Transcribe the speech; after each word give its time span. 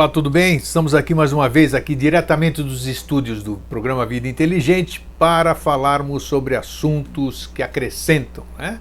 Olá, 0.00 0.08
tudo 0.08 0.30
bem? 0.30 0.56
Estamos 0.56 0.94
aqui 0.94 1.14
mais 1.14 1.30
uma 1.30 1.46
vez, 1.46 1.74
aqui 1.74 1.94
diretamente 1.94 2.62
dos 2.62 2.86
estúdios 2.86 3.42
do 3.42 3.58
programa 3.68 4.06
Vida 4.06 4.26
Inteligente, 4.26 5.06
para 5.18 5.54
falarmos 5.54 6.22
sobre 6.22 6.56
assuntos 6.56 7.46
que 7.46 7.62
acrescentam, 7.62 8.42
né? 8.58 8.80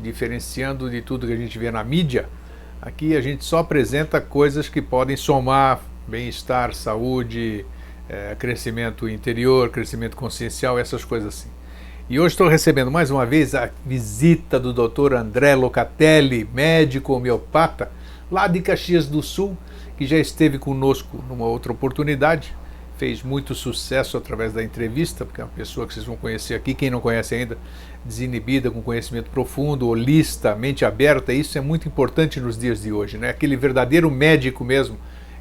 Diferenciando 0.00 0.88
de 0.88 1.02
tudo 1.02 1.26
que 1.26 1.34
a 1.34 1.36
gente 1.36 1.58
vê 1.58 1.70
na 1.70 1.84
mídia, 1.84 2.30
aqui 2.80 3.14
a 3.14 3.20
gente 3.20 3.44
só 3.44 3.58
apresenta 3.58 4.22
coisas 4.22 4.66
que 4.66 4.80
podem 4.80 5.18
somar 5.18 5.82
bem-estar, 6.08 6.72
saúde, 6.72 7.66
é, 8.08 8.34
crescimento 8.34 9.06
interior, 9.06 9.68
crescimento 9.68 10.16
consciencial, 10.16 10.78
essas 10.78 11.04
coisas 11.04 11.28
assim. 11.28 11.50
E 12.08 12.18
hoje 12.18 12.32
estou 12.32 12.48
recebendo 12.48 12.90
mais 12.90 13.10
uma 13.10 13.26
vez 13.26 13.54
a 13.54 13.68
visita 13.84 14.58
do 14.58 14.72
Dr. 14.72 15.12
André 15.12 15.54
Locatelli, 15.54 16.48
médico 16.54 17.12
homeopata, 17.12 17.92
lá 18.30 18.48
de 18.48 18.62
Caxias 18.62 19.06
do 19.06 19.22
Sul 19.22 19.54
que 19.96 20.06
já 20.06 20.18
esteve 20.18 20.58
conosco 20.58 21.22
numa 21.28 21.46
outra 21.46 21.72
oportunidade, 21.72 22.54
fez 22.96 23.22
muito 23.22 23.54
sucesso 23.54 24.16
através 24.16 24.52
da 24.52 24.62
entrevista, 24.62 25.24
porque 25.24 25.40
é 25.40 25.44
uma 25.44 25.50
pessoa 25.50 25.86
que 25.86 25.94
vocês 25.94 26.06
vão 26.06 26.16
conhecer 26.16 26.54
aqui, 26.54 26.74
quem 26.74 26.90
não 26.90 27.00
conhece 27.00 27.34
ainda, 27.34 27.58
desinibida, 28.04 28.70
com 28.70 28.80
conhecimento 28.82 29.30
profundo, 29.30 29.88
holista, 29.88 30.54
mente 30.54 30.84
aberta, 30.84 31.32
isso 31.32 31.58
é 31.58 31.60
muito 31.60 31.88
importante 31.88 32.38
nos 32.38 32.56
dias 32.56 32.82
de 32.82 32.92
hoje, 32.92 33.18
né? 33.18 33.30
Aquele 33.30 33.56
verdadeiro 33.56 34.10
médico 34.10 34.64
mesmo, 34.64 34.96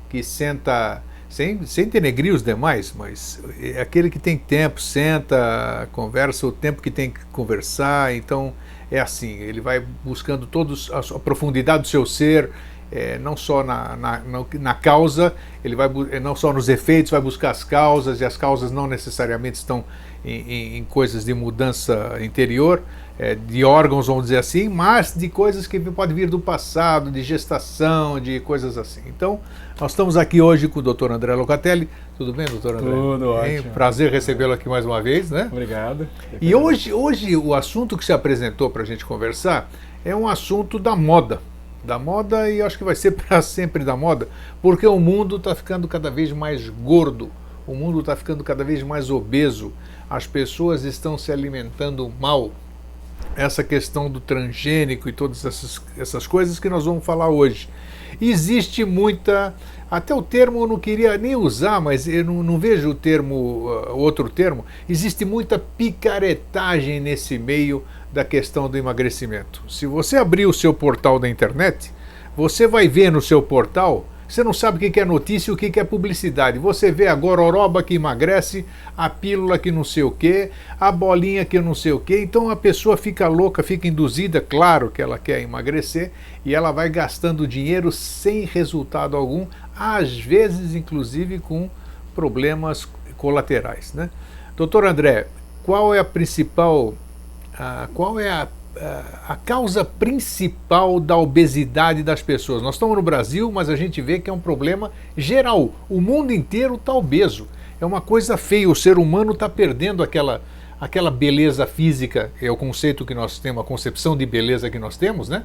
que 0.09 0.23
senta, 0.23 1.03
sem, 1.29 1.63
sem 1.65 1.87
denegrir 1.87 2.33
os 2.33 2.41
demais, 2.41 2.93
mas 2.95 3.41
é 3.61 3.81
aquele 3.81 4.09
que 4.09 4.19
tem 4.19 4.37
tempo, 4.37 4.81
senta, 4.81 5.87
conversa 5.91 6.47
o 6.47 6.51
tempo 6.51 6.81
que 6.81 6.89
tem 6.89 7.11
que 7.11 7.23
conversar, 7.25 8.15
então 8.15 8.53
é 8.89 8.99
assim, 8.99 9.39
ele 9.39 9.61
vai 9.61 9.83
buscando 10.03 10.47
todos 10.47 10.91
a, 10.91 10.99
a 10.99 11.19
profundidade 11.19 11.83
do 11.83 11.87
seu 11.87 12.05
ser, 12.05 12.49
é, 12.93 13.17
não 13.17 13.35
só 13.35 13.63
na, 13.63 13.95
na, 13.95 14.21
na, 14.59 14.73
causa, 14.75 15.33
ele 15.65 15.75
vai 15.75 15.89
é, 16.11 16.19
não 16.19 16.35
só 16.35 16.53
nos 16.53 16.69
efeitos, 16.69 17.11
vai 17.11 17.19
buscar 17.19 17.49
as 17.49 17.63
causas, 17.63 18.21
e 18.21 18.25
as 18.25 18.37
causas 18.37 18.71
não 18.71 18.85
necessariamente 18.85 19.57
estão 19.57 19.83
em, 20.23 20.41
em, 20.41 20.77
em 20.77 20.83
coisas 20.83 21.25
de 21.25 21.33
mudança 21.33 22.19
interior, 22.21 22.83
é, 23.17 23.33
de 23.33 23.65
órgãos, 23.65 24.05
vamos 24.05 24.25
dizer 24.25 24.37
assim, 24.37 24.69
mas 24.69 25.15
de 25.15 25.27
coisas 25.27 25.65
que 25.65 25.79
podem 25.79 26.15
vir 26.15 26.29
do 26.29 26.39
passado, 26.39 27.09
de 27.09 27.23
gestação, 27.23 28.19
de 28.19 28.39
coisas 28.41 28.77
assim. 28.77 29.01
Então, 29.07 29.39
nós 29.81 29.91
estamos 29.91 30.15
aqui 30.15 30.39
hoje 30.39 30.67
com 30.67 30.79
o 30.79 30.81
Dr. 30.83 31.11
André 31.11 31.33
Locatelli. 31.33 31.89
Tudo 32.15 32.31
bem, 32.31 32.45
doutor 32.45 32.75
André? 32.75 32.91
Tudo 32.91 33.29
ótimo. 33.31 33.71
Prazer 33.73 34.11
recebê-lo 34.11 34.53
aqui 34.53 34.69
mais 34.69 34.85
uma 34.85 35.01
vez, 35.01 35.31
né? 35.31 35.49
Obrigado. 35.51 36.07
E 36.39 36.53
hoje, 36.53 36.93
hoje 36.93 37.35
o 37.35 37.55
assunto 37.55 37.97
que 37.97 38.05
se 38.05 38.13
apresentou 38.13 38.69
para 38.69 38.83
a 38.83 38.85
gente 38.85 39.03
conversar 39.03 39.67
é 40.05 40.15
um 40.15 40.27
assunto 40.27 40.77
da 40.77 40.95
moda 40.95 41.39
da 41.83 41.99
moda 41.99 42.49
e 42.49 42.61
acho 42.61 42.77
que 42.77 42.83
vai 42.83 42.95
ser 42.95 43.11
para 43.17 43.41
sempre 43.41 43.83
da 43.83 43.95
moda, 43.95 44.27
porque 44.61 44.87
o 44.87 44.99
mundo 44.99 45.37
está 45.37 45.53
ficando 45.53 45.87
cada 45.87 46.09
vez 46.09 46.31
mais 46.31 46.69
gordo, 46.69 47.29
o 47.67 47.73
mundo 47.75 47.99
está 47.99 48.15
ficando 48.15 48.43
cada 48.43 48.63
vez 48.63 48.83
mais 48.83 49.09
obeso, 49.09 49.71
as 50.09 50.27
pessoas 50.27 50.83
estão 50.83 51.17
se 51.17 51.31
alimentando 51.31 52.11
mal. 52.19 52.51
Essa 53.35 53.63
questão 53.63 54.11
do 54.11 54.19
transgênico 54.19 55.07
e 55.07 55.13
todas 55.13 55.45
essas, 55.45 55.81
essas 55.97 56.27
coisas 56.27 56.59
que 56.59 56.69
nós 56.69 56.85
vamos 56.85 57.03
falar 57.03 57.29
hoje. 57.29 57.69
Existe 58.21 58.85
muita. 58.85 59.55
Até 59.93 60.11
o 60.11 60.23
termo 60.23 60.63
eu 60.63 60.67
não 60.67 60.79
queria 60.79 61.15
nem 61.19 61.35
usar, 61.35 61.79
mas 61.79 62.07
eu 62.07 62.25
não, 62.25 62.41
não 62.41 62.57
vejo 62.57 62.89
o 62.89 62.95
termo, 62.95 63.69
uh, 63.69 63.95
outro 63.95 64.27
termo. 64.27 64.65
Existe 64.89 65.23
muita 65.23 65.59
picaretagem 65.59 66.99
nesse 66.99 67.37
meio 67.37 67.83
da 68.11 68.25
questão 68.25 68.67
do 68.67 68.75
emagrecimento. 68.75 69.61
Se 69.69 69.85
você 69.85 70.17
abrir 70.17 70.47
o 70.47 70.51
seu 70.51 70.73
portal 70.73 71.19
da 71.19 71.29
internet, 71.29 71.93
você 72.35 72.65
vai 72.65 72.87
ver 72.87 73.11
no 73.11 73.21
seu 73.21 73.39
portal, 73.39 74.07
você 74.33 74.43
não 74.43 74.51
sabe 74.51 74.87
o 74.87 74.91
que 74.91 74.99
é 74.99 75.05
notícia 75.05 75.51
e 75.51 75.53
o 75.53 75.55
que 75.55 75.79
é 75.79 75.83
publicidade. 75.83 76.57
Você 76.57 76.91
vê 76.91 77.05
a 77.05 77.13
gororoba 77.13 77.83
que 77.83 77.93
emagrece, 77.93 78.65
a 78.97 79.07
pílula 79.07 79.59
que 79.59 79.71
não 79.71 79.83
sei 79.83 80.01
o 80.01 80.09
que, 80.09 80.49
a 80.79 80.91
bolinha 80.91 81.45
que 81.45 81.61
não 81.61 81.75
sei 81.75 81.91
o 81.91 81.99
que. 81.99 82.17
Então 82.17 82.49
a 82.49 82.55
pessoa 82.55 82.97
fica 82.97 83.27
louca, 83.27 83.61
fica 83.61 83.87
induzida, 83.87 84.41
claro 84.41 84.89
que 84.89 85.03
ela 85.03 85.19
quer 85.19 85.39
emagrecer, 85.41 86.11
e 86.43 86.55
ela 86.55 86.71
vai 86.71 86.89
gastando 86.89 87.47
dinheiro 87.47 87.91
sem 87.91 88.45
resultado 88.45 89.15
algum, 89.15 89.45
às 89.77 90.17
vezes 90.17 90.73
inclusive 90.73 91.37
com 91.37 91.69
problemas 92.15 92.87
colaterais. 93.15 93.93
Né? 93.93 94.09
Doutor 94.57 94.87
André, 94.87 95.27
qual 95.61 95.93
é 95.93 95.99
a 95.99 96.03
principal 96.03 96.95
ah, 97.53 97.87
qual 97.93 98.19
é 98.19 98.31
a, 98.31 98.47
a, 98.79 99.33
a, 99.33 99.35
causa 99.35 99.85
principal 99.85 100.99
da 100.99 101.17
obesidade 101.17 102.03
das 102.03 102.21
pessoas? 102.21 102.61
Nós 102.61 102.75
estamos 102.75 102.95
no 102.95 103.01
Brasil, 103.01 103.51
mas 103.51 103.69
a 103.69 103.75
gente 103.75 104.01
vê 104.01 104.19
que 104.19 104.29
é 104.29 104.33
um 104.33 104.39
problema 104.39 104.91
geral. 105.15 105.71
O 105.89 106.01
mundo 106.01 106.33
inteiro 106.33 106.75
está 106.75 106.93
obeso. 106.93 107.47
É 107.79 107.85
uma 107.85 108.01
coisa 108.01 108.37
feia. 108.37 108.69
O 108.69 108.75
ser 108.75 108.97
humano 108.97 109.33
está 109.33 109.47
perdendo 109.47 110.01
aquela, 110.01 110.41
aquela 110.79 111.11
beleza 111.11 111.65
física, 111.65 112.31
é 112.41 112.49
o 112.49 112.57
conceito 112.57 113.05
que 113.05 113.13
nós 113.13 113.39
temos, 113.39 113.63
a 113.63 113.65
concepção 113.65 114.15
de 114.17 114.25
beleza 114.25 114.69
que 114.69 114.79
nós 114.79 114.97
temos, 114.97 115.29
né? 115.29 115.43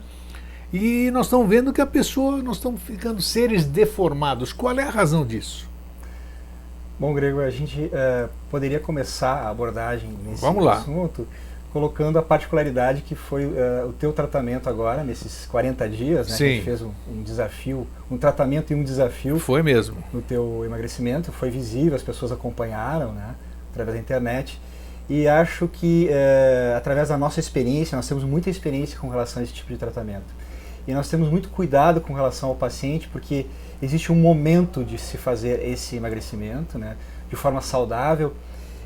E 0.72 1.10
nós 1.12 1.26
estamos 1.26 1.48
vendo 1.48 1.72
que 1.72 1.80
a 1.80 1.86
pessoa, 1.86 2.42
nós 2.42 2.56
estamos 2.56 2.82
ficando 2.82 3.22
seres 3.22 3.64
deformados. 3.64 4.52
Qual 4.52 4.78
é 4.78 4.82
a 4.82 4.90
razão 4.90 5.24
disso? 5.24 5.66
Bom, 6.98 7.14
Grego, 7.14 7.40
a 7.40 7.48
gente 7.48 7.80
uh, 7.80 8.28
poderia 8.50 8.80
começar 8.80 9.44
a 9.44 9.50
abordagem 9.50 10.10
nesse 10.24 10.42
Vamos 10.42 10.64
lá. 10.64 10.74
assunto 10.74 11.26
colocando 11.72 12.18
a 12.18 12.22
particularidade 12.22 13.02
que 13.02 13.14
foi 13.14 13.44
uh, 13.44 13.88
o 13.88 13.92
teu 13.92 14.12
tratamento 14.12 14.68
agora, 14.68 15.04
nesses 15.04 15.46
40 15.46 15.88
dias, 15.88 16.28
né? 16.28 16.36
Sim. 16.36 16.44
Que 16.44 16.44
a 16.44 16.54
gente 16.54 16.64
fez 16.64 16.82
um, 16.82 16.90
um, 17.10 17.22
desafio, 17.22 17.86
um 18.10 18.16
tratamento 18.16 18.72
e 18.72 18.74
um 18.74 18.82
desafio. 18.82 19.38
Foi 19.38 19.62
mesmo. 19.62 19.96
No 20.12 20.22
teu 20.22 20.64
emagrecimento, 20.64 21.30
foi 21.30 21.50
visível, 21.50 21.94
as 21.94 22.02
pessoas 22.02 22.32
acompanharam, 22.32 23.12
né? 23.12 23.34
Através 23.70 23.96
da 23.96 24.00
internet. 24.00 24.60
E 25.08 25.26
acho 25.26 25.68
que, 25.68 26.08
uh, 26.10 26.76
através 26.76 27.08
da 27.08 27.16
nossa 27.16 27.40
experiência, 27.40 27.96
nós 27.96 28.08
temos 28.08 28.24
muita 28.24 28.48
experiência 28.50 28.98
com 28.98 29.08
relação 29.08 29.40
a 29.40 29.44
esse 29.44 29.52
tipo 29.52 29.70
de 29.70 29.78
tratamento. 29.78 30.34
E 30.86 30.94
nós 30.94 31.08
temos 31.08 31.28
muito 31.28 31.50
cuidado 31.50 32.00
com 32.00 32.14
relação 32.14 32.48
ao 32.48 32.54
paciente, 32.54 33.08
porque 33.08 33.44
existe 33.80 34.10
um 34.10 34.16
momento 34.16 34.82
de 34.82 34.96
se 34.96 35.18
fazer 35.18 35.62
esse 35.66 35.96
emagrecimento, 35.96 36.78
né? 36.78 36.96
De 37.28 37.36
forma 37.36 37.60
saudável. 37.60 38.34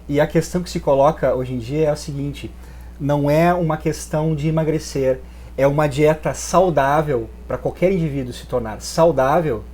E 0.08 0.20
a 0.20 0.26
questão 0.26 0.62
que 0.64 0.70
se 0.70 0.80
coloca 0.80 1.32
hoje 1.32 1.54
em 1.54 1.58
dia 1.58 1.88
é 1.88 1.92
o 1.92 1.96
seguinte: 1.96 2.50
não 3.00 3.30
é 3.30 3.52
uma 3.52 3.76
questão 3.76 4.34
de 4.34 4.48
emagrecer, 4.48 5.20
é 5.56 5.66
uma 5.66 5.86
dieta 5.86 6.32
saudável 6.34 7.28
para 7.46 7.58
qualquer 7.58 7.92
indivíduo 7.92 8.32
se 8.32 8.46
tornar 8.46 8.80
saudável 8.80 9.64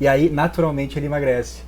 e 0.00 0.08
aí 0.08 0.30
naturalmente 0.30 0.98
ele 0.98 1.06
emagrece. 1.06 1.62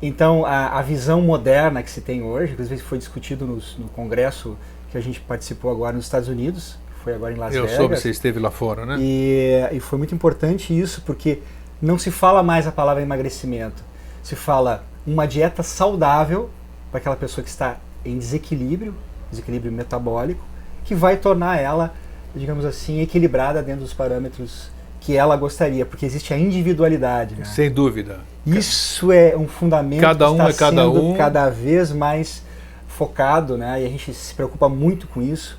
Então 0.00 0.44
a, 0.44 0.78
a 0.78 0.82
visão 0.82 1.20
moderna 1.20 1.82
que 1.82 1.90
se 1.90 2.00
tem 2.00 2.22
hoje, 2.22 2.52
inclusive 2.52 2.80
foi 2.82 2.98
discutido 2.98 3.46
no, 3.46 3.56
no 3.78 3.88
congresso 3.88 4.56
que 4.90 4.98
a 4.98 5.00
gente 5.00 5.20
participou 5.20 5.70
agora 5.70 5.94
nos 5.94 6.04
Estados 6.04 6.28
Unidos, 6.28 6.78
foi 7.02 7.14
agora 7.14 7.32
em 7.32 7.36
Las 7.36 7.54
Eu 7.54 7.62
Vegas. 7.62 7.72
Eu 7.72 7.76
soube 7.76 7.94
que 7.94 8.00
você 8.00 8.10
esteve 8.10 8.38
lá 8.38 8.50
fora, 8.50 8.84
né? 8.84 8.96
E, 8.98 9.68
e 9.72 9.80
foi 9.80 9.98
muito 9.98 10.14
importante 10.14 10.78
isso 10.78 11.02
porque 11.02 11.40
não 11.80 11.98
se 11.98 12.10
fala 12.10 12.42
mais 12.42 12.66
a 12.66 12.72
palavra 12.72 13.02
emagrecimento, 13.02 13.82
se 14.22 14.34
fala 14.34 14.84
uma 15.06 15.26
dieta 15.26 15.62
saudável 15.62 16.50
para 16.90 16.98
aquela 16.98 17.16
pessoa 17.16 17.44
que 17.44 17.50
está 17.50 17.76
em 18.04 18.18
desequilíbrio 18.18 18.94
desequilíbrio 19.30 19.72
metabólico, 19.72 20.44
que 20.84 20.94
vai 20.94 21.16
tornar 21.16 21.58
ela, 21.58 21.94
digamos 22.34 22.64
assim, 22.64 23.00
equilibrada 23.00 23.62
dentro 23.62 23.82
dos 23.82 23.92
parâmetros 23.92 24.70
que 25.00 25.16
ela 25.16 25.36
gostaria, 25.36 25.86
porque 25.86 26.04
existe 26.04 26.34
a 26.34 26.38
individualidade. 26.38 27.36
Né? 27.36 27.44
Sem 27.44 27.70
dúvida. 27.70 28.20
Isso 28.44 29.12
é 29.12 29.36
um 29.36 29.46
fundamento 29.46 30.00
cada 30.00 30.30
um 30.30 30.36
que 30.36 30.50
está 30.50 30.66
é 30.66 30.70
cada 30.70 30.82
sendo 30.82 31.04
um. 31.04 31.16
cada 31.16 31.50
vez 31.50 31.92
mais 31.92 32.42
focado, 32.88 33.56
né? 33.56 33.82
E 33.82 33.86
a 33.86 33.88
gente 33.88 34.12
se 34.14 34.34
preocupa 34.34 34.68
muito 34.68 35.06
com 35.06 35.20
isso. 35.20 35.58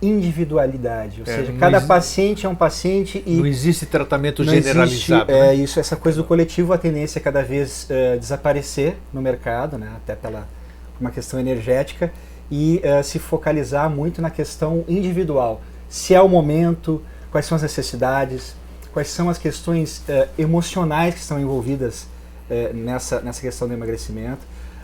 Individualidade, 0.00 1.22
ou 1.22 1.32
é, 1.32 1.36
seja, 1.36 1.52
cada 1.58 1.80
paciente 1.80 2.44
é 2.44 2.48
um 2.48 2.54
paciente 2.54 3.22
e 3.26 3.36
não 3.36 3.46
existe 3.46 3.86
tratamento 3.86 4.44
não 4.44 4.52
generalizado. 4.52 5.30
Existe, 5.30 5.32
é 5.32 5.46
né? 5.46 5.54
isso, 5.54 5.80
essa 5.80 5.96
coisa 5.96 6.18
do 6.18 6.24
coletivo, 6.24 6.74
a 6.74 6.78
tendência 6.78 7.18
é 7.18 7.22
cada 7.22 7.42
vez 7.42 7.88
uh, 7.88 8.18
desaparecer 8.18 8.96
no 9.10 9.22
mercado, 9.22 9.78
né? 9.78 9.90
Até 9.96 10.14
pela 10.14 10.46
uma 11.00 11.10
questão 11.10 11.40
energética 11.40 12.12
e 12.50 12.80
uh, 12.84 13.02
se 13.02 13.18
focalizar 13.18 13.90
muito 13.90 14.22
na 14.22 14.30
questão 14.30 14.84
individual. 14.88 15.60
Se 15.88 16.14
é 16.14 16.20
o 16.20 16.28
momento, 16.28 17.02
quais 17.30 17.46
são 17.46 17.56
as 17.56 17.62
necessidades, 17.62 18.54
quais 18.92 19.08
são 19.08 19.28
as 19.28 19.38
questões 19.38 20.02
uh, 20.08 20.28
emocionais 20.38 21.14
que 21.14 21.20
estão 21.20 21.40
envolvidas 21.40 22.06
uh, 22.50 22.74
nessa, 22.74 23.20
nessa 23.20 23.40
questão 23.40 23.66
do 23.68 23.74
emagrecimento, 23.74 24.40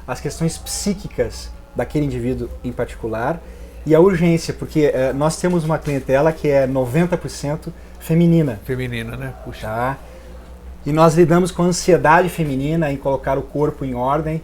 as 0.06 0.20
questões 0.20 0.58
psíquicas 0.58 1.50
daquele 1.74 2.04
indivíduo 2.04 2.48
em 2.62 2.72
particular 2.72 3.40
e 3.86 3.94
a 3.94 4.00
urgência, 4.00 4.54
porque 4.54 4.92
nós 5.14 5.36
temos 5.36 5.64
uma 5.64 5.76
clientela 5.76 6.32
que 6.32 6.46
é 6.46 6.68
90% 6.68 7.72
feminina. 7.98 8.60
Feminina, 8.64 9.16
né? 9.16 9.34
Puxa. 9.44 9.66
Tá? 9.66 9.98
E 10.84 10.92
nós 10.92 11.14
lidamos 11.14 11.50
com 11.50 11.62
a 11.62 11.66
ansiedade 11.66 12.28
feminina 12.28 12.92
em 12.92 12.96
colocar 12.96 13.38
o 13.38 13.42
corpo 13.42 13.84
em 13.84 13.94
ordem 13.94 14.42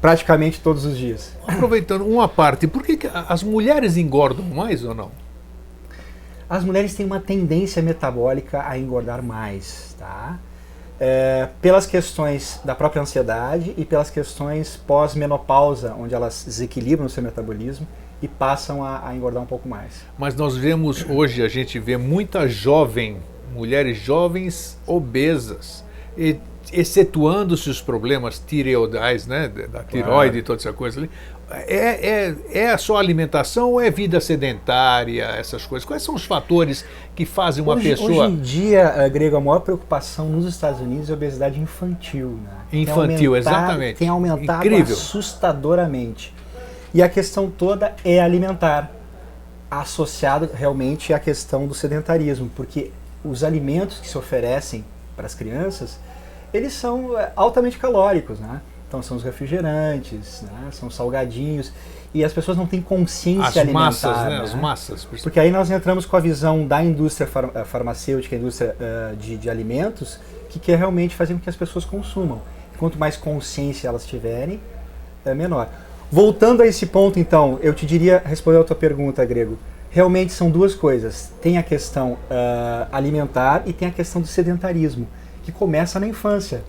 praticamente 0.00 0.60
todos 0.60 0.84
os 0.84 0.96
dias. 0.96 1.32
Aproveitando 1.46 2.06
uma 2.06 2.28
parte, 2.28 2.66
por 2.66 2.82
que, 2.82 2.96
que 2.96 3.10
as 3.12 3.42
mulheres 3.42 3.96
engordam 3.96 4.44
mais 4.44 4.84
ou 4.84 4.94
não? 4.94 5.10
As 6.48 6.64
mulheres 6.64 6.94
têm 6.94 7.04
uma 7.04 7.20
tendência 7.20 7.82
metabólica 7.82 8.64
a 8.66 8.78
engordar 8.78 9.22
mais, 9.22 9.94
tá? 9.98 10.38
é, 11.00 11.48
pelas 11.62 11.86
questões 11.86 12.60
da 12.64 12.74
própria 12.74 13.02
ansiedade 13.02 13.72
e 13.76 13.84
pelas 13.84 14.10
questões 14.10 14.76
pós-menopausa, 14.76 15.94
onde 15.94 16.14
elas 16.14 16.44
desequilibram 16.44 17.06
o 17.06 17.10
seu 17.10 17.22
metabolismo 17.22 17.86
e 18.20 18.26
passam 18.26 18.82
a, 18.82 19.08
a, 19.08 19.14
engordar 19.14 19.42
um 19.42 19.46
pouco 19.46 19.68
mais. 19.68 20.04
Mas 20.18 20.34
nós 20.34 20.56
vemos 20.56 21.04
hoje, 21.08 21.42
a 21.42 21.48
gente 21.48 21.78
vê 21.78 21.96
muita 21.96 22.48
jovem, 22.48 23.18
mulheres 23.54 23.98
jovens 23.98 24.76
obesas, 24.86 25.84
e, 26.16 26.36
excetuando-se 26.72 27.70
os 27.70 27.80
problemas 27.80 28.38
tireoidais, 28.38 29.26
né, 29.26 29.48
da 29.48 29.82
tireoide 29.84 30.04
claro. 30.04 30.36
e 30.36 30.42
toda 30.42 30.60
essa 30.60 30.72
coisa 30.72 31.00
ali. 31.00 31.10
É, 31.50 32.26
é, 32.26 32.36
é 32.52 32.70
a 32.70 32.76
sua 32.76 32.98
alimentação 32.98 33.72
ou 33.72 33.80
é 33.80 33.90
vida 33.90 34.20
sedentária, 34.20 35.24
essas 35.24 35.64
coisas? 35.64 35.86
Quais 35.86 36.02
são 36.02 36.14
os 36.14 36.24
fatores 36.24 36.84
que 37.14 37.24
fazem 37.24 37.64
uma 37.64 37.74
hoje, 37.74 37.90
pessoa. 37.90 38.26
Hoje 38.26 38.34
em 38.34 38.36
dia, 38.36 38.94
uh, 38.96 39.10
Grego, 39.10 39.36
a 39.36 39.40
maior 39.40 39.60
preocupação 39.60 40.28
nos 40.28 40.44
Estados 40.44 40.80
Unidos 40.80 41.08
é 41.08 41.12
a 41.12 41.16
obesidade 41.16 41.58
infantil. 41.58 42.38
Né? 42.44 42.80
Infantil, 42.80 43.32
tem 43.32 43.40
exatamente. 43.40 43.96
Tem 43.96 44.08
aumentado 44.08 44.64
Incrível. 44.64 44.94
assustadoramente. 44.94 46.34
E 46.92 47.02
a 47.02 47.08
questão 47.08 47.50
toda 47.50 47.94
é 48.04 48.20
alimentar, 48.20 48.92
associado 49.70 50.48
realmente 50.52 51.12
à 51.12 51.18
questão 51.18 51.66
do 51.66 51.74
sedentarismo, 51.74 52.50
porque 52.54 52.90
os 53.24 53.42
alimentos 53.42 53.98
que 53.98 54.08
se 54.08 54.16
oferecem 54.16 54.84
para 55.16 55.26
as 55.26 55.34
crianças, 55.34 55.98
eles 56.52 56.72
são 56.72 57.18
eh, 57.18 57.32
altamente 57.36 57.78
calóricos, 57.78 58.38
né? 58.38 58.60
Então 58.88 59.02
são 59.02 59.16
os 59.18 59.22
refrigerantes, 59.22 60.42
né? 60.42 60.68
são 60.72 60.90
salgadinhos, 60.90 61.70
e 62.14 62.24
as 62.24 62.32
pessoas 62.32 62.56
não 62.56 62.66
têm 62.66 62.80
consciência 62.80 63.46
as 63.46 63.56
alimentar. 63.58 63.84
Massas, 63.84 64.16
né? 64.16 64.28
né? 64.30 64.40
As 64.40 64.54
massas. 64.54 65.04
Porque 65.04 65.38
aí 65.38 65.50
nós 65.50 65.70
entramos 65.70 66.06
com 66.06 66.16
a 66.16 66.20
visão 66.20 66.66
da 66.66 66.82
indústria 66.82 67.26
far 67.26 67.50
eh, 67.54 67.64
farmacêutica, 67.64 68.34
indústria 68.34 68.74
uh, 68.80 69.16
de, 69.16 69.36
de 69.36 69.50
alimentos, 69.50 70.18
que 70.48 70.58
quer 70.58 70.78
realmente 70.78 71.14
fazer 71.14 71.34
com 71.34 71.40
que 71.40 71.50
as 71.50 71.56
pessoas 71.56 71.84
consumam. 71.84 72.40
Quanto 72.78 72.98
mais 72.98 73.16
consciência 73.16 73.88
elas 73.88 74.06
tiverem, 74.06 74.58
é 75.24 75.34
menor. 75.34 75.68
Voltando 76.10 76.62
a 76.62 76.66
esse 76.66 76.86
ponto, 76.86 77.18
então, 77.18 77.58
eu 77.60 77.74
te 77.74 77.84
diria, 77.84 78.22
respondendo 78.24 78.62
a 78.62 78.64
tua 78.64 78.76
pergunta, 78.76 79.22
Grego, 79.26 79.58
realmente 79.90 80.32
são 80.32 80.50
duas 80.50 80.74
coisas. 80.74 81.30
Tem 81.42 81.58
a 81.58 81.62
questão 81.62 82.12
uh, 82.12 82.88
alimentar 82.90 83.64
e 83.66 83.74
tem 83.74 83.88
a 83.88 83.90
questão 83.90 84.22
do 84.22 84.26
sedentarismo, 84.26 85.06
que 85.50 85.58
começa 85.58 85.98
na 85.98 86.06
infância. 86.06 86.62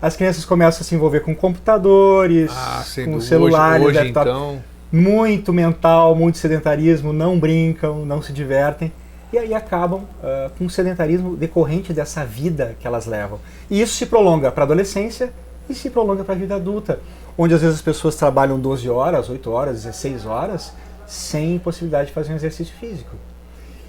As 0.00 0.16
crianças 0.16 0.44
começam 0.44 0.80
a 0.80 0.84
se 0.84 0.94
envolver 0.94 1.20
com 1.20 1.34
computadores, 1.34 2.50
ah, 2.52 2.84
com 3.04 3.20
celulares, 3.20 3.86
hoje, 3.86 3.98
hoje 3.98 4.08
então... 4.08 4.60
muito 4.90 5.52
mental, 5.52 6.16
muito 6.16 6.38
sedentarismo, 6.38 7.12
não 7.12 7.38
brincam, 7.38 8.04
não 8.04 8.20
se 8.20 8.32
divertem 8.32 8.92
e 9.32 9.38
aí 9.38 9.54
acabam 9.54 10.00
uh, 10.00 10.50
com 10.58 10.66
o 10.66 10.70
sedentarismo 10.70 11.36
decorrente 11.36 11.92
dessa 11.92 12.24
vida 12.24 12.76
que 12.78 12.86
elas 12.86 13.06
levam. 13.06 13.38
E 13.70 13.80
isso 13.80 13.94
se 13.94 14.06
prolonga 14.06 14.50
para 14.50 14.64
a 14.64 14.66
adolescência 14.66 15.32
e 15.70 15.74
se 15.74 15.88
prolonga 15.88 16.24
para 16.24 16.34
a 16.34 16.38
vida 16.38 16.56
adulta, 16.56 17.00
onde 17.38 17.54
às 17.54 17.62
vezes 17.62 17.76
as 17.76 17.82
pessoas 17.82 18.16
trabalham 18.16 18.60
12 18.60 18.90
horas, 18.90 19.30
8 19.30 19.50
horas, 19.50 19.84
16 19.84 20.26
horas, 20.26 20.72
sem 21.06 21.58
possibilidade 21.58 22.08
de 22.08 22.12
fazer 22.12 22.32
um 22.32 22.36
exercício 22.36 22.74
físico. 22.74 23.16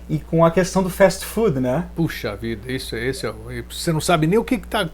E 0.10 0.20
com 0.20 0.44
a 0.44 0.52
questão 0.52 0.84
do 0.84 0.90
fast 0.90 1.26
food, 1.26 1.60
né? 1.60 1.90
Puxa 1.96 2.36
vida, 2.36 2.72
isso, 2.72 2.96
esse 2.96 3.26
é, 3.26 3.34
você 3.70 3.92
não 3.92 4.02
sabe 4.02 4.28
nem 4.28 4.38
o 4.38 4.44
que 4.44 4.56
está 4.56 4.90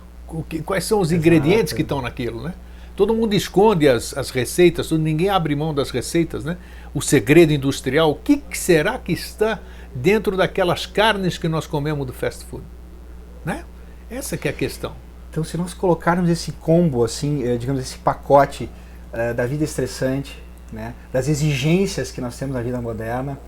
que, 0.48 0.62
quais 0.62 0.84
são 0.84 1.00
os 1.00 1.12
Exato. 1.12 1.20
ingredientes 1.20 1.74
que 1.74 1.82
estão 1.82 2.02
naquilo, 2.02 2.44
né? 2.44 2.54
Todo 2.96 3.14
mundo 3.14 3.34
esconde 3.34 3.88
as, 3.88 4.16
as 4.18 4.30
receitas, 4.30 4.88
todo, 4.88 5.02
ninguém 5.02 5.30
abre 5.30 5.56
mão 5.56 5.74
das 5.74 5.90
receitas, 5.90 6.44
né? 6.44 6.58
O 6.94 7.02
segredo 7.02 7.54
industrial, 7.54 8.12
o 8.12 8.16
que, 8.16 8.38
que 8.38 8.58
será 8.58 8.98
que 8.98 9.14
está 9.14 9.60
dentro 9.96 10.38
daquelas 10.38 10.86
carnes 10.86 11.38
que 11.38 11.48
nós 11.48 11.66
comemos 11.66 12.06
do 12.06 12.14
fast 12.14 12.46
food, 12.46 12.64
né? 13.44 13.64
Essa 14.10 14.38
que 14.38 14.48
é 14.48 14.52
a 14.52 14.54
questão. 14.54 14.94
Então, 15.32 15.44
se 15.44 15.56
nós 15.58 15.74
colocarmos 15.74 16.30
esse 16.30 16.52
combo, 16.54 17.04
assim, 17.04 17.44
eh, 17.44 17.56
digamos, 17.56 17.82
esse 17.82 17.98
pacote 18.00 18.70
uh, 19.14 19.34
da 19.34 19.46
vida 19.46 19.64
estressante, 19.64 20.42
né, 20.74 20.94
das 21.14 21.28
exigências 21.28 22.12
que 22.12 22.20
nós 22.20 22.38
temos 22.38 22.56
na 22.56 22.62
vida 22.62 22.82
moderna, 22.82 23.40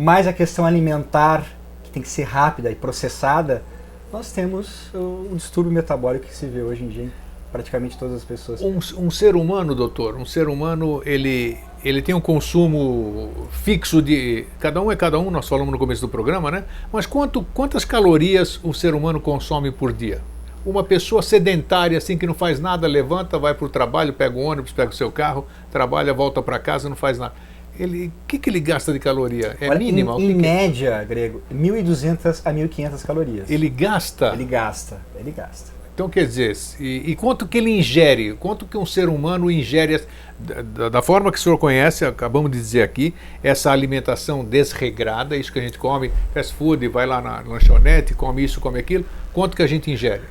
mais 0.00 0.26
a 0.26 0.32
questão 0.32 0.64
alimentar, 0.64 1.44
que 1.84 1.90
tem 1.90 2.02
que 2.02 2.08
ser 2.08 2.22
rápida 2.22 2.70
e 2.70 2.74
processada, 2.74 3.62
nós 4.10 4.32
temos 4.32 4.88
o, 4.94 5.34
distúrbio 5.34 5.70
metabólico 5.70 6.26
que 6.26 6.34
se 6.34 6.46
vê 6.46 6.62
hoje 6.62 6.82
em 6.82 6.88
dia 6.88 7.04
em 7.04 7.12
praticamente 7.52 7.98
todas 7.98 8.14
as 8.14 8.24
pessoas. 8.24 8.62
Um, 8.62 8.78
um, 8.96 9.10
ser 9.10 9.36
humano, 9.36 9.74
doutor, 9.74 10.16
um 10.16 10.24
ser 10.24 10.48
humano, 10.48 11.02
ele, 11.04 11.58
ele 11.84 12.00
tem 12.00 12.14
um 12.14 12.20
consumo 12.20 13.30
fixo 13.50 14.00
de. 14.00 14.46
Cada 14.58 14.80
um 14.80 14.90
é 14.90 14.96
cada 14.96 15.18
um, 15.18 15.30
nós 15.30 15.46
falamos 15.46 15.70
no 15.70 15.78
começo 15.78 16.00
do 16.00 16.08
programa, 16.08 16.50
né? 16.50 16.64
Mas 16.90 17.04
quanto, 17.04 17.44
quantas 17.52 17.84
calorias 17.84 18.58
um 18.64 18.72
ser 18.72 18.94
humano 18.94 19.20
consome 19.20 19.70
por 19.70 19.92
dia? 19.92 20.22
Uma 20.64 20.82
pessoa 20.82 21.20
sedentária, 21.20 21.98
assim, 21.98 22.16
que 22.16 22.26
não 22.26 22.34
faz 22.34 22.58
nada, 22.58 22.86
levanta, 22.86 23.38
vai 23.38 23.52
para 23.52 23.66
o 23.66 23.68
trabalho, 23.68 24.14
pega 24.14 24.36
o 24.36 24.40
ônibus, 24.40 24.72
pega 24.72 24.90
o 24.90 24.94
seu 24.94 25.12
carro, 25.12 25.46
trabalha, 25.70 26.14
volta 26.14 26.40
para 26.40 26.58
casa, 26.58 26.88
não 26.88 26.96
faz 26.96 27.18
nada 27.18 27.34
ele, 27.80 28.06
o 28.08 28.12
que, 28.26 28.38
que 28.38 28.50
ele 28.50 28.60
gasta 28.60 28.92
de 28.92 28.98
caloria? 28.98 29.56
É 29.58 29.68
Olha, 29.68 29.78
mínima? 29.78 30.12
Em, 30.18 30.24
em 30.24 30.28
que 30.28 30.34
média, 30.34 31.02
Grego, 31.04 31.42
1.200 31.52 32.42
a 32.44 32.52
1.500 32.52 33.06
calorias. 33.06 33.50
Ele 33.50 33.70
gasta? 33.70 34.32
Ele 34.34 34.44
gasta, 34.44 35.00
ele 35.18 35.30
gasta. 35.30 35.72
Então, 35.94 36.08
quer 36.08 36.26
dizer, 36.26 36.56
e, 36.78 37.10
e, 37.10 37.16
quanto 37.16 37.46
que 37.46 37.58
ele 37.58 37.70
ingere? 37.70 38.34
Quanto 38.34 38.64
que 38.64 38.76
um 38.76 38.86
ser 38.86 39.08
humano 39.08 39.50
ingere, 39.50 40.00
da, 40.38 40.88
da, 40.88 41.02
forma 41.02 41.30
que 41.30 41.38
o 41.38 41.40
senhor 41.40 41.58
conhece, 41.58 42.04
acabamos 42.04 42.50
de 42.50 42.58
dizer 42.58 42.82
aqui, 42.82 43.14
essa 43.42 43.70
alimentação 43.70 44.44
desregrada, 44.44 45.36
isso 45.36 45.52
que 45.52 45.58
a 45.58 45.62
gente 45.62 45.78
come, 45.78 46.10
fast 46.32 46.54
food, 46.54 46.86
vai 46.88 47.06
lá 47.06 47.20
na 47.20 47.40
lanchonete, 47.40 48.14
come 48.14 48.42
isso, 48.42 48.60
come 48.60 48.78
aquilo, 48.78 49.04
quanto 49.34 49.56
que 49.56 49.62
a 49.62 49.66
gente 49.66 49.90
ingere? 49.90 50.22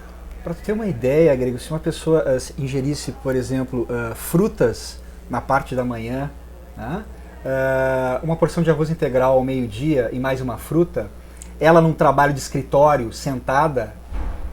Para 0.44 0.56
ter 0.56 0.72
uma 0.72 0.88
ideia, 0.88 1.36
Grego, 1.36 1.60
se 1.60 1.70
uma 1.70 1.80
pessoa 1.80 2.24
uh, 2.24 2.54
ingerisse, 2.64 3.12
por 3.12 3.36
exemplo, 3.36 3.84
uh, 3.84 4.16
frutas 4.16 5.00
na 5.30 5.42
parte 5.42 5.76
da 5.76 5.86
manhã, 5.86 6.32
né? 6.76 7.04
Uh, 7.46 8.24
uma 8.24 8.36
porção 8.36 8.64
de 8.64 8.70
arroz 8.70 8.90
integral 8.90 9.34
ao 9.34 9.44
meio-dia 9.44 10.10
e 10.12 10.20
mais 10.20 10.42
uma 10.42 10.58
fruta, 10.58 11.08
ela 11.60 11.82
num 11.82 11.94
trabalho 11.94 12.34
de 12.34 12.40
escritório, 12.40 13.12
sentada, 13.12 13.94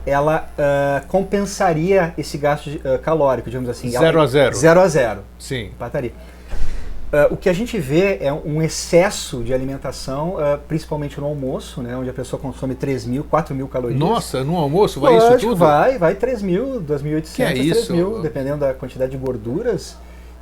ela 0.04 0.48
uh, 0.56 1.06
compensaria 1.08 2.14
esse 2.16 2.38
gasto 2.38 2.70
de, 2.70 2.76
uh, 2.78 2.98
calórico, 3.02 3.50
digamos 3.50 3.68
assim. 3.68 3.90
Zero 3.90 4.20
a 4.20 4.26
zero. 4.26 4.54
Zero 4.54 4.80
a 4.80 4.88
zero. 4.88 5.20
Sim. 5.38 5.66
Empataria. 5.66 6.12
Uh, 7.06 7.32
o 7.34 7.36
que 7.36 7.48
a 7.48 7.52
gente 7.52 7.78
vê 7.78 8.18
é 8.20 8.32
um 8.32 8.60
excesso 8.60 9.42
de 9.42 9.54
alimentação, 9.54 10.34
uh, 10.34 10.58
principalmente 10.66 11.20
no 11.20 11.26
almoço, 11.26 11.80
né, 11.80 11.96
onde 11.96 12.10
a 12.10 12.12
pessoa 12.12 12.40
consome 12.40 12.74
3 12.74 13.06
mil, 13.06 13.24
4 13.24 13.54
mil 13.54 13.68
calorias. 13.68 13.98
Nossa, 13.98 14.42
no 14.42 14.56
almoço 14.56 15.00
vai 15.00 15.14
Lógico, 15.14 15.36
isso 15.36 15.46
tudo? 15.46 15.56
Vai, 15.56 15.98
vai 15.98 16.14
3 16.16 16.42
mil, 16.42 16.82
2.800, 16.82 17.34
que 17.34 17.42
é 17.42 17.52
3 17.52 17.64
isso? 17.64 17.92
mil, 17.92 18.22
dependendo 18.22 18.58
da 18.58 18.74
quantidade 18.74 19.12
de 19.12 19.16
gorduras 19.16 19.96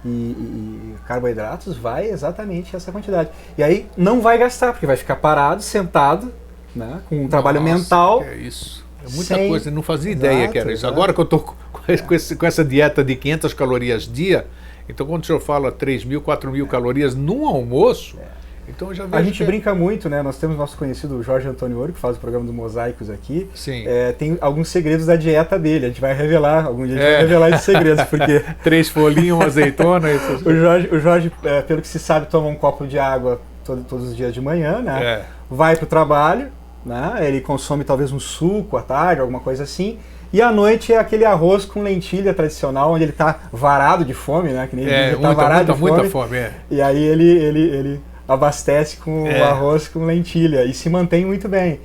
e, 0.04 0.08
e, 0.08 0.94
carboidratos, 1.06 1.76
vai 1.76 2.08
exatamente 2.08 2.76
essa 2.76 2.92
quantidade. 2.92 3.30
E 3.56 3.62
aí 3.62 3.86
não 3.96 4.20
vai 4.20 4.36
gastar, 4.38 4.72
porque 4.72 4.86
vai 4.86 4.96
ficar 4.96 5.16
parado, 5.16 5.62
sentado, 5.62 6.32
né, 6.74 7.00
com 7.08 7.24
um 7.24 7.28
trabalho 7.28 7.60
Nossa, 7.60 7.74
mental. 7.74 8.22
é 8.22 8.36
isso. 8.36 8.84
É 9.04 9.08
muita 9.10 9.34
sem... 9.34 9.48
coisa, 9.48 9.68
eu 9.68 9.72
não 9.72 9.82
fazia 9.82 10.12
ideia 10.12 10.38
exato, 10.38 10.52
que 10.52 10.58
era 10.58 10.72
isso. 10.72 10.80
Exato. 10.80 10.94
Agora 10.94 11.12
que 11.12 11.20
eu 11.20 11.24
estou 11.24 11.40
com, 11.40 11.54
com, 11.72 12.36
com, 12.38 12.46
essa 12.46 12.64
dieta 12.64 13.04
de 13.04 13.16
500 13.16 13.54
calorias 13.54 14.02
dia, 14.10 14.46
então 14.88 15.06
quando 15.06 15.22
o 15.22 15.26
senhor 15.26 15.40
fala 15.40 15.70
3 15.70 16.04
mil, 16.04 16.20
4 16.20 16.50
mil 16.50 16.66
é. 16.66 16.68
calorias 16.68 17.14
num 17.14 17.46
almoço, 17.46 18.18
é. 18.18 18.33
Então 18.68 18.92
já 18.94 19.06
a 19.10 19.22
gente 19.22 19.38
que... 19.38 19.44
brinca 19.44 19.74
muito, 19.74 20.08
né? 20.08 20.22
Nós 20.22 20.38
temos 20.38 20.56
nosso 20.56 20.76
conhecido 20.76 21.22
Jorge 21.22 21.48
Antônio 21.48 21.78
Ouro, 21.78 21.92
que 21.92 22.00
faz 22.00 22.16
o 22.16 22.20
programa 22.20 22.44
dos 22.44 22.54
mosaicos 22.54 23.10
aqui. 23.10 23.48
Sim. 23.54 23.84
É, 23.86 24.12
tem 24.12 24.38
alguns 24.40 24.68
segredos 24.68 25.06
da 25.06 25.16
dieta 25.16 25.58
dele. 25.58 25.86
A 25.86 25.88
gente 25.88 26.00
vai 26.00 26.14
revelar, 26.14 26.66
algum 26.66 26.86
dia 26.86 26.96
a 26.96 26.98
gente 26.98 27.06
é. 27.06 27.12
vai 27.12 27.20
revelar 27.22 27.48
esses 27.50 27.64
segredos, 27.64 28.04
porque. 28.04 28.42
Três 28.64 28.88
folhinhas, 28.88 29.36
uma 29.36 29.44
azeitona. 29.44 30.10
Isso. 30.12 30.48
o 30.48 30.54
Jorge, 30.54 30.88
o 30.92 30.98
Jorge 31.00 31.32
é, 31.42 31.62
pelo 31.62 31.82
que 31.82 31.88
se 31.88 31.98
sabe, 31.98 32.26
toma 32.26 32.48
um 32.48 32.54
copo 32.54 32.86
de 32.86 32.98
água 32.98 33.40
todo, 33.64 33.84
todos 33.84 34.08
os 34.08 34.16
dias 34.16 34.32
de 34.32 34.40
manhã, 34.40 34.80
né? 34.80 35.04
É. 35.04 35.24
Vai 35.50 35.76
para 35.76 35.84
o 35.84 35.88
trabalho, 35.88 36.48
né? 36.84 37.16
Ele 37.20 37.40
consome 37.40 37.84
talvez 37.84 38.12
um 38.12 38.20
suco 38.20 38.76
à 38.76 38.82
tarde, 38.82 39.20
alguma 39.20 39.40
coisa 39.40 39.64
assim. 39.64 39.98
E 40.32 40.42
à 40.42 40.50
noite 40.50 40.92
é 40.92 40.98
aquele 40.98 41.24
arroz 41.24 41.64
com 41.64 41.80
lentilha 41.80 42.34
tradicional, 42.34 42.92
onde 42.92 43.04
ele 43.04 43.12
está 43.12 43.38
varado 43.52 44.04
de 44.04 44.12
fome, 44.12 44.50
né? 44.50 44.66
Que 44.66 44.74
nem 44.74 44.84
é, 44.84 45.08
ele 45.08 45.16
tá 45.16 45.28
muita, 45.28 45.34
varado 45.34 45.56
muita, 45.58 45.72
de 45.72 45.78
fome. 45.78 45.92
muita 45.92 46.10
fome, 46.10 46.36
é. 46.36 46.52
E 46.70 46.82
aí 46.82 47.00
ele, 47.00 47.24
ele, 47.24 47.60
ele 47.60 48.00
abastece 48.26 48.96
com 48.96 49.26
é. 49.26 49.42
arroz 49.42 49.88
com 49.88 50.04
lentilha 50.04 50.64
e 50.64 50.74
se 50.74 50.88
mantém 50.88 51.24
muito 51.24 51.48
bem. 51.48 51.80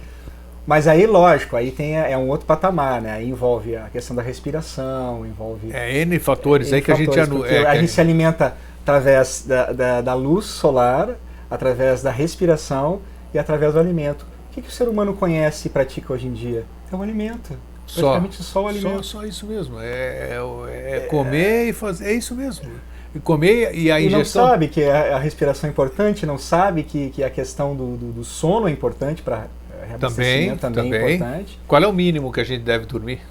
Mas 0.65 0.87
aí, 0.87 1.07
lógico, 1.07 1.55
aí 1.55 1.71
tem 1.71 1.97
é 1.97 2.15
um 2.15 2.27
outro 2.27 2.45
patamar, 2.45 3.01
né? 3.01 3.13
Aí 3.13 3.27
envolve 3.27 3.75
a 3.75 3.89
questão 3.89 4.15
da 4.15 4.21
respiração, 4.21 5.25
envolve. 5.25 5.71
É 5.73 6.01
N 6.01 6.19
fatores 6.19 6.67
N 6.67 6.75
aí 6.75 6.81
que 6.81 6.91
fatores, 6.91 7.17
a 7.17 7.25
gente 7.25 7.31
anu... 7.31 7.45
é, 7.45 7.65
a 7.65 7.75
gente 7.75 7.91
se 7.91 7.99
alimenta 7.99 8.55
através 8.83 9.45
da, 9.47 9.71
da, 9.71 10.01
da, 10.01 10.13
luz 10.13 10.45
solar, 10.45 11.15
através 11.49 12.03
da 12.03 12.11
respiração 12.11 13.01
e 13.33 13.39
através 13.39 13.73
do 13.73 13.79
alimento. 13.79 14.27
O 14.51 14.53
que, 14.53 14.61
que 14.61 14.69
o 14.69 14.71
ser 14.71 14.87
humano 14.87 15.15
conhece 15.15 15.67
e 15.67 15.71
pratica 15.71 16.13
hoje 16.13 16.27
em 16.27 16.33
dia? 16.33 16.63
É 16.91 16.95
o 16.95 17.01
alimento. 17.01 17.57
Praticamente 17.91 18.37
só, 18.37 18.43
só 18.43 18.63
o 18.63 18.67
alimento. 18.67 19.03
Só, 19.03 19.21
só 19.21 19.25
isso 19.25 19.47
mesmo. 19.47 19.79
É, 19.79 20.37
é, 20.69 20.97
é 20.97 20.99
comer 21.09 21.69
e 21.69 21.73
fazer. 21.73 22.09
É 22.09 22.13
isso 22.13 22.35
mesmo 22.35 22.69
e 23.13 23.19
comer 23.19 23.73
e 23.73 23.91
a 23.91 23.99
ingestão. 23.99 24.43
E 24.43 24.45
não 24.45 24.49
sabe 24.51 24.67
que 24.67 24.83
a, 24.83 25.15
a 25.15 25.19
respiração 25.19 25.67
é 25.67 25.71
importante, 25.71 26.25
não 26.25 26.37
sabe 26.37 26.83
que, 26.83 27.09
que 27.09 27.23
a 27.23 27.29
questão 27.29 27.75
do, 27.75 27.97
do, 27.97 28.11
do 28.11 28.23
sono 28.23 28.67
é 28.67 28.71
importante 28.71 29.21
para 29.21 29.47
também, 29.99 30.55
também, 30.57 30.83
também. 30.83 30.93
é 30.93 31.15
importante. 31.15 31.59
Qual 31.67 31.83
é 31.83 31.87
o 31.87 31.93
mínimo 31.93 32.31
que 32.31 32.39
a 32.39 32.43
gente 32.43 32.63
deve 32.63 32.85
dormir? 32.85 33.21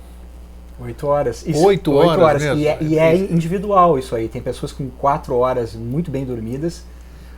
Oito 0.81 1.07
horas. 1.07 1.45
Isso, 1.47 1.61
oito 1.65 1.93
horas. 1.93 2.11
Oito 2.11 2.21
horas. 2.23 2.43
Mesmo. 2.43 2.61
E, 2.61 2.67
é, 2.67 2.79
e 2.81 2.99
é 2.99 3.17
individual 3.17 3.99
isso 3.99 4.15
aí. 4.15 4.29
Tem 4.29 4.41
pessoas 4.41 4.73
com 4.73 4.89
quatro 4.89 5.37
horas 5.37 5.75
muito 5.75 6.11
bem 6.11 6.25
dormidas, 6.25 6.85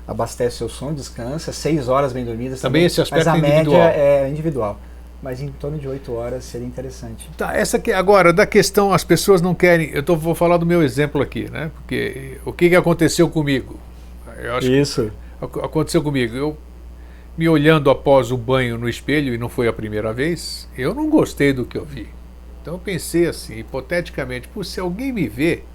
abastece 0.06 0.58
seu 0.58 0.68
sono, 0.68 0.94
descansa, 0.94 1.52
seis 1.52 1.88
horas 1.88 2.12
bem 2.12 2.24
dormidas. 2.24 2.60
Também, 2.60 2.82
também 2.82 2.86
esse 2.86 3.00
aspecto 3.00 3.26
mas 3.26 3.34
a 3.34 3.38
individual. 3.38 3.78
média 3.78 3.98
é 3.98 4.28
individual. 4.28 4.80
Mas 5.22 5.42
em 5.42 5.48
torno 5.48 5.78
de 5.78 5.86
oito 5.86 6.12
horas 6.14 6.44
seria 6.44 6.66
interessante. 6.66 7.28
Tá, 7.36 7.54
essa 7.54 7.78
que 7.78 7.92
agora 7.92 8.32
da 8.32 8.46
questão 8.46 8.92
as 8.92 9.04
pessoas 9.04 9.42
não 9.42 9.54
querem. 9.54 9.90
Eu 9.92 10.02
tô, 10.02 10.16
vou 10.16 10.34
falar 10.34 10.56
do 10.56 10.64
meu 10.64 10.82
exemplo 10.82 11.20
aqui, 11.20 11.50
né? 11.50 11.70
Porque 11.74 12.38
o 12.44 12.52
que, 12.52 12.70
que 12.70 12.76
aconteceu 12.76 13.28
comigo? 13.28 13.78
isso. 14.62 15.12
aconteceu 15.40 16.02
comigo. 16.02 16.34
Eu 16.34 16.56
me 17.36 17.48
olhando 17.48 17.90
após 17.90 18.30
o 18.30 18.36
banho 18.36 18.78
no 18.78 18.88
espelho 18.88 19.34
e 19.34 19.38
não 19.38 19.48
foi 19.48 19.68
a 19.68 19.72
primeira 19.72 20.12
vez. 20.12 20.68
Eu 20.76 20.94
não 20.94 21.10
gostei 21.10 21.52
do 21.52 21.64
que 21.64 21.76
eu 21.76 21.84
vi. 21.84 22.08
Então 22.60 22.74
eu 22.74 22.78
pensei 22.78 23.26
assim, 23.26 23.58
hipoteticamente, 23.58 24.48
se 24.64 24.80
alguém 24.80 25.12
me 25.12 25.26
ver, 25.26 25.66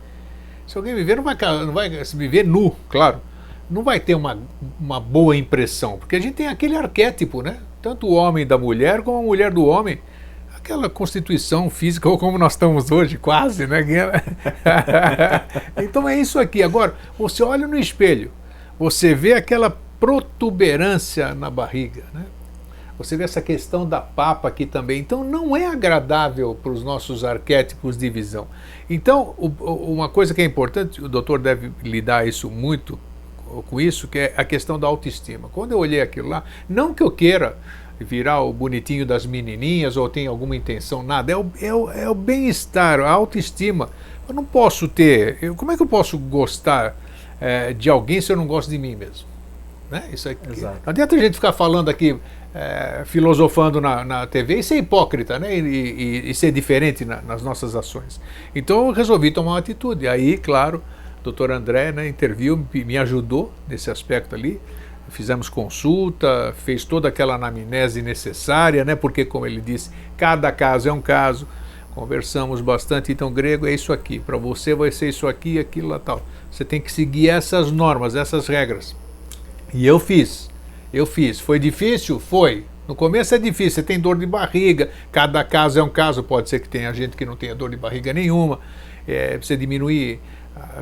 se 0.67 0.77
alguém 0.77 0.93
me 0.93 1.03
ver, 1.03 1.15
não 1.15 1.23
vai, 1.23 1.35
não 1.65 1.73
vai 1.73 2.05
se 2.05 2.15
me 2.15 2.27
ver 2.27 2.45
nu, 2.45 2.75
claro, 2.87 3.19
não 3.69 3.83
vai 3.83 3.99
ter 3.99 4.15
uma, 4.15 4.37
uma 4.79 4.99
boa 4.99 5.35
impressão, 5.35 5.97
porque 5.97 6.15
a 6.15 6.19
gente 6.19 6.35
tem 6.35 6.47
aquele 6.47 6.75
arquétipo, 6.75 7.41
né? 7.41 7.59
Tanto 7.81 8.07
o 8.07 8.13
homem 8.13 8.45
da 8.45 8.57
mulher 8.57 9.01
como 9.01 9.19
a 9.19 9.21
mulher 9.21 9.51
do 9.51 9.65
homem. 9.65 9.99
Aquela 10.55 10.89
constituição 10.89 11.69
física, 11.69 12.09
ou 12.09 12.17
como 12.17 12.37
nós 12.37 12.53
estamos 12.53 12.91
hoje, 12.91 13.17
quase, 13.17 13.67
né? 13.67 13.85
então 15.77 16.07
é 16.09 16.19
isso 16.19 16.39
aqui. 16.39 16.63
Agora, 16.63 16.95
você 17.17 17.43
olha 17.43 17.67
no 17.67 17.77
espelho, 17.77 18.31
você 18.79 19.13
vê 19.13 19.33
aquela 19.33 19.77
protuberância 19.99 21.35
na 21.35 21.49
barriga, 21.49 22.03
né? 22.13 22.25
Você 22.97 23.17
vê 23.17 23.25
essa 23.25 23.41
questão 23.41 23.87
da 23.87 23.99
papa 23.99 24.47
aqui 24.47 24.65
também. 24.65 24.99
Então 24.99 25.23
não 25.23 25.55
é 25.55 25.67
agradável 25.67 26.55
para 26.55 26.71
os 26.71 26.83
nossos 26.83 27.25
arquétipos 27.25 27.97
de 27.97 28.09
visão. 28.09 28.47
Então, 28.89 29.35
uma 29.37 30.07
coisa 30.07 30.33
que 30.33 30.41
é 30.41 30.45
importante, 30.45 31.03
o 31.03 31.09
doutor 31.09 31.39
deve 31.39 31.71
lidar 31.83 32.25
isso 32.25 32.49
muito 32.49 32.97
com 33.67 33.79
isso, 33.79 34.07
que 34.07 34.19
é 34.19 34.33
a 34.35 34.43
questão 34.43 34.79
da 34.79 34.87
autoestima. 34.87 35.49
Quando 35.51 35.71
eu 35.71 35.79
olhei 35.79 36.01
aquilo 36.01 36.29
lá, 36.29 36.43
não 36.67 36.93
que 36.93 37.03
eu 37.03 37.11
queira 37.11 37.57
virar 37.99 38.41
o 38.41 38.51
bonitinho 38.51 39.05
das 39.05 39.25
menininhas 39.25 39.95
ou 39.95 40.09
tenha 40.09 40.29
alguma 40.29 40.55
intenção, 40.55 41.01
nada, 41.01 41.31
é 41.31 41.37
o, 41.37 41.45
é 41.61 41.73
o, 41.73 41.91
é 41.91 42.09
o 42.09 42.15
bem-estar, 42.15 42.99
a 42.99 43.09
autoestima. 43.09 43.89
Eu 44.27 44.33
não 44.33 44.43
posso 44.43 44.87
ter, 44.87 45.37
eu, 45.41 45.55
como 45.55 45.71
é 45.71 45.77
que 45.77 45.83
eu 45.83 45.87
posso 45.87 46.17
gostar 46.17 46.95
é, 47.39 47.73
de 47.73 47.89
alguém 47.89 48.19
se 48.19 48.31
eu 48.31 48.35
não 48.35 48.47
gosto 48.47 48.69
de 48.69 48.77
mim 48.77 48.95
mesmo? 48.95 49.27
Né? 49.89 50.09
Isso 50.11 50.27
aqui, 50.27 50.51
Exato. 50.51 50.79
Não 50.83 50.91
adianta 50.91 51.15
a 51.15 51.19
gente 51.19 51.35
ficar 51.35 51.53
falando 51.53 51.89
aqui, 51.89 52.17
é, 52.53 53.03
filosofando 53.05 53.79
na, 53.79 54.03
na 54.03 54.27
TV 54.27 54.59
e 54.59 54.63
ser 54.63 54.77
hipócrita 54.77 55.37
né? 55.37 55.57
e, 55.57 55.61
e, 55.61 56.29
e 56.31 56.33
ser 56.33 56.51
diferente 56.51 57.05
na, 57.05 57.21
nas 57.21 57.41
nossas 57.43 57.75
ações. 57.75 58.19
Então 58.53 58.87
eu 58.87 58.91
resolvi 58.91 59.29
tomar 59.29 59.51
uma 59.51 59.59
atitude. 59.59 60.07
Aí, 60.07 60.37
claro, 60.37 60.81
doutor 61.25 61.51
André 61.51 61.91
né, 61.91 62.07
interviu, 62.07 62.65
me 62.73 62.97
ajudou 62.97 63.51
nesse 63.67 63.89
aspecto 63.89 64.35
ali. 64.35 64.61
Fizemos 65.09 65.49
consulta, 65.49 66.53
fez 66.63 66.83
toda 66.83 67.07
aquela 67.07 67.35
anamnese 67.35 68.01
necessária, 68.01 68.85
né, 68.85 68.95
porque, 68.95 69.25
como 69.25 69.45
ele 69.45 69.61
disse, 69.61 69.91
cada 70.17 70.51
caso 70.51 70.87
é 70.87 70.93
um 70.93 71.01
caso. 71.01 71.47
Conversamos 71.93 72.61
bastante, 72.61 73.11
então, 73.11 73.31
grego 73.31 73.65
é 73.65 73.73
isso 73.73 73.93
aqui. 73.93 74.19
Para 74.19 74.37
você 74.37 74.75
vai 74.75 74.91
ser 74.91 75.09
isso 75.09 75.27
aqui, 75.27 75.57
aquilo 75.57 75.89
lá 75.89 75.99
tal. 75.99 76.21
Você 76.51 76.65
tem 76.65 76.81
que 76.81 76.91
seguir 76.91 77.29
essas 77.29 77.71
normas, 77.71 78.15
essas 78.15 78.47
regras. 78.47 78.95
E 79.73 79.85
eu 79.85 79.99
fiz. 79.99 80.49
Eu 80.93 81.05
fiz. 81.05 81.39
Foi 81.39 81.57
difícil? 81.57 82.19
Foi. 82.19 82.65
No 82.87 82.93
começo 82.93 83.33
é 83.33 83.39
difícil, 83.39 83.71
você 83.71 83.83
tem 83.83 83.99
dor 83.99 84.15
de 84.17 84.27
barriga, 84.27 84.91
cada 85.11 85.43
caso 85.43 85.79
é 85.79 85.83
um 85.83 85.89
caso, 85.89 86.21
pode 86.21 86.49
ser 86.49 86.59
que 86.59 86.69
tenha 86.69 86.93
gente 86.93 87.17
que 87.17 87.25
não 87.25 87.35
tenha 87.35 87.55
dor 87.55 87.71
de 87.71 87.77
barriga 87.77 88.13
nenhuma. 88.13 88.59
É, 89.07 89.37
você 89.37 89.57
diminuir 89.57 90.19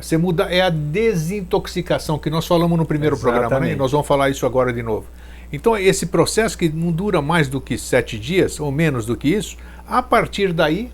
você 0.00 0.16
muda, 0.16 0.44
é 0.44 0.60
a 0.60 0.70
desintoxicação 0.70 2.18
que 2.18 2.30
nós 2.30 2.46
falamos 2.46 2.78
no 2.78 2.86
primeiro 2.86 3.16
Exatamente. 3.16 3.40
programa, 3.40 3.66
né? 3.66 3.74
nós 3.76 3.92
vamos 3.92 4.06
falar 4.06 4.30
isso 4.30 4.46
agora 4.46 4.72
de 4.72 4.82
novo. 4.82 5.06
Então, 5.52 5.76
esse 5.76 6.06
processo 6.06 6.56
que 6.56 6.68
não 6.68 6.90
dura 6.90 7.20
mais 7.20 7.48
do 7.48 7.60
que 7.60 7.76
sete 7.78 8.18
dias, 8.18 8.58
ou 8.58 8.72
menos 8.72 9.06
do 9.06 9.16
que 9.16 9.28
isso, 9.28 9.56
a 9.86 10.02
partir 10.02 10.52
daí, 10.52 10.90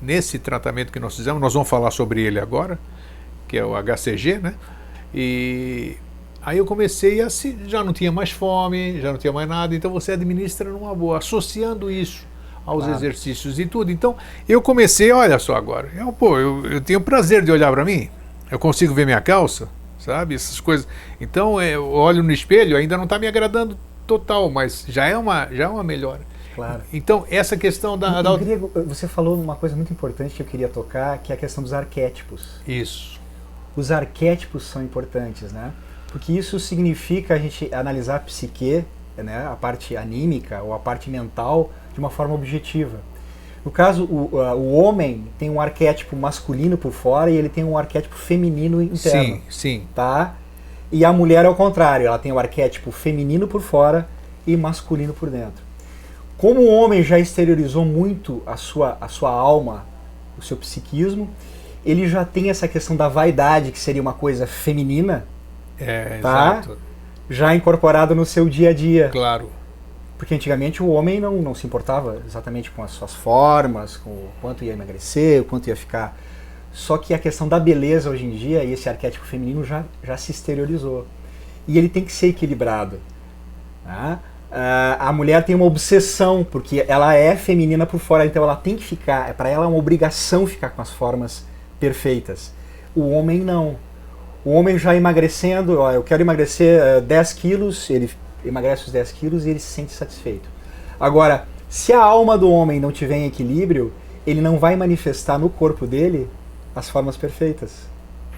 nesse 0.00 0.38
tratamento 0.38 0.92
que 0.92 1.00
nós 1.00 1.16
fizemos, 1.16 1.40
nós 1.40 1.54
vamos 1.54 1.68
falar 1.68 1.90
sobre 1.90 2.22
ele 2.22 2.38
agora, 2.38 2.78
que 3.48 3.56
é 3.58 3.64
o 3.64 3.74
HCG, 3.74 4.38
né? 4.38 4.54
E 5.14 5.96
aí 6.42 6.58
eu 6.58 6.64
comecei 6.64 7.20
a 7.20 7.30
se, 7.30 7.56
já 7.66 7.82
não 7.82 7.92
tinha 7.92 8.12
mais 8.12 8.30
fome, 8.30 9.00
já 9.00 9.10
não 9.10 9.18
tinha 9.18 9.32
mais 9.32 9.48
nada, 9.48 9.74
então 9.74 9.90
você 9.90 10.12
administra 10.12 10.70
numa 10.70 10.94
boa, 10.94 11.18
associando 11.18 11.90
isso 11.90 12.26
aos 12.66 12.84
claro. 12.84 12.98
exercícios 12.98 13.58
e 13.58 13.64
tudo. 13.64 13.90
Então, 13.92 14.16
eu 14.48 14.60
comecei, 14.60 15.12
olha 15.12 15.38
só 15.38 15.54
agora, 15.54 15.88
eu, 15.96 16.12
pô, 16.12 16.38
eu, 16.38 16.66
eu 16.66 16.80
tenho 16.80 17.00
prazer 17.00 17.44
de 17.44 17.52
olhar 17.52 17.72
para 17.72 17.84
mim, 17.84 18.10
eu 18.50 18.58
consigo 18.58 18.92
ver 18.92 19.06
minha 19.06 19.20
calça, 19.20 19.68
sabe? 19.98 20.34
Essas 20.34 20.60
coisas. 20.60 20.86
Então, 21.20 21.60
é, 21.60 21.76
eu 21.76 21.88
olho 21.90 22.22
no 22.22 22.32
espelho, 22.32 22.76
ainda 22.76 22.96
não 22.96 23.04
está 23.04 23.18
me 23.18 23.26
agradando 23.26 23.78
total, 24.06 24.50
mas 24.50 24.84
já 24.88 25.06
é 25.06 25.16
uma, 25.16 25.46
já 25.52 25.64
é 25.64 25.68
uma 25.68 25.84
melhora. 25.84 26.20
Claro. 26.54 26.82
Então, 26.92 27.24
essa 27.30 27.56
questão 27.56 27.98
da, 27.98 28.22
da... 28.22 28.36
Grego, 28.36 28.70
você 28.86 29.06
falou 29.06 29.38
uma 29.38 29.56
coisa 29.56 29.76
muito 29.76 29.92
importante 29.92 30.34
que 30.34 30.42
eu 30.42 30.46
queria 30.46 30.68
tocar, 30.68 31.18
que 31.18 31.30
é 31.30 31.34
a 31.34 31.38
questão 31.38 31.62
dos 31.62 31.72
arquétipos. 31.72 32.60
Isso. 32.66 33.20
Os 33.76 33.92
arquétipos 33.92 34.64
são 34.64 34.82
importantes, 34.82 35.52
né? 35.52 35.70
Porque 36.10 36.32
isso 36.32 36.58
significa 36.58 37.34
a 37.34 37.38
gente 37.38 37.72
analisar 37.74 38.16
a 38.16 38.20
psique, 38.20 38.84
né, 39.18 39.46
a 39.46 39.56
parte 39.56 39.96
anímica 39.96 40.62
ou 40.62 40.72
a 40.72 40.78
parte 40.78 41.10
mental 41.10 41.70
de 41.96 42.00
uma 42.00 42.10
forma 42.10 42.34
objetiva. 42.34 42.98
No 43.64 43.70
caso, 43.70 44.04
o, 44.04 44.28
uh, 44.34 44.54
o 44.54 44.74
homem 44.74 45.24
tem 45.38 45.48
um 45.48 45.58
arquétipo 45.58 46.14
masculino 46.14 46.76
por 46.76 46.92
fora 46.92 47.30
e 47.30 47.36
ele 47.36 47.48
tem 47.48 47.64
um 47.64 47.76
arquétipo 47.76 48.14
feminino 48.14 48.82
interno. 48.82 49.36
Sim, 49.36 49.42
sim. 49.48 49.86
Tá? 49.94 50.34
E 50.92 51.06
a 51.06 51.12
mulher 51.12 51.46
é 51.46 51.48
o 51.48 51.54
contrário, 51.54 52.06
ela 52.06 52.18
tem 52.18 52.30
o 52.30 52.38
arquétipo 52.38 52.92
feminino 52.92 53.48
por 53.48 53.62
fora 53.62 54.06
e 54.46 54.56
masculino 54.58 55.14
por 55.14 55.30
dentro. 55.30 55.64
Como 56.36 56.60
o 56.60 56.68
homem 56.68 57.02
já 57.02 57.18
exteriorizou 57.18 57.84
muito 57.84 58.42
a 58.46 58.58
sua, 58.58 58.98
a 59.00 59.08
sua 59.08 59.30
alma, 59.30 59.86
o 60.38 60.42
seu 60.42 60.58
psiquismo, 60.58 61.30
ele 61.84 62.06
já 62.06 62.26
tem 62.26 62.50
essa 62.50 62.68
questão 62.68 62.94
da 62.94 63.08
vaidade, 63.08 63.72
que 63.72 63.78
seria 63.78 64.02
uma 64.02 64.12
coisa 64.12 64.46
feminina, 64.46 65.26
é, 65.80 66.18
tá? 66.20 66.58
exato. 66.60 66.78
já 67.30 67.54
incorporado 67.54 68.14
no 68.14 68.26
seu 68.26 68.50
dia 68.50 68.68
a 68.68 68.74
dia. 68.74 69.08
Claro. 69.08 69.55
Porque 70.18 70.34
antigamente 70.34 70.82
o 70.82 70.88
homem 70.88 71.20
não, 71.20 71.42
não 71.42 71.54
se 71.54 71.66
importava 71.66 72.22
exatamente 72.26 72.70
com 72.70 72.82
as 72.82 72.90
suas 72.92 73.14
formas, 73.14 73.96
com 73.96 74.10
o 74.10 74.28
quanto 74.40 74.64
ia 74.64 74.72
emagrecer, 74.72 75.42
o 75.42 75.44
quanto 75.44 75.68
ia 75.68 75.76
ficar. 75.76 76.16
Só 76.72 76.98
que 76.98 77.14
a 77.14 77.18
questão 77.18 77.48
da 77.48 77.58
beleza 77.58 78.10
hoje 78.10 78.24
em 78.24 78.30
dia, 78.30 78.64
e 78.64 78.72
esse 78.72 78.88
arquétipo 78.88 79.24
feminino 79.24 79.64
já, 79.64 79.84
já 80.02 80.16
se 80.16 80.30
exteriorizou. 80.30 81.06
E 81.66 81.78
ele 81.78 81.88
tem 81.88 82.04
que 82.04 82.12
ser 82.12 82.28
equilibrado. 82.28 83.00
Tá? 83.84 84.20
Uh, 84.50 84.96
a 84.98 85.12
mulher 85.12 85.44
tem 85.44 85.54
uma 85.54 85.64
obsessão, 85.64 86.46
porque 86.48 86.84
ela 86.86 87.14
é 87.14 87.34
feminina 87.36 87.84
por 87.84 87.98
fora, 87.98 88.24
então 88.24 88.42
ela 88.42 88.56
tem 88.56 88.76
que 88.76 88.84
ficar, 88.84 89.34
para 89.34 89.48
ela 89.48 89.64
é 89.64 89.68
uma 89.68 89.76
obrigação 89.76 90.46
ficar 90.46 90.70
com 90.70 90.80
as 90.80 90.90
formas 90.90 91.44
perfeitas. 91.80 92.52
O 92.94 93.10
homem 93.10 93.40
não. 93.40 93.76
O 94.44 94.52
homem 94.52 94.78
já 94.78 94.94
emagrecendo, 94.94 95.80
ó, 95.80 95.90
eu 95.90 96.02
quero 96.02 96.22
emagrecer 96.22 96.80
uh, 96.80 96.98
eh, 96.98 97.00
10 97.00 97.32
quilos, 97.32 97.90
ele 97.90 98.08
emagrece 98.46 98.84
os 98.86 98.92
10 98.92 99.12
quilos 99.12 99.46
e 99.46 99.50
ele 99.50 99.58
se 99.58 99.66
sente 99.66 99.92
satisfeito. 99.92 100.48
Agora, 100.98 101.46
se 101.68 101.92
a 101.92 102.02
alma 102.02 102.38
do 102.38 102.50
homem 102.50 102.80
não 102.80 102.92
tiver 102.92 103.16
em 103.16 103.26
equilíbrio, 103.26 103.92
ele 104.26 104.40
não 104.40 104.58
vai 104.58 104.76
manifestar 104.76 105.38
no 105.38 105.50
corpo 105.50 105.86
dele 105.86 106.28
as 106.74 106.88
formas 106.88 107.16
perfeitas. 107.16 107.86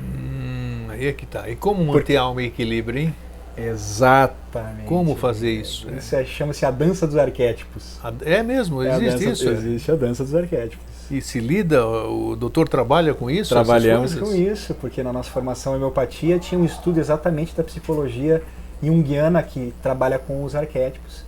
Hum, 0.01 0.87
aí 0.89 1.07
é 1.07 1.13
que 1.13 1.27
tá. 1.27 1.49
E 1.49 1.57
como 1.57 1.81
manter 1.81 1.93
Porque... 1.93 2.17
a 2.17 2.23
alma 2.23 2.43
em 2.43 2.47
equilíbrio, 2.47 2.99
hein? 3.01 3.15
Exatamente. 3.57 4.87
Como 4.87 5.17
fazer 5.17 5.51
isso? 5.51 5.89
Isso 5.91 6.15
é, 6.15 6.25
chama-se 6.25 6.65
a 6.65 6.71
dança 6.71 7.07
dos 7.07 7.17
arquétipos. 7.17 7.99
É 8.25 8.43
mesmo? 8.43 8.83
Existe 8.83 9.07
é 9.07 9.11
dança, 9.11 9.31
isso? 9.31 9.49
Existe 9.49 9.91
a 9.91 9.97
dança 9.97 10.23
dos 10.23 10.35
arquétipos. 10.35 10.87
E 11.11 11.21
se 11.21 11.41
lida, 11.41 11.85
o 11.87 12.37
doutor 12.37 12.69
trabalha 12.69 13.15
com 13.15 13.31
isso? 13.31 13.55
Trabalhamos 13.55 14.15
com 14.15 14.33
isso, 14.35 14.75
porque 14.75 15.03
na 15.03 15.13
nossa 15.13 15.31
formação 15.31 15.73
em 15.73 15.77
homeopatia 15.77 16.39
tinha 16.39 16.61
um 16.61 16.65
estudo 16.65 17.01
exatamente 17.01 17.57
da 17.57 17.65
psicologia 17.65 18.43
junguiana 18.83 19.43
que 19.43 19.73
trabalha 19.83 20.19
com 20.19 20.45
os 20.45 20.55
arquétipos. 20.55 21.25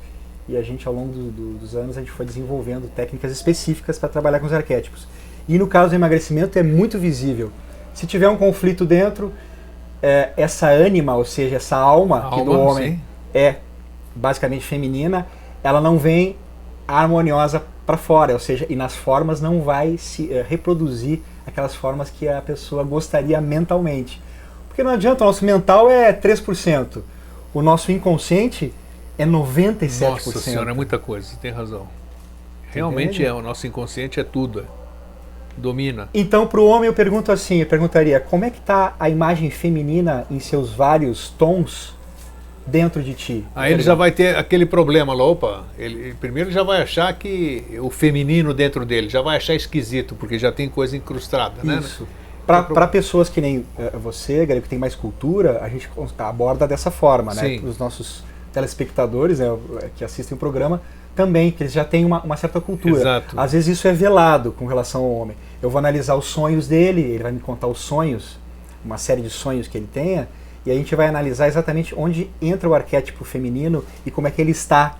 E 0.49 0.57
a 0.57 0.63
gente, 0.63 0.87
ao 0.89 0.95
longo 0.95 1.13
do, 1.13 1.31
do, 1.31 1.59
dos 1.59 1.77
anos, 1.77 1.97
a 1.97 2.01
gente 2.01 2.11
foi 2.11 2.27
desenvolvendo 2.27 2.91
técnicas 2.95 3.31
específicas 3.31 3.99
para 3.99 4.09
trabalhar 4.09 4.41
com 4.41 4.47
os 4.47 4.53
arquétipos. 4.53 5.07
E 5.49 5.59
no 5.59 5.67
caso 5.67 5.91
do 5.91 5.95
emagrecimento 5.95 6.59
é 6.59 6.63
muito 6.63 6.99
visível. 6.99 7.51
Se 7.95 8.07
tiver 8.07 8.29
um 8.29 8.37
conflito 8.37 8.85
dentro, 8.85 9.33
é, 10.03 10.31
essa 10.37 10.69
ânima, 10.69 11.15
ou 11.15 11.25
seja, 11.25 11.57
essa 11.57 11.77
alma, 11.77 12.21
alma 12.21 12.37
que 12.37 12.45
do 12.45 12.59
homem 12.59 12.93
sim. 12.93 13.01
é 13.35 13.57
basicamente 14.15 14.65
feminina, 14.65 15.27
ela 15.63 15.81
não 15.81 15.99
vem 15.99 16.37
harmoniosa 16.87 17.63
para 17.87 17.97
fora, 17.97 18.33
ou 18.33 18.39
seja, 18.39 18.67
e 18.69 18.77
nas 18.77 18.95
formas 18.95 19.41
não 19.41 19.63
vai 19.63 19.97
se 19.99 20.33
é, 20.33 20.45
reproduzir 20.49 21.21
aquelas 21.47 21.75
formas 21.75 22.11
que 22.11 22.29
a 22.29 22.41
pessoa 22.41 22.83
gostaria 22.85 23.41
mentalmente. 23.41 24.21
Porque 24.69 24.83
não 24.83 24.93
adianta, 24.93 25.25
o 25.25 25.27
nosso 25.27 25.45
mental 25.45 25.91
é 25.91 26.13
3%. 26.13 27.03
O 27.53 27.63
nosso 27.63 27.91
inconsciente 27.91 28.73
é 29.19 29.27
97%. 29.27 30.01
Nossa 30.01 30.39
senhora, 30.39 30.71
é 30.71 30.75
muita 30.75 30.99
coisa, 30.99 31.27
você 31.27 31.37
tem 31.37 31.51
razão. 31.51 31.87
Realmente 32.73 33.25
é, 33.25 33.33
o 33.33 33.43
nosso 33.43 33.67
inconsciente 33.67 34.21
é 34.21 34.25
tudo. 34.25 34.65
domina. 35.57 36.09
Então, 36.15 36.47
para 36.47 36.61
o 36.61 36.67
homem, 36.67 36.87
eu 36.87 36.95
pergunto 36.95 37.33
assim: 37.33 37.57
eu 37.57 37.67
perguntaria, 37.67 38.21
como 38.21 38.45
é 38.45 38.51
que 38.51 38.59
está 38.59 38.95
a 38.99 39.11
imagem 39.11 39.51
feminina 39.51 40.25
em 40.31 40.39
seus 40.39 40.73
vários 40.73 41.29
tons 41.31 41.95
dentro 42.67 43.03
de 43.03 43.15
ti? 43.15 43.45
Aí 43.55 43.73
ele 43.73 43.83
já 43.83 43.95
vai 43.95 44.13
ter 44.13 44.37
aquele 44.37 44.65
problema 44.65 45.13
lá, 45.13 45.25
opa, 45.25 45.65
ele 45.77 46.15
primeiro 46.21 46.51
já 46.51 46.63
vai 46.63 46.81
achar 46.81 47.13
que 47.15 47.65
o 47.81 47.91
feminino 47.91 48.55
dentro 48.55 48.87
dele, 48.87 49.09
já 49.09 49.21
vai 49.21 49.37
achar 49.37 49.55
esquisito, 49.55 50.15
porque 50.15 50.39
já 50.39 50.53
tem 50.53 50.69
coisa 50.69 50.97
incrustada, 50.97 51.57
né? 51.65 51.81
Isso. 51.81 52.07
Para 52.51 52.87
pessoas 52.87 53.29
que 53.29 53.41
nem 53.41 53.59
uh, 53.59 53.99
você, 54.03 54.47
que 54.47 54.69
tem 54.69 54.79
mais 54.79 54.95
cultura, 54.95 55.61
a 55.63 55.69
gente 55.69 55.89
aborda 56.19 56.67
dessa 56.67 56.91
forma, 56.91 57.35
né? 57.35 57.61
Os 57.65 57.79
nossos 57.79 58.25
telespectadores 58.53 59.39
né, 59.39 59.47
que 59.97 60.05
assistem 60.05 60.35
o 60.35 60.39
programa, 60.39 60.83
também, 61.15 61.51
que 61.51 61.63
eles 61.63 61.73
já 61.73 61.85
têm 61.85 62.05
uma, 62.05 62.23
uma, 62.23 62.37
certa 62.37 62.61
cultura. 62.61 63.01
Exato. 63.01 63.39
Às 63.39 63.53
vezes 63.53 63.79
isso 63.79 63.89
é 63.89 63.93
velado 63.93 64.53
com 64.53 64.67
relação 64.67 65.03
ao 65.03 65.11
homem. 65.11 65.37
Eu 65.61 65.69
vou 65.69 65.79
analisar 65.79 66.15
os 66.15 66.27
sonhos 66.27 66.67
dele, 66.67 67.01
ele 67.01 67.23
vai 67.23 67.33
me 67.33 67.41
contar 67.41 67.67
os 67.67 67.81
sonhos, 67.81 68.39
uma 68.85 68.97
série 68.97 69.21
de 69.21 69.31
sonhos 69.31 69.69
que 69.69 69.77
ele 69.77 69.89
tenha, 69.93 70.29
e 70.65 70.71
a 70.71 70.75
gente 70.75 70.95
vai 70.95 71.09
analisar 71.09 71.49
exatamente 71.49 71.95
onde 71.97 72.31
entra 72.41 72.69
o 72.69 72.75
arquétipo 72.75 73.25
feminino 73.25 73.85
e 74.05 74.11
como 74.11 74.29
é 74.29 74.31
que 74.31 74.41
ele 74.41 74.53
está 74.53 74.99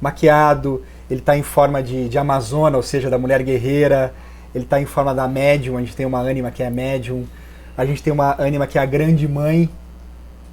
maquiado, 0.00 0.82
ele 1.10 1.20
está 1.20 1.36
em 1.36 1.42
forma 1.42 1.82
de, 1.82 2.08
de 2.08 2.18
amazona, 2.18 2.76
ou 2.76 2.82
seja, 2.82 3.10
da 3.10 3.18
mulher 3.18 3.42
guerreira, 3.42 4.14
ele 4.54 4.64
está 4.64 4.80
em 4.80 4.86
forma 4.86 5.14
da 5.14 5.28
médium, 5.28 5.76
a 5.76 5.80
gente 5.80 5.94
tem 5.94 6.06
uma 6.06 6.20
ânima 6.20 6.50
que 6.50 6.62
é 6.62 6.70
médium, 6.70 7.24
a 7.76 7.84
gente 7.84 8.02
tem 8.02 8.12
uma 8.12 8.40
ânima 8.40 8.66
que 8.66 8.78
é 8.78 8.80
a 8.80 8.86
grande 8.86 9.26
mãe, 9.28 9.68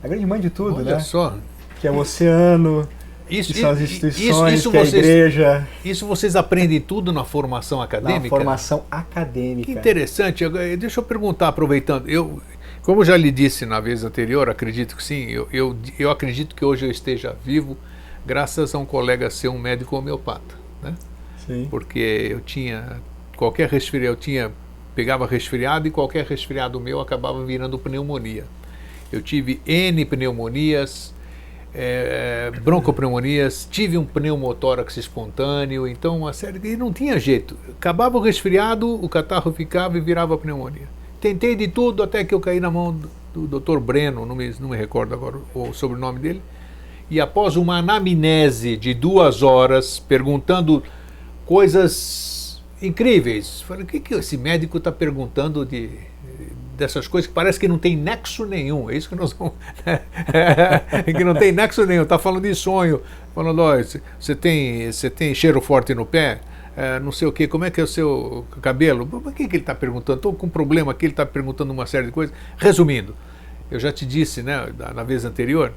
a 0.03 0.07
grande 0.07 0.25
mãe 0.25 0.39
de 0.39 0.49
tudo, 0.49 0.77
Olha 0.77 0.95
né? 0.95 0.99
só. 0.99 1.35
Que 1.79 1.87
é 1.87 1.91
o 1.91 1.97
oceano, 1.97 2.87
isso, 3.29 3.53
que 3.53 3.59
são 3.59 3.71
as 3.71 3.81
instituições, 3.81 4.53
isso, 4.53 4.69
isso 4.69 4.71
que 4.71 4.77
é 4.77 4.81
a 4.81 4.85
igreja. 4.85 5.67
Isso 5.83 6.05
vocês 6.05 6.35
aprendem 6.35 6.79
tudo 6.79 7.11
na 7.11 7.25
formação 7.25 7.81
acadêmica? 7.81 8.23
Na 8.23 8.29
formação 8.29 8.83
acadêmica. 8.89 9.65
Que 9.65 9.77
interessante. 9.77 10.47
Deixa 10.77 10.99
eu 10.99 11.03
perguntar, 11.03 11.49
aproveitando. 11.49 12.07
Eu, 12.07 12.41
como 12.83 13.03
já 13.03 13.17
lhe 13.17 13.31
disse 13.31 13.65
na 13.65 13.79
vez 13.79 14.03
anterior, 14.03 14.49
acredito 14.49 14.95
que 14.95 15.03
sim, 15.03 15.25
eu, 15.25 15.47
eu, 15.51 15.75
eu 15.99 16.09
acredito 16.09 16.55
que 16.55 16.63
hoje 16.63 16.85
eu 16.85 16.91
esteja 16.91 17.35
vivo 17.43 17.77
graças 18.25 18.73
a 18.73 18.77
um 18.77 18.85
colega 18.85 19.29
ser 19.29 19.49
um 19.49 19.59
médico 19.59 19.97
homeopata. 19.97 20.55
Né? 20.81 20.95
Sim. 21.45 21.67
Porque 21.69 22.29
eu 22.31 22.39
tinha 22.39 23.01
qualquer 23.37 23.69
resfriado, 23.69 24.07
eu 24.07 24.15
tinha 24.15 24.51
pegava 24.97 25.27
resfriado 25.27 25.87
e 25.87 25.91
qualquer 25.91 26.25
resfriado 26.25 26.79
meu 26.79 26.99
acabava 26.99 27.45
virando 27.45 27.77
pneumonia. 27.77 28.45
Eu 29.11 29.21
tive 29.21 29.61
N 29.63 30.03
pneumonias, 30.05 31.13
é, 31.73 32.51
broncopneumonias, 32.63 33.67
tive 33.69 33.95
um 33.95 34.03
pneumotórax 34.03 34.97
espontâneo, 34.97 35.87
então 35.87 36.17
uma 36.17 36.33
série 36.33 36.59
e 36.67 36.75
não 36.75 36.91
tinha 36.91 37.19
jeito. 37.19 37.55
Acabava 37.77 38.17
o 38.17 38.21
resfriado, 38.21 38.91
o 38.91 39.07
catarro 39.07 39.53
ficava 39.53 39.99
e 39.99 40.01
virava 40.01 40.35
pneumonia. 40.35 40.87
Tentei 41.21 41.55
de 41.55 41.67
tudo 41.67 42.01
até 42.01 42.23
que 42.23 42.33
eu 42.33 42.39
caí 42.39 42.59
na 42.59 42.71
mão 42.71 42.99
do, 43.33 43.45
do 43.45 43.59
Dr. 43.59 43.77
Breno, 43.77 44.25
não 44.25 44.35
me, 44.35 44.51
não 44.59 44.69
me 44.69 44.77
recordo 44.77 45.13
agora 45.13 45.37
o 45.53 45.73
sobrenome 45.73 46.17
dele, 46.17 46.41
e 47.07 47.21
após 47.21 47.55
uma 47.55 47.77
anamnese 47.77 48.75
de 48.75 48.95
duas 48.95 49.43
horas, 49.43 49.99
perguntando 49.99 50.81
coisas 51.45 52.36
incríveis, 52.81 53.61
falei, 53.61 53.83
o 53.83 53.87
que, 53.87 53.99
que 53.99 54.13
esse 54.13 54.37
médico 54.37 54.77
está 54.77 54.91
perguntando 54.91 55.65
de 55.65 55.89
dessas 56.77 57.07
coisas 57.07 57.27
que 57.27 57.33
parece 57.33 57.59
que 57.59 57.67
não 57.67 57.79
tem 57.79 57.97
nexo 57.97 58.45
nenhum. 58.45 58.89
É 58.89 58.95
isso 58.95 59.09
que 59.09 59.15
nós 59.15 59.33
vamos. 59.33 59.55
que 61.05 61.23
não 61.23 61.33
tem 61.33 61.51
nexo 61.51 61.85
nenhum. 61.85 62.03
Está 62.03 62.19
falando 62.19 62.43
de 62.43 62.53
sonho, 62.53 63.01
falando, 63.33 63.59
ó, 63.59 63.73
você 64.19 64.35
tem, 64.35 64.91
você 64.91 65.09
tem 65.09 65.33
cheiro 65.33 65.59
forte 65.59 65.95
no 65.95 66.05
pé? 66.05 66.39
É, 66.75 66.99
não 66.99 67.11
sei 67.11 67.27
o 67.27 67.31
que, 67.31 67.47
como 67.47 67.65
é 67.65 67.71
que 67.71 67.81
é 67.81 67.83
o 67.83 67.87
seu 67.87 68.45
cabelo? 68.61 69.07
Por 69.07 69.33
que, 69.33 69.47
que 69.47 69.55
ele 69.55 69.63
está 69.63 69.73
perguntando? 69.73 70.17
Estou 70.17 70.33
com 70.33 70.45
um 70.45 70.49
problema 70.49 70.91
aqui, 70.91 71.07
ele 71.07 71.13
está 71.13 71.25
perguntando 71.25 71.73
uma 71.73 71.87
série 71.87 72.05
de 72.05 72.11
coisas. 72.11 72.35
Resumindo, 72.55 73.15
eu 73.71 73.79
já 73.79 73.91
te 73.91 74.05
disse, 74.05 74.43
né, 74.43 74.71
na 74.93 75.01
vez 75.01 75.25
anterior, 75.25 75.73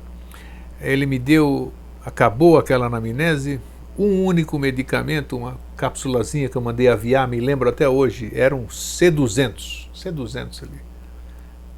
ele 0.79 1.07
me 1.07 1.19
deu, 1.19 1.73
acabou 2.05 2.59
aquela 2.59 2.85
anamnese, 2.85 3.59
um 3.99 4.25
único 4.25 4.59
medicamento, 4.59 5.39
uma 5.39 5.59
cápsulazinha 5.81 6.49
que 6.49 6.57
eu 6.57 6.61
mandei 6.61 6.89
aviar, 6.89 7.27
me 7.27 7.41
lembro 7.41 7.69
até 7.69 7.89
hoje, 7.89 8.31
era 8.35 8.55
um 8.55 8.67
C200, 8.67 9.89
C200 9.95 10.63
ali 10.63 10.91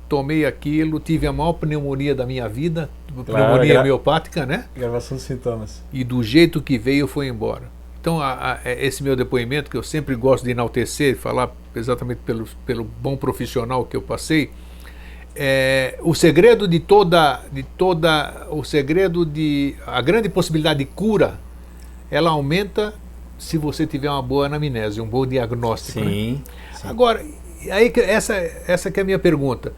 tomei 0.09 0.45
aquilo, 0.45 1.01
tive 1.01 1.27
a 1.27 1.33
maior 1.33 1.55
pneumonia 1.55 2.15
da 2.15 2.27
minha 2.27 2.47
vida, 2.47 2.91
claro, 3.15 3.25
pneumonia 3.25 3.81
homeopática, 3.81 4.45
né? 4.45 4.67
Gravação 4.77 5.17
de 5.17 5.23
sintomas. 5.23 5.83
E 5.91 6.05
do 6.05 6.23
jeito 6.23 6.61
que 6.61 6.77
veio, 6.77 7.09
foi 7.09 7.29
embora. 7.29 7.63
Então, 7.99 8.21
a, 8.21 8.53
a, 8.53 8.59
é, 8.63 8.85
esse 8.85 9.03
meu 9.03 9.17
depoimento, 9.17 9.71
que 9.71 9.77
eu 9.77 9.83
sempre 9.83 10.15
gosto 10.15 10.45
de 10.45 10.51
enaltecer, 10.51 11.17
falar 11.17 11.51
exatamente 11.75 12.19
pelo, 12.27 12.47
pelo 12.67 12.85
bom 12.85 13.17
profissional 13.17 13.87
que 13.87 13.97
eu 13.97 14.03
passei, 14.03 14.51
é, 15.35 15.99
o 16.03 16.15
segredo 16.15 16.69
de 16.69 16.79
toda, 16.79 17.41
de 17.51 17.63
toda, 17.63 18.49
o 18.51 18.63
segredo 18.63 19.25
de, 19.25 19.77
a 19.87 20.03
grande 20.03 20.29
possibilidade 20.29 20.81
de 20.81 20.85
cura, 20.85 21.41
ela 22.11 22.33
aumenta 22.33 22.93
se 23.43 23.59
você 23.59 23.87
tiver 23.87 24.11
uma 24.11 24.23
boa 24.23 24.47
anamnese, 24.47 25.01
um 25.01 25.07
bom 25.07 25.27
diagnóstico. 25.27 26.01
Sim. 26.01 26.33
Né? 26.33 26.41
sim. 26.75 26.89
Agora, 26.89 27.25
aí 27.71 27.93
essa, 27.97 28.35
essa 28.67 28.91
que 28.91 29.01
é 29.01 29.03
a 29.03 29.07
minha 29.07 29.19
pergunta 29.19 29.73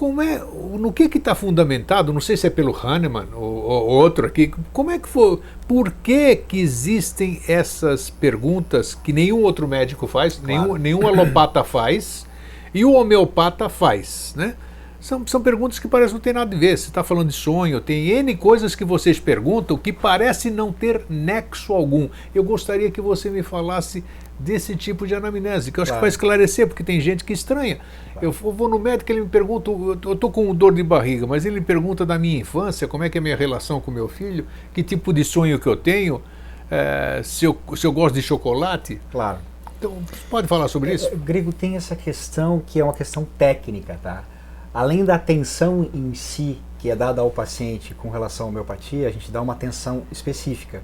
como 0.00 0.22
é, 0.22 0.38
no 0.78 0.94
que 0.94 1.04
está 1.18 1.34
fundamentado, 1.34 2.10
não 2.10 2.22
sei 2.22 2.34
se 2.34 2.46
é 2.46 2.50
pelo 2.50 2.74
Hahnemann 2.74 3.26
ou, 3.34 3.42
ou, 3.42 3.86
outro 3.86 4.26
aqui, 4.26 4.50
como 4.72 4.90
é 4.90 4.98
que 4.98 5.06
foi, 5.06 5.38
por 5.68 5.92
que 6.02 6.36
que 6.36 6.58
existem 6.58 7.38
essas 7.46 8.08
perguntas 8.08 8.94
que 8.94 9.12
nenhum 9.12 9.42
outro 9.42 9.68
médico 9.68 10.06
faz, 10.06 10.36
claro. 10.36 10.46
nenhum, 10.46 10.76
nenhum 10.78 11.06
alopata 11.06 11.62
faz, 11.62 12.26
e 12.72 12.82
o 12.82 12.92
homeopata 12.92 13.68
faz, 13.68 14.32
né? 14.34 14.54
São, 15.00 15.26
são 15.26 15.40
perguntas 15.40 15.78
que 15.78 15.88
parecem 15.88 16.12
não 16.12 16.20
ter 16.20 16.34
nada 16.34 16.54
a 16.54 16.58
ver. 16.58 16.76
Você 16.76 16.88
está 16.88 17.02
falando 17.02 17.28
de 17.28 17.34
sonho, 17.34 17.80
tem 17.80 18.08
N 18.10 18.36
coisas 18.36 18.74
que 18.74 18.84
vocês 18.84 19.18
perguntam 19.18 19.78
que 19.78 19.92
parece 19.92 20.50
não 20.50 20.72
ter 20.72 21.06
nexo 21.08 21.72
algum. 21.72 22.08
Eu 22.34 22.44
gostaria 22.44 22.90
que 22.90 23.00
você 23.00 23.30
me 23.30 23.42
falasse 23.42 24.04
desse 24.38 24.74
tipo 24.76 25.06
de 25.06 25.14
anamnese, 25.14 25.70
que 25.70 25.78
eu 25.78 25.82
acho 25.82 25.90
claro. 25.90 26.00
que 26.00 26.02
vai 26.02 26.08
esclarecer, 26.08 26.66
porque 26.66 26.82
tem 26.82 27.00
gente 27.00 27.24
que 27.24 27.32
estranha. 27.32 27.78
Claro. 28.12 28.26
Eu 28.26 28.32
vou 28.32 28.68
no 28.68 28.78
médico, 28.78 29.10
ele 29.12 29.22
me 29.22 29.28
pergunta, 29.28 29.70
eu 29.70 30.12
estou 30.12 30.30
com 30.30 30.54
dor 30.54 30.74
de 30.74 30.82
barriga, 30.82 31.26
mas 31.26 31.44
ele 31.44 31.60
me 31.60 31.66
pergunta 31.66 32.04
da 32.04 32.18
minha 32.18 32.38
infância, 32.38 32.88
como 32.88 33.04
é 33.04 33.10
que 33.10 33.18
é 33.18 33.20
a 33.20 33.22
minha 33.22 33.36
relação 33.36 33.80
com 33.80 33.90
meu 33.90 34.08
filho, 34.08 34.46
que 34.72 34.82
tipo 34.82 35.12
de 35.12 35.24
sonho 35.24 35.58
que 35.58 35.66
eu 35.66 35.76
tenho, 35.76 36.22
é, 36.70 37.20
se, 37.22 37.44
eu, 37.44 37.56
se 37.76 37.86
eu 37.86 37.92
gosto 37.92 38.14
de 38.14 38.22
chocolate. 38.22 39.00
Claro. 39.10 39.38
Então, 39.78 39.96
pode 40.28 40.46
falar 40.46 40.68
sobre 40.68 40.94
isso? 40.94 41.08
O 41.12 41.18
grego 41.18 41.52
tem 41.52 41.76
essa 41.76 41.96
questão 41.96 42.62
que 42.66 42.78
é 42.78 42.84
uma 42.84 42.92
questão 42.92 43.26
técnica, 43.38 43.98
tá? 44.02 44.24
Além 44.72 45.04
da 45.04 45.16
atenção 45.16 45.88
em 45.92 46.14
si 46.14 46.58
que 46.78 46.90
é 46.90 46.96
dada 46.96 47.20
ao 47.20 47.30
paciente 47.30 47.94
com 47.94 48.08
relação 48.08 48.46
à 48.46 48.48
homeopatia, 48.48 49.08
a 49.08 49.10
gente 49.10 49.30
dá 49.30 49.42
uma 49.42 49.52
atenção 49.52 50.04
específica. 50.10 50.82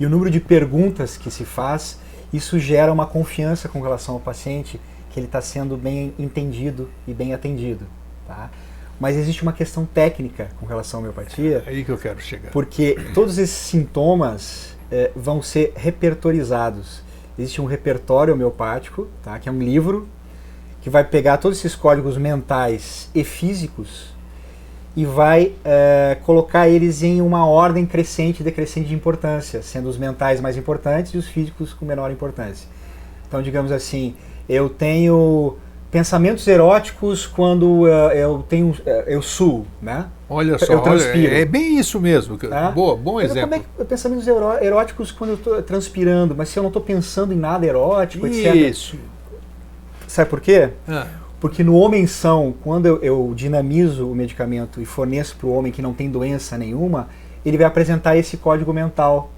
E 0.00 0.04
o 0.04 0.10
número 0.10 0.30
de 0.30 0.40
perguntas 0.40 1.16
que 1.16 1.30
se 1.30 1.44
faz 1.44 1.98
isso 2.32 2.58
gera 2.58 2.92
uma 2.92 3.06
confiança 3.06 3.68
com 3.68 3.80
relação 3.80 4.14
ao 4.14 4.20
paciente 4.20 4.80
que 5.10 5.20
ele 5.20 5.26
está 5.26 5.40
sendo 5.40 5.76
bem 5.76 6.12
entendido 6.18 6.90
e 7.06 7.14
bem 7.14 7.32
atendido. 7.32 7.86
Tá? 8.26 8.50
Mas 8.98 9.16
existe 9.16 9.42
uma 9.42 9.52
questão 9.52 9.86
técnica 9.86 10.48
com 10.58 10.66
relação 10.66 10.98
à 10.98 11.02
homeopatia. 11.02 11.62
É 11.66 11.70
aí 11.70 11.84
que 11.84 11.90
eu 11.90 11.98
quero 11.98 12.20
chegar. 12.20 12.50
Porque 12.50 12.96
todos 13.14 13.38
esses 13.38 13.56
sintomas 13.56 14.76
é, 14.90 15.12
vão 15.14 15.40
ser 15.42 15.72
repertorizados. 15.76 17.02
Existe 17.38 17.60
um 17.60 17.66
repertório 17.66 18.34
homeopático, 18.34 19.06
tá? 19.22 19.38
que 19.38 19.48
é 19.48 19.52
um 19.52 19.58
livro 19.58 20.08
que 20.86 20.90
vai 20.90 21.02
pegar 21.02 21.38
todos 21.38 21.58
esses 21.58 21.74
códigos 21.74 22.16
mentais 22.16 23.10
e 23.12 23.24
físicos 23.24 24.14
e 24.94 25.04
vai 25.04 25.52
é, 25.64 26.16
colocar 26.22 26.68
eles 26.68 27.02
em 27.02 27.20
uma 27.20 27.44
ordem 27.44 27.84
crescente 27.84 28.38
e 28.38 28.44
decrescente 28.44 28.86
de 28.86 28.94
importância, 28.94 29.62
sendo 29.62 29.88
os 29.88 29.98
mentais 29.98 30.40
mais 30.40 30.56
importantes 30.56 31.12
e 31.12 31.18
os 31.18 31.26
físicos 31.26 31.74
com 31.74 31.84
menor 31.84 32.12
importância. 32.12 32.68
Então, 33.26 33.42
digamos 33.42 33.72
assim, 33.72 34.14
eu 34.48 34.68
tenho 34.68 35.56
pensamentos 35.90 36.46
eróticos 36.46 37.26
quando 37.26 37.82
uh, 37.82 38.12
eu 38.12 38.44
tenho 38.48 38.68
uh, 38.68 38.88
eu 39.08 39.20
suo, 39.22 39.66
né? 39.82 40.06
Olha 40.30 40.56
só, 40.56 40.72
eu 40.72 40.82
transpiro. 40.82 41.32
Olha, 41.32 41.42
é 41.42 41.44
bem 41.44 41.80
isso 41.80 41.98
mesmo. 41.98 42.38
É? 42.44 42.70
Boa, 42.70 42.94
bom 42.94 43.20
exemplo. 43.20 43.50
Como 43.50 43.54
é 43.56 43.58
que, 43.58 43.84
pensamentos 43.86 44.28
eróticos 44.28 45.10
quando 45.10 45.30
eu 45.30 45.36
estou 45.36 45.60
transpirando, 45.64 46.32
mas 46.32 46.48
se 46.48 46.60
eu 46.60 46.62
não 46.62 46.70
estou 46.70 46.80
pensando 46.80 47.32
em 47.32 47.36
nada 47.36 47.66
erótico, 47.66 48.24
isso. 48.24 48.38
etc. 48.38 48.54
Isso. 48.54 49.15
Sabe 50.16 50.30
por 50.30 50.40
quê? 50.40 50.70
Ah. 50.88 51.08
Porque 51.38 51.62
no 51.62 51.76
homem 51.76 52.06
são, 52.06 52.54
quando 52.64 52.86
eu, 52.86 53.02
eu 53.02 53.34
dinamizo 53.36 54.10
o 54.10 54.14
medicamento 54.14 54.80
e 54.80 54.86
forneço 54.86 55.36
para 55.36 55.46
o 55.46 55.52
homem 55.52 55.70
que 55.70 55.82
não 55.82 55.92
tem 55.92 56.10
doença 56.10 56.56
nenhuma, 56.56 57.10
ele 57.44 57.58
vai 57.58 57.66
apresentar 57.66 58.16
esse 58.16 58.38
código 58.38 58.72
mental. 58.72 59.30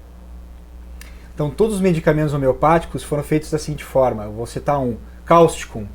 Então, 1.35 1.49
todos 1.49 1.75
os 1.75 1.81
medicamentos 1.81 2.33
homeopáticos 2.33 3.03
foram 3.03 3.21
feitos 3.23 3.51
da 3.51 3.59
seguinte 3.59 3.83
forma: 3.83 4.23
eu 4.23 4.31
vou 4.31 4.45
citar 4.45 4.79
um, 4.79 4.95
cáusticum, 5.25 5.85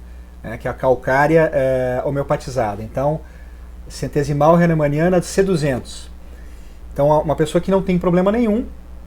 né, 0.43 0.59
que 0.59 0.69
é 0.69 0.71
a 0.71 0.75
calcária 0.75 1.51
é, 1.51 2.03
homeopatizada. 2.05 2.83
Então, 2.83 3.23
centesimal 3.89 4.55
hahnemanniana 4.55 5.19
de 5.19 5.25
C200. 5.25 6.09
Então, 6.93 7.09
uma 7.23 7.35
pessoa 7.35 7.59
que 7.59 7.71
não 7.71 7.81
tem 7.81 7.99
problema 7.99 8.31
nenhum, 8.31 8.67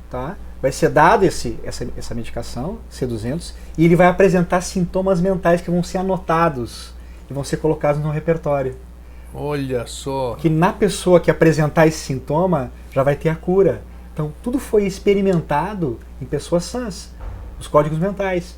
tá? 0.10 0.38
Vai 0.62 0.72
ser 0.72 0.90
dado 0.90 1.24
esse, 1.24 1.58
essa, 1.64 1.88
essa 1.96 2.16
medicação, 2.16 2.80
C200, 2.92 3.54
e 3.78 3.86
ele 3.86 3.96
vai 3.96 4.08
apresentar 4.08 4.62
sintomas 4.62 5.22
mentais 5.22 5.62
que 5.62 5.70
vão 5.70 5.84
ser 5.84 6.00
anotados 6.00 6.94
e 7.30 7.34
vão 7.34 7.44
ser 7.44 7.58
colocados 7.58 8.02
no 8.02 8.10
repertório. 8.10 8.76
Olha 9.34 9.86
só. 9.86 10.36
Que 10.36 10.50
na 10.50 10.74
pessoa 10.74 11.20
que 11.20 11.30
apresentar 11.30 11.86
esse 11.86 12.00
sintoma 12.00 12.72
já 12.92 13.04
vai 13.04 13.16
ter 13.16 13.30
a 13.30 13.36
cura. 13.36 13.82
Então, 14.14 14.34
tudo 14.42 14.58
foi 14.58 14.86
experimentado 14.86 16.00
em 16.20 16.26
pessoas 16.26 16.64
sãs, 16.64 17.14
os 17.60 17.68
códigos 17.68 18.00
mentais. 18.00 18.58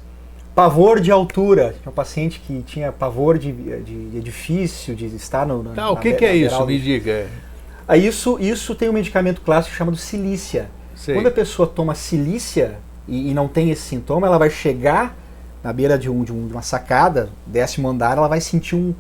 Pavor 0.56 1.02
de 1.02 1.12
altura. 1.12 1.76
Tinha 1.82 1.92
um 1.92 1.94
paciente 1.94 2.40
que 2.40 2.62
tinha 2.64 2.92
pavor 2.92 3.38
de, 3.38 3.52
de, 3.52 4.18
edifício, 4.18 4.96
de 4.96 5.06
estar 5.08 5.46
no. 5.46 5.64
Tá, 5.74 5.90
o 5.90 5.98
que, 5.98 6.14
que 6.14 6.26
é 6.26 6.36
isso? 6.36 6.66
Me 6.66 6.80
diga. 6.80 7.28
Aí 7.88 8.06
isso, 8.06 8.38
isso 8.40 8.76
tem 8.76 8.90
um 8.90 8.94
medicamento 8.94 9.42
clássico 9.42 9.76
chamado 9.76 9.98
silícia. 9.98 10.70
Sei. 11.00 11.16
Quando 11.16 11.28
a 11.28 11.32
pessoa 11.32 11.66
toma 11.66 11.96
silícia 11.96 12.78
e, 13.08 13.32
e, 13.32 13.34
não 13.34 13.48
tem 13.48 13.72
esse 13.72 13.84
sintoma, 13.84 14.28
ela 14.28 14.38
vai 14.38 14.50
chegar 14.50 15.16
na 15.64 15.72
beira 15.72 15.98
de, 15.98 16.10
um, 16.10 16.26
de, 16.26 16.34
um, 16.34 16.46
de 16.46 16.52
uma 16.52 16.62
sacada, 16.62 17.30
décimo 17.48 17.88
andar, 17.88 18.18
ela 18.18 18.28
vai 18.28 18.42
sentir 18.42 18.76
um, 18.76 18.94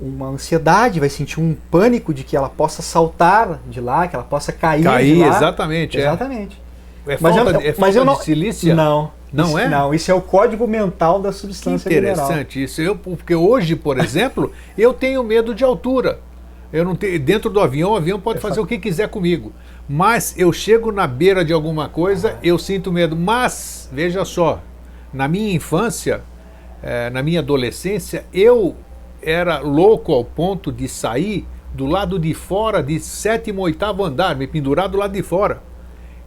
uma 0.00 0.28
ansiedade, 0.28 0.98
vai 0.98 1.10
sentir 1.10 1.38
um 1.38 1.54
pânico 1.70 2.14
de 2.14 2.24
que 2.24 2.34
ela 2.34 2.48
possa 2.48 2.80
saltar 2.80 3.60
de 3.68 3.78
lá, 3.78 4.08
que 4.08 4.16
ela 4.16 4.24
possa 4.24 4.52
cair, 4.52 4.84
cair 4.84 5.16
de 5.16 5.20
lá. 5.20 5.36
exatamente. 5.36 5.98
Exatamente. 5.98 6.62
É, 7.06 7.12
é 7.12 7.16
falta, 7.18 7.44
mas 7.44 7.54
eu, 7.54 7.60
é 7.60 7.74
mas 7.76 7.96
eu 7.96 8.04
não, 8.06 8.14
de 8.14 8.24
silícia? 8.24 8.74
Não. 8.74 9.10
Não 9.30 9.48
isso, 9.48 9.58
é? 9.58 9.68
Não, 9.68 9.94
isso 9.94 10.10
é 10.10 10.14
o 10.14 10.20
código 10.20 10.66
mental 10.66 11.20
da 11.20 11.30
substância 11.30 11.90
que 11.90 11.96
interessante 11.96 12.56
mineral. 12.56 12.64
isso. 12.64 12.80
Eu, 12.80 12.96
porque 12.96 13.34
hoje, 13.34 13.76
por 13.76 13.98
exemplo, 13.98 14.50
eu 14.78 14.94
tenho 14.94 15.22
medo 15.22 15.54
de 15.54 15.62
altura. 15.62 16.20
Eu 16.72 16.86
não 16.86 16.96
tenho, 16.96 17.20
dentro 17.20 17.50
do 17.50 17.60
avião, 17.60 17.92
o 17.92 17.96
avião 17.96 18.18
pode 18.18 18.40
fazer 18.40 18.60
o 18.60 18.66
que 18.66 18.78
quiser 18.78 19.08
comigo. 19.08 19.52
Mas 19.88 20.34
eu 20.38 20.52
chego 20.52 20.92
na 20.92 21.06
beira 21.06 21.44
de 21.44 21.52
alguma 21.52 21.88
coisa, 21.88 22.38
eu 22.42 22.58
sinto 22.58 22.92
medo. 22.92 23.16
Mas, 23.16 23.88
veja 23.92 24.24
só, 24.24 24.60
na 25.12 25.26
minha 25.28 25.52
infância, 25.52 26.22
eh, 26.82 27.10
na 27.10 27.22
minha 27.22 27.40
adolescência, 27.40 28.24
eu 28.32 28.76
era 29.22 29.58
louco 29.58 30.12
ao 30.12 30.24
ponto 30.24 30.72
de 30.72 30.88
sair 30.88 31.46
do 31.74 31.86
lado 31.86 32.18
de 32.18 32.34
fora 32.34 32.82
de 32.82 33.00
sétimo, 33.00 33.62
oitavo 33.62 34.04
andar, 34.04 34.36
me 34.36 34.46
pendurar 34.46 34.88
do 34.88 34.98
lado 34.98 35.12
de 35.12 35.22
fora. 35.22 35.62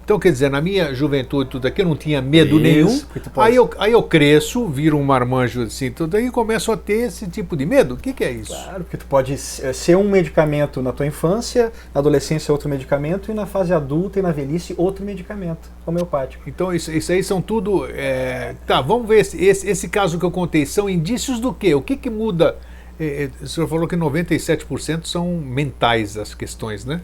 Então, 0.05 0.19
quer 0.19 0.31
dizer, 0.31 0.51
na 0.51 0.61
minha 0.61 0.93
juventude, 0.93 1.49
tudo 1.49 1.67
aqui, 1.67 1.81
eu 1.81 1.85
não 1.87 1.95
tinha 1.95 2.21
medo 2.21 2.57
Isso, 2.57 2.61
nenhum. 2.61 3.01
Aí 3.37 3.55
eu, 3.55 3.67
aí 3.79 3.91
eu 3.91 4.03
cresço, 4.03 4.67
viro 4.67 4.97
um 4.97 5.03
marmanjo 5.03 5.63
assim, 5.63 5.89
tudo 5.89 6.15
aí 6.15 6.29
começo 6.29 6.71
a 6.71 6.77
ter 6.77 7.07
esse 7.07 7.27
tipo 7.27 7.57
de 7.57 7.65
medo. 7.65 7.95
O 7.95 7.97
que, 7.97 8.13
que 8.13 8.23
é 8.23 8.29
isso? 8.29 8.53
Claro, 8.53 8.83
porque 8.83 8.97
tu 8.97 9.05
pode 9.07 9.35
ser 9.35 9.97
um 9.97 10.07
medicamento 10.07 10.79
na 10.79 10.91
tua 10.91 11.07
infância, 11.07 11.71
na 11.91 11.99
adolescência 11.99 12.51
outro 12.51 12.69
medicamento, 12.69 13.31
e 13.31 13.33
na 13.33 13.47
fase 13.47 13.73
adulta 13.73 14.19
e 14.19 14.21
na 14.21 14.31
velhice 14.31 14.75
outro 14.77 15.03
medicamento 15.03 15.67
homeopático. 15.87 16.43
Então, 16.47 16.71
isso, 16.71 16.91
isso 16.91 17.11
aí 17.11 17.23
são 17.23 17.41
tudo. 17.41 17.87
É... 17.89 18.53
Tá, 18.67 18.81
vamos 18.81 19.07
ver 19.07 19.21
esse, 19.21 19.43
esse, 19.43 19.67
esse, 19.67 19.89
caso 19.89 20.19
que 20.19 20.25
eu 20.25 20.31
contei. 20.31 20.67
São 20.67 20.87
indícios 20.87 21.39
do 21.39 21.51
quê? 21.51 21.73
O 21.73 21.81
que, 21.81 21.95
que 21.95 22.11
muda? 22.11 22.55
É 22.99 23.27
o 23.41 23.47
senhor 23.47 23.67
falou 23.67 23.87
que 23.87 23.95
97% 23.95 25.05
são 25.05 25.35
mentais 25.37 26.15
as 26.15 26.35
questões, 26.35 26.85
né? 26.85 27.01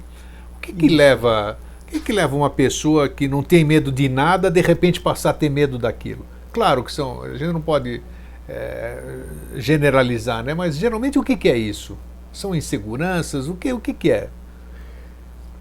O 0.56 0.62
que, 0.62 0.72
que 0.72 0.88
leva 0.88 1.58
que, 1.92 2.00
que 2.00 2.14
leva 2.14 2.36
uma 2.36 2.50
pessoa 2.50 3.10
que 3.10 3.28
não 3.28 3.44
tem 3.44 3.66
medo 3.66 3.92
de 3.92 4.08
nada 4.08 4.50
de 4.50 4.62
repente 4.62 5.02
passar 5.02 5.32
a 5.32 5.34
ter 5.34 5.50
medo 5.50 5.78
daquilo? 5.78 6.26
Claro 6.54 6.84
que 6.84 6.92
são, 6.92 7.24
a 7.24 7.38
gente 7.38 7.52
não 7.52 7.62
pode 7.62 8.02
é, 8.48 9.24
generalizar, 9.56 10.44
né? 10.44 10.54
mas 10.54 10.78
geralmente 10.78 11.20
o 11.20 11.24
que, 11.24 11.36
que 11.36 11.50
é 11.50 11.58
isso? 11.58 11.98
São 12.32 12.56
inseguranças? 12.56 13.48
O 13.48 13.56
que, 13.56 13.72
o 13.74 13.80
que, 13.80 13.94
que 13.94 14.12
é? 14.12 14.30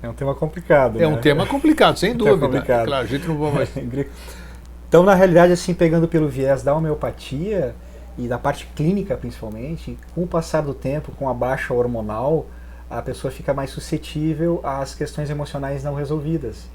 É 0.03 0.09
um 0.09 0.14
tema 0.14 0.35
complicado. 0.35 0.97
É 0.97 1.01
né? 1.01 1.07
um 1.07 1.19
tema 1.19 1.45
complicado, 1.47 1.99
sem 1.99 2.14
dúvida. 2.16 2.38
Complicado. 2.38 2.87
Claro, 2.87 3.05
a 3.05 3.07
gente 3.07 3.27
não 3.27 3.37
vai 3.37 3.53
mais... 3.53 3.71
então, 4.88 5.03
na 5.03 5.14
realidade, 5.14 5.53
assim, 5.53 5.75
pegando 5.75 6.09
pelo 6.09 6.29
viés 6.29 6.62
da 6.62 6.75
homeopatia 6.75 7.75
e 8.16 8.27
da 8.27 8.38
parte 8.38 8.66
clínica 8.75 9.16
principalmente, 9.16 9.99
com 10.14 10.23
o 10.23 10.27
passar 10.27 10.62
do 10.62 10.75
tempo, 10.75 11.12
com 11.12 11.29
a 11.29 11.35
baixa 11.35 11.75
hormonal, 11.75 12.47
a 12.90 13.00
pessoa 13.00 13.31
fica 13.31 13.55
mais 13.55 13.70
suscetível 13.70 14.61
às 14.64 14.94
questões 14.94 15.31
emocionais 15.31 15.85
não 15.85 15.94
resolvidas. 15.94 16.66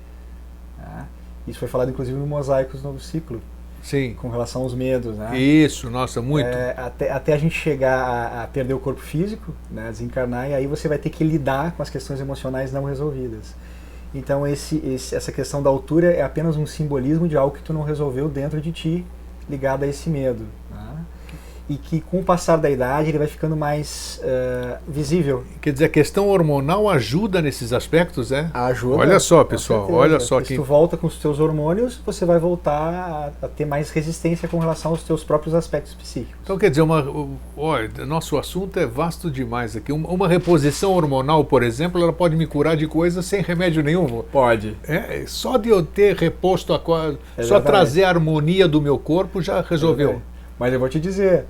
Né? 0.78 1.06
Isso 1.45 1.60
foi 1.60 1.67
falado 1.67 1.91
inclusive 1.91 2.17
no 2.17 2.25
Mosaicos 2.25 2.82
Novo 2.82 2.99
Ciclo. 2.99 3.41
Sim. 3.84 4.15
Com 4.19 4.30
relação 4.30 4.63
aos 4.63 4.73
medos, 4.73 5.15
né? 5.15 5.38
Isso, 5.38 5.91
nossa, 5.91 6.19
muito. 6.19 6.47
É, 6.47 6.73
até, 6.75 7.12
até 7.12 7.34
a 7.34 7.38
gente 7.38 7.54
chegar 7.54 7.99
a, 7.99 8.43
a, 8.43 8.47
perder 8.47 8.73
o 8.73 8.80
corpo 8.80 8.99
físico, 8.99 9.54
né, 9.69 9.89
desencarnar, 9.91 10.49
e 10.49 10.56
aí 10.56 10.65
você 10.65 10.88
vai 10.88 10.97
ter 10.97 11.12
que 11.12 11.23
lidar 11.23 11.73
com 11.73 11.84
as 11.84 11.89
questões 11.89 12.19
emocionais 12.19 12.71
não 12.71 12.86
resolvidas. 12.86 13.54
Então 14.12 14.47
esse, 14.47 14.78
esse, 14.78 15.13
essa 15.13 15.32
questão 15.32 15.62
da 15.62 15.69
altura 15.69 16.12
é 16.12 16.23
apenas 16.23 16.56
um 16.56 16.65
simbolismo 16.65 17.28
de 17.28 17.38
algo 17.38 17.56
que 17.56 17.62
tu 17.62 17.73
não 17.73 17.84
resolveu 17.84 18.28
dentro 18.28 18.60
de 18.60 18.71
ti, 18.71 19.06
ligado 19.47 19.84
a 19.84 19.88
esse 19.88 20.10
medo. 20.10 20.45
E 21.67 21.78
que 21.78 21.99
com 21.99 22.19
o 22.19 22.23
passar 22.23 22.58
da 22.58 22.69
idade 22.69 23.10
ele 23.10 23.17
vai 23.17 23.28
ficando 23.28 23.56
mais 23.56 24.21
uh, 24.23 24.78
visível. 24.88 25.43
Quer 25.62 25.73
dizer, 25.73 25.86
a 25.86 25.89
questão 25.89 26.28
hormonal 26.28 26.89
ajuda 26.89 27.41
nesses 27.41 27.73
aspectos, 27.73 28.32
é? 28.32 28.49
Ajuda. 28.54 28.97
Olha 28.97 29.19
só, 29.19 29.43
pessoal, 29.43 29.91
olha 29.91 30.19
só. 30.19 30.43
Se 30.43 30.56
tu 30.56 30.63
volta 30.63 30.95
com 30.95 31.08
os 31.08 31.17
teus 31.17 31.39
hormônios, 31.39 31.99
você 32.06 32.25
vai 32.25 32.38
voltar 32.38 33.34
a, 33.41 33.45
a, 33.45 33.47
ter 33.47 33.65
mais 33.65 33.89
resistência 33.89 34.47
com 34.47 34.60
relação 34.60 34.91
aos 34.91 35.04
teus 35.04 35.23
próprios 35.23 35.56
aspectos 35.56 35.93
psíquicos. 35.95 36.36
Então, 36.43 36.58
quer 36.58 36.69
dizer, 36.69 36.82
uma, 36.82 37.04
olha, 37.58 38.06
nosso 38.06 38.38
assunto 38.38 38.80
é 38.80 38.86
vasto 38.86 39.32
demais 39.32 39.75
aqui. 39.75 39.91
Uma, 39.91 40.10
uma, 40.10 40.28
reposição 40.28 40.91
hormonal, 40.93 41.43
por 41.45 41.63
exemplo, 41.63 42.01
ela 42.01 42.13
pode 42.13 42.36
me 42.36 42.45
curar 42.45 42.78
de 42.78 42.88
coisas 42.88 43.25
sem 43.25 43.41
remédio 43.41 43.84
nenhum. 43.84 44.23
Pode. 44.32 44.78
É, 44.88 45.23
só 45.28 45.58
de 45.58 45.69
eu 45.69 45.84
ter 45.84 46.15
reposto 46.15 46.73
a 46.73 46.80
só 47.43 47.60
trazer 47.60 48.04
a 48.04 48.10
harmonia 48.10 48.67
do 48.67 48.82
meu 48.82 48.97
corpo 48.97 49.41
já 49.41 49.62
resolveu. 49.62 50.21
Mas 50.58 50.73
eu 50.73 50.80
vou 50.80 50.88
te 50.88 50.99
dizer, 50.99 51.45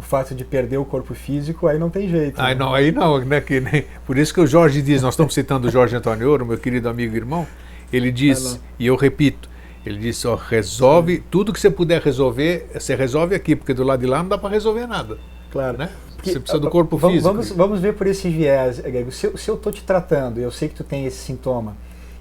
o 0.00 0.02
fato 0.02 0.34
de 0.34 0.46
perder 0.46 0.78
o 0.78 0.84
corpo 0.84 1.14
físico, 1.14 1.66
aí 1.66 1.78
não 1.78 1.90
tem 1.90 2.08
jeito. 2.08 2.40
Aí 2.40 2.54
né? 2.54 2.58
não, 2.58 2.74
aí 2.74 2.90
não, 2.90 3.22
né? 3.22 3.38
Que, 3.38 3.60
né? 3.60 3.84
Por 4.06 4.16
isso 4.16 4.32
que 4.32 4.40
o 4.40 4.46
Jorge 4.46 4.80
diz, 4.80 5.02
nós 5.02 5.12
estamos 5.12 5.34
citando 5.34 5.68
o 5.68 5.70
Jorge 5.70 5.94
Antônio 5.94 6.26
Ouro, 6.30 6.46
meu 6.46 6.56
querido 6.56 6.88
amigo 6.88 7.14
e 7.14 7.18
irmão, 7.18 7.46
ele 7.92 8.10
diz, 8.10 8.58
e 8.78 8.86
eu 8.86 8.96
repito, 8.96 9.46
ele 9.84 9.98
diz, 9.98 10.24
ó, 10.24 10.36
resolve, 10.36 11.22
tudo 11.30 11.52
que 11.52 11.60
você 11.60 11.68
puder 11.68 12.00
resolver, 12.00 12.70
você 12.72 12.94
resolve 12.94 13.34
aqui, 13.34 13.54
porque 13.54 13.74
do 13.74 13.84
lado 13.84 14.00
de 14.00 14.06
lá 14.06 14.22
não 14.22 14.30
dá 14.30 14.38
para 14.38 14.48
resolver 14.48 14.86
nada. 14.86 15.18
Claro. 15.52 15.76
Né? 15.76 15.90
Porque, 16.16 16.32
você 16.32 16.40
precisa 16.40 16.58
do 16.58 16.70
corpo 16.70 16.96
vamos, 16.96 17.16
físico. 17.16 17.34
Vamos, 17.34 17.50
vamos 17.50 17.80
ver 17.80 17.92
por 17.92 18.06
esse 18.06 18.30
viés, 18.30 18.80
Grego. 18.80 19.12
Se, 19.12 19.30
se 19.36 19.50
eu 19.50 19.56
estou 19.56 19.70
te 19.70 19.82
tratando, 19.82 20.40
eu 20.40 20.50
sei 20.50 20.70
que 20.70 20.76
tu 20.76 20.84
tem 20.84 21.04
esse 21.04 21.18
sintoma, 21.18 21.76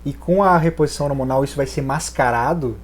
e 0.06 0.12
com 0.12 0.44
a 0.44 0.58
reposição 0.58 1.06
hormonal 1.06 1.46
isso 1.46 1.56
vai 1.56 1.66
ser 1.66 1.82
mascarado, 1.82 2.76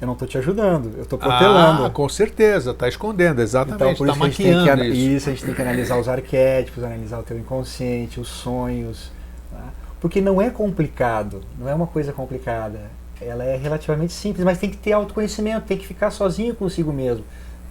eu 0.00 0.06
não 0.06 0.12
estou 0.12 0.28
te 0.28 0.38
ajudando, 0.38 0.92
eu 0.96 1.02
estou 1.02 1.18
protelando. 1.18 1.84
Ah, 1.84 1.90
com 1.90 2.08
certeza, 2.08 2.70
está 2.70 2.88
escondendo, 2.88 3.42
exatamente. 3.42 3.82
Então, 3.82 3.94
por 3.94 4.06
tá 4.06 4.12
isso, 4.12 4.22
a 4.22 4.26
gente 4.26 4.42
tem 4.42 4.76
que, 4.76 4.84
isso. 4.86 5.10
isso. 5.10 5.28
a 5.28 5.32
gente 5.32 5.44
tem 5.44 5.54
que 5.54 5.62
analisar 5.62 5.98
os 5.98 6.08
arquétipos, 6.08 6.84
analisar 6.84 7.18
o 7.18 7.22
teu 7.22 7.38
inconsciente, 7.38 8.20
os 8.20 8.28
sonhos. 8.28 9.10
Tá? 9.50 9.64
Porque 10.00 10.20
não 10.20 10.40
é 10.40 10.50
complicado, 10.50 11.42
não 11.58 11.68
é 11.68 11.74
uma 11.74 11.86
coisa 11.86 12.12
complicada. 12.12 12.80
Ela 13.20 13.42
é 13.42 13.56
relativamente 13.56 14.12
simples, 14.12 14.44
mas 14.44 14.58
tem 14.58 14.70
que 14.70 14.76
ter 14.76 14.92
autoconhecimento, 14.92 15.66
tem 15.66 15.76
que 15.76 15.86
ficar 15.86 16.12
sozinho 16.12 16.54
consigo 16.54 16.92
mesmo. 16.92 17.24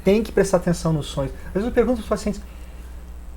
Tem 0.03 0.21
que 0.21 0.31
prestar 0.31 0.57
atenção 0.57 0.91
nos 0.91 1.05
sonhos. 1.05 1.31
Às 1.47 1.53
vezes 1.53 1.67
eu 1.67 1.73
pergunto 1.73 2.01
aos 2.01 2.09
pacientes, 2.09 2.41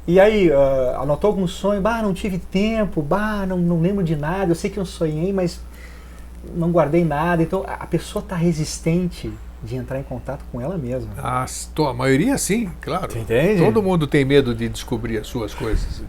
e 0.08 0.18
aí, 0.18 0.50
uh, 0.50 1.00
anotou 1.00 1.28
algum 1.28 1.46
sonho? 1.46 1.80
Bah, 1.80 2.02
não 2.02 2.12
tive 2.12 2.38
tempo, 2.38 3.00
bah, 3.00 3.46
não, 3.46 3.56
não 3.56 3.80
lembro 3.80 4.02
de 4.02 4.16
nada, 4.16 4.50
eu 4.50 4.56
sei 4.56 4.68
que 4.68 4.78
eu 4.78 4.84
sonhei, 4.84 5.32
mas 5.32 5.60
não 6.54 6.70
guardei 6.70 7.04
nada. 7.04 7.42
Então 7.42 7.64
a 7.66 7.86
pessoa 7.86 8.22
está 8.22 8.36
resistente 8.36 9.32
de 9.62 9.76
entrar 9.76 9.98
em 9.98 10.02
contato 10.02 10.44
com 10.50 10.60
ela 10.60 10.78
mesma. 10.78 11.10
Ah, 11.18 11.44
a 11.44 11.94
maioria 11.94 12.36
sim, 12.38 12.70
claro. 12.80 13.16
entende? 13.16 13.62
Todo 13.62 13.82
mundo 13.82 14.06
tem 14.06 14.24
medo 14.24 14.54
de 14.54 14.68
descobrir 14.68 15.18
as 15.18 15.26
suas 15.26 15.54
coisas. 15.54 16.02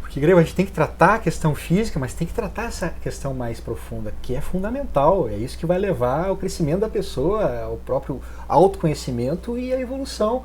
Porque, 0.00 0.18
Grego, 0.18 0.40
a 0.40 0.42
gente 0.42 0.56
tem 0.56 0.66
que 0.66 0.72
tratar 0.72 1.14
a 1.14 1.18
questão 1.20 1.54
física, 1.54 2.00
mas 2.00 2.12
tem 2.14 2.26
que 2.26 2.34
tratar 2.34 2.64
essa 2.64 2.88
questão 3.00 3.32
mais 3.32 3.60
profunda, 3.60 4.12
que 4.22 4.34
é 4.34 4.40
fundamental. 4.40 5.28
É 5.28 5.36
isso 5.36 5.56
que 5.56 5.64
vai 5.64 5.78
levar 5.78 6.26
ao 6.26 6.36
crescimento 6.36 6.80
da 6.80 6.88
pessoa, 6.88 7.62
ao 7.62 7.76
próprio 7.76 8.20
autoconhecimento 8.48 9.56
e 9.56 9.72
à 9.72 9.78
evolução. 9.78 10.42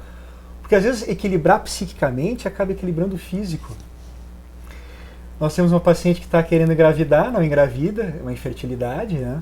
Porque 0.61 0.75
às 0.75 0.83
vezes 0.83 1.07
equilibrar 1.07 1.61
psiquicamente 1.61 2.47
acaba 2.47 2.73
equilibrando 2.73 3.15
o 3.15 3.17
físico. 3.17 3.75
Nós 5.39 5.53
temos 5.53 5.71
uma 5.71 5.79
paciente 5.79 6.19
que 6.19 6.25
está 6.25 6.41
querendo 6.41 6.71
engravidar, 6.71 7.31
não 7.31 7.43
engravida, 7.43 8.15
é 8.17 8.21
uma 8.21 8.31
infertilidade, 8.31 9.17
né? 9.17 9.41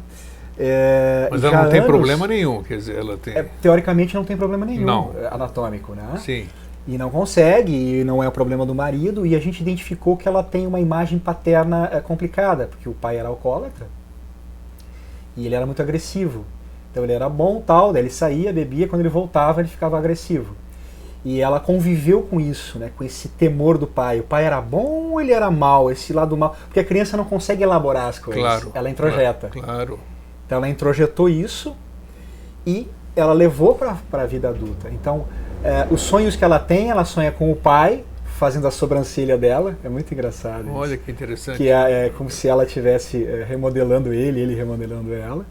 É, 0.58 1.28
Mas 1.32 1.44
ela 1.44 1.64
não 1.64 1.70
tem 1.70 1.80
anos, 1.80 1.92
problema 1.92 2.28
nenhum, 2.28 2.62
quer 2.62 2.78
dizer, 2.78 2.98
ela 2.98 3.18
tem. 3.18 3.36
É, 3.36 3.44
teoricamente 3.62 4.14
não 4.16 4.24
tem 4.24 4.38
problema 4.38 4.66
nenhum 4.66 4.86
não. 4.86 5.12
anatômico, 5.32 5.94
né? 5.94 6.18
Sim. 6.18 6.48
E 6.88 6.98
não 6.98 7.10
consegue, 7.10 7.72
e 7.72 8.04
não 8.04 8.22
é 8.22 8.28
o 8.28 8.32
problema 8.32 8.66
do 8.66 8.76
marido, 8.76 9.26
e 9.26 9.36
a 9.36 9.40
gente 9.40 9.62
identificou 9.62 10.18
que 10.18 10.28
ela 10.28 10.44
tem 10.44 10.68
uma 10.68 10.80
imagem 10.80 11.18
paterna 11.18 11.90
é, 11.92 12.00
complicada, 12.00 12.68
porque 12.68 12.90
o 12.90 12.94
pai 12.94 13.18
era 13.18 13.30
alcoólatra 13.30 13.88
e 15.36 15.46
ele 15.46 15.56
era 15.56 15.66
muito 15.66 15.82
agressivo. 15.82 16.46
Então 16.92 17.04
ele 17.04 17.14
era 17.14 17.28
bom 17.28 17.62
tal, 17.62 17.92
daí 17.92 18.04
ele 18.04 18.10
saía, 18.10 18.54
bebia, 18.54 18.88
quando 18.88 19.02
ele 19.02 19.10
voltava 19.10 19.62
ele 19.62 19.70
ficava 19.70 19.98
agressivo. 19.98 20.56
E 21.26 21.40
ela 21.40 21.60
conviveu 21.60 22.22
com 22.22 22.40
isso, 22.40 22.78
né, 22.78 22.92
com 22.98 23.04
esse 23.04 23.30
temor 23.30 23.78
do 23.78 23.88
pai. 23.88 24.20
O 24.20 24.24
pai 24.24 24.46
era 24.46 24.60
bom 24.60 25.12
ou 25.12 25.22
ele 25.22 25.32
era 25.32 25.50
mal? 25.50 25.90
Esse 25.90 26.12
lado 26.12 26.36
mal. 26.36 26.56
Porque 26.66 26.82
a 26.82 26.84
criança 26.84 27.16
não 27.16 27.24
consegue 27.24 27.64
elaborar 27.64 28.08
as 28.08 28.20
coisas. 28.20 28.44
Claro, 28.44 28.72
ela 28.74 28.90
introjeta. 28.90 29.48
Claro. 29.48 30.00
Então 30.46 30.58
ela 30.58 30.68
introjetou 30.68 31.30
isso 31.30 31.76
e 32.66 32.90
ela 33.16 33.34
levou 33.34 33.76
para 33.76 33.98
a 34.12 34.26
vida 34.26 34.50
adulta. 34.50 34.90
Então, 34.92 35.26
é, 35.64 35.88
os 35.90 36.02
sonhos 36.02 36.36
que 36.36 36.44
ela 36.44 36.60
tem, 36.60 36.90
ela 36.90 37.06
sonha 37.06 37.32
com 37.32 37.52
o 37.52 37.56
pai 37.56 38.04
fazendo 38.26 38.68
a 38.68 38.72
sobrancelha 38.72 39.38
dela, 39.38 39.78
é 39.84 39.90
muito 39.90 40.14
engraçado. 40.14 40.70
Olha 40.74 40.96
isso. 40.96 41.04
que 41.04 41.12
interessante. 41.12 41.58
Que 41.58 41.70
é, 41.70 42.08
é 42.08 42.10
como 42.10 42.30
se 42.30 42.48
ela 42.48 42.66
estivesse 42.66 43.24
é, 43.24 43.46
remodelando 43.48 44.12
ele, 44.12 44.42
ele 44.42 44.56
remodelando 44.56 45.14
ela. 45.14 45.46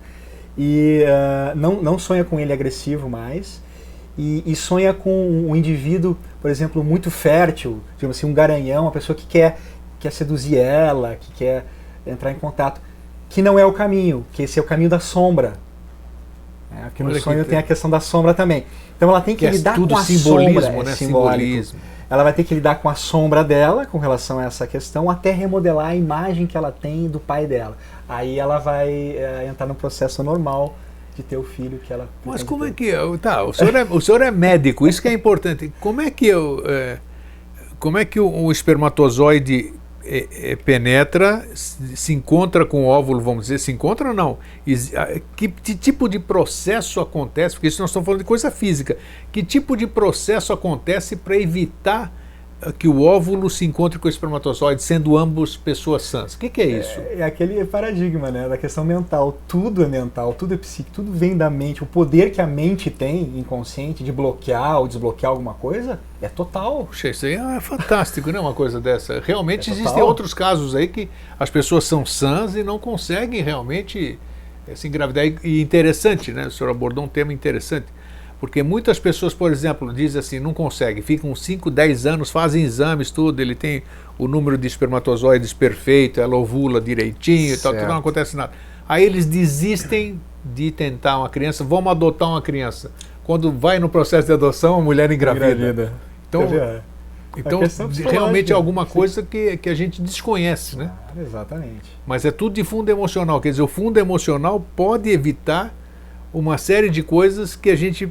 E 0.59 1.03
uh, 1.05 1.57
não, 1.57 1.81
não 1.81 1.99
sonha 1.99 2.25
com 2.25 2.39
ele 2.39 2.53
agressivo 2.53 3.09
mais. 3.09 3.63
E, 4.17 4.43
e, 4.45 4.55
sonha 4.55 4.93
com 4.93 5.11
um 5.49 5.57
indivíduo, 5.57 6.17
por 6.41 6.51
exemplo, 6.51 6.85
muito 6.85 7.11
fértil, 7.11 7.81
digamos 7.97 8.17
assim, 8.17 8.27
um 8.27 8.35
garanhão, 8.35 8.85
uma 8.85 8.91
pessoa 8.91 9.17
que 9.17 9.27
quer, 9.27 9.59
quer 9.99 10.13
seduzir 10.13 10.59
ela, 10.59 11.17
que 11.17 11.33
quer 11.33 11.65
entrar 12.07 12.31
em 12.31 12.35
contato, 12.35 12.81
que 13.31 13.41
não 13.41 13.59
é 13.59 13.65
o 13.65 13.73
caminho, 13.73 14.27
que 14.33 14.43
esse 14.43 14.59
é 14.59 14.63
o 14.63 14.67
caminho 14.67 14.91
da 14.91 15.01
sombra. 15.01 15.55
É, 16.71 16.87
aqui 16.87 17.03
no 17.03 17.11
Olha 17.11 17.21
sonho 17.21 17.45
tem 17.45 17.59
a 17.59 17.63
questão 17.63 17.89
da 17.89 18.01
sombra 18.01 18.35
também. 18.35 18.67
Então 18.97 19.09
ela 19.09 19.21
tem 19.21 19.35
que, 19.35 19.41
que 19.41 19.47
é 19.47 19.51
lidar 19.51 19.79
é 19.79 19.87
com 19.87 19.97
a 19.97 20.03
simbolismo, 20.03 20.61
sombra, 20.61 20.85
né? 20.85 20.93
É 20.93 20.95
simbolismo. 20.95 21.81
Ela 22.11 22.23
vai 22.23 22.33
ter 22.35 22.45
que 22.45 22.55
lidar 22.55 22.75
com 22.77 22.91
a 22.91 22.95
sombra 22.95 23.43
dela 23.43 23.87
com 23.87 23.97
relação 23.97 24.39
a 24.39 24.45
essa 24.45 24.67
questão, 24.67 25.09
até 25.09 25.31
remodelar 25.33 25.87
a 25.87 25.95
imagem 25.95 26.47
que 26.47 26.57
ela 26.57 26.71
tem 26.71 27.09
do 27.09 27.19
pai 27.19 27.47
dela. 27.47 27.77
Aí 28.07 28.39
ela 28.39 28.59
vai 28.59 28.91
é, 29.17 29.47
entrar 29.49 29.67
no 29.67 29.75
processo 29.75 30.23
normal 30.23 30.75
de 31.15 31.23
ter 31.23 31.37
o 31.37 31.43
filho 31.43 31.79
que 31.79 31.93
ela. 31.93 32.09
Mas 32.25 32.43
como 32.43 32.65
é 32.65 32.71
que 32.71 32.85
eu, 32.85 33.19
tá? 33.19 33.43
O 33.45 33.53
senhor 33.53 33.75
é, 33.75 33.85
o 33.85 34.01
senhor 34.01 34.21
é 34.23 34.31
médico, 34.31 34.89
isso 34.89 35.01
que 35.01 35.09
é 35.09 35.13
importante. 35.13 35.73
Como 35.81 36.01
é 36.01 36.11
que 36.11 36.27
eu, 36.27 36.63
é, 36.67 36.99
como 37.79 37.99
é 37.99 38.05
que 38.05 38.19
o, 38.19 38.29
o 38.29 38.51
espermatozoide 38.51 39.75
é, 40.05 40.53
é, 40.53 40.57
penetra, 40.57 41.47
se 41.55 42.13
encontra 42.13 42.65
com 42.65 42.85
o 42.85 42.89
óvulo, 42.89 43.21
vamos 43.21 43.45
dizer, 43.45 43.59
se 43.59 43.71
encontra 43.71 44.09
ou 44.09 44.15
não? 44.15 44.39
Que, 45.37 45.49
que, 45.49 45.75
tipo 45.75 46.09
de 46.09 46.19
processo 46.19 47.01
acontece? 47.01 47.55
Porque 47.55 47.69
isso 47.69 47.81
nós 47.81 47.91
estamos 47.91 48.07
falando 48.07 48.21
de 48.21 48.27
coisa 48.27 48.51
física. 48.51 48.97
Que 49.31 49.43
tipo 49.43 49.77
de 49.77 49.87
processo 49.87 50.53
acontece 50.53 51.17
para 51.17 51.37
evitar 51.37 52.13
que 52.71 52.87
o 52.87 53.03
óvulo 53.03 53.51
se 53.51 53.65
encontre 53.65 53.99
com 53.99 54.07
o 54.07 54.11
espermatozoide, 54.11 54.83
sendo 54.83 55.17
ambos 55.17 55.57
pessoas 55.57 56.03
sãs. 56.03 56.35
O 56.35 56.39
que, 56.39 56.49
que 56.49 56.61
é 56.61 56.67
isso? 56.67 57.01
É, 57.01 57.21
é, 57.21 57.23
aquele 57.25 57.65
paradigma 57.65 58.31
né, 58.31 58.49
da 58.49 58.57
questão 58.57 58.85
mental. 58.85 59.37
Tudo 59.49 59.83
é 59.83 59.89
mental, 59.89 60.35
tudo 60.35 60.55
é 60.55 60.57
psíquico, 60.57 60.95
tudo 60.95 61.13
vem 61.13 61.37
da 61.37 61.51
mente. 61.51 61.83
O 61.83 61.87
poder 61.87 62.31
que 62.31 62.41
a 62.41 62.47
mente 62.47 62.91
tem, 62.91 63.39
inconsciente, 63.39 64.05
de 64.05 64.13
bloquear 64.13 64.79
ou 64.79 64.87
desbloquear 64.87 65.31
alguma 65.31 65.55
coisa, 65.55 65.99
é 66.21 66.29
total. 66.29 66.87
Puxa, 66.87 67.09
isso 67.09 67.27
aí 67.27 67.35
é 67.35 67.61
fantástico, 67.61 68.31
né? 68.31 68.39
Uma 68.39 68.55
coisa 68.55 68.81
dessa. 68.81 69.21
Realmente 69.25 69.71
é 69.71 69.73
existem 69.73 70.03
outros 70.03 70.33
casos 70.33 70.77
aí 70.77 70.87
que 70.87 71.09
as 71.41 71.51
pessoas 71.51 71.85
são 71.85 72.07
sãs 72.07 72.55
e 72.55 72.63
não 72.63 72.79
conseguem 72.79 73.43
realmente 73.43 74.19
se 74.77 74.87
engravidar. 74.87 75.25
E 75.43 75.61
interessante, 75.61 76.31
né? 76.31 76.47
O 76.47 76.51
senhor 76.51 76.71
abordou 76.71 77.03
um 77.03 77.09
tema 77.09 77.33
interessante 77.33 77.87
porque 78.43 78.61
muitas 78.61 78.99
pessoas, 78.99 79.33
por 79.33 79.53
exemplo, 79.53 79.95
dizem 79.95 80.19
assim, 80.19 80.41
não 80.41 80.53
conseguem, 80.53 81.01
ficam 81.01 81.33
5, 81.33 81.71
10 81.71 82.07
anos, 82.07 82.29
fazem 82.29 82.65
exames, 82.65 83.09
tudo, 83.09 83.39
ele 83.39 83.55
tem 83.55 83.85
o 84.19 84.27
número 84.27 84.59
de 84.59 84.67
espermatozoides 84.67 85.53
perfeito, 85.53 86.21
ela 86.21 86.35
ovula 86.35 86.81
direitinho, 86.81 87.57
tal, 87.63 87.73
tudo, 87.73 87.87
não 87.87 87.99
acontece 87.99 88.37
nada. 88.37 88.51
Aí 88.89 89.05
eles 89.05 89.27
desistem 89.27 90.21
de 90.45 90.73
tentar 90.73 91.21
uma 91.21 91.29
criança, 91.29 91.63
vamos 91.63 91.93
adotar 91.93 92.31
uma 92.31 92.43
criança. 92.43 92.91
Quando 93.23 93.53
vai 93.53 93.79
no 93.79 93.89
processo 93.89 94.27
de 94.27 94.33
adoção, 94.33 94.81
a 94.81 94.83
mulher 94.83 95.13
engravida. 95.13 95.53
engravida. 95.53 95.93
Então, 96.27 96.43
então 97.37 97.63
realmente 98.11 98.51
é 98.51 98.57
alguma 98.57 98.85
coisa 98.85 99.23
que, 99.23 99.57
que 99.57 99.69
a 99.69 99.75
gente 99.75 100.03
desconhece, 100.03 100.77
né? 100.77 100.91
Ah, 101.07 101.21
exatamente. 101.23 101.97
Mas 102.05 102.25
é 102.25 102.33
tudo 102.33 102.55
de 102.55 102.65
fundo 102.65 102.91
emocional. 102.91 103.41
Quer 103.41 103.51
dizer, 103.51 103.63
o 103.63 103.69
fundo 103.69 104.01
emocional 104.01 104.67
pode 104.75 105.09
evitar 105.11 105.73
uma 106.35 106.59
série 106.59 106.91
de 106.91 107.05
coisas 107.05 107.55
que 107.55 107.71
a 107.71 107.77
gente 107.77 108.11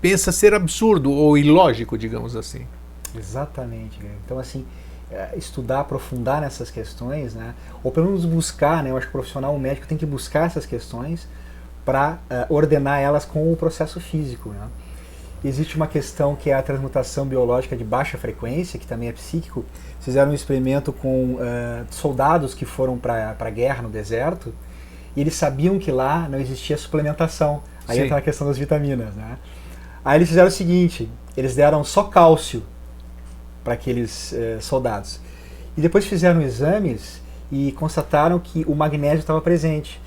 pensa 0.00 0.32
ser 0.32 0.54
absurdo 0.54 1.10
ou 1.10 1.36
ilógico, 1.36 1.96
digamos 1.96 2.36
assim. 2.36 2.66
Exatamente. 3.14 3.98
Então, 4.24 4.38
assim, 4.38 4.66
é, 5.10 5.30
estudar, 5.36 5.80
aprofundar 5.80 6.40
nessas 6.40 6.70
questões, 6.70 7.34
né? 7.34 7.54
ou 7.82 7.92
pelo 7.92 8.06
menos 8.06 8.24
buscar, 8.24 8.82
né? 8.82 8.90
eu 8.90 8.96
acho 8.96 9.06
que 9.06 9.10
o 9.10 9.12
profissional, 9.12 9.54
o 9.54 9.58
médico 9.58 9.86
tem 9.86 9.96
que 9.96 10.06
buscar 10.06 10.46
essas 10.46 10.66
questões 10.66 11.28
para 11.84 12.12
uh, 12.12 12.16
é, 12.30 12.46
ordenar 12.48 13.00
elas 13.00 13.24
com 13.24 13.52
o 13.52 13.56
processo 13.56 14.00
físico. 14.00 14.48
Né? 14.48 14.66
Existe 15.44 15.76
uma 15.76 15.86
questão 15.86 16.34
que 16.34 16.50
é 16.50 16.54
a 16.54 16.62
transmutação 16.62 17.26
biológica 17.26 17.76
de 17.76 17.84
baixa 17.84 18.16
frequência, 18.16 18.78
que 18.78 18.86
também 18.86 19.08
é 19.10 19.12
psíquico. 19.12 19.64
Fizeram 20.00 20.30
um 20.30 20.34
experimento 20.34 20.92
com 20.92 21.34
uh, 21.34 21.86
soldados 21.90 22.54
que 22.54 22.64
foram 22.64 22.96
para 22.96 23.36
a 23.38 23.50
guerra 23.50 23.82
no 23.82 23.90
deserto 23.90 24.54
e 25.14 25.20
eles 25.20 25.34
sabiam 25.34 25.78
que 25.78 25.92
lá 25.92 26.28
não 26.28 26.40
existia 26.40 26.76
suplementação. 26.76 27.62
Aí 27.86 27.98
Sim. 27.98 28.04
entra 28.04 28.16
a 28.16 28.22
questão 28.22 28.46
das 28.46 28.56
vitaminas. 28.56 29.14
Né? 29.14 29.36
Aí 30.04 30.18
eles 30.18 30.28
fizeram 30.28 30.48
o 30.48 30.52
seguinte: 30.52 31.08
eles 31.36 31.54
deram 31.54 31.82
só 31.82 32.04
cálcio 32.04 32.62
para 33.62 33.74
aqueles 33.74 34.32
eh, 34.32 34.58
soldados. 34.60 35.20
E 35.76 35.80
depois 35.80 36.04
fizeram 36.04 36.42
exames 36.42 37.20
e 37.50 37.72
constataram 37.72 38.38
que 38.38 38.64
o 38.68 38.74
magnésio 38.74 39.20
estava 39.20 39.40
presente. 39.40 40.00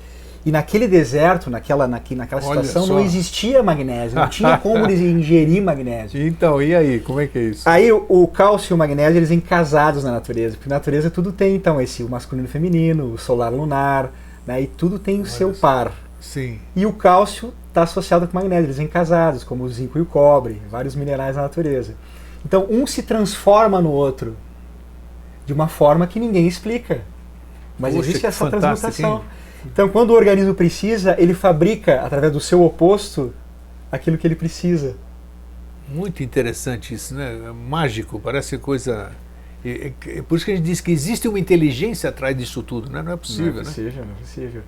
E 0.46 0.52
naquele 0.52 0.86
deserto, 0.86 1.50
naquela, 1.50 1.86
naquela 1.86 2.40
situação, 2.40 2.86
não 2.86 3.00
existia 3.00 3.62
magnésio, 3.62 4.16
não 4.18 4.28
tinha 4.28 4.56
como 4.62 4.84
eles 4.86 5.00
ingerir 5.00 5.62
magnésio. 5.62 6.26
Então, 6.26 6.62
e 6.62 6.74
aí, 6.74 7.00
como 7.00 7.20
é 7.20 7.26
que 7.26 7.38
é 7.38 7.42
isso? 7.42 7.68
Aí 7.68 7.90
o, 7.92 8.06
o 8.08 8.26
cálcio 8.28 8.72
e 8.72 8.74
o 8.74 8.78
magnésio, 8.78 9.18
eles 9.18 9.30
encasados 9.30 10.04
na 10.04 10.12
natureza, 10.12 10.56
porque 10.56 10.70
na 10.70 10.76
natureza 10.76 11.10
tudo 11.10 11.32
tem, 11.32 11.56
então, 11.56 11.80
esse 11.80 12.02
o 12.02 12.08
masculino 12.08 12.46
e 12.46 12.48
o 12.48 12.50
feminino, 12.50 13.12
o 13.12 13.18
solar 13.18 13.52
lunar, 13.52 14.10
né, 14.46 14.62
e 14.62 14.66
tudo 14.66 14.98
tem 14.98 15.16
o 15.16 15.22
Olha 15.22 15.30
seu 15.30 15.52
par. 15.52 15.92
Sim. 16.20 16.58
E 16.74 16.86
o 16.86 16.92
cálcio 16.92 17.52
está 17.78 17.82
associado 17.84 18.26
com 18.26 18.36
magnésio, 18.36 18.66
eles 18.66 18.76
vêm 18.76 18.88
casados, 18.88 19.44
como 19.44 19.64
o 19.64 19.68
zinco 19.68 19.98
e 19.98 20.00
o 20.00 20.06
cobre, 20.06 20.60
vários 20.70 20.94
minerais 20.94 21.36
da 21.36 21.42
natureza. 21.42 21.94
Então, 22.44 22.66
um 22.68 22.86
se 22.86 23.02
transforma 23.02 23.80
no 23.80 23.90
outro 23.90 24.36
de 25.46 25.52
uma 25.52 25.68
forma 25.68 26.06
que 26.06 26.18
ninguém 26.18 26.46
explica. 26.46 27.02
Mas 27.78 27.94
existe 27.94 28.26
essa 28.26 28.50
transmutação. 28.50 29.24
Então, 29.64 29.88
quando 29.88 30.10
o 30.10 30.14
organismo 30.14 30.54
precisa, 30.54 31.16
ele 31.18 31.34
fabrica, 31.34 32.02
através 32.02 32.32
do 32.32 32.40
seu 32.40 32.62
oposto, 32.62 33.32
aquilo 33.90 34.18
que 34.18 34.26
ele 34.26 34.34
precisa. 34.34 34.96
Muito 35.88 36.22
interessante 36.22 36.94
isso, 36.94 37.14
né? 37.14 37.48
É 37.48 37.52
mágico, 37.52 38.20
parece 38.20 38.58
coisa. 38.58 39.10
É, 39.64 39.92
é, 40.06 40.22
por 40.22 40.36
isso 40.36 40.44
que 40.44 40.52
a 40.52 40.56
gente 40.56 40.64
diz 40.64 40.80
que 40.80 40.92
existe 40.92 41.26
uma 41.26 41.38
inteligência 41.38 42.10
atrás 42.10 42.36
disso 42.36 42.62
tudo, 42.62 42.90
né? 42.90 43.02
Não 43.02 43.12
é 43.12 43.16
possível, 43.16 43.54
não 43.54 43.60
é 43.60 43.64
possível, 43.64 44.04
né? 44.04 44.06
Não 44.06 44.16
é 44.16 44.20
possível. 44.20 44.62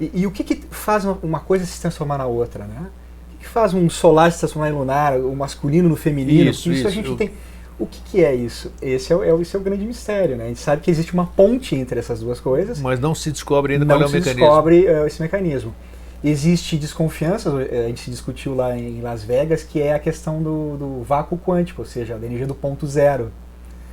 E, 0.00 0.10
e 0.14 0.26
o 0.26 0.30
que, 0.30 0.42
que 0.42 0.62
faz 0.70 1.04
uma, 1.04 1.18
uma, 1.22 1.40
coisa 1.40 1.64
se 1.64 1.80
transformar 1.80 2.18
na 2.18 2.26
outra, 2.26 2.64
né? 2.64 2.76
O 2.80 3.30
que, 3.32 3.44
que, 3.44 3.46
faz 3.46 3.72
um 3.74 3.88
solar 3.88 4.32
se 4.32 4.40
transformar 4.40 4.70
em 4.70 4.72
lunar, 4.72 5.18
o 5.18 5.34
masculino 5.34 5.88
no 5.88 5.96
feminino? 5.96 6.50
Isso, 6.50 6.70
isso, 6.70 6.78
isso 6.78 6.88
a 6.88 6.90
gente 6.90 7.08
eu... 7.08 7.16
tem. 7.16 7.30
O 7.78 7.86
que, 7.86 8.00
que, 8.02 8.24
é 8.24 8.32
isso? 8.32 8.72
Esse 8.80 9.12
é, 9.12 9.16
é, 9.16 9.34
esse 9.40 9.56
é 9.56 9.58
o 9.58 9.62
grande 9.62 9.84
mistério, 9.84 10.36
né? 10.36 10.44
A 10.44 10.48
gente 10.48 10.60
sabe 10.60 10.80
que 10.80 10.90
existe 10.90 11.12
uma 11.12 11.26
ponte 11.26 11.74
entre 11.74 11.98
essas 11.98 12.20
duas 12.20 12.38
coisas. 12.38 12.80
Mas 12.80 13.00
não 13.00 13.14
se 13.14 13.32
descobre 13.32 13.74
ainda 13.74 13.84
qual 13.84 14.00
é 14.00 14.06
o 14.06 14.10
mecanismo. 14.10 14.28
Não 14.28 14.32
se 14.32 14.40
descobre 14.40 14.86
uh, 14.86 15.06
esse 15.06 15.20
mecanismo. 15.20 15.74
Existe 16.22 16.76
desconfiança, 16.78 17.50
eh, 17.70 17.84
a 17.84 17.88
gente 17.88 18.10
discutiu 18.10 18.54
lá 18.54 18.74
em 18.78 19.02
Las 19.02 19.22
Vegas, 19.22 19.62
que 19.62 19.82
é 19.82 19.92
a 19.92 19.98
questão 19.98 20.42
do, 20.42 20.76
do 20.78 21.02
vácuo 21.02 21.36
quântico, 21.36 21.82
ou 21.82 21.86
seja, 21.86 22.16
da 22.16 22.24
energia 22.24 22.46
do 22.46 22.54
ponto 22.54 22.86
zero. 22.86 23.30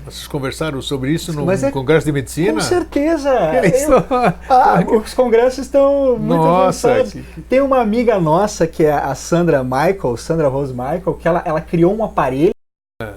Vocês 0.06 0.28
conversaram 0.28 0.82
sobre 0.82 1.12
isso 1.12 1.32
no 1.32 1.50
é, 1.52 1.72
Congresso 1.72 2.06
de 2.06 2.12
Medicina? 2.12 2.54
Com 2.54 2.62
certeza! 2.62 3.32
É 3.52 3.86
Eu, 3.86 3.98
ah, 4.50 4.84
os 5.04 5.14
congressos 5.14 5.66
estão 5.66 6.18
muito 6.18 6.42
nossa, 6.42 6.92
avançados. 6.92 7.14
Que... 7.14 7.42
Tem 7.42 7.62
uma 7.62 7.80
amiga 7.80 8.20
nossa, 8.20 8.66
que 8.66 8.84
é 8.84 8.94
a 8.94 9.14
Sandra 9.14 9.64
Michael, 9.64 10.18
Sandra 10.18 10.48
Rose 10.48 10.74
Michael, 10.74 11.14
que 11.20 11.28
ela, 11.28 11.42
ela 11.46 11.62
criou 11.62 11.96
um 11.96 12.04
aparelho, 12.04 12.52
é. 13.02 13.14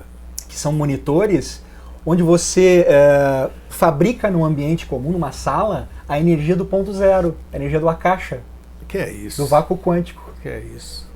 que 0.48 0.56
são 0.56 0.72
monitores, 0.72 1.62
onde 2.04 2.22
você 2.22 2.84
é, 2.86 3.48
fabrica 3.68 4.30
num 4.30 4.44
ambiente 4.44 4.86
comum, 4.86 5.10
numa 5.10 5.32
sala, 5.32 5.88
a 6.08 6.18
energia 6.18 6.56
do 6.56 6.64
ponto 6.64 6.92
zero, 6.92 7.36
a 7.52 7.56
energia 7.56 7.80
do 7.80 7.88
Akasha. 7.88 8.40
Que 8.86 8.98
é 8.98 9.10
isso? 9.10 9.42
Do 9.42 9.48
vácuo 9.48 9.76
quântico. 9.76 10.22
Que 10.42 10.48
é 10.48 10.60
isso? 10.60 11.08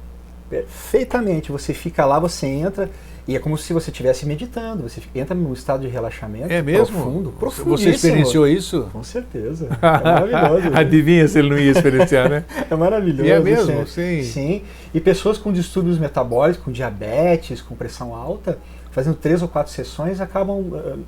Perfeitamente. 0.48 1.52
Você 1.52 1.74
fica 1.74 2.04
lá, 2.04 2.18
você 2.18 2.46
entra 2.46 2.90
e 3.28 3.36
é 3.36 3.38
como 3.38 3.58
se 3.58 3.74
você 3.74 3.90
estivesse 3.90 4.24
meditando, 4.24 4.88
você 4.88 5.02
entra 5.14 5.34
num 5.34 5.52
estado 5.52 5.82
de 5.82 5.88
relaxamento 5.88 6.50
é 6.50 6.62
mesmo? 6.62 6.86
profundo, 6.86 7.30
profundo. 7.32 7.70
Você 7.76 7.90
experienciou 7.90 8.48
isso? 8.48 8.88
Com 8.90 9.04
certeza. 9.04 9.68
É 9.78 10.30
maravilhoso. 10.30 10.76
Adivinha 10.76 11.28
se 11.28 11.38
ele 11.38 11.50
não 11.50 11.58
ia 11.58 11.72
experienciar, 11.72 12.30
né? 12.30 12.44
é 12.70 12.74
maravilhoso. 12.74 13.28
E 13.28 13.30
é 13.30 13.38
mesmo, 13.38 13.86
sim. 13.86 14.22
Sim. 14.22 14.62
E 14.94 15.00
pessoas 15.00 15.36
com 15.36 15.52
distúrbios 15.52 15.98
metabólicos, 15.98 16.64
com 16.64 16.72
diabetes, 16.72 17.60
com 17.60 17.74
pressão 17.74 18.14
alta, 18.14 18.58
fazendo 18.92 19.16
três 19.16 19.42
ou 19.42 19.48
quatro 19.48 19.70
sessões, 19.70 20.22
acabam 20.22 20.60
uh, 20.60 20.98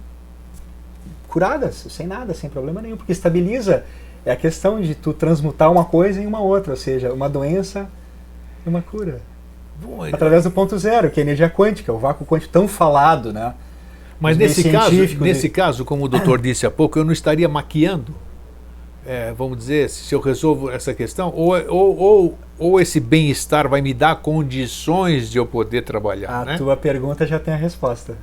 curadas, 1.26 1.86
sem 1.88 2.06
nada, 2.06 2.34
sem 2.34 2.50
problema 2.50 2.82
nenhum, 2.82 2.98
porque 2.98 3.12
estabiliza. 3.12 3.84
É 4.26 4.32
a 4.32 4.36
questão 4.36 4.78
de 4.78 4.94
tu 4.94 5.14
transmutar 5.14 5.72
uma 5.72 5.86
coisa 5.86 6.20
em 6.20 6.26
uma 6.26 6.40
outra, 6.40 6.72
ou 6.72 6.76
seja, 6.76 7.10
uma 7.14 7.30
doença 7.30 7.88
e 8.66 8.68
uma 8.68 8.82
cura. 8.82 9.22
Bom, 9.82 10.04
através 10.04 10.44
do 10.44 10.50
ponto 10.50 10.78
zero, 10.78 11.10
que 11.10 11.20
é 11.20 11.22
a 11.22 11.26
energia 11.26 11.48
quântica, 11.50 11.92
o 11.92 11.98
vácuo 11.98 12.26
quântico 12.26 12.52
tão 12.52 12.68
falado, 12.68 13.32
né? 13.32 13.54
Mas 14.20 14.36
nesse 14.36 14.70
caso, 14.70 14.94
nesse 15.20 15.48
caso, 15.48 15.84
como 15.84 16.04
o 16.04 16.08
doutor 16.08 16.40
disse 16.40 16.66
há 16.66 16.70
pouco, 16.70 16.98
eu 16.98 17.04
não 17.04 17.12
estaria 17.12 17.48
maquiando 17.48 18.14
é, 19.06 19.32
vamos 19.32 19.56
dizer, 19.56 19.88
se 19.88 20.14
eu 20.14 20.20
resolvo 20.20 20.70
essa 20.70 20.92
questão, 20.92 21.32
ou, 21.34 21.54
ou, 21.68 21.96
ou, 21.96 22.38
ou 22.58 22.80
esse 22.80 23.00
bem-estar 23.00 23.68
vai 23.68 23.80
me 23.80 23.94
dar 23.94 24.16
condições 24.16 25.30
de 25.30 25.38
eu 25.38 25.46
poder 25.46 25.82
trabalhar. 25.82 26.30
A 26.30 26.44
né? 26.44 26.58
tua 26.58 26.76
pergunta 26.76 27.26
já 27.26 27.38
tem 27.38 27.54
a 27.54 27.56
resposta. 27.56 28.16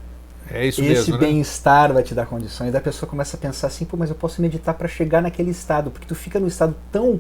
É 0.50 0.66
isso 0.66 0.82
Esse 0.82 0.90
mesmo. 0.90 1.14
né? 1.16 1.20
bem-estar 1.20 1.92
vai 1.92 2.04
te 2.04 2.16
dar 2.16 2.26
condições. 2.26 2.72
Daí 2.72 2.80
a 2.80 2.84
pessoa 2.84 3.10
começa 3.10 3.36
a 3.36 3.40
pensar 3.40 3.68
assim, 3.68 3.84
pô, 3.84 3.98
mas 3.98 4.10
eu 4.10 4.16
posso 4.16 4.42
meditar 4.42 4.74
para 4.76 4.88
chegar 4.88 5.22
naquele 5.22 5.52
estado, 5.52 5.92
porque 5.92 6.08
tu 6.08 6.16
fica 6.16 6.40
num 6.40 6.48
estado 6.48 6.74
tão 6.92 7.20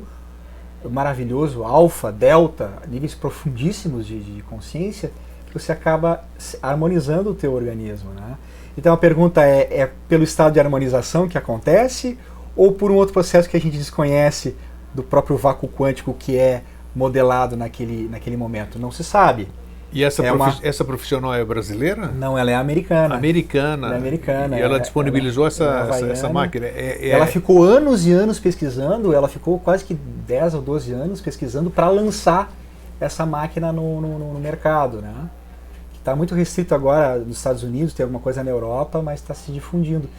maravilhoso, 0.86 1.63
alfa, 1.63 2.12
delta, 2.12 2.72
níveis 2.88 3.16
profundíssimos 3.16 4.06
de, 4.06 4.20
de 4.20 4.42
consciência, 4.44 5.12
que 5.48 5.54
você 5.54 5.72
acaba 5.72 6.24
harmonizando 6.62 7.32
o 7.32 7.36
teu 7.36 7.54
organismo, 7.54 8.12
né? 8.12 8.38
Então 8.78 8.94
a 8.94 8.98
pergunta 8.98 9.44
é, 9.44 9.82
é 9.82 9.92
pelo 10.08 10.24
estado 10.24 10.54
de 10.54 10.60
harmonização 10.60 11.28
que 11.28 11.38
acontece 11.38 12.18
ou 12.56 12.72
por 12.72 12.92
um 12.92 12.96
outro 12.96 13.13
processo 13.13 13.50
que 13.50 13.58
a 13.58 13.60
gente 13.60 13.78
desconhece 13.78 14.56
do 14.94 15.02
próprio 15.02 15.36
vácuo 15.36 15.68
quântico 15.68 16.13
que 16.13 16.38
é 16.38 16.62
modelado 16.96 17.58
naquele, 17.58 18.08
naquele 18.08 18.38
momento? 18.38 18.78
Não 18.78 18.92
se 18.92 19.04
sabe. 19.04 19.48
E 19.91 20.04
essa, 20.04 20.21
É 20.21 20.32
profi- 20.32 20.58
uma- 20.60 20.67
essa 20.67 20.84
profissional 20.84 21.34
é 21.34 21.43
brasileira? 21.45 22.08
Não, 22.08 22.38
ela 22.38 22.52
é 22.52 22.56
americana. 22.56 23.15
Americana. 23.15 23.88
Ela 23.88 23.95
é 23.95 23.97
americana, 23.97 24.56
E 24.58 24.60
ela 24.62 24.73
ela- 24.76 24.80
disponibilizou 24.80 25.43
ela- 25.43 25.47
essa, 25.47 25.63
ela 25.63 25.80
é 25.80 25.82
essa, 25.82 25.95
essa 25.95 26.04
havaiana. 26.28 26.34
máquina. 26.34 26.65
É- 26.65 26.97
é- 27.02 27.10
Ela 27.10 27.26
ficou 27.26 27.63
anos 27.63 28.06
e 28.06 28.12
anos 28.12 28.38
pesquisando, 28.39 29.13
ela 29.13 29.28
ficou 29.30 29.58
quase 29.60 29.86
que 29.86 29.93
10 29.93 30.54
ou 30.54 30.62
12 30.62 30.91
anos 30.91 31.21
pesquisando 31.21 31.69
para 31.69 31.89
lançar 31.89 32.52
essa 33.00 33.26
máquina 33.26 33.71
no, 33.71 34.02
no- 34.02 34.34
no 34.34 34.39
mercado, 34.39 35.02
né? 35.02 35.13
Está 35.97 36.15
muito 36.15 36.36
restrito 36.36 36.76
agora 36.76 37.17
nos 37.17 37.38
Estados 37.38 37.63
Unidos, 37.63 37.93
tem 37.93 38.04
alguma 38.04 38.19
coisa 38.19 38.43
na 38.43 38.50
Europa, 38.52 39.02
mas 39.02 39.19
está 39.21 39.34
se 39.34 39.52
difundindo. 39.52 40.10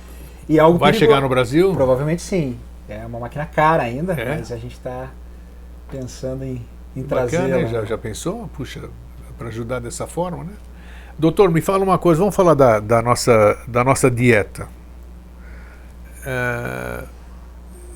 E 0.49 0.57
é 0.59 0.61
algo 0.61 0.79
Vai 0.79 0.93
perigoso. 0.93 1.11
chegar 1.13 1.21
no 1.23 1.29
Brasil? 1.29 1.73
Provavelmente 1.75 2.23
sim. 2.23 2.57
É 2.89 3.05
uma 3.05 3.19
máquina 3.21 3.45
cara 3.45 3.83
ainda, 3.83 4.15
É? 4.15 4.37
mas 4.37 4.51
a 4.51 4.57
gente 4.57 4.73
está 4.73 5.09
pensando 5.91 6.43
em, 6.45 6.63
em 6.97 7.03
Bacana, 7.03 7.29
trazê-la. 7.29 7.61
hein? 7.61 7.69
já, 7.69 7.85
já 7.85 7.99
pensou? 7.99 8.49
Puxa, 8.55 8.81
para 9.39 9.49
ajudar 9.49 9.79
dessa 9.79 10.07
forma, 10.07 10.45
né? 10.45 10.53
Doutor, 11.19 11.51
me 11.51 11.61
fala 11.61 11.83
uma 11.83 11.99
coisa, 11.99 12.21
vamos 12.21 12.35
falar 12.35 12.55
da, 12.55 12.79
da 12.81 13.03
nossa, 13.03 13.59
da 13.67 13.83
nossa 13.83 14.11
dieta. 14.11 14.69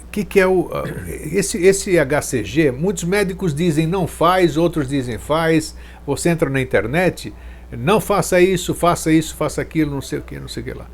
O 0.04 0.06
que, 0.10 0.24
que 0.24 0.40
é 0.40 0.46
o. 0.46 0.70
Esse, 1.32 1.58
esse 1.64 1.96
HCG, 1.98 2.70
muitos 2.70 3.04
médicos 3.04 3.54
dizem 3.54 3.86
não 3.86 4.06
faz, 4.06 4.56
outros 4.56 4.88
dizem 4.88 5.18
faz. 5.18 5.76
Você 6.06 6.30
entra 6.30 6.50
na 6.50 6.60
internet, 6.60 7.32
não 7.70 8.00
faça 8.00 8.40
isso, 8.40 8.74
faça 8.74 9.12
isso, 9.12 9.36
faça 9.36 9.62
aquilo, 9.62 9.90
não 9.90 10.02
sei 10.02 10.18
o 10.18 10.22
que, 10.22 10.38
não 10.38 10.48
sei 10.48 10.62
o 10.62 10.66
que 10.66 10.72
lá. 10.74 10.86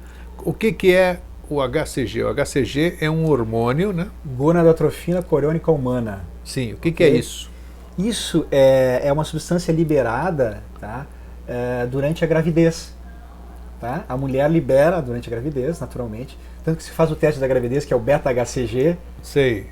O 0.45 0.53
que, 0.53 0.73
que 0.73 0.95
é 0.95 1.21
o 1.49 1.61
HCG? 1.67 2.25
O 2.25 2.35
HCG 2.35 2.99
é 3.01 3.11
um 3.11 3.27
hormônio, 3.29 3.93
né? 3.93 4.09
Gonadotrofina 4.25 5.23
coriônica 5.23 5.71
humana. 5.73 6.25
Sim, 6.45 6.75
o 6.75 6.77
que, 6.77 6.93
que 6.93 7.03
é 7.03 7.09
isso? 7.09 7.51
Isso 7.99 8.47
é, 8.53 9.01
é 9.03 9.13
uma 9.13 9.25
substância 9.25 9.73
liberada 9.73 10.63
tá, 10.81 11.05
é, 11.49 11.85
durante 11.87 12.25
a 12.25 12.29
gravidez. 12.29 12.97
Tá? 13.81 14.05
A 14.09 14.17
mulher 14.17 14.49
libera 14.49 15.01
durante 15.03 15.29
a 15.29 15.31
gravidez, 15.31 15.81
naturalmente. 15.81 16.39
Tanto 16.65 16.77
que 16.77 16.85
se 16.85 16.91
faz 16.91 17.11
o 17.11 17.17
teste 17.17 17.41
da 17.41 17.49
gravidez, 17.49 17.85
que 17.85 17.93
é 17.93 17.97
o 17.97 18.01
beta-HCG, 18.01 18.97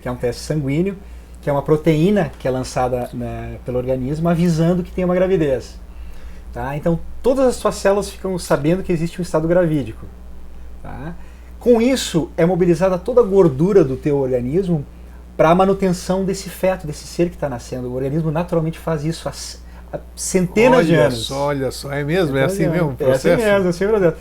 que 0.00 0.08
é 0.08 0.10
um 0.10 0.16
teste 0.16 0.42
sanguíneo, 0.42 0.96
que 1.40 1.48
é 1.48 1.52
uma 1.52 1.62
proteína 1.62 2.32
que 2.38 2.48
é 2.48 2.50
lançada 2.50 3.08
né, 3.12 3.58
pelo 3.64 3.78
organismo 3.78 4.28
avisando 4.28 4.82
que 4.82 4.90
tem 4.90 5.04
uma 5.04 5.14
gravidez. 5.14 5.78
Tá? 6.52 6.76
Então, 6.76 6.98
todas 7.22 7.46
as 7.46 7.56
suas 7.56 7.76
células 7.76 8.10
ficam 8.10 8.36
sabendo 8.38 8.82
que 8.82 8.92
existe 8.92 9.20
um 9.20 9.22
estado 9.22 9.46
gravídico. 9.46 10.06
Tá? 10.82 11.14
Com 11.60 11.80
isso, 11.80 12.30
é 12.36 12.44
mobilizada 12.44 12.98
toda 12.98 13.20
a 13.20 13.24
gordura 13.24 13.84
do 13.84 13.96
teu 13.96 14.16
organismo 14.16 14.84
para 15.36 15.50
a 15.50 15.54
manutenção 15.54 16.24
desse 16.24 16.48
feto, 16.48 16.86
desse 16.86 17.06
ser 17.06 17.28
que 17.28 17.34
está 17.34 17.48
nascendo. 17.48 17.88
O 17.88 17.94
organismo 17.94 18.30
naturalmente 18.30 18.78
faz 18.78 19.04
isso 19.04 19.28
há, 19.28 19.32
há 19.96 20.00
centenas 20.14 20.78
olha 20.78 20.86
de 20.86 20.94
anos. 20.94 21.26
Só, 21.26 21.46
olha 21.46 21.70
só, 21.70 21.92
é 21.92 22.02
mesmo? 22.02 22.36
É 22.36 22.44
assim 22.44 22.64
Centenas 22.64 22.72
de 22.72 22.78
mesmo 22.78 22.88
o 22.88 22.90
anos. 22.90 23.00
É 23.00 23.04
assim 23.04 23.28
processo? 23.28 23.52
mesmo, 23.52 23.66
é 23.66 23.70
assim 23.70 23.84
o 23.84 23.88
processo. 23.88 24.16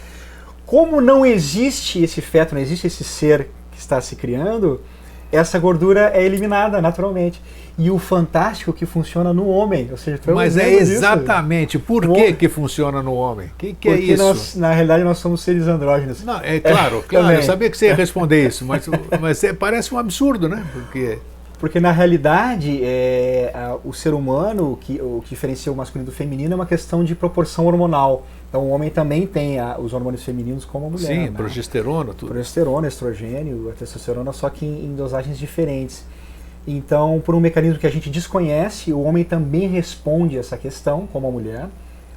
Como 0.65 0.99
não 0.99 1.25
existe 1.25 2.03
esse 2.03 2.21
feto, 2.21 2.55
não 2.55 2.61
existe 2.61 2.87
esse 2.87 3.03
ser 3.03 3.49
que 3.71 3.79
está 3.79 4.01
se 4.01 4.15
criando, 4.15 4.81
essa 5.31 5.59
gordura 5.59 6.11
é 6.13 6.23
eliminada 6.23 6.81
naturalmente. 6.81 7.41
E 7.77 7.91
o 7.91 7.99
fantástico 7.99 8.71
que 8.71 8.85
funciona 8.85 9.33
no 9.33 9.47
homem, 9.49 9.89
ou 9.91 9.97
seja, 9.97 10.17
é 10.25 10.31
Mas 10.31 10.55
é 10.55 10.61
exemplo 10.69 10.79
disso. 10.79 10.91
exatamente 10.93 11.77
por 11.77 12.07
que 12.13 12.31
que 12.33 12.47
funciona 12.47 13.03
no 13.03 13.13
homem? 13.13 13.47
O 13.47 13.51
que, 13.57 13.73
que 13.73 13.89
é 13.89 13.91
Porque 13.97 14.13
isso? 14.13 14.23
nós, 14.23 14.55
na 14.55 14.71
realidade, 14.71 15.03
nós 15.03 15.17
somos 15.17 15.41
seres 15.41 15.67
andrógenos. 15.67 16.23
Não, 16.23 16.39
é 16.41 16.59
claro, 16.61 16.99
É, 17.05 17.07
claro, 17.07 17.25
eu 17.25 17.29
também. 17.31 17.41
sabia 17.41 17.69
que 17.69 17.77
você 17.77 17.87
ia 17.87 17.95
responder 17.95 18.47
isso, 18.47 18.63
mas, 18.63 18.87
mas 19.19 19.43
é- 19.43 19.51
parece 19.51 19.93
um 19.93 19.97
absurdo, 19.97 20.47
né? 20.47 20.65
Porque 20.71 21.19
Porque 21.59 21.79
na 21.81 21.91
realidade, 21.91 22.79
é, 22.81 23.51
a- 23.53 23.77
o 23.83 23.91
ser 23.93 24.13
humano, 24.13 24.71
o 24.73 24.77
que, 24.77 25.01
o 25.01 25.21
que 25.23 25.29
diferencia 25.31 25.69
o 25.71 25.75
masculino 25.75 26.09
do 26.09 26.15
feminino 26.15 26.53
é 26.53 26.55
uma 26.55 26.65
questão 26.65 27.03
de 27.03 27.13
proporção 27.13 27.65
hormonal. 27.65 28.25
Então 28.47 28.61
o 28.61 28.69
homem 28.69 28.89
também 28.89 29.27
tem 29.27 29.59
a- 29.59 29.77
os 29.77 29.91
hormônios 29.93 30.23
femininos 30.23 30.63
como 30.63 30.85
a 30.87 30.89
mulher. 30.89 31.07
sim, 31.07 31.19
né? 31.25 31.31
progesterona, 31.35 32.13
tudo. 32.13 32.29
progesterona, 32.29 32.87
estrogênio, 32.87 33.69
a 33.69 33.73
testosterona, 33.73 34.31
só 34.31 34.49
que 34.49 34.65
em, 34.65 34.85
em 34.85 34.95
dosagens 34.95 35.37
diferentes. 35.37 36.05
Então, 36.67 37.21
por 37.23 37.35
um 37.35 37.39
mecanismo 37.39 37.77
que 37.79 37.85
a 37.85 37.91
gente 37.91 38.09
desconhece, 38.09 38.91
o 38.91 39.01
homem 39.01 39.23
também 39.23 39.67
responde 39.67 40.37
a 40.37 40.39
essa 40.39 40.57
questão, 40.57 41.07
como 41.11 41.27
a 41.27 41.31
mulher, 41.31 41.67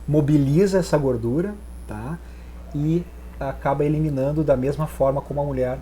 mobiliza 0.07 0.79
essa 0.79 0.97
gordura, 0.97 1.55
tá? 1.87 2.19
E 2.75 3.05
acaba 3.39 3.85
eliminando 3.85 4.43
da 4.43 4.57
mesma 4.57 4.87
forma 4.87 5.21
como 5.21 5.41
a 5.41 5.45
mulher 5.45 5.79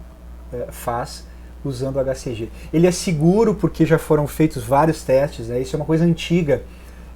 eh, 0.53 0.67
faz 0.71 1.25
usando 1.65 1.97
o 1.97 2.01
HCG. 2.01 2.49
Ele 2.73 2.87
é 2.87 2.91
seguro 2.93 3.55
porque 3.55 3.87
já 3.87 3.99
foram 3.99 4.27
feitos 4.27 4.63
vários 4.65 5.03
testes, 5.05 5.49
né? 5.49 5.61
Isso 5.61 5.75
é 5.75 5.79
uma 5.79 5.87
coisa 5.87 6.05
antiga. 6.05 6.63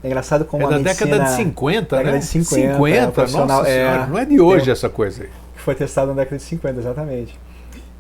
É 0.03 0.07
engraçado 0.07 0.45
como 0.45 0.63
É 0.63 0.67
a 0.67 0.71
da 0.71 0.79
medicina 0.79 1.11
década 1.11 1.31
de 1.31 1.37
50, 1.37 1.97
década 1.97 2.13
né? 2.13 2.19
de 2.19 2.25
50, 2.25 2.61
é, 2.61 2.71
o 2.71 2.75
50, 2.77 3.13
profissional- 3.13 3.49
nossa 3.59 3.69
é, 3.69 3.75
senhora, 3.91 4.07
não 4.07 4.19
é 4.19 4.25
de 4.25 4.41
hoje 4.41 4.65
tem- 4.65 4.73
essa 4.73 4.89
coisa 4.89 5.25
aí. 5.25 5.29
que 5.55 5.61
foi 5.61 5.75
testado 5.75 6.09
na 6.09 6.15
década 6.15 6.37
de 6.39 6.43
50, 6.45 6.79
exatamente. 6.81 7.39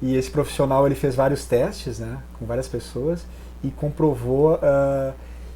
E 0.02 0.16
esse 0.16 0.30
profissional 0.30 0.86
ele 0.86 0.94
fez 0.94 1.14
vários 1.14 1.44
testes, 1.44 1.98
né, 1.98 2.18
com 2.38 2.46
várias 2.46 2.66
pessoas 2.68 3.20
e 3.62 3.70
comprovou 3.70 4.58
ah, 4.62 5.12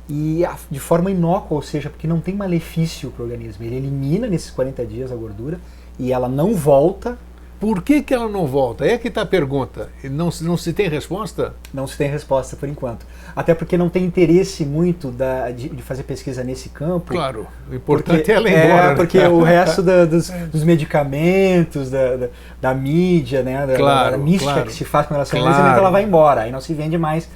e 0.09 0.45
a- 0.45 0.57
de 0.71 0.79
forma 0.79 1.11
inócua, 1.11 1.57
ou 1.57 1.63
seja, 1.63 1.89
porque 1.89 2.07
não 2.07 2.21
tem 2.21 2.35
malefício 2.35 3.11
para 3.11 3.23
o 3.23 3.25
organismo. 3.27 3.65
Ele 3.65 3.77
elimina 3.77 4.27
nesses 4.27 4.51
40 4.51 4.85
dias 4.85 5.11
a 5.11 5.17
gordura 5.17 5.59
e 5.99 6.13
ela 6.13 6.29
não 6.29 6.55
volta, 6.55 7.17
Por 7.61 7.83
que, 7.83 8.03
que 8.03 8.13
ela 8.13 8.29
não 8.29 8.47
volta? 8.47 8.85
É 8.85 8.99
que 8.99 9.09
está 9.09 9.23
a 9.23 9.27
pergunta. 9.27 9.89
Não, 10.05 10.31
se- 10.31 10.45
não 10.45 10.57
se 10.57 10.73
tem 10.73 10.89
resposta? 10.89 11.55
não 11.73 11.87
se 11.87 11.97
tem 11.97 12.11
resposta 12.11 12.57
por 12.57 12.69
enquanto. 12.69 13.07
Até 13.35 13.55
porque 13.55 13.77
não 13.79 13.89
tem 13.89 14.05
interesse 14.05 14.65
muito 14.67 15.11
da- 15.11 15.51
de, 15.51 15.69
de 15.71 15.83
fazer 15.83 16.03
pesquisa 16.03 16.45
nesse 16.45 16.69
campo. 16.69 17.13
Claro, 17.13 17.47
o 17.71 17.75
importante 17.75 18.17
Porque, 18.19 18.33
é 18.33 18.35
ela 18.35 18.51
ir 18.51 18.67
embora. 18.67 18.89
né? 18.91 18.95
porque 18.95 19.19
o 19.19 19.43
resto 19.43 19.83
da- 19.83 20.05
dos, 20.05 20.29
dos 20.53 20.63
medicamentos, 20.65 21.91
da, 21.91 22.17
da, 22.17 22.29
da 22.61 22.75
mídia, 22.75 23.43
né, 23.43 23.67
da, 23.67 23.77
Claro, 23.77 24.19
mística 24.19 24.53
claro. 24.53 24.67
que 24.69 24.73
se 24.75 24.85
faz 24.85 25.07
com 25.07 25.15
relação 25.15 25.39
ao 25.39 25.45
Claro. 25.45 25.57
medicamento, 25.59 25.81
ela 25.81 25.91
vai 25.91 26.03
embora. 26.05 26.43
Aí 26.43 26.53
não 26.53 26.61
se 26.61 26.75
vende 26.75 26.99
mais 26.99 27.29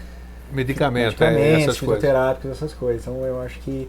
Medicamento, 0.52 1.22
é, 1.22 1.30
medicamentos, 1.30 1.62
essas 1.64 1.80
coisas. 1.80 2.04
essas 2.50 2.74
coisas. 2.74 3.02
Então 3.02 3.24
eu 3.24 3.40
acho 3.42 3.58
que 3.60 3.88